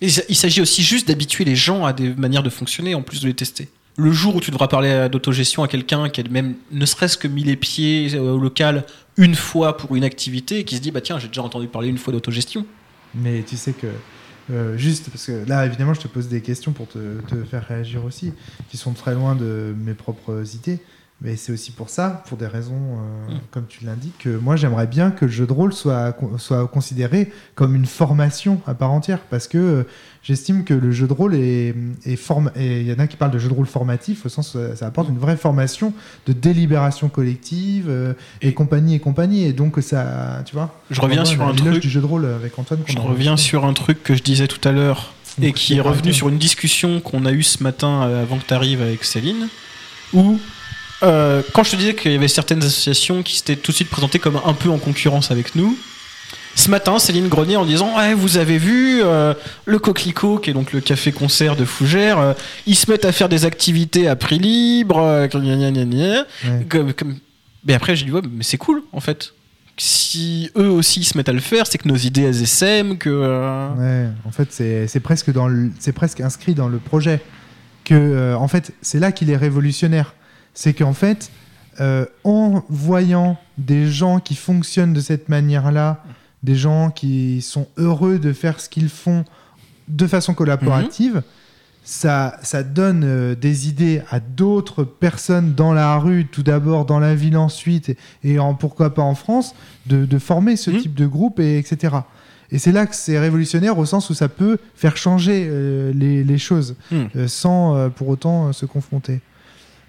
Il 0.00 0.36
s'agit 0.36 0.60
aussi 0.60 0.82
juste 0.82 1.08
d'habituer 1.08 1.44
les 1.44 1.56
gens 1.56 1.86
à 1.86 1.92
des 1.92 2.14
manières 2.14 2.42
de 2.42 2.50
fonctionner 2.50 2.94
en 2.94 3.02
plus 3.02 3.22
de 3.22 3.28
les 3.28 3.34
tester. 3.34 3.68
Le 3.96 4.12
jour 4.12 4.36
où 4.36 4.40
tu 4.40 4.50
devras 4.50 4.68
parler 4.68 5.08
d'autogestion 5.10 5.62
à 5.62 5.68
quelqu'un 5.68 6.10
qui 6.10 6.20
a 6.20 6.24
même 6.24 6.54
ne 6.70 6.84
serait-ce 6.84 7.16
que 7.16 7.28
mis 7.28 7.44
les 7.44 7.56
pieds 7.56 8.14
euh, 8.14 8.32
au 8.32 8.38
local 8.38 8.84
une 9.16 9.34
fois 9.34 9.78
pour 9.78 9.96
une 9.96 10.04
activité 10.04 10.58
et 10.58 10.64
qui 10.64 10.76
se 10.76 10.82
dit 10.82 10.90
bah 10.90 11.00
tiens 11.00 11.18
j'ai 11.18 11.28
déjà 11.28 11.40
entendu 11.40 11.66
parler 11.66 11.88
une 11.88 11.96
fois 11.96 12.12
d'autogestion. 12.12 12.66
Mais 13.14 13.42
tu 13.42 13.56
sais 13.56 13.72
que, 13.72 13.86
euh, 14.50 14.76
juste 14.76 15.08
parce 15.08 15.24
que 15.24 15.48
là, 15.48 15.64
évidemment, 15.64 15.94
je 15.94 16.00
te 16.00 16.08
pose 16.08 16.28
des 16.28 16.42
questions 16.42 16.72
pour 16.72 16.88
te 16.88 16.98
faire 17.50 17.66
réagir 17.66 18.04
aussi, 18.04 18.34
qui 18.68 18.76
sont 18.76 18.92
très 18.92 19.14
loin 19.14 19.34
de 19.34 19.74
mes 19.78 19.94
propres 19.94 20.54
idées. 20.54 20.80
Mais 21.22 21.36
c'est 21.36 21.50
aussi 21.50 21.70
pour 21.70 21.88
ça, 21.88 22.22
pour 22.28 22.36
des 22.36 22.46
raisons, 22.46 22.74
euh, 22.74 23.34
Mm. 23.34 23.38
comme 23.50 23.64
tu 23.66 23.86
l'indiques, 23.86 24.18
que 24.18 24.36
moi 24.36 24.54
j'aimerais 24.56 24.86
bien 24.86 25.10
que 25.10 25.24
le 25.24 25.30
jeu 25.30 25.46
de 25.46 25.52
rôle 25.52 25.72
soit, 25.72 26.14
soit 26.36 26.66
considéré 26.68 27.32
comme 27.54 27.74
une 27.74 27.86
formation 27.86 28.60
à 28.66 28.74
part 28.74 28.92
entière. 28.92 29.20
Parce 29.30 29.48
que 29.48 29.56
euh, 29.56 29.82
j'estime 30.22 30.62
que 30.64 30.74
le 30.74 30.92
jeu 30.92 31.06
de 31.08 31.14
rôle 31.14 31.34
est, 31.34 31.74
est 32.04 32.16
form... 32.16 32.50
et 32.54 32.82
il 32.82 32.86
y 32.86 32.92
en 32.92 32.98
a 32.98 33.06
qui 33.06 33.16
parlent 33.16 33.30
de 33.30 33.38
jeu 33.38 33.48
de 33.48 33.54
rôle 33.54 33.64
formatif, 33.66 34.26
au 34.26 34.28
sens 34.28 34.54
où 34.54 34.58
ça, 34.58 34.76
ça 34.76 34.86
apporte 34.88 35.08
une 35.08 35.16
vraie 35.18 35.38
formation 35.38 35.94
de 36.26 36.34
délibération 36.34 37.08
collective 37.08 37.86
euh, 37.88 38.12
et, 38.42 38.48
Et- 38.48 38.54
compagnie 38.54 38.94
et 38.96 39.00
compagnie. 39.00 39.44
Et 39.44 39.54
donc 39.54 39.78
ça, 39.80 40.42
tu 40.44 40.54
vois, 40.54 40.78
Je 40.90 41.00
reviens 41.00 41.24
sur 41.24 41.42
un 41.48 41.54
truc. 41.54 41.80
du 41.80 41.88
jeu 41.88 42.02
de 42.02 42.06
rôle 42.06 42.26
avec 42.26 42.58
Antoine. 42.58 42.80
Je 42.84 42.98
reviens 42.98 43.38
sur 43.38 43.64
un 43.64 43.72
truc 43.72 44.02
que 44.02 44.14
je 44.14 44.22
disais 44.22 44.48
tout 44.48 44.68
à 44.68 44.72
l'heure 44.72 45.14
et 45.40 45.54
qui 45.54 45.76
est 45.76 45.80
revenu 45.80 46.12
sur 46.12 46.28
une 46.28 46.36
discussion 46.38 47.00
qu'on 47.00 47.24
a 47.24 47.32
eue 47.32 47.42
ce 47.42 47.62
matin 47.62 48.02
euh, 48.02 48.22
avant 48.22 48.36
que 48.36 48.44
tu 48.46 48.52
arrives 48.52 48.82
avec 48.82 49.02
Céline, 49.02 49.48
où 50.12 50.38
euh, 51.02 51.42
quand 51.52 51.62
je 51.64 51.72
te 51.72 51.76
disais 51.76 51.94
qu'il 51.94 52.12
y 52.12 52.14
avait 52.16 52.28
certaines 52.28 52.62
associations 52.62 53.22
qui 53.22 53.36
s'étaient 53.36 53.56
tout 53.56 53.70
de 53.72 53.76
suite 53.76 53.90
présentées 53.90 54.18
comme 54.18 54.40
un 54.44 54.52
peu 54.54 54.70
en 54.70 54.78
concurrence 54.78 55.30
avec 55.30 55.54
nous, 55.54 55.76
Ce 56.54 56.70
matin, 56.70 56.98
Céline 56.98 57.28
Grenier 57.28 57.56
en 57.56 57.66
disant 57.66 57.92
Vous 58.16 58.38
avez 58.38 58.56
vu 58.56 59.02
euh, 59.04 59.34
le 59.66 59.78
Coquelicot, 59.78 60.38
qui 60.38 60.50
est 60.50 60.54
donc 60.54 60.72
le 60.72 60.80
café-concert 60.80 61.54
de 61.54 61.66
Fougères, 61.66 62.18
euh, 62.18 62.32
ils 62.66 62.74
se 62.76 62.90
mettent 62.90 63.04
à 63.04 63.12
faire 63.12 63.28
des 63.28 63.44
activités 63.44 64.08
à 64.08 64.16
prix 64.16 64.38
libre. 64.38 64.98
euh, 64.98 65.26
gna 65.28 65.40
gna 65.56 65.70
gna 65.70 65.84
gna. 65.84 66.20
Ouais. 66.46 66.66
Comme- 66.68 66.92
comme- 66.94 67.16
Mais 67.66 67.74
après, 67.74 67.94
j'ai 67.94 68.06
dit 68.06 68.10
Ouais, 68.12 68.22
mais 68.30 68.42
c'est 68.42 68.56
cool 68.56 68.82
en 68.92 69.00
fait. 69.00 69.34
Si 69.78 70.50
eux 70.56 70.70
aussi 70.70 71.04
se 71.04 71.18
mettent 71.18 71.28
à 71.28 71.34
le 71.34 71.40
faire, 71.40 71.66
c'est 71.66 71.76
que 71.76 71.86
nos 71.88 71.96
idées 71.96 72.22
elles 72.22 72.40
essaiment, 72.42 72.96
que. 72.96 73.10
euh, 73.10 73.68
Ouais, 73.76 74.08
en 74.24 74.30
fait, 74.30 74.48
c'est 74.50 75.00
presque, 75.00 75.30
dans 75.30 75.48
le- 75.48 75.70
c'est 75.78 75.92
presque 75.92 76.22
inscrit 76.22 76.54
dans 76.54 76.68
le 76.68 76.78
projet. 76.78 77.20
Que, 77.84 77.92
euh, 77.94 78.34
en 78.38 78.48
fait, 78.48 78.72
c'est 78.80 78.98
là 78.98 79.12
qu'il 79.12 79.28
est 79.30 79.36
révolutionnaire. 79.36 80.14
C'est 80.56 80.72
qu'en 80.72 80.94
fait, 80.94 81.30
euh, 81.80 82.06
en 82.24 82.62
voyant 82.70 83.36
des 83.58 83.88
gens 83.90 84.18
qui 84.20 84.34
fonctionnent 84.34 84.94
de 84.94 85.00
cette 85.00 85.28
manière-là, 85.28 86.02
des 86.42 86.54
gens 86.56 86.90
qui 86.90 87.42
sont 87.42 87.68
heureux 87.76 88.18
de 88.18 88.32
faire 88.32 88.58
ce 88.58 88.68
qu'ils 88.70 88.88
font 88.88 89.24
de 89.88 90.06
façon 90.06 90.32
collaborative, 90.34 91.22
ça, 91.84 92.36
ça 92.42 92.62
donne 92.62 93.04
euh, 93.04 93.34
des 93.36 93.68
idées 93.68 94.00
à 94.10 94.18
d'autres 94.18 94.82
personnes 94.82 95.54
dans 95.54 95.72
la 95.74 95.96
rue, 95.98 96.26
tout 96.26 96.42
d'abord 96.42 96.86
dans 96.86 96.98
la 96.98 97.14
ville 97.14 97.36
ensuite, 97.36 97.90
et, 97.90 97.96
et 98.24 98.38
en, 98.38 98.54
pourquoi 98.54 98.92
pas 98.94 99.02
en 99.02 99.14
France, 99.14 99.54
de, 99.86 100.04
de 100.06 100.18
former 100.18 100.56
ce 100.56 100.70
Mhm. 100.70 100.78
type 100.80 100.94
de 100.94 101.06
groupe, 101.06 101.38
et, 101.38 101.58
etc. 101.58 101.94
Et 102.50 102.58
c'est 102.58 102.72
là 102.72 102.86
que 102.86 102.94
c'est 102.96 103.18
révolutionnaire 103.18 103.76
au 103.78 103.84
sens 103.84 104.08
où 104.10 104.14
ça 104.14 104.28
peut 104.28 104.58
faire 104.74 104.96
changer 104.96 105.46
euh, 105.48 105.92
les, 105.92 106.24
les 106.24 106.38
choses 106.38 106.76
euh, 106.92 107.28
sans 107.28 107.90
pour 107.90 108.08
autant 108.08 108.52
se 108.52 108.64
confronter. 108.66 109.20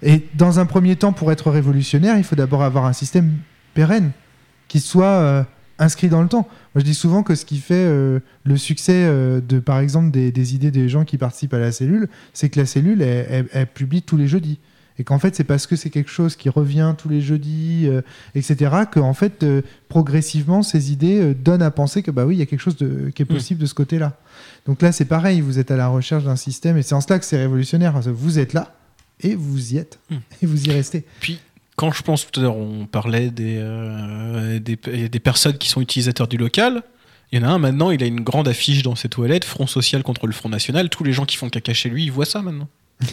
Et 0.02 0.26
dans 0.34 0.60
un 0.60 0.66
premier 0.66 0.96
temps, 0.96 1.12
pour 1.12 1.32
être 1.32 1.50
révolutionnaire, 1.50 2.16
il 2.18 2.24
faut 2.24 2.36
d'abord 2.36 2.62
avoir 2.62 2.84
un 2.86 2.92
système 2.92 3.32
pérenne 3.74 4.12
qui 4.68 4.80
soit 4.80 5.06
euh, 5.06 5.42
inscrit 5.78 6.08
dans 6.08 6.22
le 6.22 6.28
temps. 6.28 6.46
Moi, 6.74 6.80
je 6.80 6.84
dis 6.84 6.94
souvent 6.94 7.22
que 7.22 7.34
ce 7.34 7.44
qui 7.44 7.58
fait 7.58 7.74
euh, 7.74 8.20
le 8.44 8.56
succès 8.56 8.92
euh, 9.06 9.40
de, 9.40 9.58
par 9.58 9.78
exemple, 9.80 10.10
des, 10.10 10.30
des 10.30 10.54
idées 10.54 10.70
des 10.70 10.88
gens 10.88 11.04
qui 11.04 11.18
participent 11.18 11.54
à 11.54 11.58
la 11.58 11.72
cellule, 11.72 12.08
c'est 12.32 12.48
que 12.48 12.60
la 12.60 12.66
cellule, 12.66 13.02
elle, 13.02 13.26
elle- 13.30 13.48
elle 13.52 13.66
publie 13.66 14.02
tous 14.02 14.16
les 14.16 14.28
jeudis. 14.28 14.58
Et 15.00 15.04
qu'en 15.04 15.20
fait, 15.20 15.36
c'est 15.36 15.44
parce 15.44 15.68
que 15.68 15.76
c'est 15.76 15.90
quelque 15.90 16.10
chose 16.10 16.34
qui 16.34 16.48
revient 16.48 16.92
tous 16.98 17.08
les 17.08 17.20
jeudis, 17.20 17.88
etc., 18.34 18.72
qu'en 18.92 19.14
fait, 19.14 19.44
euh, 19.44 19.62
progressivement, 19.88 20.62
ces 20.62 20.92
idées 20.92 21.34
donnent 21.34 21.62
à 21.62 21.70
penser 21.70 22.02
que, 22.02 22.10
bah 22.10 22.24
oui, 22.26 22.34
il 22.34 22.38
y 22.38 22.42
a 22.42 22.46
quelque 22.46 22.60
chose 22.60 22.76
de, 22.76 23.10
qui 23.14 23.22
est 23.22 23.24
Mm. 23.30 23.34
possible 23.34 23.60
de 23.60 23.66
ce 23.66 23.74
côté-là. 23.74 24.16
Donc 24.66 24.82
là, 24.82 24.90
c'est 24.90 25.04
pareil, 25.04 25.40
vous 25.40 25.58
êtes 25.60 25.70
à 25.70 25.76
la 25.76 25.86
recherche 25.88 26.24
d'un 26.24 26.34
système, 26.36 26.76
et 26.76 26.82
c'est 26.82 26.94
en 26.96 27.00
cela 27.00 27.18
que 27.20 27.24
c'est 27.24 27.36
révolutionnaire. 27.38 27.94
que 27.94 28.08
Vous 28.10 28.38
êtes 28.40 28.52
là, 28.54 28.74
et 29.20 29.34
vous 29.34 29.74
y 29.74 29.78
êtes, 29.78 29.98
Mm. 30.10 30.16
et 30.42 30.46
vous 30.46 30.64
y 30.66 30.70
restez. 30.70 31.04
Puis, 31.20 31.38
quand 31.76 31.92
je 31.92 32.02
pense 32.02 32.26
tout 32.30 32.40
à 32.40 32.42
l'heure, 32.42 32.56
on 32.56 32.86
parlait 32.86 33.30
des, 33.30 33.56
euh, 33.58 34.58
des, 34.58 34.76
des 35.08 35.20
personnes 35.20 35.56
qui 35.58 35.68
sont 35.68 35.80
utilisateurs 35.80 36.28
du 36.28 36.36
local. 36.36 36.82
Il 37.30 37.40
y 37.40 37.44
en 37.44 37.48
a 37.48 37.52
un 37.52 37.58
maintenant, 37.58 37.90
il 37.90 38.02
a 38.02 38.06
une 38.06 38.20
grande 38.22 38.48
affiche 38.48 38.82
dans 38.82 38.96
ses 38.96 39.08
toilettes, 39.08 39.44
Front 39.44 39.66
social 39.66 40.02
contre 40.02 40.26
le 40.26 40.32
Front 40.32 40.48
national. 40.48 40.88
Tous 40.88 41.04
les 41.04 41.12
gens 41.12 41.26
qui 41.26 41.36
font 41.36 41.48
caca 41.50 41.74
chez 41.74 41.88
lui, 41.90 42.04
ils 42.04 42.12
voient 42.12 42.24
ça 42.24 42.40
maintenant. 42.42 42.68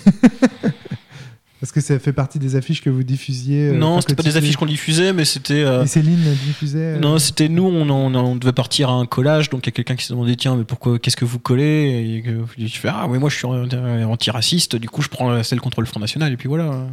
Parce 1.62 1.72
que 1.72 1.80
ça 1.80 1.98
fait 2.00 2.12
partie 2.14 2.38
des 2.38 2.56
affiches 2.58 2.82
que 2.82 2.90
vous 2.90 3.04
diffusiez. 3.04 3.70
euh, 3.70 3.78
non, 3.78 4.02
c'était 4.02 4.14
pas 4.16 4.24
des 4.24 4.36
affiches 4.38 4.58
qu'on 4.58 4.66
diffusait, 4.66 5.14
mais 5.14 5.24
c'était. 5.26 5.64
euh, 5.64 5.84
Et 5.84 5.88
Céline 5.88 6.20
diffusait. 6.46 6.96
euh, 6.96 7.00
Non, 7.00 7.18
c'était 7.18 7.48
nous, 7.48 7.64
on, 7.64 7.90
on- 7.90 8.14
on 8.14 8.36
devait 8.36 8.52
partir 8.52 8.90
à 8.90 8.94
un 8.94 9.06
collage, 9.06 9.50
donc 9.50 9.66
il 9.66 9.68
y 9.68 9.70
a 9.70 9.72
quelqu'un 9.72 9.96
qui 9.96 10.04
se 10.06 10.12
demandait 10.14 10.36
tiens, 10.36 10.56
mais 10.58 10.66
pourquoi, 10.66 11.00
qu'est-ce 11.00 11.16
que 11.18 11.24
vous 11.26 11.40
collez? 11.40 12.24
Et 12.58 12.68
je 12.68 12.78
fais 12.78 12.90
ah, 12.92 13.08
oui, 13.08 13.20
moi 13.20 13.30
je 13.30 13.38
suis 13.38 13.46
antiraciste, 13.48 14.76
du 14.76 14.90
coup 14.90 15.02
je 15.02 15.08
prends 15.10 15.42
celle 15.44 15.62
contre 15.62 15.80
le 15.82 15.88
Front 15.88 16.00
National, 16.02 16.34
et 16.34 16.38
puis 16.38 16.50
voilà. 16.50 16.88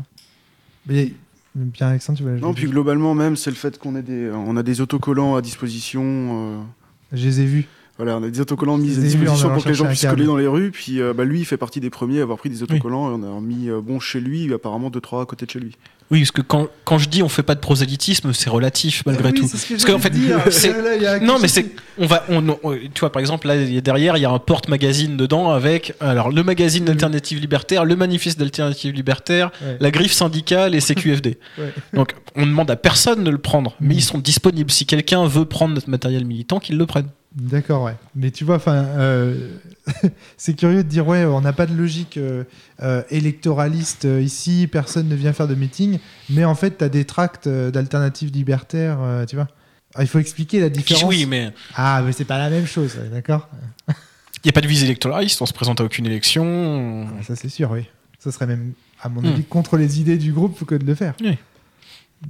mais- 0.86 1.12
Pierre-Alexandre, 1.74 2.16
tu 2.16 2.22
voulais 2.24 2.40
Non, 2.40 2.54
puis 2.54 2.66
globalement 2.66 3.14
même, 3.14 3.36
c'est 3.36 3.50
le 3.50 3.56
fait 3.56 3.78
qu'on 3.78 3.94
ait 3.94 4.00
des, 4.02 4.30
on 4.30 4.56
a 4.56 4.62
des 4.62 4.80
autocollants 4.80 5.36
à 5.36 5.42
disposition. 5.42 6.02
euh, 6.02 6.58
Je 7.12 7.26
les 7.26 7.40
ai 7.42 7.44
vus. 7.44 7.66
Voilà, 7.98 8.16
on 8.16 8.22
a 8.22 8.30
des 8.30 8.40
autocollants 8.40 8.78
mis 8.78 8.96
à 8.96 9.00
disposition 9.00 9.50
pour 9.52 9.62
que 9.62 9.68
les 9.68 9.74
gens 9.74 9.86
puissent 9.86 10.06
coller 10.06 10.24
dans 10.24 10.36
les 10.36 10.46
rues. 10.46 10.70
Puis 10.70 11.00
euh, 11.00 11.12
bah, 11.12 11.24
lui, 11.24 11.40
il 11.40 11.44
fait 11.44 11.58
partie 11.58 11.78
des 11.78 11.90
premiers 11.90 12.20
à 12.20 12.22
avoir 12.22 12.38
pris 12.38 12.48
des 12.50 12.62
autocollants 12.62 13.10
et 13.10 13.14
on 13.22 13.36
a 13.36 13.40
mis 13.40 13.68
euh, 13.68 13.80
bon 13.82 14.00
chez 14.00 14.18
lui, 14.18 14.52
apparemment 14.52 14.88
deux 14.90 15.00
trois 15.00 15.22
à 15.22 15.26
côté 15.26 15.44
de 15.46 15.50
chez 15.50 15.60
lui. 15.60 15.76
Oui, 16.10 16.20
parce 16.20 16.30
que 16.32 16.40
quand, 16.42 16.68
quand 16.84 16.98
je 16.98 17.08
dis 17.08 17.22
on 17.22 17.28
fait 17.28 17.42
pas 17.42 17.54
de 17.54 17.60
prosélytisme, 17.60 18.32
c'est 18.32 18.50
relatif 18.50 19.02
malgré 19.06 19.30
Oui, 19.30 19.40
tout. 19.40 19.46
ce 19.48 19.64
que 19.66 19.72
Parce 19.74 19.84
qu'en 19.84 19.98
fait, 19.98 20.10
Là, 20.10 20.96
il 20.96 21.02
y 21.02 21.06
a 21.06 21.20
Non, 21.20 21.38
mais 21.40 21.48
c'est 21.48 21.66
on 21.98 22.06
va 22.06 22.24
on, 22.28 22.46
on- 22.62 22.72
tu 22.72 23.00
vois 23.00 23.12
par 23.12 23.20
exemple 23.20 23.46
là 23.46 23.56
derrière 23.80 24.16
il 24.16 24.20
y 24.20 24.26
a 24.26 24.30
un 24.30 24.38
porte-magazine 24.38 25.16
dedans 25.16 25.50
avec 25.52 25.94
alors 26.00 26.30
le 26.30 26.42
magazine 26.42 26.84
d'alternative 26.86 27.40
libertaire, 27.40 27.84
le 27.84 27.96
manifeste 27.96 28.38
d'alternative 28.38 28.92
libertaire, 28.94 29.50
Ouais. 29.62 29.76
la 29.80 29.90
griffe 29.90 30.12
syndicale 30.12 30.74
et 30.74 30.80
CQFD. 30.80 31.38
Ouais. 31.58 31.72
Donc 31.94 32.14
on 32.36 32.46
demande 32.46 32.70
à 32.70 32.76
personne 32.76 33.22
de 33.24 33.30
le 33.30 33.38
prendre, 33.38 33.74
mais 33.80 33.94
Mm. 33.94 33.98
ils 33.98 34.02
sont 34.02 34.18
disponibles 34.18 34.70
si 34.70 34.86
quelqu'un 34.86 35.26
veut 35.26 35.44
prendre 35.44 35.74
notre 35.74 35.88
matériel 35.90 36.24
militant 36.24 36.58
qu'il 36.58 36.76
le 36.78 36.86
prenne. 36.86 37.06
D'accord, 37.34 37.84
ouais. 37.84 37.94
Mais 38.14 38.30
tu 38.30 38.44
vois, 38.44 38.56
enfin, 38.56 38.74
euh, 38.74 39.56
c'est 40.36 40.54
curieux 40.54 40.84
de 40.84 40.88
dire, 40.88 41.06
ouais, 41.06 41.24
on 41.24 41.40
n'a 41.40 41.52
pas 41.54 41.66
de 41.66 41.74
logique 41.74 42.16
euh, 42.18 42.44
euh, 42.82 43.02
électoraliste 43.10 44.04
ici, 44.04 44.68
personne 44.70 45.08
ne 45.08 45.14
vient 45.14 45.32
faire 45.32 45.48
de 45.48 45.54
meeting, 45.54 45.98
mais 46.28 46.44
en 46.44 46.54
fait, 46.54 46.78
tu 46.78 46.84
as 46.84 46.88
des 46.90 47.04
tracts 47.06 47.48
d'alternatives 47.48 48.30
libertaires, 48.32 48.98
tu 49.28 49.36
vois. 49.36 49.48
Alors, 49.94 50.04
il 50.04 50.08
faut 50.08 50.18
expliquer 50.18 50.60
la 50.60 50.68
différence. 50.68 51.04
Oui, 51.04 51.26
mais 51.26 51.52
Ah, 51.74 52.02
mais 52.04 52.12
c'est 52.12 52.24
pas 52.24 52.38
la 52.38 52.50
même 52.50 52.66
chose, 52.66 52.96
ouais, 52.96 53.08
d'accord 53.08 53.48
il 54.44 54.48
n'y 54.48 54.50
a 54.50 54.54
pas 54.54 54.60
de 54.60 54.66
visée 54.66 54.86
électoraliste, 54.86 55.40
on 55.40 55.46
se 55.46 55.52
présente 55.52 55.80
à 55.80 55.84
aucune 55.84 56.04
élection. 56.04 57.06
Ah, 57.08 57.22
Ça, 57.22 57.36
c'est 57.36 57.48
sûr, 57.48 57.70
oui. 57.70 57.86
Ça 58.18 58.32
serait 58.32 58.48
même, 58.48 58.72
à 59.00 59.08
mon 59.08 59.22
Hmm. 59.22 59.26
avis, 59.26 59.44
contre 59.44 59.76
les 59.76 60.00
idées 60.00 60.18
du 60.18 60.32
groupe 60.32 60.64
que 60.66 60.74
de 60.74 60.84
le 60.84 60.96
faire. 60.96 61.14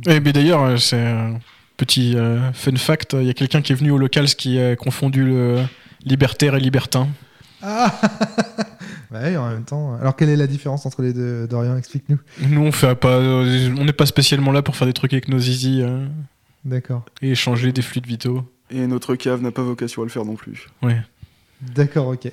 Et 0.07 0.21
mais 0.21 0.33
d'ailleurs, 0.35 0.79
c'est 0.79 1.03
petit 1.83 2.17
euh, 2.17 2.53
fun 2.53 2.77
fact, 2.77 3.17
il 3.19 3.25
y 3.25 3.31
a 3.31 3.35
quelqu'un 3.35 3.61
qui 3.61 3.73
est 3.73 3.75
venu 3.75 3.91
au 3.91 3.99
local 3.99 4.29
ce 4.29 4.37
qui 4.37 4.61
a 4.61 4.77
confondu 4.77 5.25
le 5.25 5.65
libertaire 6.05 6.55
et 6.55 6.61
libertin. 6.61 7.09
Ah 7.61 7.93
Ouais, 9.11 9.37
en 9.37 9.51
même 9.51 9.65
temps. 9.65 9.97
Alors, 9.97 10.15
quelle 10.17 10.29
est 10.31 10.37
la 10.37 10.47
différence 10.47 10.87
entre 10.87 11.03
les 11.03 11.13
deux, 11.13 11.47
Dorian? 11.49 11.77
Explique-nous. 11.77 12.19
Nous, 12.49 12.61
on 12.61 12.73
fait 12.73 12.95
pas, 12.95 13.17
euh, 13.19 13.75
on 13.77 13.85
n'est 13.85 13.93
pas 13.93 14.07
spécialement 14.07 14.53
là 14.53 14.63
pour 14.63 14.77
faire 14.77 14.87
des 14.87 14.93
trucs 14.93 15.13
avec 15.13 15.29
nos 15.29 15.41
zizi 15.41 15.83
euh, 15.83 16.07
D'accord. 16.65 17.05
et 17.21 17.33
échanger 17.33 17.73
des 17.73 17.83
fluides 17.83 18.07
vitaux. 18.07 18.45
Et 18.71 18.87
notre 18.87 19.17
cave 19.17 19.43
n'a 19.43 19.51
pas 19.51 19.63
vocation 19.63 20.03
à 20.03 20.05
le 20.07 20.11
faire 20.11 20.25
non 20.25 20.37
plus. 20.37 20.69
Ouais. 20.83 21.03
D'accord, 21.61 22.07
ok. 22.09 22.31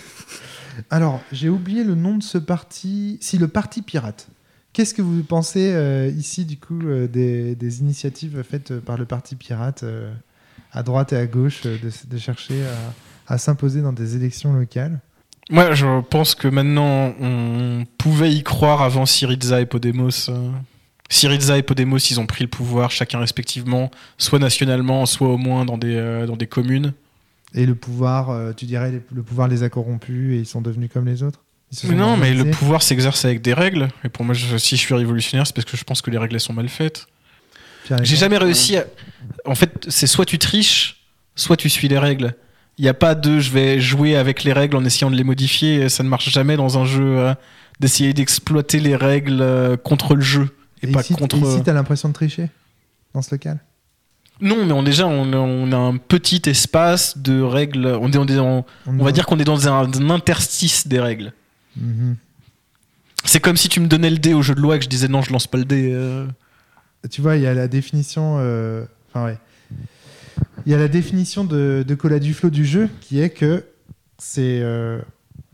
Alors, 0.90 1.20
j'ai 1.32 1.48
oublié 1.48 1.84
le 1.84 1.96
nom 1.96 2.16
de 2.16 2.22
ce 2.22 2.38
parti. 2.38 3.18
Si, 3.20 3.36
le 3.36 3.48
Parti 3.48 3.82
Pirate. 3.82 4.28
Qu'est-ce 4.72 4.94
que 4.94 5.02
vous 5.02 5.22
pensez 5.24 5.72
euh, 5.72 6.08
ici, 6.16 6.44
du 6.44 6.56
coup, 6.56 6.80
euh, 6.84 7.08
des, 7.08 7.56
des 7.56 7.80
initiatives 7.80 8.42
faites 8.48 8.78
par 8.78 8.96
le 8.96 9.04
Parti 9.04 9.34
Pirate, 9.34 9.82
euh, 9.82 10.12
à 10.72 10.82
droite 10.84 11.12
et 11.12 11.16
à 11.16 11.26
gauche, 11.26 11.62
de, 11.62 11.76
de 12.08 12.18
chercher 12.18 12.62
à, 13.26 13.34
à 13.34 13.38
s'imposer 13.38 13.82
dans 13.82 13.92
des 13.92 14.14
élections 14.14 14.52
locales? 14.52 15.00
Moi, 15.50 15.74
je 15.74 16.00
pense 16.02 16.36
que 16.36 16.46
maintenant, 16.46 17.12
on 17.20 17.84
pouvait 17.98 18.32
y 18.32 18.44
croire 18.44 18.82
avant 18.82 19.06
Syriza 19.06 19.60
et 19.60 19.66
Podemos. 19.66 20.30
Syriza 21.08 21.58
et 21.58 21.62
Podemos, 21.64 21.98
ils 21.98 22.20
ont 22.20 22.26
pris 22.26 22.44
le 22.44 22.50
pouvoir 22.50 22.92
chacun 22.92 23.18
respectivement, 23.18 23.90
soit 24.16 24.38
nationalement, 24.38 25.06
soit 25.06 25.28
au 25.28 25.36
moins 25.36 25.64
dans 25.64 25.76
des, 25.78 26.24
dans 26.28 26.36
des 26.36 26.46
communes. 26.46 26.92
Et 27.52 27.66
le 27.66 27.74
pouvoir, 27.74 28.54
tu 28.54 28.66
dirais, 28.66 28.92
les- 28.92 29.02
le 29.12 29.22
pouvoir 29.24 29.48
les 29.48 29.64
a 29.64 29.68
corrompus 29.68 30.36
et 30.36 30.38
ils 30.38 30.46
sont 30.46 30.60
devenus 30.62 30.88
comme 30.92 31.06
les 31.06 31.24
autres? 31.24 31.40
Mais 31.84 31.94
non, 31.94 32.16
mais 32.16 32.34
le 32.34 32.50
pouvoir 32.50 32.82
s'exerce 32.82 33.24
avec 33.24 33.42
des 33.42 33.54
règles. 33.54 33.88
Et 34.04 34.08
pour 34.08 34.24
moi, 34.24 34.34
je- 34.34 34.56
si 34.56 34.76
je 34.76 34.80
suis 34.80 34.94
révolutionnaire, 34.94 35.46
c'est 35.46 35.54
parce 35.54 35.64
que 35.64 35.76
je 35.76 35.84
pense 35.84 36.02
que 36.02 36.10
les 36.10 36.18
règles 36.18 36.34
elles 36.34 36.40
sont 36.40 36.52
mal 36.52 36.68
faites. 36.68 37.06
J'ai 38.02 38.16
jamais 38.16 38.38
réussi 38.38 38.76
à. 38.76 38.84
En 39.46 39.54
fait, 39.54 39.86
c'est 39.88 40.06
soit 40.06 40.24
tu 40.24 40.38
triches, 40.38 41.02
soit 41.34 41.56
tu 41.56 41.68
suis 41.68 41.88
les 41.88 41.98
règles. 41.98 42.34
Il 42.78 42.82
n'y 42.82 42.88
a 42.88 42.94
pas 42.94 43.14
de 43.14 43.40
je 43.40 43.50
vais 43.50 43.80
jouer 43.80 44.16
avec 44.16 44.42
les 44.44 44.52
règles 44.52 44.76
en 44.76 44.84
essayant 44.84 45.10
de 45.10 45.16
les 45.16 45.24
modifier. 45.24 45.88
Ça 45.88 46.02
ne 46.02 46.08
marche 46.08 46.30
jamais 46.30 46.56
dans 46.56 46.78
un 46.78 46.84
jeu 46.84 47.18
euh, 47.18 47.34
d'essayer 47.80 48.12
d'exploiter 48.12 48.80
les 48.80 48.96
règles 48.96 49.40
euh, 49.40 49.76
contre 49.76 50.14
le 50.14 50.20
jeu 50.22 50.56
et, 50.82 50.88
Et 50.88 50.92
pas 50.92 51.00
ici, 51.00 51.14
contre. 51.14 51.36
et 51.36 51.40
ici, 51.40 51.62
t'as 51.64 51.72
l'impression 51.72 52.08
de 52.08 52.14
tricher 52.14 52.48
dans 53.14 53.22
ce 53.22 53.32
local? 53.34 53.58
Non, 54.40 54.64
mais 54.64 54.72
on 54.72 54.82
déjà 54.82 55.06
on, 55.06 55.32
a- 55.32 55.36
on 55.36 55.70
a 55.72 55.76
un 55.76 55.96
petit 55.98 56.42
espace 56.46 57.18
de 57.18 57.42
règles. 57.42 57.86
On, 58.00 58.10
est, 58.10 58.16
on, 58.16 58.24
est 58.26 58.36
dans- 58.36 58.64
on 58.86 59.04
va 59.04 59.12
dire 59.12 59.26
qu'on 59.26 59.38
est 59.38 59.44
dans 59.44 59.68
un, 59.68 59.90
un 59.92 60.10
interstice 60.10 60.86
des 60.86 61.00
règles. 61.00 61.32
Mhm. 61.76 62.16
C'est 63.24 63.40
comme 63.40 63.56
si 63.56 63.68
tu 63.68 63.80
me 63.80 63.86
donnais 63.86 64.10
le 64.10 64.18
dé 64.18 64.32
au 64.34 64.42
jeu 64.42 64.54
de 64.54 64.60
loi 64.60 64.76
et 64.76 64.78
que 64.78 64.84
je 64.84 64.88
disais 64.88 65.08
non, 65.08 65.22
je 65.22 65.30
lance 65.32 65.46
pas 65.46 65.58
le 65.58 65.64
dé. 65.64 65.90
euh. 65.92 66.26
tu 67.10 67.20
vois, 67.20 67.36
il 67.36 67.42
y 67.42 67.46
a 67.46 67.54
la 67.54 67.68
définition. 67.68 68.36
euh, 68.38 68.84
Enfin, 69.08 69.24
ouais. 69.26 69.38
Il 70.66 70.72
y 70.72 70.74
a 70.74 70.78
la 70.78 70.88
définition 70.88 71.44
de, 71.44 71.84
de 71.86 71.94
Cola 71.94 72.18
Duflo 72.18 72.48
du 72.50 72.64
jeu 72.64 72.88
qui 73.00 73.20
est 73.20 73.30
que 73.30 73.64
c'est 74.18 74.60
euh, 74.62 75.00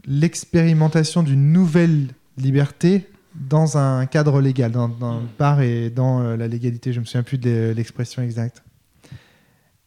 l'expérimentation 0.07 1.23
d'une 1.23 1.53
nouvelle 1.53 2.09
liberté 2.39 3.09
dans 3.35 3.77
un 3.79 4.07
cadre 4.07 4.41
légal, 4.41 4.73
dans, 4.73 4.89
dans 4.89 5.21
le 5.21 5.27
part 5.27 5.61
et 5.61 5.91
dans 5.91 6.37
la 6.37 6.49
légalité. 6.49 6.93
Je 6.93 7.01
me 7.01 7.05
souviens 7.05 7.23
plus 7.23 7.39
de 7.39 7.73
l'expression 7.77 8.23
exacte. 8.23 8.63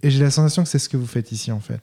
Et 0.04 0.10
j'ai 0.12 0.22
la 0.22 0.32
sensation 0.32 0.64
que 0.64 0.70
c'est 0.70 0.80
ce 0.80 0.88
que 0.90 0.98
vous 0.98 1.08
faites 1.08 1.32
ici, 1.32 1.52
en 1.52 1.60
fait. 1.60 1.82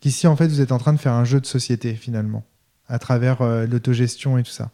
Qu'ici, 0.00 0.26
en 0.26 0.36
fait, 0.36 0.46
vous 0.48 0.60
êtes 0.60 0.72
en 0.72 0.78
train 0.78 0.92
de 0.92 0.98
faire 0.98 1.12
un 1.12 1.24
jeu 1.24 1.40
de 1.40 1.46
société, 1.46 1.94
finalement, 1.94 2.44
à 2.90 2.98
travers 2.98 3.40
euh, 3.42 3.66
l'autogestion 3.66 4.36
et 4.38 4.42
tout 4.42 4.50
ça 4.50 4.70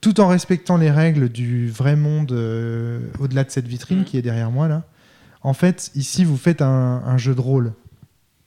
tout 0.00 0.18
en 0.20 0.28
respectant 0.28 0.76
les 0.78 0.90
règles 0.90 1.28
du 1.28 1.68
vrai 1.68 1.94
monde 1.94 2.32
euh, 2.32 3.00
au-delà 3.18 3.44
de 3.44 3.50
cette 3.50 3.66
vitrine 3.66 3.98
Mhm. 3.98 4.04
qui 4.04 4.16
est 4.16 4.22
derrière 4.22 4.50
moi 4.50 4.66
là, 4.68 4.84
En 5.42 5.52
fait, 5.52 5.90
ici, 5.94 6.24
vous 6.24 6.36
faites 6.38 6.62
un, 6.62 7.02
un 7.04 7.18
jeu 7.18 7.34
de 7.34 7.40
rôle. 7.40 7.72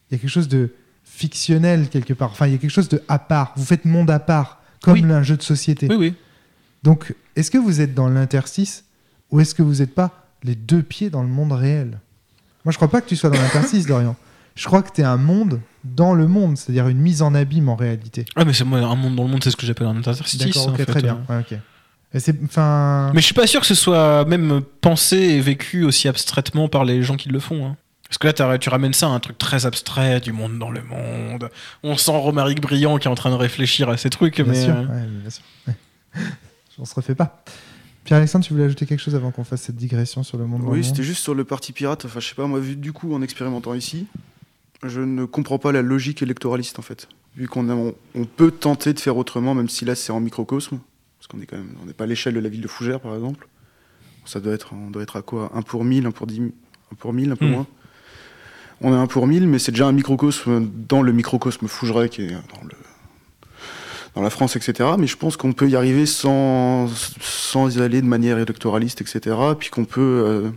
Il 0.10 0.14
y 0.14 0.16
a 0.16 0.20
quelque 0.20 0.30
chose 0.32 0.48
de 0.48 0.74
fictionnel 1.04 1.89
quelque 1.89 2.14
part. 2.14 2.32
Enfin, 2.32 2.48
il 2.48 2.54
y 2.54 2.56
a 2.56 2.58
quelque 2.58 2.72
chose 2.72 2.89
de 2.89 3.02
à 3.08 3.20
part. 3.20 3.54
Vous 3.56 3.66
faites 3.66 3.86
monde 3.86 4.10
à 4.10 4.20
part, 4.20 4.62
comme 4.82 4.94
Oui. 4.94 5.04
un 5.12 5.22
jeu 5.24 5.38
de 5.38 5.44
société. 5.44 5.88
Oui, 5.89 5.96
oui. 5.96 6.14
Donc, 6.82 7.14
est-ce 7.36 7.52
que 7.52 7.58
vous 7.58 7.82
êtes 7.82 7.94
dans 7.94 8.10
l'interstice 8.10 8.86
ou 9.30 9.39
est-ce 9.39 9.54
que 9.54 9.62
vous 9.64 9.76
n'êtes 9.76 9.94
pas 9.94 10.28
les 10.44 10.56
deux 10.56 10.82
pieds 10.82 11.10
dans 11.12 11.22
le 11.22 11.30
monde 11.30 11.52
réel? 11.52 12.00
Moi, 12.66 12.72
je 12.72 12.78
crois 12.78 12.89
pas 12.89 13.02
que 13.02 13.08
tu 13.10 13.16
sois 13.16 13.30
dans 13.30 13.39
l'interstice, 13.41 13.86
Dorian. 13.88 14.16
Je 14.56 14.66
crois 14.68 14.84
que 14.84 14.91
tu 14.93 15.01
es 15.01 15.04
un 15.04 15.18
monde 15.18 15.60
dans 15.84 16.14
le 16.14 16.28
monde, 16.28 16.58
c'est-à-dire 16.58 16.88
une 16.88 16.99
mise 16.99 17.22
en 17.22 17.34
abîme 17.34 17.70
en 17.70 17.76
réalité. 17.76 18.26
Ah, 18.36 18.45
mais 18.45 18.54
c'est 18.54 18.64
moi, 18.64 18.80
un 18.80 18.95
monde 18.95 19.16
dans 19.16 19.24
le 19.24 19.30
monde, 19.30 19.43
c'est 19.43 19.51
ce 19.51 19.56
que 19.58 19.66
j'appelle 19.66 19.88
un 19.88 19.97
interstice. 19.97 20.38
D'accord, 20.38 20.68
en 20.68 20.72
ok, 20.72 20.78
fait, 20.78 20.86
très 20.86 21.01
bien. 21.01 21.22
euh. 21.30 21.39
Ouais. 21.39 21.45
Et 22.16 22.20
Mais 22.22 23.20
je 23.22 23.26
suis 23.26 23.34
pas 23.34 23.47
sûr 23.47 23.60
que 23.62 23.66
ce 23.66 23.74
soit 23.74 24.24
même 24.26 24.62
pensé 24.82 25.18
et 25.18 25.41
vécu 25.41 25.84
aussi 25.84 26.08
abstraitement 26.08 26.68
par 26.68 26.86
les 26.86 27.01
gens 27.01 27.16
qui 27.16 27.30
le 27.30 27.39
font. 27.39 27.66
hein. 27.66 27.76
Parce 28.08 28.20
que 28.20 28.43
là, 28.43 28.58
tu 28.60 28.70
ramènes 28.70 28.93
ça 28.93 29.08
à 29.08 29.10
un 29.10 29.20
truc 29.20 29.39
très 29.39 29.66
abstrait, 29.66 30.20
du 30.20 30.32
monde 30.32 30.60
dans 30.60 30.70
le 30.70 30.84
monde. 30.84 31.49
On 31.82 31.97
sent 31.97 32.12
Romaric 32.12 32.62
Brillant 32.62 32.99
qui 32.99 33.08
est 33.08 33.12
en 33.12 33.16
train 33.16 33.32
de 33.32 33.36
réfléchir 33.36 33.89
à 33.89 33.97
ces 33.97 34.12
trucs. 34.12 34.36
bien 34.39 34.45
mais, 34.54 34.64
sûr, 34.64 34.76
euh, 34.76 34.86
ouais, 34.86 35.08
bien 35.08 35.30
sûr. 35.32 35.43
Ouais. 35.68 35.74
On 36.78 36.86
se 36.86 36.93
refait 36.93 37.16
pas. 37.16 37.43
Pierre-Alexandre, 38.04 38.45
tu 38.45 38.54
voulais 38.54 38.66
ajouter 38.66 38.86
quelque 38.86 38.99
chose 38.99 39.16
avant 39.16 39.32
qu'on 39.32 39.43
fasse 39.43 39.62
cette 39.62 39.76
digression 39.78 40.22
sur 40.22 40.38
le 40.38 40.45
monde 40.45 40.62
dans 40.62 40.68
le 40.68 40.72
Oui, 40.74 40.78
monde? 40.80 40.86
c'était 40.86 41.04
juste 41.04 41.24
sur 41.24 41.34
le 41.34 41.43
parti 41.45 41.72
pirate. 41.72 42.06
Enfin, 42.06 42.20
je 42.20 42.28
sais 42.28 42.36
pas, 42.36 42.45
moi, 42.45 42.60
vu 42.60 42.76
du 42.76 42.93
coup, 42.93 43.16
en 43.16 43.22
expérimentant 43.24 43.74
ici, 43.74 44.06
je 44.90 45.02
ne 45.02 45.26
comprends 45.26 45.58
pas 45.60 45.72
la 45.72 45.82
logique 45.82 46.22
électoraliste, 46.22 46.80
en 46.80 46.82
fait. 46.82 47.08
Vu 47.36 47.48
qu'on 47.48 47.70
a- 47.70 47.74
on, 47.76 47.96
on 48.16 48.26
peut 48.26 48.52
tenter 48.52 48.94
de 48.94 49.00
faire 49.00 49.18
autrement, 49.18 49.54
même 49.56 49.70
si 49.70 49.86
là, 49.86 49.96
c'est 49.96 50.12
en 50.12 50.20
microcosme. 50.20 50.80
Parce 51.20 51.28
qu'on 51.28 51.40
est 51.42 51.46
quand 51.46 51.58
même, 51.58 51.74
on 51.82 51.86
n'est 51.86 51.94
pas 51.94 52.04
à 52.04 52.08
l'échelle 52.08 52.34
de 52.34 52.40
la 52.40 52.50
ville 52.50 52.62
de 52.62 52.68
Fougères, 52.68 53.00
par 53.00 53.14
exemple. 53.16 53.48
Ça 54.26 54.40
doit 54.40 54.54
être, 54.54 54.74
on 54.74 54.90
doit 54.92 55.04
être 55.04 55.16
à 55.18 55.22
quoi? 55.22 55.52
Un 55.54 55.62
pour 55.62 55.84
1000, 55.84 56.06
un 56.06 56.12
pour 56.12 56.28
10 56.28 56.36
000, 56.36 56.48
un 56.92 56.96
pour 56.96 57.14
1000, 57.14 57.32
un 57.32 57.36
peu 57.36 57.46
Hmm. 57.46 57.52
moins? 57.52 57.68
On 58.82 58.94
est 58.94 58.98
un 58.98 59.08
pour 59.08 59.28
1000, 59.28 59.48
mais 59.48 59.60
c'est 59.60 59.72
déjà 59.72 59.88
un 59.88 59.92
microcosme 59.94 60.70
dans 60.90 61.02
le 61.02 61.12
microcosme 61.14 61.68
Fougeray, 61.68 62.10
qui 62.10 62.24
est 62.24 62.32
dans 62.32 62.64
le 62.64 62.76
dans 64.16 64.22
la 64.22 64.30
France, 64.30 64.56
etc. 64.56 64.92
Mais 65.00 65.08
je 65.08 65.18
pense 65.18 65.38
qu'on 65.38 65.54
peut 65.54 65.68
y 65.68 65.76
arriver 65.76 66.06
sans, 66.06 66.88
sans 67.20 67.76
y 67.76 67.82
aller 67.82 68.00
de 68.00 68.06
manière 68.06 68.38
électoraliste, 68.38 69.02
etc. 69.02 69.36
Puis 69.58 69.70
qu'on 69.72 69.86
peut, 69.86 70.02
euh, 70.28 70.50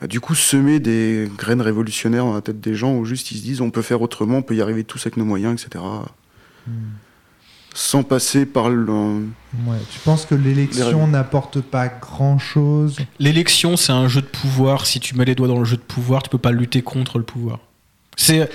bah, 0.00 0.06
du 0.06 0.20
coup, 0.20 0.34
semer 0.34 0.78
des 0.80 1.30
graines 1.36 1.60
révolutionnaires 1.60 2.24
dans 2.24 2.34
la 2.34 2.40
tête 2.42 2.60
des 2.60 2.74
gens 2.74 2.94
où 2.94 3.04
juste 3.04 3.30
ils 3.32 3.38
se 3.38 3.42
disent 3.42 3.60
on 3.60 3.70
peut 3.70 3.82
faire 3.82 4.02
autrement, 4.02 4.38
on 4.38 4.42
peut 4.42 4.54
y 4.54 4.62
arriver 4.62 4.84
tous 4.84 5.00
avec 5.06 5.16
nos 5.16 5.24
moyens, 5.24 5.64
etc. 5.64 5.84
Sans 7.74 8.02
passer 8.02 8.46
par 8.46 8.70
le. 8.70 8.86
Ouais. 8.86 9.76
Tu 9.92 9.98
penses 10.00 10.24
que 10.24 10.34
l'élection 10.34 11.06
n'apporte 11.06 11.60
pas 11.60 11.88
grand-chose? 11.88 12.96
L'élection, 13.18 13.76
c'est 13.76 13.92
un 13.92 14.08
jeu 14.08 14.22
de 14.22 14.26
pouvoir. 14.26 14.86
Si 14.86 14.98
tu 14.98 15.14
mets 15.14 15.26
les 15.26 15.34
doigts 15.34 15.48
dans 15.48 15.58
le 15.58 15.66
jeu 15.66 15.76
de 15.76 15.82
pouvoir, 15.82 16.22
tu 16.22 16.30
peux 16.30 16.38
pas 16.38 16.52
lutter 16.52 16.80
contre 16.80 17.18
le 17.18 17.24
pouvoir. 17.24 17.58
C'est 18.16 18.48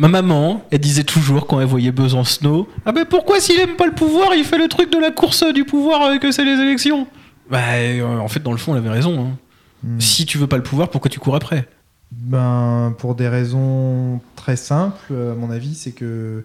ma 0.00 0.08
maman, 0.08 0.64
elle 0.72 0.80
disait 0.80 1.04
toujours 1.04 1.46
quand 1.46 1.60
elle 1.60 1.68
voyait 1.68 1.92
Besancenot, 1.92 2.68
ah 2.84 2.90
ben 2.90 3.04
pourquoi 3.04 3.38
s'il 3.38 3.60
aime 3.60 3.76
pas 3.76 3.86
le 3.86 3.92
pouvoir, 3.92 4.34
il 4.34 4.44
fait 4.44 4.58
le 4.58 4.66
truc 4.66 4.90
de 4.90 4.98
la 4.98 5.12
course 5.12 5.44
du 5.54 5.64
pouvoir 5.64 6.02
euh, 6.02 6.18
que 6.18 6.32
c'est 6.32 6.44
les 6.44 6.60
élections? 6.60 7.06
Bah 7.48 7.60
euh, 7.74 8.18
en 8.18 8.26
fait 8.26 8.42
dans 8.42 8.50
le 8.50 8.58
fond, 8.58 8.72
elle 8.72 8.78
avait 8.78 8.90
raison. 8.90 9.20
hein. 9.24 9.38
Hmm. 9.84 10.00
Si 10.00 10.24
tu 10.26 10.38
veux 10.38 10.46
pas 10.46 10.56
le 10.56 10.62
pouvoir, 10.62 10.90
pourquoi 10.90 11.10
tu 11.10 11.20
cours 11.20 11.36
après? 11.36 11.68
Ben, 12.10 12.94
pour 12.98 13.14
des 13.14 13.28
raisons 13.28 14.20
très 14.36 14.56
simples, 14.56 14.98
euh, 15.10 15.32
à 15.32 15.34
mon 15.34 15.50
avis, 15.50 15.74
c'est 15.74 15.92
que 15.92 16.44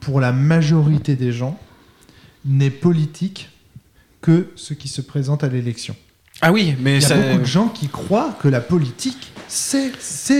pour 0.00 0.20
la 0.20 0.32
majorité 0.32 1.16
des 1.16 1.32
gens, 1.32 1.58
n'est 2.44 2.70
politique 2.70 3.50
que 4.20 4.48
ce 4.56 4.74
qui 4.74 4.88
se 4.88 5.00
présente 5.00 5.44
à 5.44 5.48
l'élection. 5.48 5.94
Ah 6.40 6.52
oui, 6.52 6.74
mais 6.80 6.96
Il 6.96 7.02
y 7.02 7.04
a 7.04 7.08
ça. 7.08 7.16
beaucoup 7.16 7.38
de 7.38 7.44
gens 7.44 7.68
qui 7.68 7.88
croient 7.88 8.36
que 8.40 8.48
la 8.48 8.60
politique, 8.60 9.32
c'est 9.48 9.92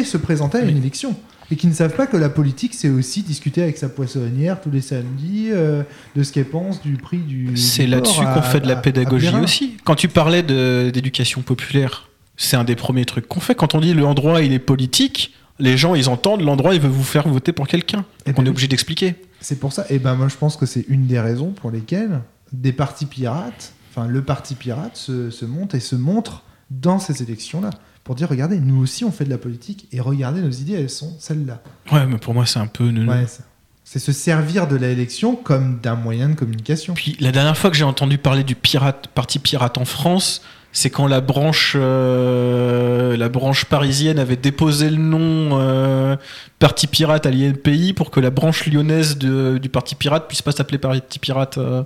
se 0.04 0.16
présenter 0.16 0.58
à 0.58 0.62
une 0.62 0.78
élection. 0.78 1.14
Et 1.50 1.56
qui 1.56 1.66
ne 1.66 1.74
savent 1.74 1.94
pas 1.94 2.06
que 2.06 2.16
la 2.16 2.30
politique, 2.30 2.72
c'est 2.72 2.88
aussi 2.88 3.22
discuter 3.22 3.62
avec 3.62 3.76
sa 3.76 3.90
poissonnière 3.90 4.60
tous 4.62 4.70
les 4.70 4.80
samedis 4.80 5.48
euh, 5.50 5.82
de 6.16 6.22
ce 6.22 6.32
qu'elle 6.32 6.46
pense 6.46 6.80
du 6.80 6.96
prix 6.96 7.18
du. 7.18 7.56
C'est 7.56 7.86
là-dessus 7.86 8.22
qu'on 8.22 8.42
fait 8.42 8.60
de 8.60 8.68
la 8.68 8.76
pédagogie 8.76 9.36
aussi. 9.36 9.76
Quand 9.84 9.94
tu 9.94 10.08
parlais 10.08 10.42
d'éducation 10.42 11.42
populaire, 11.42 12.08
c'est 12.36 12.56
un 12.56 12.64
des 12.64 12.76
premiers 12.76 13.04
trucs 13.04 13.26
qu'on 13.28 13.40
fait. 13.40 13.54
Quand 13.54 13.74
on 13.74 13.80
dit 13.80 13.94
l'endroit 13.94 14.42
il 14.42 14.52
est 14.52 14.58
politique, 14.58 15.34
les 15.58 15.76
gens 15.76 15.94
ils 15.94 16.08
entendent 16.08 16.42
l'endroit 16.42 16.74
il 16.74 16.80
veut 16.80 16.88
vous 16.88 17.04
faire 17.04 17.28
voter 17.28 17.52
pour 17.52 17.66
quelqu'un. 17.68 18.04
Et 18.26 18.30
Donc 18.30 18.38
on 18.38 18.42
ben 18.42 18.46
est 18.46 18.50
obligé 18.50 18.68
d'expliquer. 18.68 19.14
C'est 19.40 19.58
pour 19.58 19.72
ça, 19.72 19.84
et 19.90 19.98
ben 19.98 20.14
moi 20.14 20.28
je 20.28 20.36
pense 20.36 20.56
que 20.56 20.66
c'est 20.66 20.84
une 20.88 21.06
des 21.06 21.20
raisons 21.20 21.50
pour 21.50 21.70
lesquelles 21.70 22.20
des 22.52 22.72
partis 22.72 23.06
pirates, 23.06 23.72
enfin 23.90 24.06
le 24.06 24.22
parti 24.22 24.54
pirate 24.54 24.96
se, 24.96 25.30
se 25.30 25.44
monte 25.44 25.74
et 25.74 25.80
se 25.80 25.96
montre 25.96 26.42
dans 26.70 26.98
ces 26.98 27.22
élections-là. 27.22 27.70
Pour 28.04 28.14
dire, 28.16 28.28
regardez, 28.28 28.58
nous 28.58 28.82
aussi 28.82 29.04
on 29.04 29.12
fait 29.12 29.24
de 29.24 29.30
la 29.30 29.38
politique 29.38 29.86
et 29.92 30.00
regardez, 30.00 30.40
nos 30.40 30.50
idées 30.50 30.72
elles 30.74 30.90
sont 30.90 31.14
celles-là. 31.20 31.62
Ouais, 31.92 32.04
mais 32.06 32.18
pour 32.18 32.34
moi 32.34 32.46
c'est 32.46 32.58
un 32.58 32.66
peu. 32.66 32.88
Ouais, 32.90 33.24
c'est- 33.28 33.42
c'est 33.84 33.98
se 33.98 34.12
servir 34.12 34.66
de 34.68 34.76
l'élection 34.76 35.36
comme 35.36 35.78
d'un 35.80 35.96
moyen 35.96 36.28
de 36.30 36.34
communication. 36.34 36.94
Puis 36.94 37.16
la 37.20 37.30
dernière 37.32 37.56
fois 37.58 37.68
que 37.70 37.76
j'ai 37.76 37.84
entendu 37.84 38.16
parler 38.18 38.42
du 38.44 38.54
pirate, 38.54 39.08
parti 39.14 39.38
pirate 39.38 39.76
en 39.76 39.84
France, 39.84 40.42
c'est 40.72 40.88
quand 40.90 41.06
la 41.06 41.20
branche, 41.20 41.76
euh, 41.78 43.16
la 43.16 43.28
branche 43.28 43.66
parisienne 43.66 44.18
avait 44.18 44.36
déposé 44.36 44.88
le 44.90 44.96
nom 44.96 45.50
euh, 45.60 46.16
parti 46.58 46.86
pirate 46.86 47.26
à 47.26 47.30
l'INPI 47.30 47.92
pour 47.92 48.10
que 48.10 48.20
la 48.20 48.30
branche 48.30 48.66
lyonnaise 48.66 49.18
de- 49.18 49.58
du 49.58 49.68
parti 49.68 49.94
pirate 49.94 50.26
puisse 50.28 50.42
pas 50.42 50.52
s'appeler 50.52 50.78
parti 50.78 51.18
pirate. 51.18 51.58
euh. 51.58 51.82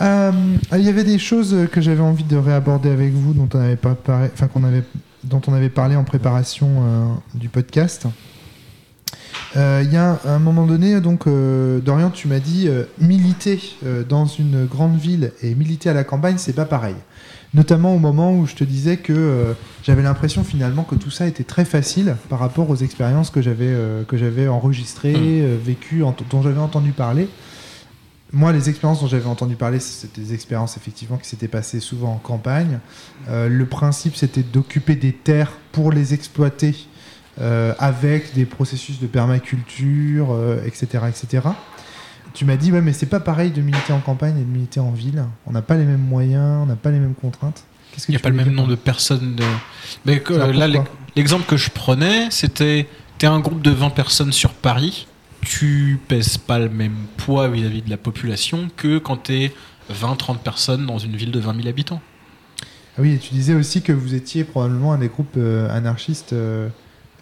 Euh, 0.00 0.32
Il 0.72 0.80
y 0.82 0.88
avait 0.88 1.04
des 1.04 1.18
choses 1.18 1.56
que 1.72 1.80
j'avais 1.80 2.00
envie 2.02 2.24
de 2.24 2.36
réaborder 2.36 2.90
avec 2.90 3.12
vous 3.12 3.34
dont 3.34 3.48
on 3.54 3.60
avait 5.54 5.68
parlé, 5.68 5.96
en 5.96 6.04
préparation 6.04 7.18
du 7.34 7.48
podcast. 7.48 8.06
Euh, 9.56 9.82
Il 9.84 9.92
y 9.92 9.96
a 9.96 10.18
un 10.24 10.38
moment 10.38 10.66
donné, 10.66 11.00
donc 11.00 11.26
euh, 11.26 11.80
Dorian, 11.80 12.10
tu 12.10 12.28
m'as 12.28 12.40
dit 12.40 12.68
euh, 12.68 12.84
militer 12.98 13.60
dans 14.08 14.26
une 14.26 14.66
grande 14.66 14.96
ville 14.98 15.32
et 15.42 15.54
militer 15.54 15.88
à 15.90 15.94
la 15.94 16.04
campagne, 16.04 16.36
c'est 16.38 16.52
pas 16.54 16.66
pareil. 16.66 16.96
Notamment 17.54 17.94
au 17.94 17.98
moment 17.98 18.34
où 18.36 18.46
je 18.46 18.54
te 18.54 18.64
disais 18.64 18.98
que 18.98 19.14
euh, 19.14 19.54
j'avais 19.82 20.02
l'impression 20.02 20.44
finalement 20.44 20.82
que 20.82 20.94
tout 20.94 21.10
ça 21.10 21.26
était 21.26 21.42
très 21.42 21.64
facile 21.64 22.16
par 22.28 22.38
rapport 22.38 22.68
aux 22.68 22.76
expériences 22.76 23.30
que 23.30 23.40
j'avais 23.40 23.68
euh, 23.68 24.04
que 24.04 24.18
j'avais 24.18 24.46
enregistrées, 24.46 25.14
euh, 25.16 25.56
vécues, 25.58 26.02
dont 26.30 26.42
j'avais 26.42 26.60
entendu 26.60 26.90
parler. 26.90 27.30
Moi, 28.30 28.52
les 28.52 28.68
expériences 28.68 29.00
dont 29.00 29.06
j'avais 29.06 29.24
entendu 29.24 29.54
parler, 29.54 29.78
c'était 29.80 30.20
des 30.20 30.34
expériences 30.34 30.76
effectivement 30.76 31.16
qui 31.16 31.28
s'étaient 31.28 31.48
passées 31.48 31.80
souvent 31.80 32.12
en 32.12 32.18
campagne. 32.18 32.80
Le 33.30 33.64
principe, 33.66 34.16
c'était 34.16 34.42
d'occuper 34.42 34.96
des 34.96 35.12
terres 35.12 35.52
pour 35.70 35.92
les 35.92 36.12
exploiter 36.12 36.74
euh, 37.40 37.74
avec 37.78 38.34
des 38.34 38.44
processus 38.46 38.98
de 39.00 39.06
permaculture, 39.06 40.28
euh, 40.32 40.58
etc., 40.64 41.04
etc. 41.08 41.48
Tu 42.34 42.44
m'as 42.44 42.56
dit, 42.56 42.70
ouais, 42.72 42.80
mais 42.82 42.92
c'est 42.92 43.06
pas 43.06 43.20
pareil 43.20 43.50
de 43.50 43.62
militer 43.62 43.92
en 43.92 44.00
campagne 44.00 44.36
et 44.38 44.42
de 44.44 44.48
militer 44.50 44.80
en 44.80 44.90
ville. 44.90 45.24
On 45.46 45.52
n'a 45.52 45.62
pas 45.62 45.76
les 45.76 45.84
mêmes 45.84 46.00
moyens, 46.06 46.62
on 46.62 46.66
n'a 46.66 46.76
pas 46.76 46.90
les 46.90 46.98
mêmes 46.98 47.14
contraintes. 47.14 47.64
Il 48.08 48.10
n'y 48.10 48.16
a 48.16 48.20
pas 48.20 48.28
le 48.28 48.36
même 48.36 48.50
nombre 48.50 48.68
de 48.68 48.74
personnes. 48.74 49.36
De... 49.36 49.44
Mais 50.04 50.20
que, 50.20 50.34
Alors, 50.34 50.48
là, 50.48 50.52
pourquoi 50.52 50.66
l'ex- 50.68 50.90
l'exemple 51.16 51.46
que 51.46 51.56
je 51.56 51.70
prenais, 51.70 52.30
c'était 52.30 52.88
t'es 53.16 53.26
un 53.26 53.40
groupe 53.40 53.62
de 53.62 53.70
20 53.70 53.88
personnes 53.90 54.32
sur 54.32 54.52
Paris, 54.52 55.06
tu 55.40 55.98
pèses 56.08 56.36
pas 56.36 56.58
le 56.58 56.68
même 56.68 56.96
poids 57.16 57.48
vis-à-vis 57.48 57.80
de 57.80 57.88
la 57.88 57.96
population 57.96 58.68
que 58.76 58.98
quand 58.98 59.16
t'es 59.16 59.52
20-30 59.90 60.38
personnes 60.38 60.84
dans 60.84 60.98
une 60.98 61.16
ville 61.16 61.30
de 61.30 61.40
20 61.40 61.56
000 61.56 61.68
habitants. 61.68 62.02
Ah 62.98 63.02
oui, 63.02 63.12
et 63.14 63.18
tu 63.18 63.32
disais 63.32 63.54
aussi 63.54 63.80
que 63.80 63.92
vous 63.92 64.14
étiez 64.14 64.44
probablement 64.44 64.92
un 64.92 64.98
des 64.98 65.08
groupes 65.08 65.36
euh, 65.38 65.70
anarchistes 65.74 66.32
euh, 66.34 66.68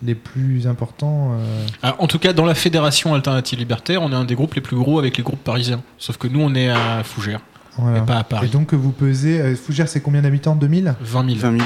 les 0.03 0.15
plus 0.15 0.67
importants. 0.67 1.33
euh, 1.39 1.67
Alors, 1.83 2.03
en 2.03 2.07
tout 2.07 2.19
cas, 2.19 2.33
dans 2.33 2.45
la 2.45 2.55
fédération 2.55 3.15
alternative 3.15 3.59
libertaire, 3.59 4.03
on 4.03 4.11
est 4.13 4.15
un 4.17 4.25
des 4.25 4.35
groupes 4.35 4.55
les 4.55 4.61
plus 4.61 4.77
gros 4.77 4.99
avec 4.99 5.17
les 5.17 5.23
groupes 5.23 5.43
parisiens. 5.43 5.83
Sauf 5.99 6.17
que 6.19 6.29
nous, 6.29 6.41
on 6.41 6.55
est 6.55 6.69
à 6.69 7.03
Fougères, 7.05 7.41
voilà. 7.79 7.99
et 7.99 8.03
pas 8.03 8.17
à 8.17 8.21
Et 8.21 8.25
Paris. 8.25 8.49
donc 8.51 8.67
que 8.69 8.77
vous 8.77 8.91
pesez. 8.93 9.41
euh, 9.41 9.57
Fougères, 9.57 9.89
c'est 9.89 10.01
combien 10.01 10.21
d'habitants? 10.23 10.57
2000 10.57 10.95
20 11.01 11.27
000. 11.27 11.39
20 11.39 11.51
20 11.53 11.59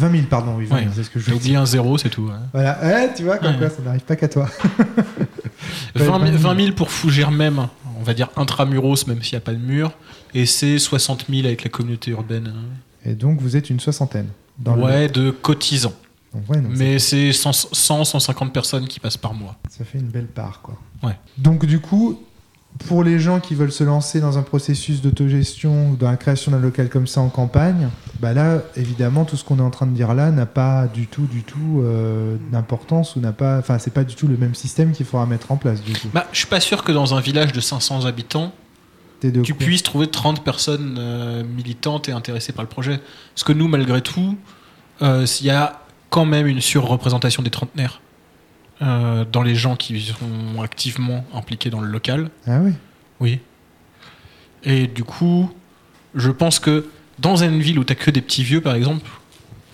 000. 0.00 0.12
000, 0.12 0.26
pardon, 0.28 0.54
oui, 0.58 0.66
20 0.66 0.76
000, 0.76 0.88
Ouais. 0.88 0.92
c'est 0.96 1.02
ce 1.04 1.10
que 1.10 1.18
je 1.20 1.26
dire. 1.26 1.36
oublié 1.36 1.56
un 1.56 1.66
zéro, 1.66 1.96
c'est 1.98 2.10
tout. 2.10 2.28
hein. 2.32 2.40
Voilà, 2.52 2.78
Ouais, 2.82 3.14
tu 3.14 3.22
vois, 3.22 3.38
comme 3.38 3.52
Ouais. 3.52 3.58
quoi, 3.58 3.70
ça 3.70 3.82
n'arrive 3.82 4.02
pas 4.02 4.16
qu'à 4.16 4.28
toi. 4.28 4.46
20 5.94 6.20
Ouais, 6.20 6.26
000, 6.32 6.38
20 6.38 6.56
000 6.56 6.72
pour 6.74 6.90
Fougères 6.90 7.30
même, 7.30 7.66
on 7.98 8.02
va 8.02 8.14
dire 8.14 8.28
intramuros, 8.36 9.06
même 9.06 9.22
s'il 9.22 9.34
n'y 9.34 9.38
a 9.38 9.44
pas 9.44 9.52
de 9.54 9.58
mur. 9.58 9.92
Et 10.34 10.44
c'est 10.46 10.78
60 10.78 11.26
000 11.30 11.46
avec 11.46 11.64
la 11.64 11.70
communauté 11.70 12.10
urbaine. 12.10 12.52
hein. 12.54 13.08
Et 13.08 13.14
donc 13.14 13.40
vous 13.40 13.56
êtes 13.56 13.70
une 13.70 13.80
soixantaine. 13.80 14.26
Dans 14.58 14.74
le- 14.74 14.82
Ouais, 14.82 15.08
de 15.08 15.30
cotisants. 15.30 15.92
Donc, 16.36 16.50
ouais, 16.50 16.60
donc 16.60 16.72
Mais 16.74 16.98
c'est 16.98 17.32
100, 17.32 17.52
100, 17.72 18.04
150 18.04 18.52
personnes 18.52 18.86
qui 18.86 19.00
passent 19.00 19.16
par 19.16 19.34
mois. 19.34 19.56
ça, 19.70 19.84
fait 19.84 19.98
une 19.98 20.08
belle 20.08 20.26
part, 20.26 20.60
quoi. 20.62 20.76
Ouais. 21.02 21.16
Donc 21.38 21.64
du 21.64 21.80
coup, 21.80 22.20
pour 22.86 23.02
les 23.02 23.18
gens 23.18 23.40
qui 23.40 23.54
veulent 23.54 23.72
se 23.72 23.84
lancer 23.84 24.20
dans 24.20 24.36
un 24.36 24.42
processus 24.42 25.00
d'autogestion 25.00 25.90
ou 25.90 25.96
dans 25.96 26.10
la 26.10 26.16
création 26.16 26.52
d'un 26.52 26.58
local 26.58 26.90
comme 26.90 27.06
ça 27.06 27.20
en 27.20 27.28
campagne, 27.28 27.88
bah 28.20 28.34
là, 28.34 28.62
évidemment, 28.76 29.24
tout 29.24 29.36
ce 29.36 29.44
qu'on 29.44 29.58
est 29.58 29.62
en 29.62 29.70
train 29.70 29.86
de 29.86 29.94
dire 29.94 30.14
là 30.14 30.30
n'a 30.30 30.46
pas 30.46 30.86
du 30.86 31.06
tout, 31.06 31.26
du 31.26 31.42
tout 31.42 31.80
euh, 31.82 32.36
d'importance 32.52 33.16
ou 33.16 33.20
n'a 33.20 33.32
pas, 33.32 33.58
enfin, 33.58 33.78
c'est 33.78 33.92
pas 33.92 34.04
du 34.04 34.14
tout 34.14 34.28
le 34.28 34.36
même 34.36 34.54
système 34.54 34.92
qu'il 34.92 35.06
faudra 35.06 35.26
mettre 35.26 35.52
en 35.52 35.56
place 35.56 35.82
du 35.82 35.92
coup. 35.92 36.08
Bah, 36.12 36.26
je 36.32 36.38
suis 36.38 36.48
pas 36.48 36.60
sûr 36.60 36.84
que 36.84 36.92
dans 36.92 37.14
un 37.14 37.20
village 37.20 37.52
de 37.52 37.60
500 37.60 38.04
habitants, 38.04 38.52
de 39.22 39.40
tu 39.40 39.54
puisses 39.54 39.82
trouver 39.82 40.08
30 40.08 40.44
personnes 40.44 40.96
euh, 40.98 41.42
militantes 41.42 42.08
et 42.08 42.12
intéressées 42.12 42.52
par 42.52 42.62
le 42.62 42.68
projet. 42.68 43.00
Parce 43.34 43.44
que 43.44 43.52
nous, 43.52 43.68
malgré 43.68 44.02
tout, 44.02 44.36
euh, 45.02 45.26
il 45.40 45.46
y 45.46 45.50
a 45.50 45.80
quand 46.16 46.24
même 46.24 46.46
une 46.46 46.62
surreprésentation 46.62 47.42
des 47.42 47.50
trentenaires 47.50 48.00
euh, 48.80 49.26
dans 49.30 49.42
les 49.42 49.54
gens 49.54 49.76
qui 49.76 50.00
sont 50.00 50.62
activement 50.62 51.26
impliqués 51.34 51.68
dans 51.68 51.82
le 51.82 51.88
local. 51.88 52.30
Ah 52.46 52.60
oui. 52.62 52.72
Oui. 53.20 53.40
Et 54.64 54.86
du 54.86 55.04
coup, 55.04 55.50
je 56.14 56.30
pense 56.30 56.58
que 56.58 56.88
dans 57.18 57.36
une 57.44 57.60
ville 57.60 57.78
où 57.78 57.84
t'as 57.84 57.94
que 57.96 58.10
des 58.10 58.22
petits 58.22 58.44
vieux, 58.44 58.62
par 58.62 58.74
exemple, 58.74 59.04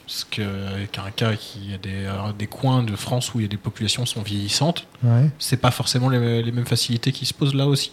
parce 0.04 0.26
un 0.36 1.10
cas 1.12 1.36
qui 1.36 1.72
a 1.74 1.78
des, 1.78 2.06
euh, 2.06 2.32
des 2.36 2.48
coins 2.48 2.82
de 2.82 2.96
France 2.96 3.34
où 3.34 3.38
il 3.38 3.42
y 3.42 3.46
a 3.46 3.48
des 3.48 3.56
populations 3.56 4.02
qui 4.02 4.12
sont 4.12 4.22
vieillissantes, 4.22 4.88
Ouais. 5.04 5.30
c'est 5.38 5.58
pas 5.60 5.70
forcément 5.70 6.08
les, 6.08 6.42
les 6.42 6.50
mêmes 6.52 6.66
facilités 6.66 7.12
qui 7.12 7.24
se 7.24 7.32
posent 7.34 7.54
là 7.54 7.68
aussi. 7.68 7.92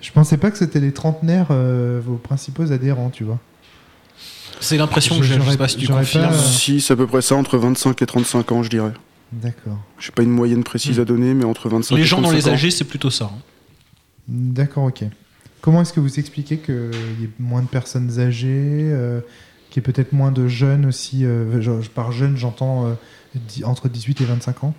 Je 0.00 0.10
pensais 0.10 0.38
pas 0.38 0.50
que 0.50 0.56
c'était 0.56 0.80
les 0.80 0.92
trentenaires 0.92 1.48
euh, 1.50 2.00
vos 2.02 2.16
principaux 2.16 2.72
adhérents, 2.72 3.10
tu 3.10 3.24
vois. 3.24 3.38
C'est 4.60 4.76
l'impression 4.76 5.18
que 5.18 5.24
j'ai, 5.24 5.40
je 5.40 5.50
sais 5.50 5.56
pas 5.56 5.68
si 5.68 5.76
tu 5.76 5.86
confirmes. 5.88 6.28
pas- 6.30 6.38
Si, 6.38 6.80
c'est 6.80 6.92
à 6.92 6.96
peu 6.96 7.06
près 7.06 7.22
ça, 7.22 7.34
entre 7.36 7.58
25 7.58 8.00
et 8.02 8.06
35 8.06 8.52
ans, 8.52 8.62
je 8.62 8.70
dirais. 8.70 8.92
D'accord. 9.32 9.78
J'ai 9.98 10.12
pas 10.12 10.22
une 10.22 10.30
moyenne 10.30 10.62
précise 10.64 10.98
Hmm. 10.98 11.02
à 11.02 11.04
donner, 11.04 11.34
mais 11.34 11.44
entre 11.44 11.68
25 11.68 11.96
Les 11.96 12.02
et 12.02 12.04
gens 12.04 12.18
dans 12.18 12.28
35 12.28 12.36
les 12.36 12.48
ans. 12.48 12.52
âgés, 12.54 12.70
c'est 12.70 12.84
plutôt 12.84 13.10
ça. 13.10 13.24
hein. 13.26 13.38
D'accord, 14.28 14.84
ok. 14.84 15.04
Comment 15.60 15.82
est-ce 15.82 15.92
que 15.92 16.00
vous 16.00 16.18
expliquez 16.18 16.58
qu'il 16.58 16.74
y 17.20 17.24
ait 17.24 17.30
moins 17.38 17.62
de 17.62 17.66
personnes 17.68 18.18
âgées, 18.20 18.48
euh, 18.50 19.20
qu'il 19.70 19.82
y 19.82 19.84
ait 19.84 19.92
peut-être 19.92 20.12
moins 20.12 20.30
de 20.30 20.46
jeunes 20.46 20.86
aussi 20.86 21.24
euh, 21.24 21.80
Par 21.94 22.12
jeunes, 22.12 22.36
j'entends 22.36 22.86
euh, 22.86 22.94
entre 23.64 23.88
18 23.88 24.20
et 24.20 24.24
25 24.24 24.64
ans? 24.64 24.74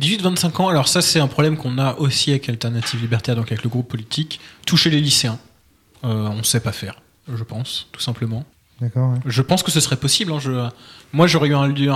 18-25 0.00 0.62
ans, 0.62 0.68
alors 0.68 0.88
ça 0.88 1.02
c'est 1.02 1.20
un 1.20 1.26
problème 1.26 1.56
qu'on 1.56 1.78
a 1.78 1.94
aussi 1.96 2.30
avec 2.30 2.48
Alternative 2.48 3.00
Libertaire, 3.00 3.36
donc 3.36 3.50
avec 3.50 3.64
le 3.64 3.68
groupe 3.70 3.88
politique. 3.88 4.40
Toucher 4.66 4.88
les 4.90 5.00
lycéens, 5.00 5.38
euh, 6.04 6.28
on 6.28 6.42
sait 6.42 6.60
pas 6.60 6.72
faire, 6.72 7.02
je 7.34 7.42
pense, 7.44 7.88
tout 7.92 8.00
simplement. 8.00 8.44
D'accord, 8.80 9.12
ouais. 9.12 9.18
Je 9.26 9.42
pense 9.42 9.62
que 9.62 9.70
ce 9.70 9.80
serait 9.80 9.96
possible. 9.96 10.32
hein, 10.32 10.38
je- 10.40 10.68
Moi 11.12 11.26
j'aurais 11.26 11.48
eu 11.48 11.54
un, 11.54 11.66
lieu- 11.68 11.90
un, 11.90 11.94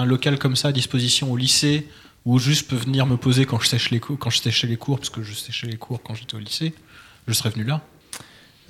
un 0.00 0.04
local 0.04 0.38
comme 0.38 0.56
ça 0.56 0.68
à 0.68 0.72
disposition 0.72 1.30
au 1.30 1.36
lycée 1.36 1.88
où 2.24 2.38
juste 2.40 2.64
je 2.64 2.74
peux 2.74 2.82
venir 2.82 3.06
me 3.06 3.16
poser 3.16 3.46
quand 3.46 3.60
je 3.60 3.68
sèche 3.68 3.90
les 3.90 4.00
cours, 4.00 4.18
quand 4.18 4.30
je 4.30 4.38
séchais 4.40 4.66
les 4.66 4.76
cours, 4.76 4.98
parce 4.98 5.10
que 5.10 5.22
je 5.22 5.32
séchais 5.32 5.68
les 5.68 5.76
cours 5.76 6.02
quand 6.02 6.14
j'étais 6.14 6.34
au 6.34 6.40
lycée. 6.40 6.74
Je 7.28 7.32
serais 7.32 7.50
venu 7.50 7.64
là. 7.64 7.82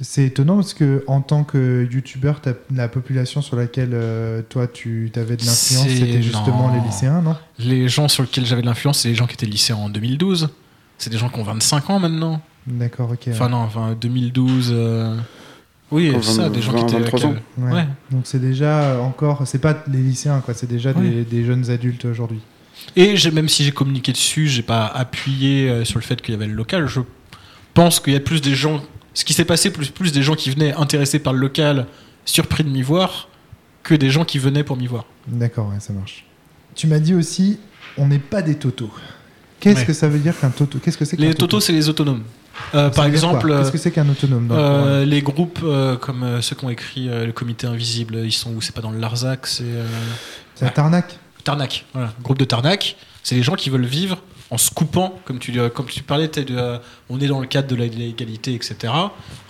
C'est 0.03 0.25
étonnant 0.27 0.57
parce 0.57 0.75
que 0.75 1.05
en 1.07 1.23
tant 1.23 1.43
que 1.43 1.89
youtubeur, 1.91 2.43
la 2.75 2.87
population 2.89 3.41
sur 3.41 3.57
laquelle 3.57 3.93
euh, 3.95 4.43
toi 4.47 4.67
tu 4.67 5.11
avais 5.17 5.39
de 5.39 5.45
l'influence, 5.47 5.87
c'était 5.89 6.21
justement 6.23 6.69
non. 6.69 6.75
les 6.75 6.87
lycéens, 6.87 7.23
non? 7.23 7.35
Les 7.59 7.89
gens 7.89 8.09
sur 8.09 8.25
lesquels 8.25 8.45
j'avais 8.45 8.61
de 8.61 8.67
l'influence, 8.67 8.99
c'est 8.99 9.09
les 9.09 9.15
gens 9.15 9.27
qui 9.27 9.33
étaient 9.33 9.47
lycéens 9.47 9.77
en 9.77 9.89
2012. 9.89 10.51
C'est 10.99 11.09
des 11.09 11.17
gens 11.17 11.31
qui 11.31 11.39
ont 11.41 11.45
25 11.45 11.89
ans 11.89 11.99
maintenant. 11.99 12.43
D'accord, 12.67 13.11
ok. 13.13 13.29
Enfin 13.31 13.49
non, 13.49 13.59
enfin 13.59 13.97
2012. 13.99 14.71
euh, 14.75 15.17
Oui, 15.93 16.11
Quand 16.13 16.23
ça, 16.23 16.49
des 16.49 16.61
gens 16.61 16.73
qui 16.73 16.83
étaient. 16.95 16.99
23 16.99 17.27
ans. 17.27 17.35
Ouais. 17.59 17.73
Ouais. 17.73 17.87
Donc 18.11 18.23
c'est 18.25 18.41
déjà 18.41 19.01
encore, 19.01 19.43
c'est 19.47 19.61
pas 19.61 19.85
les 19.91 19.99
lycéens 20.01 20.41
quoi, 20.45 20.53
c'est 20.55 20.67
déjà 20.69 20.93
des, 20.93 21.01
Ouais. 21.01 21.25
des 21.31 21.45
jeunes 21.45 21.71
adultes 21.71 22.05
aujourd'hui. 22.07 22.41
Et 22.97 23.15
même 23.33 23.49
si 23.49 23.65
j'ai 23.65 23.73
communiqué 23.73 24.13
dessus, 24.13 24.49
j'ai 24.49 24.63
pas 24.63 24.87
appuyé 24.87 25.69
euh, 25.71 25.85
sur 25.85 25.99
le 25.99 26.05
fait 26.05 26.21
qu'il 26.21 26.35
y 26.35 26.37
avait 26.37 26.47
le 26.47 26.53
local. 26.55 26.87
Je 26.89 27.01
pense 27.73 28.01
qu'il 28.01 28.13
y 28.13 28.17
a 28.17 28.21
plus 28.21 28.41
des 28.41 28.55
gens. 28.55 28.83
Ce 29.15 29.25
qui 29.25 29.33
s'est 29.33 29.45
passé, 29.47 29.71
plus, 29.71 29.89
plus 29.91 30.13
des 30.13 30.23
gens 30.23 30.35
qui 30.35 30.51
venaient 30.51 30.75
intéressés 30.75 31.19
par 31.19 31.33
le 31.33 31.39
local, 31.39 31.87
surpris 32.27 32.65
de 32.65 32.69
m'y 32.69 32.83
voir, 32.83 33.29
que 33.83 33.95
des 33.95 34.11
gens 34.11 34.25
qui 34.25 34.39
venaient 34.39 34.65
pour 34.65 34.77
m'y 34.77 34.87
voir. 34.87 35.07
D'accord, 35.27 35.69
ouais, 35.71 35.81
ça 35.81 35.93
marche. 35.95 36.27
Tu 36.75 36.87
m'as 36.87 36.99
dit 36.99 37.15
aussi, 37.15 37.59
on 37.97 38.09
n'est 38.09 38.19
pas 38.19 38.43
des 38.43 38.57
totos. 38.57 38.91
Qu'est-ce 39.59 39.81
Ouais. 39.81 39.87
que 39.87 39.93
ça 39.95 40.09
veut 40.09 40.19
dire 40.19 40.39
qu'un 40.39 40.51
toto 40.51 40.79
Qu'est-ce 40.79 40.99
que 40.99 41.07
c'est 41.07 41.19
Les 41.19 41.29
toto? 41.31 41.47
totos, 41.47 41.61
c'est 41.61 41.73
les 41.73 41.89
autonomes. 41.89 42.25
Euh, 42.75 42.91
par 42.91 43.05
exemple, 43.07 43.49
qu'est-ce 43.59 43.73
que 43.73 43.79
c'est 43.79 43.91
qu'un 43.93 44.09
autonome 44.09 44.49
dans 44.49 44.57
euh, 44.59 45.05
les 45.05 45.23
groupes 45.23 45.61
euh, 45.63 45.97
comme 45.97 46.41
ceux 46.43 46.57
qui 46.57 46.65
ont 46.65 46.71
écrit 46.71 47.07
le 47.09 47.31
Comité 47.33 47.67
Invisible, 47.67 48.17
ils 48.25 48.33
sont 48.33 48.53
où? 48.53 48.61
C'est 48.61 48.75
pas 48.75 48.81
dans 48.81 48.91
le 48.91 48.99
Larzac, 48.99 49.47
c'est. 49.47 49.65
C'est 50.55 50.73
Tarnac. 50.75 51.19
Tarnac, 51.45 51.85
voilà, 51.93 52.13
groupe 52.23 52.39
de 52.39 52.45
Tarnac, 52.45 52.97
c'est 53.23 53.35
les 53.37 53.43
gens 53.43 53.55
qui 53.55 53.71
veulent 53.71 53.85
vivre 53.87 54.21
en 54.51 54.59
se 54.59 54.71
coupant, 54.71 55.19
comme 55.25 55.39
tu, 55.39 55.53
comme 55.71 55.87
tu 55.87 56.03
parlais, 56.03 56.29
de, 56.29 56.79
on 57.09 57.21
est 57.21 57.27
dans 57.29 57.41
le 57.41 57.47
cadre 57.47 57.69
de 57.69 57.77
la 57.77 57.87
l'égalité, 57.87 58.55
etc. 58.55 58.93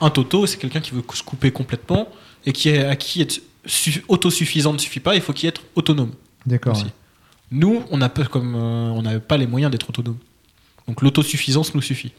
Un 0.00 0.10
toto, 0.10 0.46
c'est 0.46 0.58
quelqu'un 0.58 0.80
qui 0.80 0.90
veut 0.90 1.02
se 1.14 1.22
couper 1.22 1.50
complètement 1.52 2.08
et 2.44 2.52
qui 2.52 2.68
est, 2.70 2.84
à 2.84 2.96
qui 2.96 3.22
être 3.22 3.40
su- 3.64 4.04
autosuffisant 4.08 4.72
ne 4.74 4.78
suffit 4.78 5.00
pas, 5.00 5.14
il 5.14 5.20
faut 5.22 5.32
qu'il 5.32 5.48
être 5.48 5.62
autonome 5.74 6.12
D'accord. 6.44 6.76
ouais. 6.76 6.82
Nous, 7.50 7.82
on 7.90 7.96
n'a 7.98 8.08
pas, 8.08 8.24
comme, 8.24 8.54
on 8.56 9.00
n'a 9.02 9.18
pas 9.20 9.36
les 9.36 9.46
moyens 9.46 9.70
d'être 9.70 9.88
autonome. 9.88 10.18
Donc 10.88 11.00
l'autosuffisance 11.02 11.74
nous 11.74 11.82
suffit. 11.82 12.12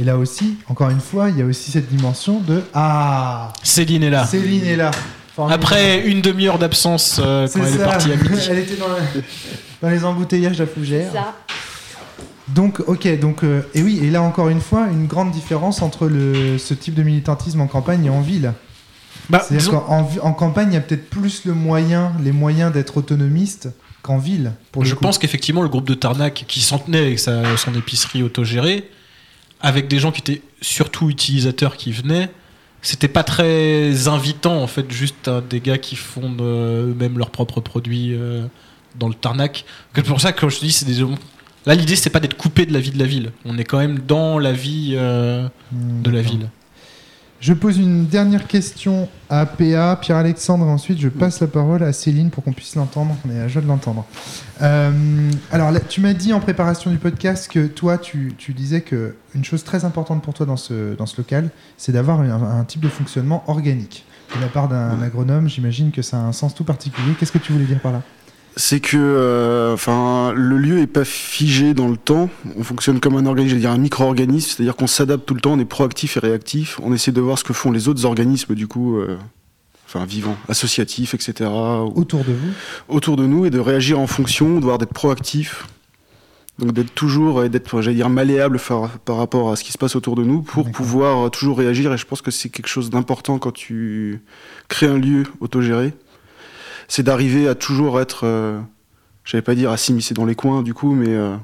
Et 0.00 0.04
là 0.04 0.16
aussi, 0.16 0.56
encore 0.68 0.90
une 0.90 1.00
fois, 1.00 1.28
il 1.30 1.38
y 1.38 1.42
a 1.42 1.44
aussi 1.44 1.70
cette 1.72 1.88
dimension 1.88 2.38
de 2.40 2.62
ah, 2.74 3.52
Céline 3.62 4.04
est 4.04 4.10
là. 4.10 4.24
Céline 4.26 4.64
est 4.64 4.76
là. 4.76 4.90
Formidable. 5.34 5.62
Après 5.64 6.06
une 6.06 6.20
demi-heure 6.20 6.58
d'absence 6.58 7.20
euh, 7.22 7.48
quand 7.52 7.60
elle 7.64 7.74
est 7.74 7.84
partie 7.84 8.12
à 8.12 8.16
midi. 8.16 8.40
Elle 8.50 8.58
était 8.58 8.76
dans, 8.76 8.88
le- 8.88 9.22
dans 9.82 9.88
les 9.90 10.04
embouteillages 10.04 10.56
de 10.58 10.64
la 10.64 10.68
fougère. 10.70 11.12
Ça. 11.12 11.34
Donc, 12.48 12.80
ok, 12.86 13.20
donc, 13.20 13.44
euh, 13.44 13.62
et 13.74 13.82
oui, 13.82 14.00
et 14.02 14.10
là 14.10 14.22
encore 14.22 14.48
une 14.48 14.60
fois, 14.60 14.86
une 14.90 15.06
grande 15.06 15.30
différence 15.32 15.82
entre 15.82 16.06
le, 16.06 16.58
ce 16.58 16.74
type 16.74 16.94
de 16.94 17.02
militantisme 17.02 17.60
en 17.60 17.66
campagne 17.66 18.06
et 18.06 18.10
en 18.10 18.20
ville. 18.20 18.52
Bah, 19.28 19.44
C'est-à-dire 19.46 19.70
disons- 19.72 19.80
qu'en 19.80 20.08
en 20.22 20.32
campagne, 20.32 20.68
il 20.70 20.74
y 20.74 20.78
a 20.78 20.80
peut-être 20.80 21.10
plus 21.10 21.44
le 21.44 21.52
moyen, 21.54 22.12
les 22.24 22.32
moyens 22.32 22.72
d'être 22.72 22.96
autonomiste 22.96 23.68
qu'en 24.02 24.16
ville. 24.16 24.52
Pour 24.72 24.82
le 24.82 24.88
je 24.88 24.94
coup. 24.94 25.02
pense 25.02 25.18
qu'effectivement, 25.18 25.62
le 25.62 25.68
groupe 25.68 25.86
de 25.86 25.94
Tarnac, 25.94 26.44
qui 26.48 26.60
s'en 26.60 26.78
tenait 26.78 27.00
avec 27.00 27.18
sa- 27.18 27.56
son 27.58 27.74
épicerie 27.74 28.22
autogérée, 28.22 28.88
avec 29.60 29.88
des 29.88 29.98
gens 29.98 30.12
qui 30.12 30.20
étaient 30.20 30.42
surtout 30.60 31.10
utilisateurs 31.10 31.76
qui 31.76 31.92
venaient, 31.92 32.30
c'était 32.82 33.08
pas 33.08 33.24
très 33.24 34.08
invitant, 34.08 34.62
en 34.62 34.66
fait, 34.66 34.90
juste 34.90 35.28
hein, 35.28 35.42
des 35.48 35.60
gars 35.60 35.78
qui 35.78 35.96
font 35.96 36.36
euh, 36.40 36.90
eux-mêmes 36.90 37.18
leurs 37.18 37.30
propres 37.30 37.60
produits 37.60 38.14
euh, 38.14 38.46
dans 38.96 39.08
le 39.08 39.14
Tarnac. 39.14 39.64
C'est 39.94 40.06
pour 40.06 40.20
ça 40.20 40.32
que, 40.32 40.40
comme 40.40 40.50
je 40.50 40.58
te 40.58 40.64
dis, 40.64 40.72
c'est 40.72 40.86
des. 40.86 41.04
Là, 41.66 41.74
l'idée, 41.74 41.96
c'est 41.96 42.10
pas 42.10 42.20
d'être 42.20 42.36
coupé 42.36 42.66
de 42.66 42.72
la 42.72 42.80
vie 42.80 42.92
de 42.92 42.98
la 42.98 43.04
ville. 43.04 43.32
On 43.44 43.58
est 43.58 43.64
quand 43.64 43.78
même 43.78 43.98
dans 43.98 44.38
la 44.38 44.52
vie 44.52 44.92
euh, 44.94 45.48
de 45.72 46.10
la 46.10 46.22
ville. 46.22 46.48
Je 47.40 47.52
pose 47.52 47.78
une 47.78 48.06
dernière 48.06 48.48
question 48.48 49.08
à 49.30 49.46
PA, 49.46 49.96
Pierre-Alexandre, 50.00 50.66
et 50.66 50.70
ensuite 50.70 50.98
je 50.98 51.08
passe 51.08 51.38
la 51.38 51.46
parole 51.46 51.84
à 51.84 51.92
Céline 51.92 52.30
pour 52.30 52.42
qu'on 52.42 52.52
puisse 52.52 52.74
l'entendre. 52.74 53.14
On 53.24 53.30
est 53.30 53.38
à 53.38 53.46
joie 53.46 53.62
de 53.62 53.68
l'entendre. 53.68 54.04
Euh, 54.60 55.30
alors, 55.52 55.70
là, 55.70 55.78
tu 55.78 56.00
m'as 56.00 56.14
dit 56.14 56.32
en 56.32 56.40
préparation 56.40 56.90
du 56.90 56.98
podcast 56.98 57.48
que 57.48 57.68
toi, 57.68 57.96
tu, 57.96 58.34
tu 58.36 58.54
disais 58.54 58.80
que 58.80 59.14
une 59.36 59.44
chose 59.44 59.62
très 59.62 59.84
importante 59.84 60.20
pour 60.20 60.34
toi 60.34 60.46
dans 60.46 60.56
ce, 60.56 60.96
dans 60.96 61.06
ce 61.06 61.16
local, 61.16 61.50
c'est 61.76 61.92
d'avoir 61.92 62.20
un, 62.20 62.58
un 62.58 62.64
type 62.64 62.80
de 62.80 62.88
fonctionnement 62.88 63.44
organique. 63.46 64.04
De 64.34 64.40
la 64.40 64.48
part 64.48 64.68
d'un 64.68 65.00
agronome, 65.00 65.48
j'imagine 65.48 65.92
que 65.92 66.02
ça 66.02 66.16
a 66.16 66.20
un 66.20 66.32
sens 66.32 66.56
tout 66.56 66.64
particulier. 66.64 67.12
Qu'est-ce 67.18 67.32
que 67.32 67.38
tu 67.38 67.52
voulais 67.52 67.66
dire 67.66 67.80
par 67.80 67.92
là? 67.92 68.02
C'est 68.56 68.80
que 68.80 68.96
euh, 68.96 69.72
enfin, 69.74 70.32
le 70.34 70.58
lieu 70.58 70.78
est 70.80 70.88
pas 70.88 71.04
figé 71.04 71.74
dans 71.74 71.86
le 71.88 71.96
temps. 71.96 72.28
On 72.56 72.64
fonctionne 72.64 72.98
comme 72.98 73.16
un 73.16 73.24
organisme, 73.26 73.56
dire 73.58 73.70
un 73.70 73.78
micro-organisme, 73.78 74.50
c'est-à-dire 74.56 74.74
qu'on 74.74 74.88
s'adapte 74.88 75.26
tout 75.26 75.34
le 75.34 75.40
temps, 75.40 75.52
on 75.52 75.58
est 75.60 75.64
proactif 75.64 76.16
et 76.16 76.20
réactif. 76.20 76.80
On 76.82 76.92
essaie 76.92 77.12
de 77.12 77.20
voir 77.20 77.38
ce 77.38 77.44
que 77.44 77.52
font 77.52 77.70
les 77.70 77.86
autres 77.88 78.04
organismes, 78.04 78.56
du 78.56 78.66
coup, 78.66 78.98
euh, 78.98 79.16
enfin 79.86 80.04
vivants, 80.04 80.36
associatifs, 80.48 81.14
etc., 81.14 81.48
ou- 81.48 81.92
Autour 82.00 82.24
de 82.24 82.32
vous 82.32 82.48
autour 82.88 83.16
de 83.16 83.26
nous 83.26 83.46
et 83.46 83.50
de 83.50 83.60
réagir 83.60 84.00
en 84.00 84.08
fonction, 84.08 84.58
de 84.58 84.64
voir 84.64 84.78
d'être 84.78 84.92
proactif. 84.92 85.66
Donc 86.58 86.72
d'être 86.72 86.92
toujours, 86.92 87.44
et 87.44 87.48
d'être, 87.48 87.80
j'allais 87.80 87.94
dire, 87.94 88.08
malléable 88.08 88.58
par, 88.58 88.88
par 88.98 89.16
rapport 89.18 89.52
à 89.52 89.54
ce 89.56 89.62
qui 89.62 89.70
se 89.70 89.78
passe 89.78 89.94
autour 89.94 90.16
de 90.16 90.24
nous 90.24 90.42
pour 90.42 90.68
pouvoir 90.72 91.30
toujours 91.30 91.58
réagir. 91.58 91.92
Et 91.92 91.96
je 91.98 92.04
pense 92.04 92.20
que 92.22 92.32
c'est 92.32 92.48
quelque 92.48 92.66
chose 92.66 92.90
d'important 92.90 93.38
quand 93.38 93.52
tu 93.52 94.20
crées 94.66 94.88
un 94.88 94.98
lieu 94.98 95.22
autogéré. 95.38 95.92
C'est 96.88 97.02
d'arriver 97.02 97.46
à 97.48 97.54
toujours 97.54 98.00
être, 98.00 98.20
euh, 98.24 98.58
j'allais 99.24 99.42
pas 99.42 99.54
dire 99.54 99.70
à 99.70 99.76
s'immiscer 99.76 100.14
dans 100.14 100.24
les 100.24 100.34
coins 100.34 100.62
du 100.62 100.74
coup, 100.74 100.94
mais 100.94 101.08
euh, 101.10 101.36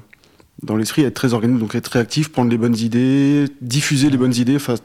dans 0.63 0.75
l'esprit, 0.75 1.03
être 1.03 1.13
très 1.13 1.33
organisé, 1.33 1.59
donc 1.59 1.75
être 1.75 1.87
réactif, 1.87 2.31
prendre 2.31 2.49
les 2.49 2.57
bonnes 2.57 2.75
idées, 2.77 3.45
diffuser 3.61 4.09
les 4.09 4.17
bonnes 4.17 4.33
idées. 4.35 4.55
Enfin, 4.55 4.75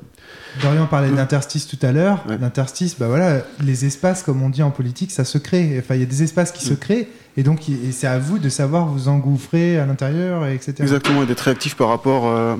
Dorian 0.62 0.87
parlait 0.87 1.11
d'interstice 1.11 1.66
tout 1.66 1.78
à 1.82 1.93
l'heure. 1.93 2.24
Ouais. 2.28 2.37
L'interstice, 2.39 2.97
bah 2.99 3.07
voilà, 3.09 3.43
les 3.65 3.85
espaces, 3.87 4.23
comme 4.23 4.43
on 4.43 4.51
dit 4.51 4.62
en 4.62 4.70
politique, 4.70 5.12
ça 5.12 5.24
se 5.24 5.39
crée. 5.39 5.77
Enfin, 5.78 5.95
il 5.95 6.01
y 6.01 6.05
a 6.05 6.07
des 6.07 6.23
espaces 6.23 6.53
qui 6.53 6.65
se 6.65 6.74
Mm. 6.74 6.78
créent, 6.78 7.09
et 7.37 7.43
donc 7.43 7.69
et 7.69 7.93
c'est 7.93 8.07
à 8.09 8.19
vous 8.19 8.39
de 8.39 8.49
savoir 8.49 8.87
vous 8.87 9.09
engouffrer 9.09 9.78
à 9.78 9.87
l'intérieur, 9.87 10.45
et 10.47 10.55
etc. 10.55 10.74
Exactement, 10.81 11.23
et 11.23 11.27
d'être 11.27 11.41
réactif 11.41 11.74
par 11.77 11.89
rapport. 11.89 12.27
euh, 12.28 12.57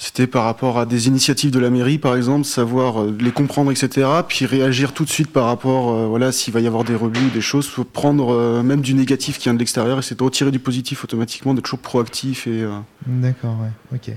C'était 0.00 0.28
par 0.28 0.44
rapport 0.44 0.78
à 0.78 0.86
des 0.86 1.08
initiatives 1.08 1.50
de 1.50 1.58
la 1.58 1.70
mairie, 1.70 1.98
par 1.98 2.14
exemple, 2.14 2.44
savoir 2.44 3.02
euh, 3.02 3.16
les 3.18 3.32
comprendre, 3.32 3.72
etc. 3.72 4.06
Puis 4.28 4.46
réagir 4.46 4.92
tout 4.92 5.04
de 5.04 5.10
suite 5.10 5.32
par 5.32 5.46
rapport, 5.46 5.90
euh, 5.92 6.06
voilà, 6.06 6.30
s'il 6.30 6.54
va 6.54 6.60
y 6.60 6.68
avoir 6.68 6.84
des 6.84 6.94
rebuts 6.94 7.26
ou 7.26 7.30
des 7.30 7.40
choses, 7.40 7.66
faut 7.66 7.82
prendre 7.82 8.32
euh, 8.32 8.62
même 8.62 8.80
du 8.80 8.94
négatif 8.94 9.38
qui 9.38 9.44
vient 9.44 9.54
de 9.54 9.58
l'extérieur 9.58 9.98
et 9.98 10.02
c'est 10.02 10.16
de 10.16 10.22
retirer 10.22 10.52
du 10.52 10.60
positif 10.60 11.02
automatiquement, 11.02 11.52
d'être 11.52 11.64
toujours 11.64 11.80
proactif 11.80 12.46
et. 12.46 12.62
euh, 12.62 12.78
D'accord, 13.06 13.56
ouais, 13.60 13.96
ok. 13.96 14.14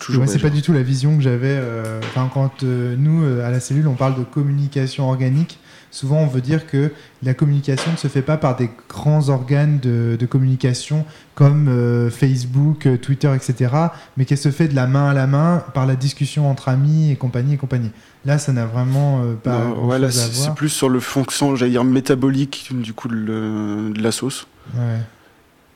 Toujours. 0.00 0.24
C'est 0.26 0.40
pas 0.40 0.50
du 0.50 0.60
tout 0.60 0.72
la 0.72 0.82
vision 0.82 1.16
que 1.16 1.22
j'avais. 1.22 1.56
Enfin, 2.02 2.28
quand 2.34 2.64
nous, 2.64 3.24
à 3.40 3.50
la 3.50 3.60
cellule, 3.60 3.86
on 3.86 3.94
parle 3.94 4.18
de 4.18 4.24
communication 4.24 5.08
organique, 5.08 5.60
souvent 5.92 6.16
on 6.18 6.26
veut 6.26 6.40
dire 6.40 6.66
que 6.66 6.90
la 7.22 7.34
communication 7.34 7.92
ne 7.92 7.96
se 7.96 8.08
fait 8.08 8.22
pas 8.22 8.36
par 8.36 8.56
des 8.56 8.68
grands 8.88 9.28
organes 9.28 9.78
de, 9.78 10.16
de 10.18 10.26
communication 10.26 11.04
comme 11.36 11.68
euh, 11.68 12.10
Facebook, 12.10 12.86
euh, 12.86 12.96
Twitter, 12.96 13.30
etc., 13.32 13.70
mais 14.16 14.24
qu'elle 14.24 14.38
se 14.38 14.50
fait 14.50 14.66
de 14.66 14.74
la 14.74 14.88
main 14.88 15.08
à 15.10 15.14
la 15.14 15.28
main 15.28 15.62
par 15.74 15.86
la 15.86 15.94
discussion 15.94 16.50
entre 16.50 16.68
amis 16.68 17.12
et 17.12 17.16
compagnie 17.16 17.54
et 17.54 17.56
compagnie. 17.58 17.90
Là, 18.24 18.38
ça 18.38 18.52
n'a 18.52 18.64
vraiment 18.66 19.20
euh, 19.22 19.34
pas. 19.34 19.58
Non, 19.58 19.84
ouais, 19.86 19.98
là, 20.00 20.10
c'est 20.10 20.54
plus 20.54 20.68
sur 20.70 20.88
le 20.88 20.98
fonction, 20.98 21.54
j'allais 21.56 21.70
dire 21.72 21.84
métabolique 21.84 22.70
du 22.72 22.92
coup 22.94 23.06
de, 23.08 23.14
le- 23.14 23.90
de 23.94 24.02
la 24.02 24.10
sauce 24.12 24.46
Ouais. 24.76 24.98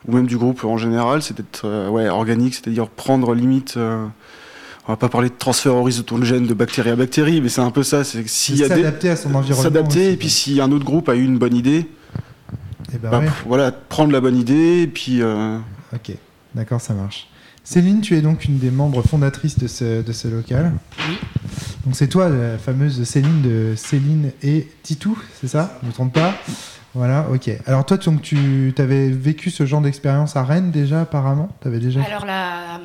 ou 0.08 0.14
même 0.16 0.26
du 0.26 0.36
groupe 0.38 0.64
en 0.64 0.78
général, 0.78 1.22
c'est 1.22 1.36
d'être 1.36 1.62
euh, 1.64 1.88
ouais, 1.88 2.08
organique, 2.08 2.54
c'est-à-dire 2.54 2.88
prendre 2.88 3.34
limite. 3.34 3.78
On 4.88 4.92
va 4.92 4.96
pas 4.96 5.08
parler 5.08 5.28
de 5.28 5.34
transfert 5.36 5.74
horizontal 5.74 6.20
de 6.20 6.24
gènes 6.24 6.46
de 6.46 6.54
bactérie 6.54 6.90
à 6.90 6.96
bactérie, 6.96 7.40
mais 7.40 7.48
c'est 7.48 7.60
un 7.60 7.70
peu 7.70 7.82
ça. 7.82 8.04
C'est 8.04 8.22
que 8.22 8.28
s'il 8.30 8.56
y 8.56 8.64
a 8.64 8.68
des 8.68 8.76
S'adapter 8.76 9.10
à 9.10 9.16
son 9.16 9.34
environnement. 9.34 9.62
s'adapter 9.62 10.00
aussi, 10.00 10.10
et 10.12 10.16
puis 10.16 10.30
si 10.30 10.60
un 10.60 10.70
autre 10.72 10.84
groupe 10.84 11.08
a 11.08 11.16
eu 11.16 11.24
une 11.24 11.38
bonne 11.38 11.54
idée, 11.56 11.86
Eh 12.94 12.98
ben 12.98 13.10
bah, 13.10 13.18
ouais. 13.18 13.24
pff, 13.26 13.44
voilà, 13.46 13.72
prendre 13.72 14.12
la 14.12 14.20
bonne 14.20 14.36
idée 14.36 14.82
et 14.82 14.86
puis 14.86 15.22
euh, 15.22 15.58
Ok, 15.94 16.12
d'accord, 16.54 16.80
ça 16.80 16.94
marche. 16.94 17.28
Céline, 17.64 18.00
tu 18.00 18.16
es 18.16 18.20
donc 18.22 18.44
une 18.44 18.58
des 18.58 18.70
membres 18.70 19.02
fondatrices 19.02 19.58
de 19.58 19.66
ce, 19.66 20.02
de 20.02 20.12
ce 20.12 20.28
local. 20.28 20.72
Oui. 21.08 21.16
Donc 21.84 21.96
c'est 21.96 22.06
toi, 22.06 22.28
la 22.28 22.58
fameuse 22.58 23.02
Céline 23.02 23.42
de 23.42 23.74
Céline 23.76 24.30
et 24.44 24.68
Titou, 24.84 25.18
c'est 25.40 25.48
ça? 25.48 25.76
Je 25.80 25.86
ne 25.86 25.90
me 25.90 25.94
trompe 25.94 26.12
pas? 26.12 26.32
Voilà, 26.96 27.26
ok. 27.30 27.50
Alors 27.66 27.84
toi, 27.84 27.98
donc, 27.98 28.22
tu 28.22 28.72
avais 28.78 29.10
vécu 29.10 29.50
ce 29.50 29.66
genre 29.66 29.82
d'expérience 29.82 30.34
à 30.34 30.42
Rennes 30.44 30.70
déjà, 30.70 31.02
apparemment? 31.02 31.48
T'avais 31.60 31.78
déjà... 31.78 32.00
Alors, 32.02 32.24
la- 32.24 32.80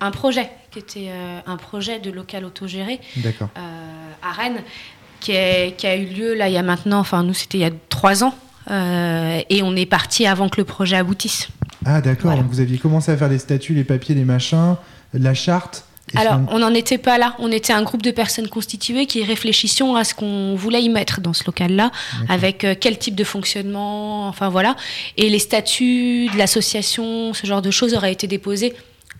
un 0.00 0.10
projet 0.12 0.48
qui 0.70 0.78
était 0.78 1.08
euh, 1.08 1.40
un 1.46 1.56
projet 1.56 1.98
de 1.98 2.10
local 2.10 2.44
autogéré 2.44 3.00
euh, 3.16 3.40
à 4.22 4.32
Rennes 4.32 4.60
qui, 5.18 5.32
est- 5.32 5.74
qui 5.76 5.86
a 5.88 5.96
eu 5.96 6.04
lieu 6.04 6.34
là 6.34 6.48
il 6.48 6.52
y 6.52 6.58
a 6.58 6.62
maintenant, 6.62 6.98
enfin 7.00 7.22
nous 7.22 7.32
c'était 7.32 7.56
il 7.58 7.62
y 7.62 7.64
a 7.64 7.70
trois 7.88 8.22
ans 8.22 8.34
euh, 8.70 9.40
et 9.48 9.62
on 9.62 9.74
est 9.76 9.86
parti 9.86 10.26
avant 10.26 10.50
que 10.50 10.60
le 10.60 10.64
projet 10.64 10.96
aboutisse. 10.96 11.48
Ah 11.86 12.00
d'accord, 12.02 12.26
Voilà. 12.26 12.42
donc 12.42 12.50
vous 12.50 12.60
aviez 12.60 12.76
commencé 12.78 13.10
à 13.10 13.16
faire 13.16 13.28
les 13.30 13.38
statuts, 13.38 13.72
les 13.74 13.82
papiers, 13.84 14.14
les 14.14 14.26
machins, 14.26 14.76
la 15.14 15.32
charte. 15.34 15.84
Et 16.14 16.18
Alors, 16.18 16.40
on 16.50 16.58
n'en 16.58 16.74
était 16.74 16.98
pas 16.98 17.18
là. 17.18 17.34
On 17.38 17.50
était 17.52 17.72
un 17.72 17.82
groupe 17.82 18.02
de 18.02 18.10
personnes 18.10 18.48
constituées 18.48 19.06
qui 19.06 19.22
réfléchissions 19.24 19.96
à 19.96 20.04
ce 20.04 20.14
qu'on 20.14 20.54
voulait 20.56 20.82
y 20.82 20.88
mettre 20.88 21.20
dans 21.20 21.32
ce 21.32 21.44
local-là, 21.44 21.90
avec 22.28 22.64
euh, 22.64 22.74
quel 22.78 22.98
type 22.98 23.14
de 23.14 23.24
fonctionnement, 23.24 24.28
enfin 24.28 24.48
voilà. 24.48 24.76
Et 25.16 25.28
les 25.28 25.38
statuts 25.38 26.28
de 26.32 26.38
l'association, 26.38 27.32
ce 27.34 27.46
genre 27.46 27.62
de 27.62 27.70
choses 27.70 27.94
auraient 27.94 28.12
été 28.12 28.26
déposés 28.26 28.74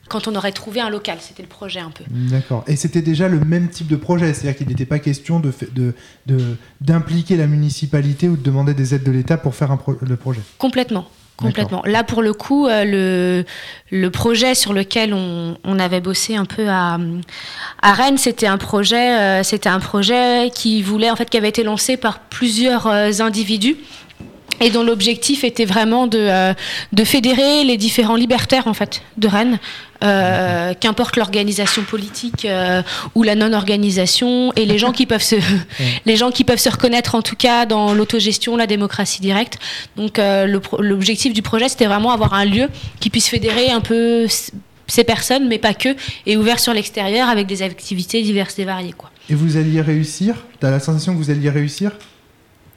quand 0.09 0.27
on 0.27 0.35
aurait 0.37 0.53
trouvé 0.53 0.81
un 0.81 0.89
local. 0.89 1.19
C'était 1.21 1.43
le 1.43 1.49
projet 1.49 1.81
un 1.81 1.91
peu. 1.91 2.03
D'accord. 2.09 2.65
Et 2.67 2.77
c'était 2.77 3.03
déjà 3.03 3.29
le 3.29 3.41
même 3.41 3.69
type 3.69 3.89
de 3.89 3.97
projet, 3.97 4.33
c'est-à-dire 4.33 4.57
qu'il 4.57 4.69
n'était 4.69 4.87
pas 4.87 4.99
question 4.99 5.39
de- 5.41 5.53
d'impliquer 6.81 7.37
la 7.37 7.47
municipalité 7.47 8.29
ou 8.29 8.37
de 8.37 8.43
demander 8.43 8.73
des 8.75 8.95
aides 8.95 9.05
de 9.05 9.11
l'État 9.11 9.37
pour 9.37 9.55
faire 9.55 9.71
un 9.71 9.77
pro- 9.77 9.97
le 10.01 10.17
projet. 10.17 10.41
Complètement. 10.57 11.09
Complètement. 11.39 11.83
Là, 11.85 12.03
pour 12.03 12.21
le 12.21 12.33
coup, 12.33 12.67
euh, 12.67 13.45
le, 13.91 14.11
projet 14.11 14.57
sur 14.57 14.73
lequel 14.73 15.15
on, 15.15 15.79
avait 15.79 16.01
bossé 16.01 16.35
un 16.35 16.45
peu 16.45 16.69
à, 16.69 16.99
à 17.81 17.93
Rennes, 17.93 18.19
c'était 18.19 18.49
un 18.49 18.59
projet, 18.59 19.17
euh, 19.17 19.43
c'était 19.45 19.69
un 19.69 19.79
projet 19.79 20.51
qui 20.53 20.83
voulait, 20.83 21.11
en 21.11 21.17
fait, 21.17 21.31
qui 21.31 21.37
avait 21.37 21.49
été 21.49 21.63
lancé 21.63 21.97
par 21.97 22.19
plusieurs 22.19 22.89
euh, 22.89 23.11
individus 23.21 23.77
et 24.61 24.71
dont 24.71 24.83
l'objectif 24.83 25.45
était 25.45 25.65
vraiment 25.65 26.07
de, 26.07 26.19
euh, 26.19 26.55
de 26.93 27.05
fédérer 27.05 27.65
les 27.65 27.77
différents 27.77 28.17
libertaires 28.17 28.67
en 28.67 28.75
fait 28.75 29.03
de 29.17 29.29
Rennes, 29.29 29.59
euh, 30.03 30.75
qu'importe 30.79 31.17
l'organisation 31.17 31.83
politique 31.83 32.45
euh, 32.45 32.83
ou 33.15 33.23
la 33.23 33.35
non-organisation, 33.35 34.53
et 34.55 34.65
les 34.65 34.79
gens 34.79 34.93
qui 34.93 35.07
peuvent 35.07 35.23
se, 35.23 35.37
les 36.07 36.17
gens 36.17 36.31
qui 36.31 36.45
peuvent 36.45 36.59
se 36.59 36.69
reconnaître 36.69 37.15
en 37.15 37.23
tout 37.23 37.37
cas 37.37 37.67
dans 37.67 37.95
l'autogestion, 37.95 38.57
la 38.57 38.67
démocratie 38.67 39.21
directe. 39.21 39.59
Donc 39.97 40.21
l'objectif 40.79 41.33
du 41.33 41.43
projet, 41.43 41.69
c'était 41.69 41.87
vraiment 41.87 42.13
avoir 42.13 42.35
un 42.35 42.45
lieu 42.45 42.69
qui 43.01 43.11
puisse 43.11 43.29
fédérer 43.29 43.71
un 43.71 43.81
peu 43.81 44.27
ces 44.89 45.05
personnes, 45.05 45.49
mais 45.49 45.59
pas 45.59 45.75
que, 45.75 45.95
et 46.27 46.37
ouvert 46.37 46.59
sur 46.59 46.73
l'extérieur 46.73 47.29
avec 47.29 47.47
des 47.47 47.63
activités 47.63 48.23
diverses 48.23 48.59
et 48.59 48.65
variées. 48.65 48.95
Quoi. 48.97 49.11
Et 49.31 49.35
vous 49.35 49.57
alliez 49.57 49.81
réussir? 49.81 50.35
T'as 50.61 50.71
la 50.71 50.81
sensation 50.81 51.13
que 51.13 51.19
vous 51.19 51.31
alliez 51.31 51.51
réussir? 51.51 51.93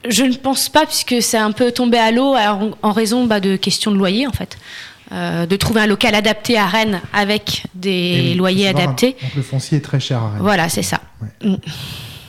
Je 0.08 0.24
ne 0.24 0.34
pense 0.34 0.68
pas, 0.68 0.86
puisque 0.86 1.22
c'est 1.22 1.38
un 1.38 1.52
peu 1.52 1.70
tombé 1.72 1.98
à 1.98 2.10
l'eau 2.10 2.34
en, 2.82 2.92
raison 2.92 3.26
bah, 3.26 3.40
de 3.40 3.56
questions 3.56 3.90
de 3.90 3.96
loyer, 3.96 4.26
en 4.26 4.32
fait. 4.32 4.58
Euh, 5.12 5.44
de 5.44 5.56
trouver 5.56 5.82
un 5.82 5.86
local 5.86 6.14
adapté 6.14 6.56
à 6.56 6.66
Rennes 6.66 7.02
avec 7.12 7.64
des 7.74 8.28
oui, 8.30 8.34
loyers 8.34 8.68
adaptés. 8.68 9.16
Donc 9.20 9.34
le 9.36 9.42
foncier 9.42 9.78
est 9.78 9.82
très 9.82 10.00
cher 10.00 10.18
à 10.22 10.30
Rennes. 10.30 10.40
Voilà, 10.42 10.70
c'est 10.70 10.82
ça. 10.82 11.00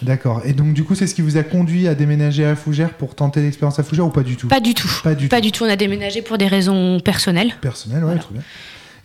D'accord. 0.02 0.42
Et 0.44 0.52
donc 0.52 0.74
du 0.74 0.84
coup, 0.84 0.94
c'est 0.96 1.08
ce 1.08 1.16
qui 1.16 1.22
vous 1.22 1.38
a 1.38 1.44
conduit 1.44 1.88
à 1.88 1.96
déménager 1.96 2.44
à 2.46 2.58
Fougères 2.58 2.94
pour 2.94 3.16
tenter 3.16 3.42
l'expérience 3.42 3.80
à 3.80 3.84
Fougères 3.84 4.06
ou 4.06 4.10
pas 4.10 4.24
du 4.24 4.36
tout? 4.36 4.50
Pas 4.50 4.60
du 4.60 4.74
tout. 4.74 4.90
Pas 5.02 5.16
du 5.16 5.30
Pas 5.30 5.38
tout. 5.38 5.44
du 5.44 5.52
tout. 5.54 5.64
On 5.64 5.70
a 5.70 5.78
déménagé 5.78 6.22
pour 6.22 6.38
des 6.38 6.48
raisons 6.48 7.00
personnelles. 7.00 7.54
Personnel, 7.62 8.00
ouais, 8.00 8.04
Voilà. 8.06 8.20
très 8.22 8.34
bien. 8.34 8.44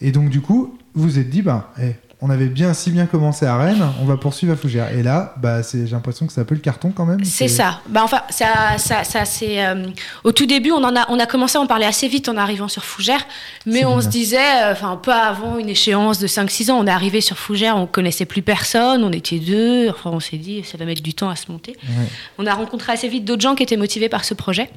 Et 0.00 0.10
donc 0.10 0.28
du 0.28 0.40
coup, 0.40 0.76
vous 0.94 1.04
vous 1.04 1.18
êtes 1.20 1.30
dit, 1.30 1.42
bah, 1.42 1.72
eh, 1.80 1.92
on 2.20 2.30
avait 2.30 2.48
bien 2.48 2.74
si 2.74 2.90
bien 2.90 3.06
commencé 3.06 3.46
à 3.46 3.56
Rennes, 3.56 3.86
on 4.02 4.04
va 4.04 4.16
poursuivre 4.16 4.52
à 4.52 4.56
Fougères. 4.56 4.90
Et 4.92 5.04
là, 5.04 5.34
bah, 5.36 5.62
c'est, 5.62 5.86
j'ai 5.86 5.92
l'impression 5.92 6.26
que 6.26 6.32
c'est 6.32 6.40
un 6.40 6.44
peu 6.44 6.56
le 6.56 6.60
carton 6.60 6.90
quand 6.90 7.06
même. 7.06 7.24
C'est 7.24 7.46
ça. 7.46 7.80
Bah, 7.88 8.00
enfin, 8.02 8.22
ça, 8.30 8.76
ça, 8.78 9.04
ça 9.04 9.24
c'est. 9.24 9.64
euh, 9.64 9.86
au 10.24 10.32
tout 10.32 10.46
début, 10.46 10.72
on, 10.72 10.82
en 10.82 10.96
a, 10.96 11.06
on 11.10 11.18
a 11.20 11.26
commencé 11.26 11.58
à 11.58 11.60
en 11.60 11.68
parler 11.68 11.86
assez 11.86 12.08
vite 12.08 12.28
en 12.28 12.36
arrivant 12.36 12.66
sur 12.66 12.84
Fougères, 12.84 13.24
mais 13.66 13.84
on 13.84 13.92
bien. 13.92 14.00
se 14.02 14.08
disait, 14.08 14.62
euh, 14.64 14.72
enfin, 14.72 14.96
pas 14.96 15.28
avant 15.28 15.58
une 15.58 15.68
échéance 15.68 16.18
de 16.18 16.26
5-6 16.26 16.72
ans, 16.72 16.78
on 16.80 16.86
est 16.88 16.90
arrivé 16.90 17.20
sur 17.20 17.38
Fougères, 17.38 17.76
on 17.76 17.86
connaissait 17.86 18.24
plus 18.26 18.42
personne, 18.42 19.04
on 19.04 19.12
était 19.12 19.38
deux, 19.38 19.88
enfin, 19.88 20.10
on 20.12 20.20
s'est 20.20 20.38
dit, 20.38 20.64
ça 20.64 20.76
va 20.76 20.84
mettre 20.86 21.02
du 21.02 21.14
temps 21.14 21.30
à 21.30 21.36
se 21.36 21.52
monter. 21.52 21.76
Ouais. 21.84 22.06
On 22.38 22.46
a 22.46 22.54
rencontré 22.54 22.92
assez 22.92 23.08
vite 23.08 23.24
d'autres 23.24 23.42
gens 23.42 23.54
qui 23.54 23.62
étaient 23.62 23.76
motivés 23.76 24.08
par 24.08 24.24
ce 24.24 24.34
projet. 24.34 24.70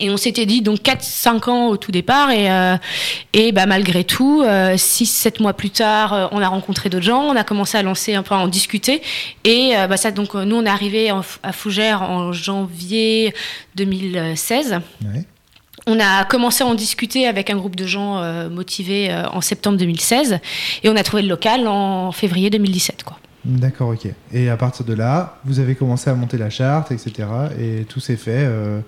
Et 0.00 0.10
on 0.10 0.16
s'était 0.16 0.46
dit 0.46 0.62
donc 0.62 0.80
4-5 0.80 1.50
ans 1.50 1.68
au 1.68 1.76
tout 1.76 1.92
départ 1.92 2.30
et, 2.30 2.50
euh, 2.50 2.76
et 3.32 3.52
bah, 3.52 3.66
malgré 3.66 4.04
tout, 4.04 4.42
6-7 4.42 5.42
mois 5.42 5.52
plus 5.52 5.70
tard, 5.70 6.12
euh, 6.12 6.26
on 6.32 6.40
a 6.40 6.48
rencontré 6.48 6.88
d'autres 6.88 7.04
gens, 7.04 7.22
on 7.22 7.36
a 7.36 7.44
commencé 7.44 7.76
à 7.76 7.82
lancer 7.82 8.14
un 8.14 8.22
peu, 8.22 8.34
à 8.34 8.38
en 8.38 8.48
discuter. 8.48 9.02
Et 9.44 9.76
euh, 9.76 9.86
bah, 9.86 9.96
ça, 9.96 10.10
donc, 10.10 10.34
euh, 10.34 10.44
nous, 10.44 10.56
on 10.56 10.64
est 10.64 10.70
arrivé 10.70 11.10
à 11.42 11.52
Fougères 11.52 12.02
en 12.02 12.32
janvier 12.32 13.34
2016. 13.76 14.80
Ouais. 15.04 15.26
On 15.86 15.98
a 15.98 16.24
commencé 16.24 16.62
à 16.62 16.66
en 16.66 16.74
discuter 16.74 17.26
avec 17.26 17.50
un 17.50 17.56
groupe 17.56 17.74
de 17.74 17.86
gens 17.86 18.18
euh, 18.18 18.48
motivés 18.48 19.10
euh, 19.10 19.26
en 19.28 19.40
septembre 19.40 19.78
2016 19.78 20.38
et 20.82 20.88
on 20.88 20.96
a 20.96 21.02
trouvé 21.02 21.22
le 21.22 21.28
local 21.28 21.66
en 21.66 22.12
février 22.12 22.50
2017. 22.50 23.02
Quoi. 23.02 23.18
D'accord, 23.44 23.88
ok. 23.88 24.06
Et 24.32 24.48
à 24.48 24.56
partir 24.56 24.86
de 24.86 24.94
là, 24.94 25.40
vous 25.44 25.58
avez 25.58 25.74
commencé 25.74 26.08
à 26.08 26.14
monter 26.14 26.38
la 26.38 26.50
charte, 26.50 26.92
etc. 26.92 27.28
Et 27.58 27.84
tout 27.84 27.98
s'est 27.98 28.16
fait 28.16 28.44
euh, 28.46 28.80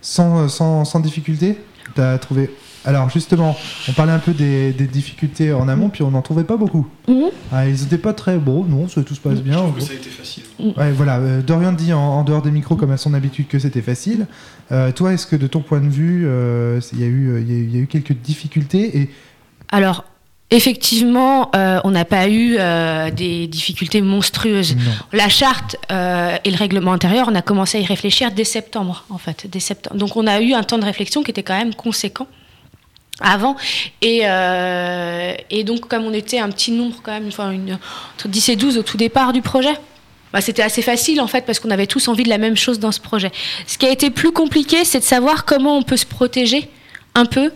sans, 0.00 0.48
sans, 0.48 0.84
sans 0.84 1.00
difficulté 1.00 1.58
T'as 1.94 2.18
trouvé... 2.18 2.50
Alors 2.84 3.10
justement, 3.10 3.54
on 3.88 3.92
parlait 3.92 4.12
un 4.12 4.18
peu 4.20 4.32
des, 4.32 4.72
des 4.72 4.86
difficultés 4.86 5.52
en 5.52 5.68
amont, 5.68 5.90
puis 5.90 6.02
on 6.02 6.10
n'en 6.12 6.22
trouvait 6.22 6.44
pas 6.44 6.56
beaucoup. 6.56 6.86
Ah, 7.52 7.66
ils 7.66 7.74
n'étaient 7.82 7.98
pas 7.98 8.14
très 8.14 8.38
beaux, 8.38 8.64
non, 8.66 8.88
ça, 8.88 9.02
tout 9.02 9.14
se 9.14 9.20
passe 9.20 9.42
bien. 9.42 9.58
en 9.58 9.68
gros. 9.68 9.80
ça 9.80 9.92
a 9.92 9.96
été 9.96 10.08
facile. 10.08 10.44
Ouais, 10.78 10.90
voilà. 10.92 11.18
euh, 11.18 11.42
Dorian 11.42 11.72
dit 11.72 11.92
en, 11.92 11.98
en 12.00 12.24
dehors 12.24 12.40
des 12.40 12.50
micros, 12.50 12.76
comme 12.76 12.90
à 12.92 12.96
son 12.96 13.12
habitude, 13.12 13.48
que 13.48 13.58
c'était 13.58 13.82
facile. 13.82 14.26
Euh, 14.72 14.92
toi, 14.92 15.12
est-ce 15.12 15.26
que 15.26 15.36
de 15.36 15.46
ton 15.46 15.60
point 15.60 15.80
de 15.80 15.88
vue, 15.90 16.22
euh, 16.26 16.80
il 16.94 17.00
y, 17.00 17.02
a 17.02 17.06
eu, 17.06 17.28
euh, 17.32 17.40
il 17.40 17.50
y 17.50 17.54
a 17.54 17.58
eu- 17.58 17.64
il 17.64 17.74
y 17.74 17.78
a 17.78 17.80
eu 17.82 17.86
quelques 17.86 18.14
difficultés 18.14 18.98
et 18.98 19.10
Alors, 19.70 20.04
effectivement, 20.50 21.50
euh, 21.54 21.80
on 21.84 21.90
n'a 21.90 22.04
pas 22.04 22.28
eu 22.28 22.56
euh, 22.58 23.10
des 23.10 23.46
difficultés 23.46 24.00
monstrueuses. 24.02 24.76
non. 24.76 24.82
La 25.12 25.28
charte 25.28 25.76
euh, 25.90 26.36
et 26.44 26.50
le 26.50 26.56
règlement 26.56 26.92
intérieur, 26.92 27.28
on 27.30 27.34
a 27.34 27.42
commencé 27.42 27.78
à 27.78 27.80
y 27.80 27.84
réfléchir 27.84 28.32
dès 28.32 28.44
septembre, 28.44 29.04
en 29.10 29.18
fait. 29.18 29.46
Dès 29.48 29.60
septembre. 29.60 29.96
Donc, 29.96 30.16
on 30.16 30.26
a 30.26 30.40
eu 30.40 30.52
un 30.52 30.62
temps 30.62 30.78
de 30.78 30.84
réflexion 30.84 31.22
qui 31.22 31.30
était 31.30 31.42
quand 31.42 31.56
même 31.56 31.74
conséquent 31.74 32.26
avant. 33.20 33.56
Et, 34.02 34.22
euh, 34.24 35.34
et 35.50 35.64
donc, 35.64 35.88
comme 35.88 36.04
on 36.04 36.12
était 36.12 36.38
un 36.38 36.48
petit 36.48 36.72
nombre, 36.72 36.96
quand 37.02 37.12
même, 37.12 37.28
enfin, 37.28 37.50
une, 37.50 37.78
entre 38.14 38.28
10 38.28 38.48
et 38.48 38.56
12 38.56 38.78
au 38.78 38.82
tout 38.82 38.96
départ 38.96 39.32
du 39.32 39.42
projet, 39.42 39.74
bah, 40.32 40.40
c'était 40.40 40.62
assez 40.62 40.82
facile, 40.82 41.20
en 41.20 41.26
fait, 41.26 41.44
parce 41.44 41.60
qu'on 41.60 41.70
avait 41.70 41.86
tous 41.86 42.08
envie 42.08 42.22
de 42.24 42.28
la 42.28 42.38
même 42.38 42.56
chose 42.56 42.78
dans 42.78 42.92
ce 42.92 43.00
projet. 43.00 43.30
Ce 43.66 43.78
qui 43.78 43.86
a 43.86 43.90
été 43.90 44.10
plus 44.10 44.32
compliqué, 44.32 44.84
c'est 44.84 45.00
de 45.00 45.04
savoir 45.04 45.44
comment 45.44 45.76
on 45.76 45.82
peut 45.82 45.96
se 45.96 46.06
protéger 46.06 46.68
un 47.14 47.26
peu. 47.26 47.52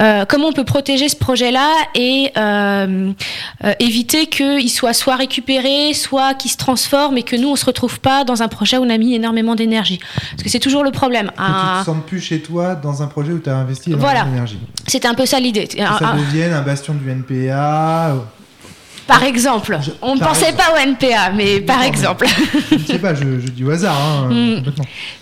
Euh, 0.00 0.24
comment 0.26 0.48
on 0.48 0.52
peut 0.52 0.64
protéger 0.64 1.08
ce 1.08 1.16
projet-là 1.16 1.68
et 1.94 2.32
euh, 2.36 3.12
euh, 3.64 3.72
éviter 3.78 4.26
qu'il 4.26 4.70
soit 4.70 4.94
soit 4.94 5.16
récupéré, 5.16 5.92
soit 5.94 6.34
qu'il 6.34 6.50
se 6.50 6.56
transforme 6.56 7.18
et 7.18 7.22
que 7.22 7.36
nous, 7.36 7.48
on 7.50 7.56
se 7.56 7.64
retrouve 7.66 8.00
pas 8.00 8.24
dans 8.24 8.42
un 8.42 8.48
projet 8.48 8.78
où 8.78 8.82
on 8.84 8.90
a 8.90 8.96
mis 8.98 9.14
énormément 9.14 9.54
d'énergie. 9.54 10.00
Parce 10.30 10.42
que 10.42 10.48
c'est 10.48 10.58
toujours 10.60 10.82
le 10.82 10.90
problème. 10.92 11.28
Que 11.30 11.34
tu 11.36 11.42
Un- 11.42 11.80
te 11.80 11.84
sentes 11.86 12.06
plus 12.06 12.20
chez 12.20 12.40
toi 12.40 12.74
dans 12.74 13.02
un 13.02 13.06
projet 13.06 13.32
où 13.32 13.38
tu 13.38 13.50
as 13.50 13.56
investi 13.56 13.90
énormément 13.90 14.10
Voilà. 14.12 14.24
d'énergie. 14.24 14.58
C'était 14.86 15.08
un 15.08 15.14
peu 15.14 15.26
ça 15.26 15.38
l'idée. 15.38 15.68
Ça 15.76 16.14
devienne 16.16 16.52
un 16.52 16.62
bastion 16.62 16.94
du 16.94 17.08
NPA. 17.10 18.14
Par 19.06 19.24
exemple, 19.24 19.78
on 20.00 20.14
ne 20.14 20.20
pensait 20.20 20.52
pas 20.52 20.72
au 20.74 20.76
NPA, 20.76 21.30
mais 21.34 21.60
par 21.60 21.82
exemple. 21.82 22.26
je 22.70 22.76
ne 22.76 22.80
sais 22.80 22.98
pas, 22.98 23.14
je, 23.14 23.24
dis 23.24 23.64
au 23.64 23.70
hasard. 23.70 23.96
Hein, 23.96 24.30
mm. 24.30 24.72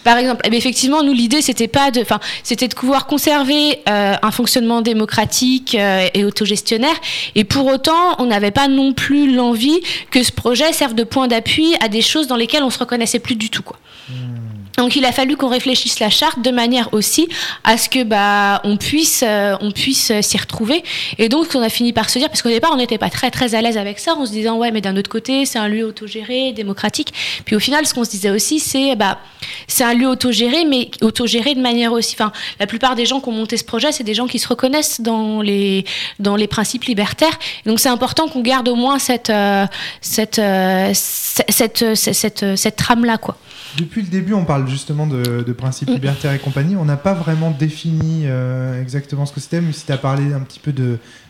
Par 0.05 0.19
exemple, 0.19 0.43
eh 0.44 0.55
effectivement, 0.55 1.02
nous 1.02 1.12
l'idée 1.12 1.40
c'était 1.43 1.69
pas 1.69 1.90
de, 1.90 2.01
enfin, 2.01 2.20
c'était 2.43 2.69
de 2.69 2.74
pouvoir 2.74 3.07
conserver 3.07 3.78
euh, 3.89 4.15
un 4.20 4.31
fonctionnement 4.31 4.82
démocratique 4.82 5.74
euh, 5.78 6.09
et 6.15 6.24
autogestionnaire, 6.24 6.94
et 7.35 7.44
pour 7.44 7.66
autant, 7.66 8.16
on 8.19 8.27
n'avait 8.27 8.51
pas 8.51 8.69
non 8.69 8.93
plus 8.93 9.35
l'envie 9.35 9.81
que 10.11 10.23
ce 10.23 10.32
projet 10.32 10.73
serve 10.73 10.94
de 10.94 11.05
point 11.05 11.28
d'appui 11.28 11.74
à 11.82 11.89
des 11.89 12.02
choses 12.02 12.27
dans 12.27 12.36
lesquelles 12.36 12.62
on 12.62 12.70
se 12.70 12.78
reconnaissait 12.78 13.19
plus 13.19 13.36
du 13.36 13.51
tout, 13.51 13.62
quoi. 13.62 13.78
Mm. 14.09 14.40
Donc 14.77 14.97
il 14.97 15.05
a 15.05 15.13
fallu 15.13 15.37
qu'on 15.37 15.49
réfléchisse 15.49 16.01
la 16.01 16.11
charte 16.11 16.41
de 16.43 16.51
manière 16.51 16.93
aussi 16.93 17.29
à 17.65 17.77
ce 17.77 17.89
que 17.89 18.03
bah 18.03 18.61
on 18.65 18.77
puisse 18.77 19.23
euh, 19.27 19.57
on 19.61 19.73
puisse 19.73 20.13
s'y 20.21 20.39
retrouver. 20.39 20.83
Et 21.19 21.29
donc 21.29 21.49
on 21.55 21.63
a 21.63 21.69
fini 21.69 21.93
par 21.93 22.09
se 22.09 22.19
dire 22.19 22.29
parce 22.29 22.43
qu'au 22.43 22.49
départ 22.49 22.71
on 22.73 22.77
n'était 22.77 22.99
pas 22.99 23.11
très 23.11 23.31
très 23.31 23.55
à 23.55 23.63
l'aise 23.63 23.77
avec 23.77 23.99
ça 23.99 24.15
en 24.15 24.27
se 24.27 24.31
disant 24.31 24.57
ouais 24.59 24.71
mais 24.71 24.81
d'un 24.81 24.97
autre 24.97 25.11
côté 25.11 25.45
c'est 25.45 25.59
un 25.59 25.69
lieu 25.69 25.85
autogéré 25.85 26.53
démocratique. 26.53 27.13
Puis 27.45 27.57
au 27.57 27.61
final 27.61 27.87
ce 27.87 27.95
qu'on 27.95 28.05
se 28.05 28.11
disait 28.11 28.31
aussi 28.31 28.59
c'est 28.59 28.97
bah 28.97 29.19
c'est 29.67 29.85
un 29.85 29.95
lieu 29.95 30.09
autogéré 30.09 30.65
mais 30.65 30.91
autogéré 31.03 31.55
de 31.55 31.61
manière 31.61 31.93
aussi 31.93 32.15
enfin 32.15 32.33
la 32.59 32.67
plupart 32.67 32.95
des 32.95 33.07
gens 33.07 33.21
qui 33.21 33.29
ont 33.29 33.33
monté 33.33 33.57
ce 33.57 33.65
projet 33.65 33.93
c'est 33.93 34.05
des 34.05 34.15
gens 34.15 34.27
qui 34.27 34.39
se 34.39 34.49
reconnaissent 34.49 35.01
dans 35.01 35.43
les 35.43 35.85
dans 36.19 36.37
les 36.37 36.47
principes 36.47 36.85
libertaires. 36.85 37.39
Donc 37.67 37.81
c'est 37.81 37.89
important 37.89 38.29
qu'on 38.29 38.41
garde 38.41 38.69
au 38.69 38.77
moins 38.77 38.99
cette 38.99 39.31
euh, 39.31 39.67
cette, 40.01 40.39
euh, 40.39 40.91
cette, 40.95 41.95
cette, 41.95 42.15
cette, 42.15 42.57
cette 42.57 42.77
trame 42.77 43.05
là 43.05 43.19
quoi. 43.19 43.37
Depuis 43.79 44.03
le 44.03 44.09
début, 44.09 44.35
on 44.35 44.45
parle 44.45 44.69
justement 44.69 45.07
de, 45.07 45.53
principes 45.53 45.91
mm. 45.91 45.95
libertaires 45.95 46.33
et 46.33 46.39
compagnie. 46.39 46.77
On 46.77 46.85
n'a 46.85 46.97
pas 46.97 47.15
vraiment 47.15 47.51
défini 47.51 48.25
euh, 48.25 48.81
exactement 48.81 49.27
ce 49.27 49.33
que 49.33 49.41
c'était, 49.41 49.61
mais 49.61 49.73
si 49.73 49.87
tu 49.87 49.93
as 49.93 49.99
parlé 49.99 50.33
un 50.33 50.41
petit 50.41 50.61
peu 50.61 50.73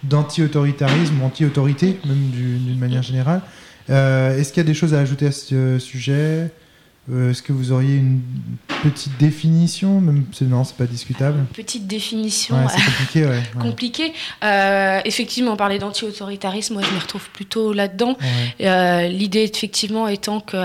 d'anti-autoritarisme 0.04 1.22
anti-autorité, 1.22 1.98
même 2.06 2.30
d'une 2.30 2.78
manière 2.78 3.02
générale. 3.02 3.42
Euh, 3.88 4.38
est-ce 4.38 4.52
qu'il 4.52 4.62
y 4.62 4.66
a 4.66 4.68
des 4.68 4.74
choses 4.74 4.94
à 4.94 5.00
ajouter 5.00 5.26
à 5.26 5.32
ce 5.32 5.78
sujet? 5.78 6.50
Euh, 7.12 7.30
est-ce 7.30 7.42
que 7.42 7.52
vous 7.52 7.72
auriez 7.72 7.96
une 7.96 8.20
petite 8.82 9.16
définition 9.18 10.00
Même, 10.00 10.24
Non, 10.42 10.64
c'est 10.64 10.76
pas 10.76 10.86
discutable. 10.86 11.44
Petite 11.52 11.86
définition. 11.86 12.56
c'est 12.68 12.84
compliqué, 12.84 13.26
ouais. 13.26 13.42
compliqué. 13.60 14.12
Euh, 14.44 15.00
effectivement, 15.04 15.52
on 15.52 15.56
parlait 15.56 15.78
d'anti-autoritarisme. 15.78 16.74
Moi, 16.74 16.82
je 16.82 16.94
me 16.94 17.00
retrouve 17.00 17.28
plutôt 17.30 17.72
là-dedans. 17.72 18.16
Euh, 18.60 19.08
l'idée, 19.08 19.42
effectivement, 19.42 20.08
étant 20.08 20.40
que 20.40 20.56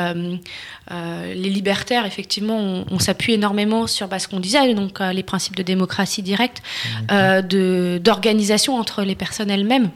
les 0.92 1.50
libertaires, 1.50 2.06
effectivement, 2.06 2.86
on, 2.90 3.00
s'appuie 3.00 3.34
énormément 3.34 3.88
sur 3.88 4.08
bah, 4.08 4.20
ce 4.20 4.28
qu'on 4.28 4.40
disait, 4.40 4.74
donc 4.74 5.00
les 5.00 5.24
principes 5.24 5.56
de 5.56 5.64
démocratie 5.64 6.22
directe, 6.22 6.62
d'organisation 7.10 8.76
entre 8.78 9.04
les 9.04 9.16
personnes 9.16 9.50
elles-mêmes. 9.50 9.90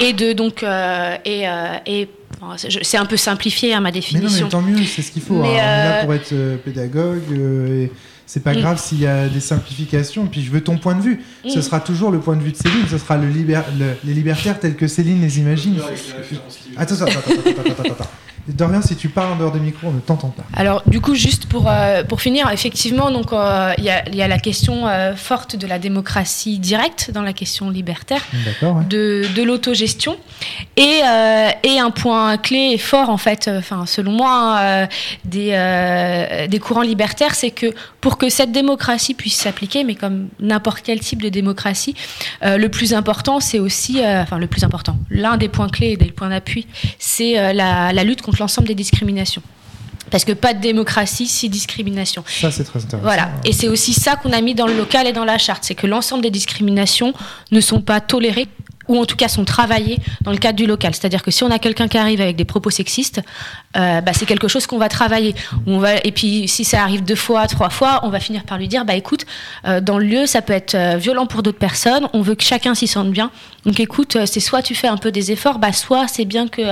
Et 0.00 0.12
de 0.12 0.32
donc 0.32 0.64
et, 1.24 1.46
et 1.86 2.08
c'est 2.56 2.96
un 2.96 3.06
peu 3.06 3.16
simplifié 3.16 3.72
à 3.72 3.78
hein, 3.78 3.80
ma 3.80 3.90
définition. 3.90 4.28
Mais 4.28 4.38
non, 4.38 4.44
mais 4.44 4.50
tant 4.50 4.62
mieux, 4.62 4.84
c'est 4.84 5.02
ce 5.02 5.12
qu'il 5.12 5.22
faut. 5.22 5.36
Hein. 5.36 5.44
On 5.44 5.54
est 5.54 5.56
là 5.56 6.04
pour 6.04 6.14
être 6.14 6.32
euh, 6.32 6.56
pédagogue. 6.56 7.22
Euh, 7.32 7.84
et 7.84 7.92
c'est 8.26 8.42
pas 8.42 8.54
mm. 8.54 8.60
grave 8.60 8.80
s'il 8.80 9.00
y 9.00 9.06
a 9.06 9.28
des 9.28 9.40
simplifications. 9.40 10.26
Puis 10.26 10.42
je 10.42 10.50
veux 10.50 10.62
ton 10.62 10.78
point 10.78 10.94
de 10.94 11.02
vue. 11.02 11.22
Ce 11.46 11.58
mm. 11.58 11.62
sera 11.62 11.80
toujours 11.80 12.10
le 12.10 12.20
point 12.20 12.36
de 12.36 12.42
vue 12.42 12.52
de 12.52 12.56
Céline. 12.56 12.86
Ce 12.90 12.98
sera 12.98 13.16
le, 13.16 13.28
les 13.28 14.14
libertaires 14.14 14.58
tels 14.58 14.76
que 14.76 14.86
Céline 14.86 15.20
les 15.20 15.38
imagine. 15.38 15.78
Attends, 16.76 16.94
attends, 16.94 17.06
attends, 17.06 17.70
attends, 17.70 17.92
attends. 17.92 18.10
Dorian, 18.46 18.82
si 18.82 18.94
tu 18.94 19.08
parles 19.08 19.32
en 19.32 19.36
dehors 19.36 19.52
des 19.52 19.60
micros, 19.60 19.88
on 19.88 19.92
ne 19.92 20.00
t'entend 20.00 20.28
pas. 20.28 20.44
Alors, 20.52 20.82
du 20.86 21.00
coup, 21.00 21.14
juste 21.14 21.46
pour, 21.46 21.64
euh, 21.66 22.04
pour 22.04 22.20
finir, 22.20 22.50
effectivement, 22.50 23.08
euh, 23.08 23.72
il 23.78 23.84
y, 23.84 23.90
a, 23.90 24.06
y, 24.10 24.20
a 24.20 24.28
la 24.28 24.38
question 24.38 24.86
euh, 24.86 25.16
forte 25.16 25.56
de 25.56 25.66
la 25.66 25.78
démocratie 25.78 26.58
directe 26.58 27.10
dans 27.12 27.22
la 27.22 27.32
question 27.32 27.70
libertaire, 27.70 28.20
de, 28.90 29.22
de 29.34 29.42
l'autogestion, 29.42 30.18
et, 30.76 31.00
et 31.62 31.78
un 31.78 31.90
point 31.90 32.36
clé 32.36 32.72
et 32.74 32.78
fort, 32.78 33.08
en 33.08 33.16
fait, 33.16 33.48
enfin, 33.48 33.86
selon 33.86 34.12
moi, 34.12 34.86
des, 35.24 36.46
des 36.48 36.58
courants 36.58 36.82
libertaires, 36.82 37.34
c'est 37.34 37.50
que 37.50 37.72
pour 38.00 38.18
que 38.18 38.28
cette 38.28 38.52
démocratie 38.52 39.14
puisse 39.14 39.36
s'appliquer, 39.36 39.84
mais 39.84 39.94
comme 39.94 40.28
n'importe 40.40 40.82
quel 40.84 41.00
type 41.00 41.22
de 41.22 41.28
démocratie, 41.30 41.94
le 42.42 42.66
plus 42.68 42.92
important, 42.92 43.40
c'est 43.40 43.58
aussi, 43.58 44.00
enfin, 44.04 44.38
le 44.38 44.46
plus 44.46 44.64
important, 44.64 44.98
l'un 45.10 45.36
des 45.36 45.48
points 45.48 45.68
clés 45.68 45.92
et 45.92 45.96
des 45.96 46.10
points 46.10 46.28
d'appui, 46.28 46.66
c'est 46.98 47.54
la, 47.54 47.92
la 47.92 48.04
lutte 48.04 48.22
contre 48.22 48.33
l'ensemble 48.38 48.68
des 48.68 48.74
discriminations. 48.74 49.42
Parce 50.10 50.24
que 50.24 50.32
pas 50.32 50.54
de 50.54 50.60
démocratie, 50.60 51.26
si 51.26 51.48
discrimination. 51.48 52.24
Ça, 52.26 52.50
c'est 52.50 52.64
très 52.64 52.78
intéressant. 52.78 53.02
Voilà. 53.02 53.30
Et 53.44 53.52
c'est 53.52 53.68
aussi 53.68 53.92
ça 53.92 54.16
qu'on 54.16 54.32
a 54.32 54.40
mis 54.40 54.54
dans 54.54 54.66
le 54.66 54.76
local 54.76 55.06
et 55.06 55.12
dans 55.12 55.24
la 55.24 55.38
charte. 55.38 55.64
C'est 55.64 55.74
que 55.74 55.86
l'ensemble 55.86 56.22
des 56.22 56.30
discriminations 56.30 57.14
ne 57.50 57.60
sont 57.60 57.80
pas 57.80 58.00
tolérées 58.00 58.48
ou 58.88 58.98
en 58.98 59.04
tout 59.04 59.16
cas 59.16 59.28
sont 59.28 59.44
travaillées 59.44 59.98
dans 60.22 60.30
le 60.30 60.38
cadre 60.38 60.56
du 60.56 60.66
local. 60.66 60.94
C'est-à-dire 60.94 61.22
que 61.22 61.30
si 61.30 61.44
on 61.44 61.50
a 61.50 61.58
quelqu'un 61.58 61.88
qui 61.88 61.98
arrive 61.98 62.20
avec 62.20 62.36
des 62.36 62.44
propos 62.44 62.70
sexistes, 62.70 63.20
euh, 63.76 64.00
bah, 64.00 64.12
c'est 64.14 64.26
quelque 64.26 64.48
chose 64.48 64.66
qu'on 64.66 64.78
va 64.78 64.88
travailler. 64.88 65.34
On 65.66 65.78
va, 65.78 65.96
et 66.04 66.12
puis 66.12 66.48
si 66.48 66.64
ça 66.64 66.82
arrive 66.82 67.04
deux 67.04 67.14
fois, 67.14 67.46
trois 67.46 67.70
fois, 67.70 68.00
on 68.04 68.08
va 68.08 68.20
finir 68.20 68.44
par 68.44 68.58
lui 68.58 68.68
dire, 68.68 68.84
bah 68.84 68.94
écoute, 68.94 69.26
euh, 69.66 69.80
dans 69.80 69.98
le 69.98 70.06
lieu, 70.06 70.26
ça 70.26 70.42
peut 70.42 70.52
être 70.52 70.74
euh, 70.74 70.96
violent 70.96 71.26
pour 71.26 71.42
d'autres 71.42 71.58
personnes, 71.58 72.08
on 72.12 72.22
veut 72.22 72.34
que 72.34 72.44
chacun 72.44 72.74
s'y 72.74 72.86
sente 72.86 73.10
bien. 73.10 73.30
Donc 73.64 73.80
écoute, 73.80 74.18
c'est 74.26 74.40
soit 74.40 74.62
tu 74.62 74.74
fais 74.74 74.88
un 74.88 74.96
peu 74.96 75.10
des 75.10 75.32
efforts, 75.32 75.58
bah, 75.58 75.72
soit 75.72 76.06
c'est 76.06 76.24
bien 76.24 76.48
que 76.48 76.62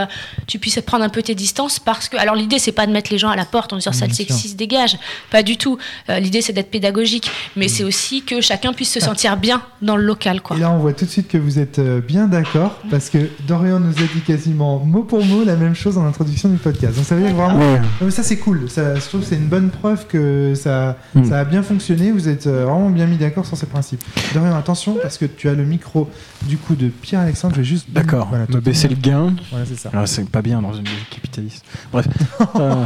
tu 0.46 0.58
puisses 0.58 0.80
prendre 0.80 1.04
un 1.04 1.08
peu 1.08 1.22
tes 1.22 1.34
distances 1.34 1.78
parce 1.78 2.08
que... 2.08 2.16
Alors 2.18 2.34
l'idée, 2.34 2.58
c'est 2.58 2.72
pas 2.72 2.86
de 2.86 2.92
mettre 2.92 3.10
les 3.10 3.18
gens 3.18 3.30
à 3.30 3.36
la 3.36 3.46
porte 3.46 3.72
en 3.72 3.76
disant 3.76 3.92
ça 3.92 4.08
sexiste 4.08 4.56
dégage, 4.56 4.98
pas 5.30 5.42
du 5.42 5.56
tout. 5.56 5.78
l'idée, 6.08 6.42
c'est 6.42 6.52
d'être 6.52 6.70
pédagogique, 6.70 7.30
mais 7.56 7.68
c'est 7.68 7.84
aussi 7.84 8.22
que 8.22 8.40
chacun 8.40 8.72
puisse 8.72 8.92
se 8.92 8.98
ah. 9.02 9.06
sentir 9.06 9.36
bien 9.36 9.62
dans 9.80 9.96
le 9.96 10.04
local. 10.04 10.42
Quoi. 10.42 10.56
Et 10.56 10.60
là, 10.60 10.70
on 10.70 10.78
voit 10.78 10.92
tout 10.92 11.06
de 11.06 11.10
suite 11.10 11.28
que 11.28 11.38
vous 11.38 11.58
êtes 11.58 11.80
bien 12.06 12.26
d'accord 12.26 12.78
parce 12.90 13.10
que 13.10 13.18
Dorian 13.46 13.80
nous 13.80 13.94
a 13.98 14.06
dit 14.14 14.20
quasiment 14.26 14.78
mot 14.80 15.02
pour 15.02 15.24
mot 15.24 15.44
la 15.44 15.56
même 15.56 15.74
chose 15.74 15.98
en 15.98 16.06
introduction 16.06 16.48
du 16.48 16.56
podcast. 16.56 16.96
Donc 16.96 17.04
ça 17.04 17.14
veut 17.14 17.22
dire 17.22 17.34
vraiment. 17.34 17.80
ça 18.10 18.22
c'est 18.22 18.38
cool. 18.38 18.68
Ça, 18.68 18.94
je 18.94 19.00
trouve 19.00 19.20
que 19.20 19.26
c'est 19.26 19.36
une 19.36 19.48
bonne 19.48 19.70
preuve 19.70 20.06
que 20.06 20.54
ça, 20.54 20.98
hmm. 21.14 21.24
ça 21.24 21.40
a 21.40 21.44
bien 21.44 21.62
fonctionné. 21.62 22.12
Vous 22.12 22.28
êtes 22.28 22.46
euh, 22.46 22.64
vraiment 22.64 22.90
bien 22.90 23.06
mis 23.06 23.16
d'accord 23.16 23.46
sur 23.46 23.56
ces 23.56 23.66
principes. 23.66 24.02
Dorian, 24.34 24.56
attention 24.56 24.96
parce 25.00 25.18
que 25.18 25.24
tu 25.24 25.48
as 25.48 25.54
le 25.54 25.64
micro 25.64 26.10
du 26.46 26.58
coup 26.58 26.74
de 26.74 26.88
Pierre-Alexandre. 26.88 27.54
Je 27.54 27.60
vais 27.60 27.66
juste. 27.66 27.90
D'accord. 27.90 28.30
me 28.48 28.60
baisser 28.60 28.88
le 28.88 28.96
gain. 28.96 29.34
Voilà, 29.50 29.66
c'est 29.66 29.78
ça. 29.78 29.90
Ah, 29.92 30.06
c'est 30.06 30.28
pas 30.28 30.42
bien 30.42 30.60
dans 30.60 30.72
une 30.72 30.84
vie 30.84 31.06
capitaliste. 31.10 31.64
Bref. 31.92 32.06
Euh, 32.56 32.84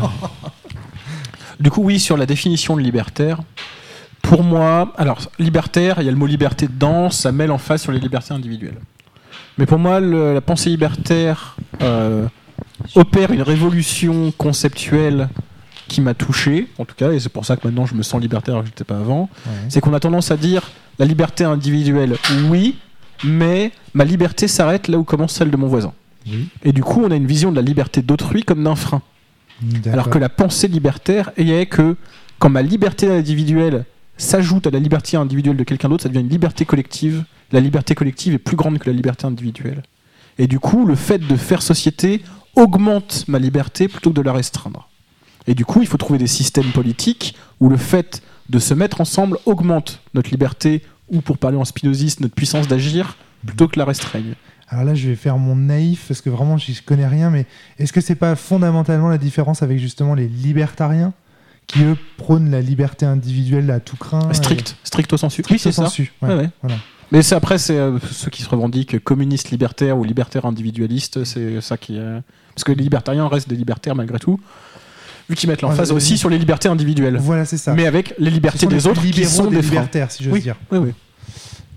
du 1.58 1.70
coup, 1.70 1.82
oui, 1.82 1.98
sur 1.98 2.16
la 2.16 2.26
définition 2.26 2.76
de 2.76 2.82
libertaire. 2.82 3.40
Pour 4.22 4.42
moi, 4.42 4.92
alors 4.96 5.18
libertaire, 5.38 5.96
il 6.00 6.04
y 6.04 6.08
a 6.08 6.10
le 6.10 6.16
mot 6.16 6.26
liberté 6.26 6.66
dedans, 6.66 7.10
ça 7.10 7.30
mêle 7.30 7.52
en 7.52 7.58
face 7.58 7.82
sur 7.82 7.92
les 7.92 8.00
libertés 8.00 8.34
individuelles. 8.34 8.78
Mais 9.58 9.66
pour 9.66 9.78
moi, 9.78 10.00
la 10.00 10.40
pensée 10.40 10.70
libertaire 10.70 11.56
euh, 11.82 12.26
opère 12.94 13.30
une 13.30 13.42
révolution 13.42 14.32
conceptuelle 14.36 15.28
qui 15.88 16.00
m'a 16.00 16.14
touché, 16.14 16.68
en 16.78 16.84
tout 16.84 16.94
cas, 16.96 17.12
et 17.12 17.20
c'est 17.20 17.28
pour 17.28 17.44
ça 17.46 17.56
que 17.56 17.66
maintenant 17.66 17.86
je 17.86 17.94
me 17.94 18.02
sens 18.02 18.20
libertaire, 18.20 18.60
je 18.62 18.66
n'étais 18.66 18.84
pas 18.84 18.98
avant. 18.98 19.28
C'est 19.68 19.80
qu'on 19.80 19.94
a 19.94 20.00
tendance 20.00 20.30
à 20.30 20.36
dire 20.36 20.70
la 20.98 21.06
liberté 21.06 21.44
individuelle, 21.44 22.16
oui, 22.50 22.76
mais 23.24 23.72
ma 23.94 24.04
liberté 24.04 24.48
s'arrête 24.48 24.88
là 24.88 24.98
où 24.98 25.04
commence 25.04 25.32
celle 25.32 25.50
de 25.50 25.56
mon 25.56 25.68
voisin. 25.68 25.92
Et 26.64 26.72
du 26.72 26.82
coup, 26.82 27.02
on 27.04 27.10
a 27.10 27.16
une 27.16 27.26
vision 27.26 27.50
de 27.50 27.56
la 27.56 27.62
liberté 27.62 28.02
d'autrui 28.02 28.42
comme 28.42 28.64
d'un 28.64 28.74
frein. 28.74 29.00
Alors 29.90 30.10
que 30.10 30.18
la 30.18 30.28
pensée 30.28 30.68
libertaire 30.68 31.30
est 31.36 31.66
que 31.66 31.96
quand 32.38 32.50
ma 32.50 32.62
liberté 32.62 33.08
individuelle 33.08 33.84
s'ajoute 34.18 34.66
à 34.66 34.70
la 34.70 34.78
liberté 34.78 35.16
individuelle 35.16 35.56
de 35.56 35.64
quelqu'un 35.64 35.88
d'autre, 35.88 36.02
ça 36.02 36.08
devient 36.08 36.20
une 36.20 36.28
liberté 36.28 36.64
collective 36.64 37.24
la 37.52 37.60
liberté 37.60 37.94
collective 37.94 38.34
est 38.34 38.38
plus 38.38 38.56
grande 38.56 38.78
que 38.78 38.90
la 38.90 38.96
liberté 38.96 39.26
individuelle. 39.26 39.82
Et 40.38 40.46
du 40.46 40.58
coup, 40.58 40.86
le 40.86 40.94
fait 40.94 41.18
de 41.18 41.36
faire 41.36 41.62
société 41.62 42.22
augmente 42.54 43.24
ma 43.28 43.38
liberté 43.38 43.88
plutôt 43.88 44.10
que 44.10 44.16
de 44.16 44.22
la 44.22 44.32
restreindre. 44.32 44.88
Et 45.46 45.54
du 45.54 45.64
coup, 45.64 45.80
il 45.80 45.86
faut 45.86 45.96
trouver 45.96 46.18
des 46.18 46.26
systèmes 46.26 46.72
politiques 46.72 47.36
où 47.60 47.68
le 47.68 47.76
fait 47.76 48.22
de 48.48 48.58
se 48.58 48.74
mettre 48.74 49.00
ensemble 49.00 49.38
augmente 49.46 50.00
notre 50.14 50.30
liberté, 50.30 50.82
ou 51.08 51.20
pour 51.20 51.38
parler 51.38 51.56
en 51.56 51.64
spinoziste, 51.64 52.20
notre 52.20 52.34
puissance 52.34 52.68
d'agir, 52.68 53.16
plutôt 53.44 53.68
que 53.68 53.78
la 53.78 53.84
restreigne. 53.84 54.34
Alors 54.68 54.84
là, 54.84 54.94
je 54.94 55.08
vais 55.08 55.16
faire 55.16 55.38
mon 55.38 55.54
naïf 55.54 56.06
parce 56.08 56.20
que 56.20 56.30
vraiment, 56.30 56.58
je 56.58 56.72
connais 56.82 57.06
rien, 57.06 57.30
mais 57.30 57.46
est-ce 57.78 57.92
que 57.92 58.00
c'est 58.00 58.16
pas 58.16 58.34
fondamentalement 58.34 59.08
la 59.08 59.18
différence 59.18 59.62
avec 59.62 59.78
justement 59.78 60.14
les 60.14 60.26
libertariens 60.26 61.12
qui 61.68 61.82
eux 61.84 61.96
prônent 62.16 62.50
la 62.50 62.60
liberté 62.60 63.06
individuelle 63.06 63.70
à 63.70 63.80
tout 63.80 63.96
craint 63.96 64.32
Strict, 64.32 64.76
strict 64.84 65.12
au 65.12 65.16
sensu. 65.16 65.42
oui, 65.50 65.58
c'est 65.58 65.72
ça. 65.72 65.88
Voilà. 66.20 66.50
Mais 67.12 67.22
c'est 67.22 67.34
après, 67.34 67.58
c'est 67.58 67.78
euh, 67.78 67.98
ceux 68.10 68.30
qui 68.30 68.42
se 68.42 68.48
revendiquent 68.48 69.02
communistes 69.02 69.50
libertaires 69.50 69.96
ou 69.96 70.04
libertaires 70.04 70.44
individualistes, 70.44 71.24
c'est 71.24 71.60
ça 71.60 71.76
qui. 71.76 71.98
Parce 72.54 72.64
que 72.64 72.72
les 72.72 72.82
libertariens 72.82 73.28
restent 73.28 73.48
des 73.48 73.56
libertaires 73.56 73.94
malgré 73.94 74.18
tout, 74.18 74.40
vu 75.28 75.36
qu'ils 75.36 75.48
mettent 75.48 75.62
l'emphase 75.62 75.92
aussi 75.92 76.18
sur 76.18 76.28
les 76.28 76.38
libertés 76.38 76.68
individuelles. 76.68 77.18
Voilà, 77.20 77.44
c'est 77.44 77.56
ça. 77.58 77.74
Mais 77.74 77.86
avec 77.86 78.14
les 78.18 78.30
libertés 78.30 78.66
des 78.66 78.86
autres 78.86 79.02
qui 79.02 79.24
sont 79.24 79.50
des, 79.50 79.60
libertaires, 79.60 80.10
si 80.10 80.24
j'ose 80.24 80.40
dire. 80.40 80.56
Oui, 80.70 80.78
oui. 80.78 80.92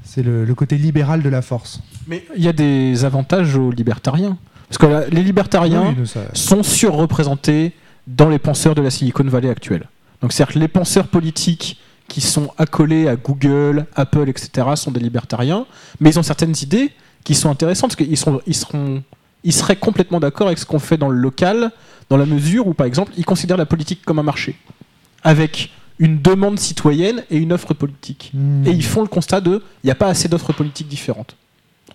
C'est 0.04 0.24
le, 0.24 0.54
côté 0.56 0.78
libéral 0.78 1.22
de 1.22 1.30
la 1.30 1.42
force. 1.42 1.82
Mais 2.08 2.26
il 2.36 2.44
y 2.44 2.48
a 2.48 2.54
des 2.54 3.06
avantages 3.06 3.56
aux 3.56 3.72
libertariens. 3.72 4.38
Parce 4.68 4.78
que 4.78 5.10
les 5.14 5.24
libertariens 5.24 5.96
sont 6.34 6.64
surreprésentés 6.64 7.74
dans 8.08 8.30
les 8.30 8.40
penseurs 8.40 8.76
de 8.76 8.82
la 8.82 8.90
Silicon 8.90 9.24
Valley 9.24 9.50
actuelle. 9.50 9.88
Donc, 10.22 10.34
c'est-à-dire 10.34 10.56
que 10.56 10.60
les 10.60 10.68
penseurs 10.68 11.08
politiques 11.08 11.80
qui 12.10 12.20
sont 12.20 12.52
accolés 12.58 13.08
à 13.08 13.16
Google, 13.16 13.86
Apple, 13.96 14.28
etc., 14.28 14.68
sont 14.76 14.92
des 14.92 15.00
libertariens, 15.00 15.66
mais 16.02 16.10
ils 16.10 16.20
ont 16.20 16.24
certaines 16.24 16.56
idées 16.62 16.92
qui 17.24 17.36
sont 17.36 17.50
intéressantes, 17.50 17.96
parce 17.96 18.08
qu'ils 18.08 18.18
sont, 18.18 18.42
ils 18.46 18.56
seront, 18.56 19.02
ils 19.46 19.54
seraient 19.54 19.78
complètement 19.78 20.20
d'accord 20.20 20.48
avec 20.48 20.60
ce 20.60 20.66
qu'on 20.66 20.80
fait 20.80 20.98
dans 20.98 21.10
le 21.10 21.18
local, 21.18 21.72
dans 22.10 22.18
la 22.18 22.26
mesure 22.26 22.68
où, 22.68 22.74
par 22.74 22.88
exemple, 22.88 23.14
ils 23.16 23.26
considèrent 23.26 23.58
la 23.58 23.66
politique 23.66 24.02
comme 24.04 24.20
un 24.20 24.24
marché, 24.24 24.58
avec 25.24 25.72
une 26.00 26.22
demande 26.22 26.60
citoyenne 26.60 27.24
et 27.30 27.38
une 27.38 27.54
offre 27.54 27.74
politique. 27.74 28.32
Hmm. 28.34 28.66
Et 28.66 28.72
ils 28.72 28.84
font 28.84 29.02
le 29.02 29.08
constat 29.08 29.42
de, 29.42 29.62
il 29.84 29.88
n'y 29.88 29.92
a 29.92 29.96
pas 29.96 30.08
assez 30.08 30.28
d'offres 30.28 30.54
politiques 30.54 30.88
différentes. 30.88 31.36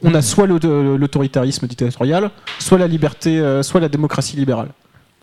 On 0.02 0.14
a 0.14 0.22
soit 0.22 0.46
l'auto- 0.46 0.96
l'autoritarisme 0.96 1.66
dictatorial, 1.66 2.30
soit 2.58 2.78
la 2.78 2.86
liberté, 2.86 3.40
euh, 3.40 3.62
soit 3.62 3.80
la 3.80 3.88
démocratie 3.88 4.36
libérale. 4.36 4.68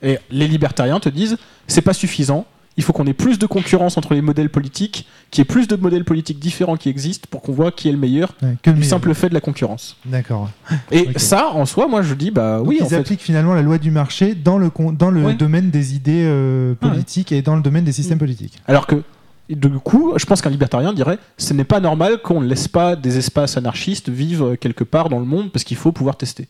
Et 0.02 0.18
les 0.32 0.48
libertariens 0.48 1.00
te 1.00 1.10
disent, 1.10 1.38
c'est 1.68 1.82
pas 1.84 1.94
suffisant. 1.94 2.46
Il 2.78 2.84
faut 2.84 2.94
qu'on 2.94 3.06
ait 3.06 3.14
plus 3.14 3.38
de 3.38 3.46
concurrence 3.46 3.98
entre 3.98 4.14
les 4.14 4.22
modèles 4.22 4.50
politiques, 4.50 5.06
qu'il 5.30 5.42
y 5.42 5.44
ait 5.44 5.46
plus 5.46 5.68
de 5.68 5.76
modèles 5.76 6.06
politiques 6.06 6.40
différents 6.40 6.78
qui 6.78 6.88
existent 6.90 7.28
pour 7.30 7.42
qu'on 7.42 7.52
voit 7.52 7.72
qui 7.72 7.90
est 7.90 7.92
le 7.92 7.98
meilleur, 7.98 8.34
Ouais, 8.42 8.56
que 8.64 8.70
le 8.70 8.76
du 8.76 8.80
meilleur. 8.82 8.90
simple 8.92 9.14
fait 9.14 9.28
de 9.30 9.34
la 9.34 9.42
concurrence. 9.42 9.98
D'accord. 10.06 10.50
Et 10.90 11.08
ça, 11.18 11.50
en 11.50 11.66
soi, 11.66 11.88
moi 11.88 12.02
je 12.02 12.14
dis, 12.14 12.32
bah 12.32 12.60
Donc, 12.60 12.68
oui, 12.70 12.78
ils 12.80 12.84
en 12.86 12.90
fait. 12.90 12.96
appliquent 12.96 13.22
finalement 13.22 13.54
la 13.54 13.62
loi 13.62 13.78
du 13.78 13.92
marché 13.92 14.36
dans 14.36 14.58
le, 14.58 14.72
dans 14.98 15.12
le 15.12 15.24
Ouais. 15.26 15.34
domaine 15.34 15.70
des 15.70 15.96
idées 15.96 16.24
euh, 16.26 16.74
Ah 16.82 16.86
ouais. 16.86 16.92
politiques 16.94 17.32
et 17.34 17.42
dans 17.42 17.56
le 17.58 17.62
domaine 17.62 17.84
des 17.84 17.92
systèmes 17.92 18.20
politiques. 18.20 18.58
Alors 18.68 18.88
que, 18.88 19.04
du 19.50 19.70
coup, 19.80 20.14
je 20.16 20.26
pense 20.26 20.42
qu'un 20.42 20.50
libertarien 20.50 20.94
dirait 20.94 21.20
ce 21.38 21.54
n'est 21.54 21.66
pas 21.66 21.82
normal 21.82 22.22
qu'on 22.24 22.40
ne 22.40 22.48
laisse 22.48 22.70
pas 22.70 22.96
des 22.96 23.18
espaces 23.18 23.58
anarchistes 23.58 24.08
vivre 24.08 24.56
quelque 24.56 24.86
part 24.86 25.10
dans 25.10 25.20
le 25.20 25.26
monde 25.26 25.52
parce 25.52 25.66
qu'il 25.66 25.76
faut 25.76 25.92
pouvoir 25.92 26.16
tester. 26.16 26.48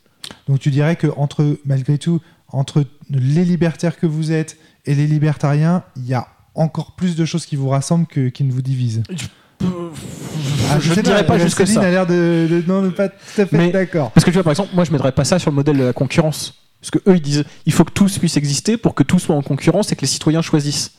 Donc 0.48 0.60
tu 0.60 0.69
dirais 0.69 0.95
que 0.95 1.07
entre 1.18 1.57
malgré 1.65 1.98
tout 1.98 2.22
entre 2.53 2.84
les 3.10 3.43
libertaires 3.45 3.98
que 3.98 4.06
vous 4.06 4.31
êtes 4.31 4.57
et 4.85 4.95
les 4.95 5.07
libertariens, 5.07 5.83
il 5.95 6.05
y 6.05 6.13
a 6.13 6.27
encore 6.55 6.95
plus 6.95 7.15
de 7.15 7.25
choses 7.25 7.45
qui 7.45 7.55
vous 7.55 7.69
rassemblent 7.69 8.07
que 8.07 8.29
qui 8.29 8.43
ne 8.43 8.51
vous 8.51 8.61
divisent. 8.61 9.03
Ah, 9.63 10.79
je 10.79 10.89
sais 10.93 10.97
ne 11.01 11.05
dirais 11.05 11.25
pas 11.25 11.37
la 11.37 11.43
jusque 11.43 11.67
ça. 11.67 11.81
a 11.81 11.89
l'air 11.91 12.07
de, 12.07 12.47
de- 12.49 12.63
non, 12.67 12.81
de 12.81 12.89
pas 12.89 13.09
tout 13.09 13.15
à 13.41 13.45
fait 13.45 13.57
Mais- 13.57 13.71
d'accord. 13.71 14.11
Parce 14.11 14.25
que 14.25 14.31
tu 14.31 14.35
vois, 14.35 14.43
par 14.43 14.51
exemple, 14.51 14.71
moi 14.73 14.83
je 14.83 14.89
ne 14.89 14.93
mettrais 14.93 15.11
pas 15.11 15.23
ça 15.25 15.37
sur 15.39 15.51
le 15.51 15.55
modèle 15.55 15.77
de 15.77 15.83
la 15.83 15.93
concurrence. 15.93 16.55
Parce 16.79 16.91
que 16.91 16.97
eux 17.09 17.15
ils 17.15 17.21
disent 17.21 17.43
il 17.65 17.73
faut 17.73 17.83
que 17.83 17.91
tous 17.91 18.17
puissent 18.17 18.37
exister 18.37 18.75
pour 18.77 18.95
que 18.95 19.03
tout 19.03 19.19
soit 19.19 19.35
en 19.35 19.41
concurrence 19.43 19.91
et 19.91 19.95
que 19.95 20.01
les 20.01 20.07
citoyens 20.07 20.41
choisissent. 20.41 20.91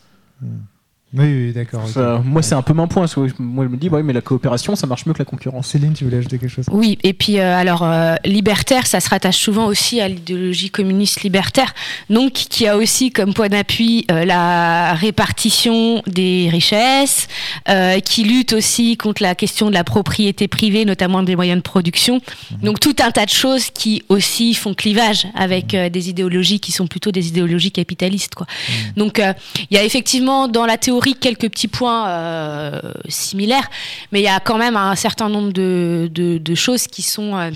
Oui, 1.14 1.24
oui, 1.24 1.52
d'accord. 1.52 1.84
moi 2.24 2.42
c'est 2.42 2.54
un 2.54 2.62
peu 2.62 2.72
mon 2.72 2.88
point. 2.88 3.02
parce 3.02 3.14
que 3.14 3.20
moi 3.38 3.64
je 3.64 3.70
me 3.70 3.76
dis 3.76 3.88
ouais, 3.88 4.02
mais 4.02 4.12
la 4.12 4.20
coopération 4.20 4.76
ça 4.76 4.86
marche 4.86 5.06
mieux 5.06 5.12
que 5.12 5.18
la 5.18 5.24
concurrence. 5.24 5.68
Céline, 5.68 5.92
tu 5.92 6.04
voulais 6.04 6.18
ajouter 6.18 6.38
quelque 6.38 6.50
chose? 6.50 6.66
Oui, 6.70 6.98
et 7.02 7.12
puis 7.12 7.38
euh, 7.38 7.56
alors 7.56 7.82
euh, 7.82 8.14
libertaire, 8.24 8.86
ça 8.86 9.00
se 9.00 9.08
rattache 9.08 9.36
souvent 9.38 9.66
aussi 9.66 10.00
à 10.00 10.08
l'idéologie 10.08 10.70
communiste 10.70 11.22
libertaire, 11.22 11.74
donc 12.08 12.32
qui 12.32 12.66
a 12.66 12.76
aussi 12.76 13.10
comme 13.10 13.34
point 13.34 13.48
d'appui 13.48 14.06
euh, 14.10 14.24
la 14.24 14.94
répartition 14.94 16.02
des 16.06 16.48
richesses, 16.50 17.28
euh, 17.68 18.00
qui 18.00 18.24
lutte 18.24 18.52
aussi 18.52 18.96
contre 18.96 19.22
la 19.22 19.34
question 19.34 19.68
de 19.68 19.74
la 19.74 19.84
propriété 19.84 20.48
privée, 20.48 20.84
notamment 20.84 21.22
des 21.22 21.36
moyens 21.36 21.58
de 21.58 21.62
production. 21.62 22.20
Donc 22.62 22.80
tout 22.80 22.96
un 23.00 23.10
tas 23.10 23.26
de 23.26 23.30
choses 23.30 23.70
qui 23.70 24.02
aussi 24.08 24.54
font 24.54 24.74
clivage 24.74 25.26
avec 25.34 25.74
euh, 25.74 25.88
des 25.88 26.08
idéologies 26.08 26.60
qui 26.60 26.72
sont 26.72 26.86
plutôt 26.86 27.10
des 27.10 27.28
idéologies 27.28 27.72
capitalistes. 27.72 28.34
Quoi. 28.34 28.46
Donc 28.96 29.18
euh, 29.18 29.32
il 29.70 29.76
y 29.76 29.80
a 29.80 29.84
effectivement 29.84 30.48
dans 30.48 30.66
la 30.66 30.78
théorie 30.78 31.01
quelques 31.10 31.50
petits 31.50 31.68
points 31.68 32.08
euh, 32.08 32.80
similaires, 33.08 33.68
mais 34.10 34.20
il 34.20 34.24
y 34.24 34.28
a 34.28 34.40
quand 34.40 34.58
même 34.58 34.76
un 34.76 34.94
certain 34.94 35.28
nombre 35.28 35.52
de, 35.52 36.08
de, 36.12 36.54
choses 36.54 36.86
qui 36.86 37.02
sont 37.02 37.36
euh, 37.36 37.50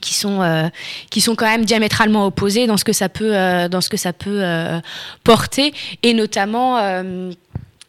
qui 0.00 0.14
sont 0.14 0.42
euh, 0.42 0.68
qui 1.10 1.20
sont 1.20 1.34
quand 1.34 1.46
même 1.46 1.64
diamétralement 1.64 2.26
opposées 2.26 2.66
dans 2.66 2.76
ce 2.76 2.84
que 2.84 2.92
ça 2.92 3.08
peut 3.08 3.32
dans 3.68 3.80
ce 3.80 3.88
que 3.88 3.96
ça 3.96 4.12
peut 4.12 4.42
porter 5.24 5.72
et 6.02 6.12
notamment 6.14 6.78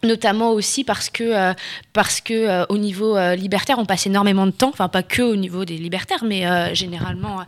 notamment 0.04 0.52
aussi 0.52 0.84
parce 0.84 1.10
que 1.10 1.24
euh, 1.24 1.54
parce 1.94 2.22
que 2.22 2.34
euh, 2.34 2.66
au 2.70 2.78
niveau 2.78 3.18
euh, 3.18 3.36
libertaire 3.36 3.80
on 3.80 3.86
passe 3.86 4.06
énormément 4.06 4.46
de 4.46 4.52
temps 4.52 4.70
enfin 4.70 4.88
pas 4.90 5.02
que 5.04 5.22
au 5.24 5.36
niveau 5.36 5.66
des 5.66 5.78
libertaires 5.78 6.24
mais 6.24 6.44
généralement 6.76 7.38
en 7.38 7.44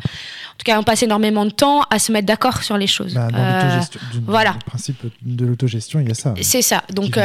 tout 0.57 0.65
cas 0.65 0.79
on 0.79 0.83
passe 0.83 1.03
énormément 1.03 1.45
de 1.45 1.51
temps 1.51 1.81
à 1.89 1.99
se 1.99 2.11
mettre 2.11 2.25
d'accord 2.25 2.63
sur 2.63 2.77
les 2.77 2.87
choses 2.87 3.13
Bah, 3.13 3.27
dans 3.31 3.79
voilà. 4.25 4.53
Le 4.53 4.65
principe 4.65 5.03
de 5.21 5.45
l'autogestion, 5.45 5.99
il 5.99 6.07
y 6.07 6.11
a 6.11 6.15
ça. 6.15 6.33
c'est 6.41 6.61
ça. 6.61 6.83
Donc, 6.91 7.15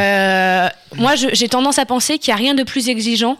moi, 0.96 1.14
j'ai 1.16 1.48
tendance 1.48 1.78
à 1.78 1.86
penser 1.86 2.18
qu'il 2.18 2.32
n'y 2.32 2.38
a 2.40 2.42
rien 2.42 2.54
de 2.54 2.62
plus 2.62 2.88
exigeant 2.88 3.36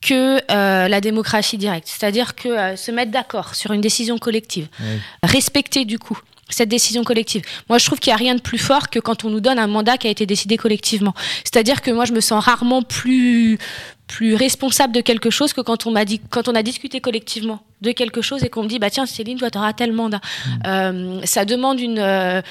que 0.00 0.38
euh, 0.50 0.88
la 0.88 1.00
démocratie 1.00 1.56
directe. 1.58 1.88
C'est-à-dire 1.88 2.34
que 2.34 2.48
euh, 2.48 2.76
se 2.76 2.90
mettre 2.90 3.10
d'accord 3.10 3.54
sur 3.54 3.72
une 3.72 3.80
décision 3.80 4.18
collective, 4.18 4.68
Ouais. 4.80 4.98
respecter 5.22 5.84
du 5.84 5.98
coup 5.98 6.18
cette 6.48 6.68
décision 6.68 7.04
collective. 7.04 7.42
Moi, 7.68 7.78
je 7.78 7.86
trouve 7.86 7.98
qu'il 7.98 8.10
n'y 8.10 8.14
a 8.14 8.18
rien 8.18 8.34
de 8.34 8.40
plus 8.40 8.58
fort 8.58 8.90
que 8.90 8.98
quand 8.98 9.24
on 9.24 9.30
nous 9.30 9.40
donne 9.40 9.58
un 9.58 9.66
mandat 9.66 9.96
qui 9.96 10.06
a 10.06 10.10
été 10.10 10.26
décidé 10.26 10.56
collectivement. 10.56 11.14
C'est-à-dire 11.44 11.82
que 11.82 11.90
moi, 11.90 12.04
je 12.04 12.12
me 12.12 12.20
sens 12.20 12.44
rarement 12.44 12.82
plus 12.82 13.58
plus 14.06 14.34
responsable 14.34 14.92
de 14.92 15.00
quelque 15.00 15.30
chose 15.30 15.54
que 15.54 15.62
quand 15.62 15.86
on 15.86 15.90
m'a 15.90 16.04
dit 16.04 16.20
quand 16.28 16.46
on 16.46 16.54
a 16.54 16.62
discuté 16.62 17.00
collectivement 17.00 17.62
de 17.80 17.90
quelque 17.90 18.20
chose 18.20 18.44
et 18.44 18.50
qu'on 18.50 18.62
me 18.62 18.68
dit 18.68 18.78
bah 18.78 18.90
tiens 18.90 19.06
Céline 19.06 19.38
toi 19.38 19.50
tu 19.50 19.56
auras 19.56 19.72
tel 19.72 19.92
mandat 19.92 20.20
Euh, 20.66 21.20
ça 21.24 21.46
demande 21.46 21.80
une 21.80 21.98
euh, 21.98 22.42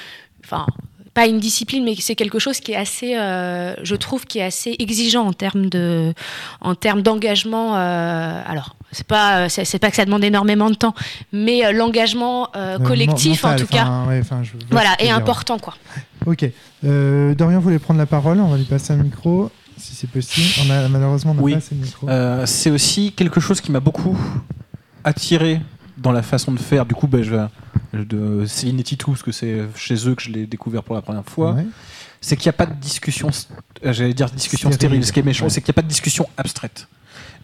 enfin 0.44 0.66
pas 1.14 1.28
une 1.28 1.40
discipline, 1.40 1.84
mais 1.84 1.96
c'est 2.00 2.16
quelque 2.16 2.40
chose 2.40 2.60
qui 2.60 2.72
est 2.72 2.76
assez, 2.76 3.16
euh, 3.18 3.76
je 3.84 3.96
trouve, 3.96 4.26
qui 4.26 4.40
est 4.40 4.44
assez 4.44 4.76
exigeant 4.80 5.26
en 5.28 5.34
termes 5.34 5.68
de, 5.70 6.14
en 6.62 6.74
termes 6.76 7.02
d'engagement. 7.04 7.76
euh, 7.78 8.42
alors, 8.48 8.76
c'est 8.92 9.06
pas, 9.08 9.48
c'est 9.50 9.66
c'est 9.66 9.80
pas 9.80 9.90
que 9.90 9.96
ça 9.96 10.06
demande 10.06 10.24
énormément 10.24 10.70
de 10.70 10.76
temps, 10.76 10.94
mais 11.32 11.66
euh, 11.66 11.72
l'engagement 11.72 12.50
euh, 12.56 12.78
Euh, 12.78 12.80
collectif, 12.80 13.44
mental, 13.44 13.60
en 13.62 13.66
tout 13.66 13.72
cas, 13.72 14.04
ouais, 14.08 14.22
je 14.44 14.52
voilà, 14.72 14.96
est 15.00 15.10
important, 15.10 15.60
quoi. 15.60 15.76
Ok. 16.26 16.46
Euh, 16.86 17.34
Dorian 17.36 17.60
voulait 17.60 17.80
prendre 17.80 18.00
la 18.00 18.06
parole. 18.06 18.40
On 18.40 18.48
va 18.50 18.58
lui 18.58 18.64
passer 18.66 18.94
un 18.94 18.98
micro, 18.98 19.50
si 19.78 19.94
c'est 19.96 20.10
possible. 20.10 20.48
On 20.66 20.72
a 20.72 20.88
malheureusement 20.88 21.32
on 21.32 21.36
n'a 21.36 21.42
Oui. 21.42 21.52
pas 21.54 21.58
assez 21.60 21.76
de 21.76 21.82
micro. 21.84 22.08
Euh, 22.10 22.46
c'est 22.46 22.72
aussi 22.72 23.12
quelque 23.12 23.40
chose 23.40 23.62
qui 23.62 23.72
m'a 23.72 23.80
beaucoup 23.80 24.18
attiré 25.04 25.62
dans 25.98 26.12
la 26.12 26.22
façon 26.24 26.52
de 26.52 26.60
faire. 26.60 26.86
Du 26.86 26.96
coup, 26.96 27.08
ben, 27.08 27.22
je, 27.24 27.36
de 27.94 28.46
Céline 28.48 28.80
et 28.80 28.84
Titou, 28.84 29.12
parce 29.12 29.24
que 29.24 29.32
c'est 29.32 29.62
chez 29.76 30.08
eux 30.10 30.16
que 30.16 30.22
je 30.24 30.30
l'ai 30.32 30.48
découvert 30.48 30.84
pour 30.84 30.96
la 30.96 31.02
première 31.02 31.26
fois. 31.26 31.54
Ouais. 31.54 31.66
c'est 32.22 32.38
qu'il 32.38 32.46
n'y 32.48 32.52
a 32.52 32.54
pas 32.54 32.66
de 32.66 32.74
discussion, 32.80 33.30
euh, 33.86 33.92
j'allais 33.94 34.14
dire 34.14 34.30
discussion 34.30 34.72
Stérile. 34.72 34.76
stérile, 35.04 35.06
ce 35.06 35.12
qui 35.12 35.20
est 35.20 35.24
méchant, 35.24 35.46
Ouais. 35.46 35.50
c'est 35.50 35.62
qu'il 35.62 35.70
n'y 35.72 35.74
a 35.76 35.80
pas 35.80 35.82
de 35.82 35.88
discussion 35.90 36.28
abstraite. 36.38 36.88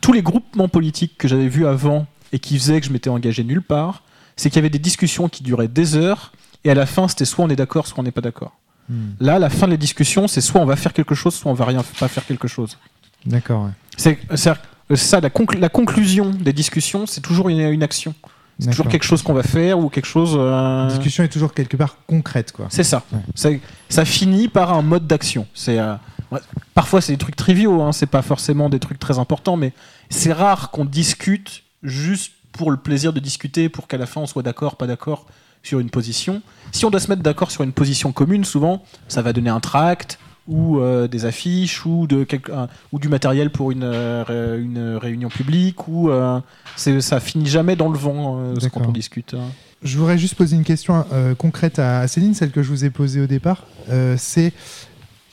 Tous 0.01 0.13
les 0.13 0.21
groupements 0.21 0.69
politiques 0.69 1.17
que 1.17 1.27
j'avais 1.27 1.49
vus 1.49 1.67
avant 1.67 2.07
et 2.31 2.39
qui 2.39 2.57
faisaient 2.57 2.79
que 2.79 2.87
je 2.87 2.91
m'étais 2.93 3.09
engagé 3.09 3.43
nulle 3.43 3.61
part, 3.61 4.03
c'est 4.37 4.49
qu'il 4.49 4.55
y 4.57 4.59
avait 4.59 4.69
des 4.69 4.79
discussions 4.79 5.27
qui 5.27 5.43
duraient 5.43 5.67
des 5.67 5.95
heures 5.97 6.31
et 6.63 6.71
à 6.71 6.73
la 6.75 6.85
fin 6.85 7.07
c'était 7.09 7.25
soit 7.25 7.43
on 7.43 7.49
est 7.49 7.55
d'accord, 7.57 7.87
soit 7.87 7.99
on 7.99 8.03
n'est 8.03 8.11
pas 8.11 8.21
d'accord. 8.21 8.57
Hmm. 8.87 9.09
Là, 9.19 9.37
la 9.37 9.49
fin 9.49 9.67
de 9.67 9.71
la 9.71 9.77
discussion, 9.77 10.27
c'est 10.29 10.41
soit 10.41 10.61
on 10.61 10.65
va 10.65 10.75
faire 10.77 10.93
quelque 10.93 11.13
chose, 11.13 11.35
soit 11.35 11.51
on 11.51 11.55
va 11.55 11.65
rien 11.65 11.83
pas 11.99 12.07
faire 12.07 12.25
quelque 12.25 12.47
chose. 12.47 12.77
D'accord. 13.25 13.65
ouais. 13.65 13.71
C'est 13.97 14.17
c'est 14.37 14.55
ça, 14.95 15.19
la, 15.19 15.29
conclu- 15.29 15.59
la 15.59 15.69
conclusion 15.69 16.31
des 16.31 16.53
discussions, 16.53 17.05
c'est 17.05 17.21
toujours 17.21 17.49
une, 17.49 17.59
une 17.59 17.83
action. 17.83 18.15
C'est 18.59 18.71
toujours 18.71 18.87
quelque 18.89 19.03
chose 19.05 19.21
qu'on 19.21 19.33
va 19.33 19.43
faire 19.43 19.79
ou 19.79 19.89
quelque 19.89 20.05
chose. 20.05 20.35
euh, 20.37 20.83
La 20.83 20.89
discussion 20.89 21.23
est 21.23 21.29
toujours 21.29 21.53
quelque 21.53 21.77
part 21.77 21.95
concrète, 22.07 22.51
quoi. 22.51 22.67
C'est 22.69 22.83
ça. 22.83 23.03
Ouais. 23.11 23.61
Ça 23.89 24.05
finit 24.05 24.47
par 24.49 24.73
un 24.73 24.81
mode 24.81 25.07
d'action. 25.07 25.47
C'est 25.53 25.79
euh, 25.79 25.93
ouais, 26.31 26.39
parfois 26.73 26.99
c'est 27.01 27.13
des 27.13 27.17
trucs 27.17 27.35
triviaux, 27.37 27.81
hein, 27.81 27.91
c'est 27.91 28.05
pas 28.05 28.21
forcément 28.21 28.69
des 28.69 28.79
trucs 28.79 28.99
très 28.99 29.17
importants, 29.17 29.55
mais 29.57 29.73
c'est 30.09 30.33
rare 30.33 30.71
qu'on 30.71 30.85
discute 30.85 31.63
juste 31.83 32.33
pour 32.51 32.71
le 32.71 32.77
plaisir 32.77 33.13
de 33.13 33.19
discuter, 33.19 33.69
pour 33.69 33.87
qu'à 33.87 33.97
la 33.97 34.05
fin 34.05 34.21
on 34.21 34.27
soit 34.27 34.43
d'accord, 34.43 34.75
pas 34.75 34.87
d'accord 34.87 35.25
sur 35.63 35.79
une 35.79 35.89
position. 35.89 36.41
Si 36.71 36.85
on 36.85 36.89
doit 36.89 36.99
se 36.99 37.09
mettre 37.09 37.21
d'accord 37.23 37.51
sur 37.51 37.63
une 37.63 37.73
position 37.73 38.11
commune, 38.11 38.43
souvent 38.43 38.83
ça 39.07 39.21
va 39.21 39.31
donner 39.33 39.49
un 39.49 39.59
tract 39.59 40.19
ou 40.49 40.79
euh, 40.79 41.07
des 41.07 41.23
affiches 41.25 41.85
ou 41.85 42.07
de 42.07 42.23
quelque- 42.25 42.51
ou 42.91 42.99
du 42.99 43.07
matériel 43.07 43.51
pour 43.51 43.71
une, 43.71 43.83
euh, 43.83 44.59
une 44.61 44.97
réunion 44.97 45.29
publique 45.29 45.87
ou 45.87 46.09
euh, 46.09 46.39
ça 46.75 47.19
finit 47.19 47.45
jamais 47.47 47.75
dans 47.75 47.89
le 47.89 47.97
vent 47.97 48.39
euh, 48.39 48.55
quand 48.73 48.85
on 48.87 48.91
discute. 48.91 49.35
hein. 49.35 49.51
Je 49.83 49.97
voudrais 49.97 50.17
juste 50.17 50.35
poser 50.35 50.57
une 50.57 50.65
question 50.65 51.05
euh, 51.13 51.35
concrète 51.35 51.79
à, 51.79 51.99
à 52.01 52.07
Céline, 52.07 52.33
celle 52.33 52.51
que 52.51 52.61
je 52.63 52.69
vous 52.69 52.83
ai 52.83 52.89
posée 52.89 53.21
au 53.21 53.27
départ. 53.27 53.63
Euh, 53.89 54.15
c'est 54.17 54.51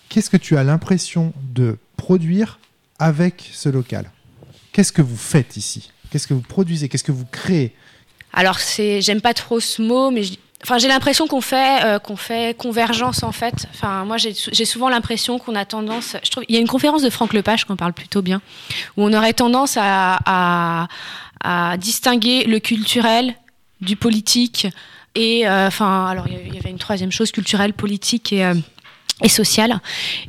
qu'est-ce 0.09 0.30
que 0.30 0.36
tu 0.36 0.56
as 0.56 0.62
l'impression 0.62 1.32
de 1.55 1.78
produire 1.97 2.60
avec 3.01 3.51
ce 3.52 3.68
local? 3.68 4.10
Qu'est-ce 4.72 4.93
que 4.93 5.02
vous 5.02 5.16
faites 5.16 5.56
ici? 5.56 5.90
Qu'est-ce 6.10 6.28
que 6.28 6.34
vous 6.34 6.43
produisez? 6.43 6.88
Qu'est-ce 6.88 7.02
que 7.02 7.10
vous 7.12 7.24
créez? 7.32 7.74
Alors, 8.32 8.59
c'est, 8.60 9.01
j'aime 9.01 9.20
pas 9.22 9.34
trop 9.34 9.59
ce 9.60 9.80
mot, 9.82 10.10
mais 10.10 10.22
je- 10.22 10.34
enfin, 10.62 10.78
j'ai 10.78 10.88
l'impression 10.88 11.26
qu'on 11.26 11.40
fait, 11.40 11.84
euh, 11.84 11.98
qu'on 11.98 12.16
fait 12.16 12.56
convergence 12.56 13.22
en 13.22 13.32
fait. 13.32 13.66
Enfin, 13.74 14.04
moi, 14.04 14.16
j'ai, 14.16 14.32
souvent 14.64 14.88
l'impression 14.88 15.38
qu'on 15.38 15.54
a 15.54 15.64
tendance. 15.64 16.16
Je 16.22 16.30
trouve, 16.30 16.44
il 16.48 16.54
y 16.54 16.58
a 16.58 16.60
une 16.60 16.68
conférence 16.68 17.02
de 17.02 17.10
Franck 17.10 17.32
Lepage 17.32 17.64
qu'on 17.64 17.76
parle 17.76 17.92
plutôt 17.92 18.22
bien, 18.22 18.40
où 18.96 19.04
on 19.04 19.12
aurait 19.12 19.34
tendance 19.34 19.76
à, 19.80 20.88
à, 21.42 21.76
distinguer 21.76 22.44
le 22.44 22.58
culturel 22.58 23.34
du 23.80 23.94
politique 23.94 24.66
et, 25.14 25.46
euh, 25.46 25.68
enfin, 25.68 26.06
alors 26.06 26.26
il 26.26 26.32
y 26.34 26.36
a- 26.36 26.40
il 26.40 26.54
y 26.54 26.58
avait 26.58 26.70
une 26.70 26.78
troisième 26.78 27.12
chose, 27.12 27.30
culturelle, 27.30 27.72
politique 27.72 28.32
et 28.32 28.44
euh, 28.44 28.54
et 29.22 29.28
sociale. 29.28 29.80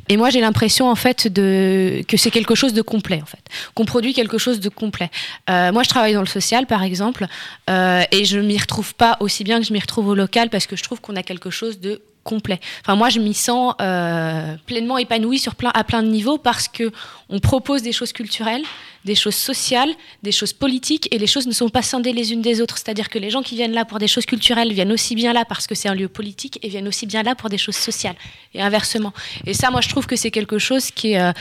Et 0.08 0.16
moi, 0.16 0.30
j'ai 0.30 0.40
l'impression 0.40 0.90
en 0.90 0.94
fait 0.94 1.28
de 1.28 2.02
que 2.08 2.16
c'est 2.16 2.30
quelque 2.30 2.54
chose 2.54 2.72
de 2.72 2.80
complet 2.80 3.20
en 3.22 3.26
fait, 3.26 3.42
qu'on 3.74 3.84
produit 3.84 4.14
quelque 4.14 4.38
chose 4.38 4.60
de 4.60 4.68
complet. 4.70 5.10
Euh, 5.50 5.72
moi, 5.72 5.82
je 5.82 5.88
travaille 5.90 6.14
dans 6.14 6.20
le 6.20 6.26
social, 6.26 6.66
par 6.66 6.82
exemple, 6.82 7.26
euh, 7.68 8.02
et 8.12 8.24
je 8.24 8.38
m'y 8.38 8.56
retrouve 8.56 8.94
pas 8.94 9.18
aussi 9.20 9.44
bien 9.44 9.60
que 9.60 9.66
je 9.66 9.72
m'y 9.74 9.80
retrouve 9.80 10.08
au 10.08 10.14
local 10.14 10.48
parce 10.48 10.66
que 10.66 10.74
je 10.74 10.82
trouve 10.82 11.00
qu'on 11.00 11.16
a 11.16 11.22
quelque 11.22 11.50
chose 11.50 11.80
de 11.80 12.00
complet. 12.24 12.60
Enfin, 12.82 12.96
moi, 12.96 13.08
je 13.10 13.20
m'y 13.20 13.34
sens 13.34 13.74
euh, 13.80 14.54
pleinement 14.66 14.98
épanouie 14.98 15.38
sur 15.38 15.54
plein, 15.54 15.70
à 15.74 15.84
plein 15.84 16.02
de 16.02 16.08
niveaux 16.08 16.38
parce 16.38 16.68
que 16.68 16.90
on 17.28 17.40
propose 17.40 17.82
des 17.82 17.92
choses 17.92 18.12
culturelles, 18.12 18.62
des 19.04 19.14
choses 19.14 19.34
sociales, 19.34 19.90
des 20.22 20.32
choses 20.32 20.52
politiques, 20.52 21.08
et 21.12 21.18
les 21.18 21.26
choses 21.26 21.46
ne 21.46 21.52
sont 21.52 21.68
pas 21.68 21.82
scindées 21.82 22.12
les 22.12 22.32
unes 22.32 22.42
des 22.42 22.60
autres. 22.60 22.78
C'est-à-dire 22.78 23.08
que 23.08 23.18
les 23.18 23.30
gens 23.30 23.42
qui 23.42 23.54
viennent 23.54 23.72
là 23.72 23.84
pour 23.84 23.98
des 23.98 24.08
choses 24.08 24.26
culturelles 24.26 24.72
viennent 24.72 24.92
aussi 24.92 25.14
bien 25.14 25.32
là 25.32 25.44
parce 25.44 25.66
que 25.66 25.74
c'est 25.74 25.88
un 25.88 25.94
lieu 25.94 26.08
politique, 26.08 26.58
et 26.62 26.68
viennent 26.68 26.88
aussi 26.88 27.06
bien 27.06 27.22
là 27.22 27.34
pour 27.34 27.48
des 27.48 27.58
choses 27.58 27.76
sociales, 27.76 28.16
et 28.54 28.62
inversement. 28.62 29.12
Et 29.46 29.54
ça, 29.54 29.70
moi, 29.70 29.80
je 29.80 29.88
trouve 29.88 30.06
que 30.06 30.16
c'est 30.16 30.30
quelque 30.30 30.58
chose 30.58 30.90
qui 30.90 31.12
est... 31.12 31.20
Euh, 31.20 31.32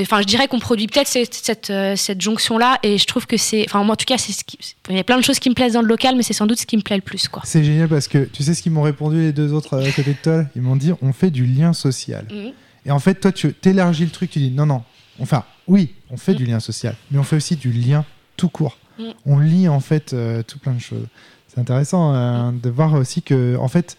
enfin, 0.00 0.20
je 0.20 0.26
dirais 0.26 0.48
qu'on 0.48 0.58
produit 0.58 0.86
peut-être 0.86 1.08
cette, 1.08 1.34
cette, 1.34 1.70
euh, 1.70 1.96
cette 1.96 2.20
jonction-là, 2.20 2.78
et 2.82 2.98
je 2.98 3.04
trouve 3.06 3.26
que 3.26 3.36
c'est... 3.36 3.64
Enfin, 3.68 3.82
moi, 3.84 3.94
en 3.94 3.96
tout 3.96 4.06
cas, 4.06 4.18
c'est 4.18 4.32
ce 4.32 4.44
qui, 4.44 4.58
il 4.88 4.96
y 4.96 5.00
a 5.00 5.04
plein 5.04 5.18
de 5.18 5.24
choses 5.24 5.38
qui 5.38 5.50
me 5.50 5.54
plaisent 5.54 5.74
dans 5.74 5.82
le 5.82 5.88
local, 5.88 6.16
mais 6.16 6.22
c'est 6.22 6.32
sans 6.32 6.46
doute 6.46 6.58
ce 6.58 6.66
qui 6.66 6.76
me 6.76 6.82
plaît 6.82 6.96
le 6.96 7.02
plus. 7.02 7.28
quoi. 7.28 7.42
C'est 7.44 7.64
génial 7.64 7.88
parce 7.88 8.08
que 8.08 8.24
tu 8.24 8.42
sais 8.42 8.54
ce 8.54 8.62
qu'ils 8.62 8.72
m'ont 8.72 8.82
répondu 8.82 9.18
les 9.20 9.32
deux 9.32 9.52
autres 9.52 9.78
à 9.78 9.90
côté 9.90 10.12
de 10.12 10.18
toi 10.22 10.44
Ils 10.54 10.62
m'ont 10.62 10.76
dit 10.76 10.92
on 11.02 11.12
fait 11.12 11.30
du 11.30 11.46
lien 11.46 11.72
social. 11.72 12.26
Mhm. 12.30 12.52
Et 12.86 12.90
en 12.90 13.00
fait, 13.00 13.14
toi, 13.14 13.32
tu 13.32 13.54
élargis 13.64 14.04
le 14.04 14.10
truc, 14.10 14.30
tu 14.30 14.38
dis 14.38 14.50
non, 14.50 14.66
non, 14.66 14.82
enfin, 15.20 15.44
oui, 15.66 15.94
on 16.10 16.16
fait 16.16 16.32
mm. 16.32 16.36
du 16.36 16.46
lien 16.46 16.60
social, 16.60 16.96
mais 17.10 17.18
on 17.18 17.22
fait 17.22 17.36
aussi 17.36 17.56
du 17.56 17.72
lien 17.72 18.04
tout 18.36 18.48
court. 18.48 18.78
Mm. 18.98 19.02
On 19.24 19.38
lit 19.38 19.68
en 19.68 19.80
fait 19.80 20.12
euh, 20.12 20.42
tout 20.42 20.58
plein 20.58 20.74
de 20.74 20.80
choses. 20.80 21.06
C'est 21.48 21.60
intéressant 21.60 22.14
euh, 22.14 22.50
mm. 22.50 22.60
de 22.60 22.70
voir 22.70 22.92
aussi 22.94 23.22
que, 23.22 23.56
en 23.56 23.68
fait, 23.68 23.96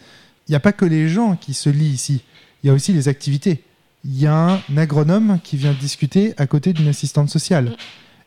il 0.48 0.52
n'y 0.52 0.56
a 0.56 0.60
pas 0.60 0.72
que 0.72 0.85
les 0.85 1.10
gens 1.10 1.35
qui 1.35 1.53
se 1.53 1.69
lient 1.69 1.89
ici, 1.89 2.22
il 2.64 2.68
y 2.68 2.69
a 2.69 2.73
aussi 2.73 2.94
les 2.94 3.07
activités. 3.07 3.64
Il 4.06 4.18
y 4.18 4.27
a 4.27 4.61
un 4.69 4.77
agronome 4.77 5.39
qui 5.44 5.57
vient 5.57 5.73
discuter 5.73 6.34
à 6.38 6.48
côté 6.48 6.72
d'une 6.72 6.88
assistante 6.88 7.30
sociale. 7.30 7.76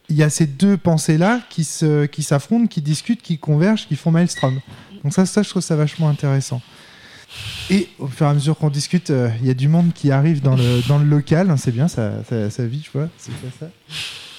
Il 0.08 0.16
y 0.16 0.22
a 0.22 0.28
ces 0.28 0.46
deux 0.46 0.76
pensées-là 0.76 1.40
qui 1.48 1.64
s'affrontent, 1.64 2.66
qui, 2.66 2.74
qui 2.74 2.82
discutent, 2.82 3.22
qui 3.22 3.38
convergent, 3.38 3.86
qui 3.86 3.96
font 3.96 4.10
maelstrom. 4.10 4.60
Donc 5.02 5.14
ça, 5.14 5.24
ça, 5.24 5.42
je 5.42 5.48
trouve 5.48 5.62
ça 5.62 5.76
vachement 5.76 6.08
intéressant. 6.08 6.60
Et 7.70 7.88
au 7.98 8.08
fur 8.08 8.26
et 8.26 8.30
à 8.30 8.34
mesure 8.34 8.56
qu'on 8.58 8.68
discute, 8.68 9.10
euh, 9.10 9.30
il 9.40 9.46
y 9.46 9.50
a 9.50 9.54
du 9.54 9.68
monde 9.68 9.92
qui 9.94 10.10
arrive 10.10 10.42
dans 10.42 10.56
le, 10.56 10.86
dans 10.88 10.98
le 10.98 11.04
local. 11.04 11.54
C'est 11.56 11.70
bien, 11.70 11.86
ça, 11.86 12.12
ça, 12.28 12.66
vit, 12.66 12.80
tu 12.80 12.90
vois. 12.92 13.08
C'est 13.16 13.30
ça. 13.58 13.68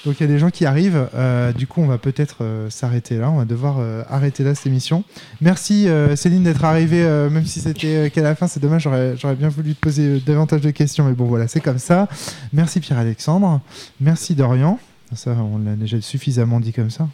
Donc 0.04 0.20
il 0.20 0.22
y 0.22 0.24
a 0.24 0.28
des 0.28 0.40
gens 0.40 0.50
qui 0.50 0.66
arrivent. 0.66 1.08
Euh, 1.16 1.54
du 1.54 1.68
coup, 1.68 1.82
on 1.82 1.88
va 1.88 1.98
peut-être 1.98 2.38
euh, 2.42 2.70
s'arrêter 2.70 3.18
là. 3.18 3.30
On 3.30 3.38
va 3.38 3.46
devoir 3.46 3.80
arrêter 4.10 4.44
là 4.44 4.54
cette 4.54 4.66
émission. 4.68 5.04
Merci 5.40 5.88
Céline 6.16 6.44
d'être 6.44 6.66
arrivée, 6.66 7.04
même 7.30 7.46
si 7.46 7.62
c'était 7.62 8.12
qu'à 8.14 8.22
la 8.22 8.36
fin. 8.36 8.48
C'est 8.48 8.60
dommage, 8.60 8.84
j'aurais 8.84 9.36
bien 9.36 9.50
voulu 9.50 9.76
te 9.76 9.80
poser 9.80 10.20
davantage 10.20 10.62
de 10.62 10.72
questions. 10.72 11.06
Mais 11.06 11.14
bon, 11.14 11.26
voilà, 11.26 11.48
c'est 11.48 11.62
comme 11.62 11.80
ça. 11.80 12.10
Merci 12.52 12.80
Pierre-Alexandre. 12.82 13.62
Merci 14.02 14.36
Dorian. 14.36 14.78
Ça, 15.16 15.32
on 15.32 15.58
l'a 15.58 15.76
déjà 15.76 16.00
suffisamment 16.02 16.60
dit 16.60 16.74
comme 16.74 16.90
ça. 16.90 17.08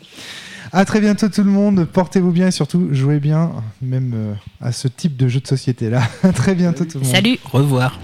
À 0.71 0.85
très 0.85 0.99
bientôt 0.99 1.29
tout 1.29 1.43
le 1.43 1.51
monde. 1.51 1.85
Portez-vous 1.85 2.31
bien 2.31 2.47
et 2.47 2.51
surtout 2.51 2.89
jouez 2.91 3.19
bien, 3.19 3.51
même 3.81 4.13
euh, 4.15 4.33
à 4.61 4.71
ce 4.71 4.87
type 4.87 5.17
de 5.17 5.27
jeu 5.27 5.39
de 5.39 5.47
société 5.47 5.89
là. 5.89 6.01
à 6.23 6.31
très 6.31 6.55
bientôt 6.55 6.85
tout 6.85 6.99
le 6.99 7.05
monde. 7.05 7.13
Salut. 7.13 7.37
Au 7.53 7.57
revoir. 7.57 7.99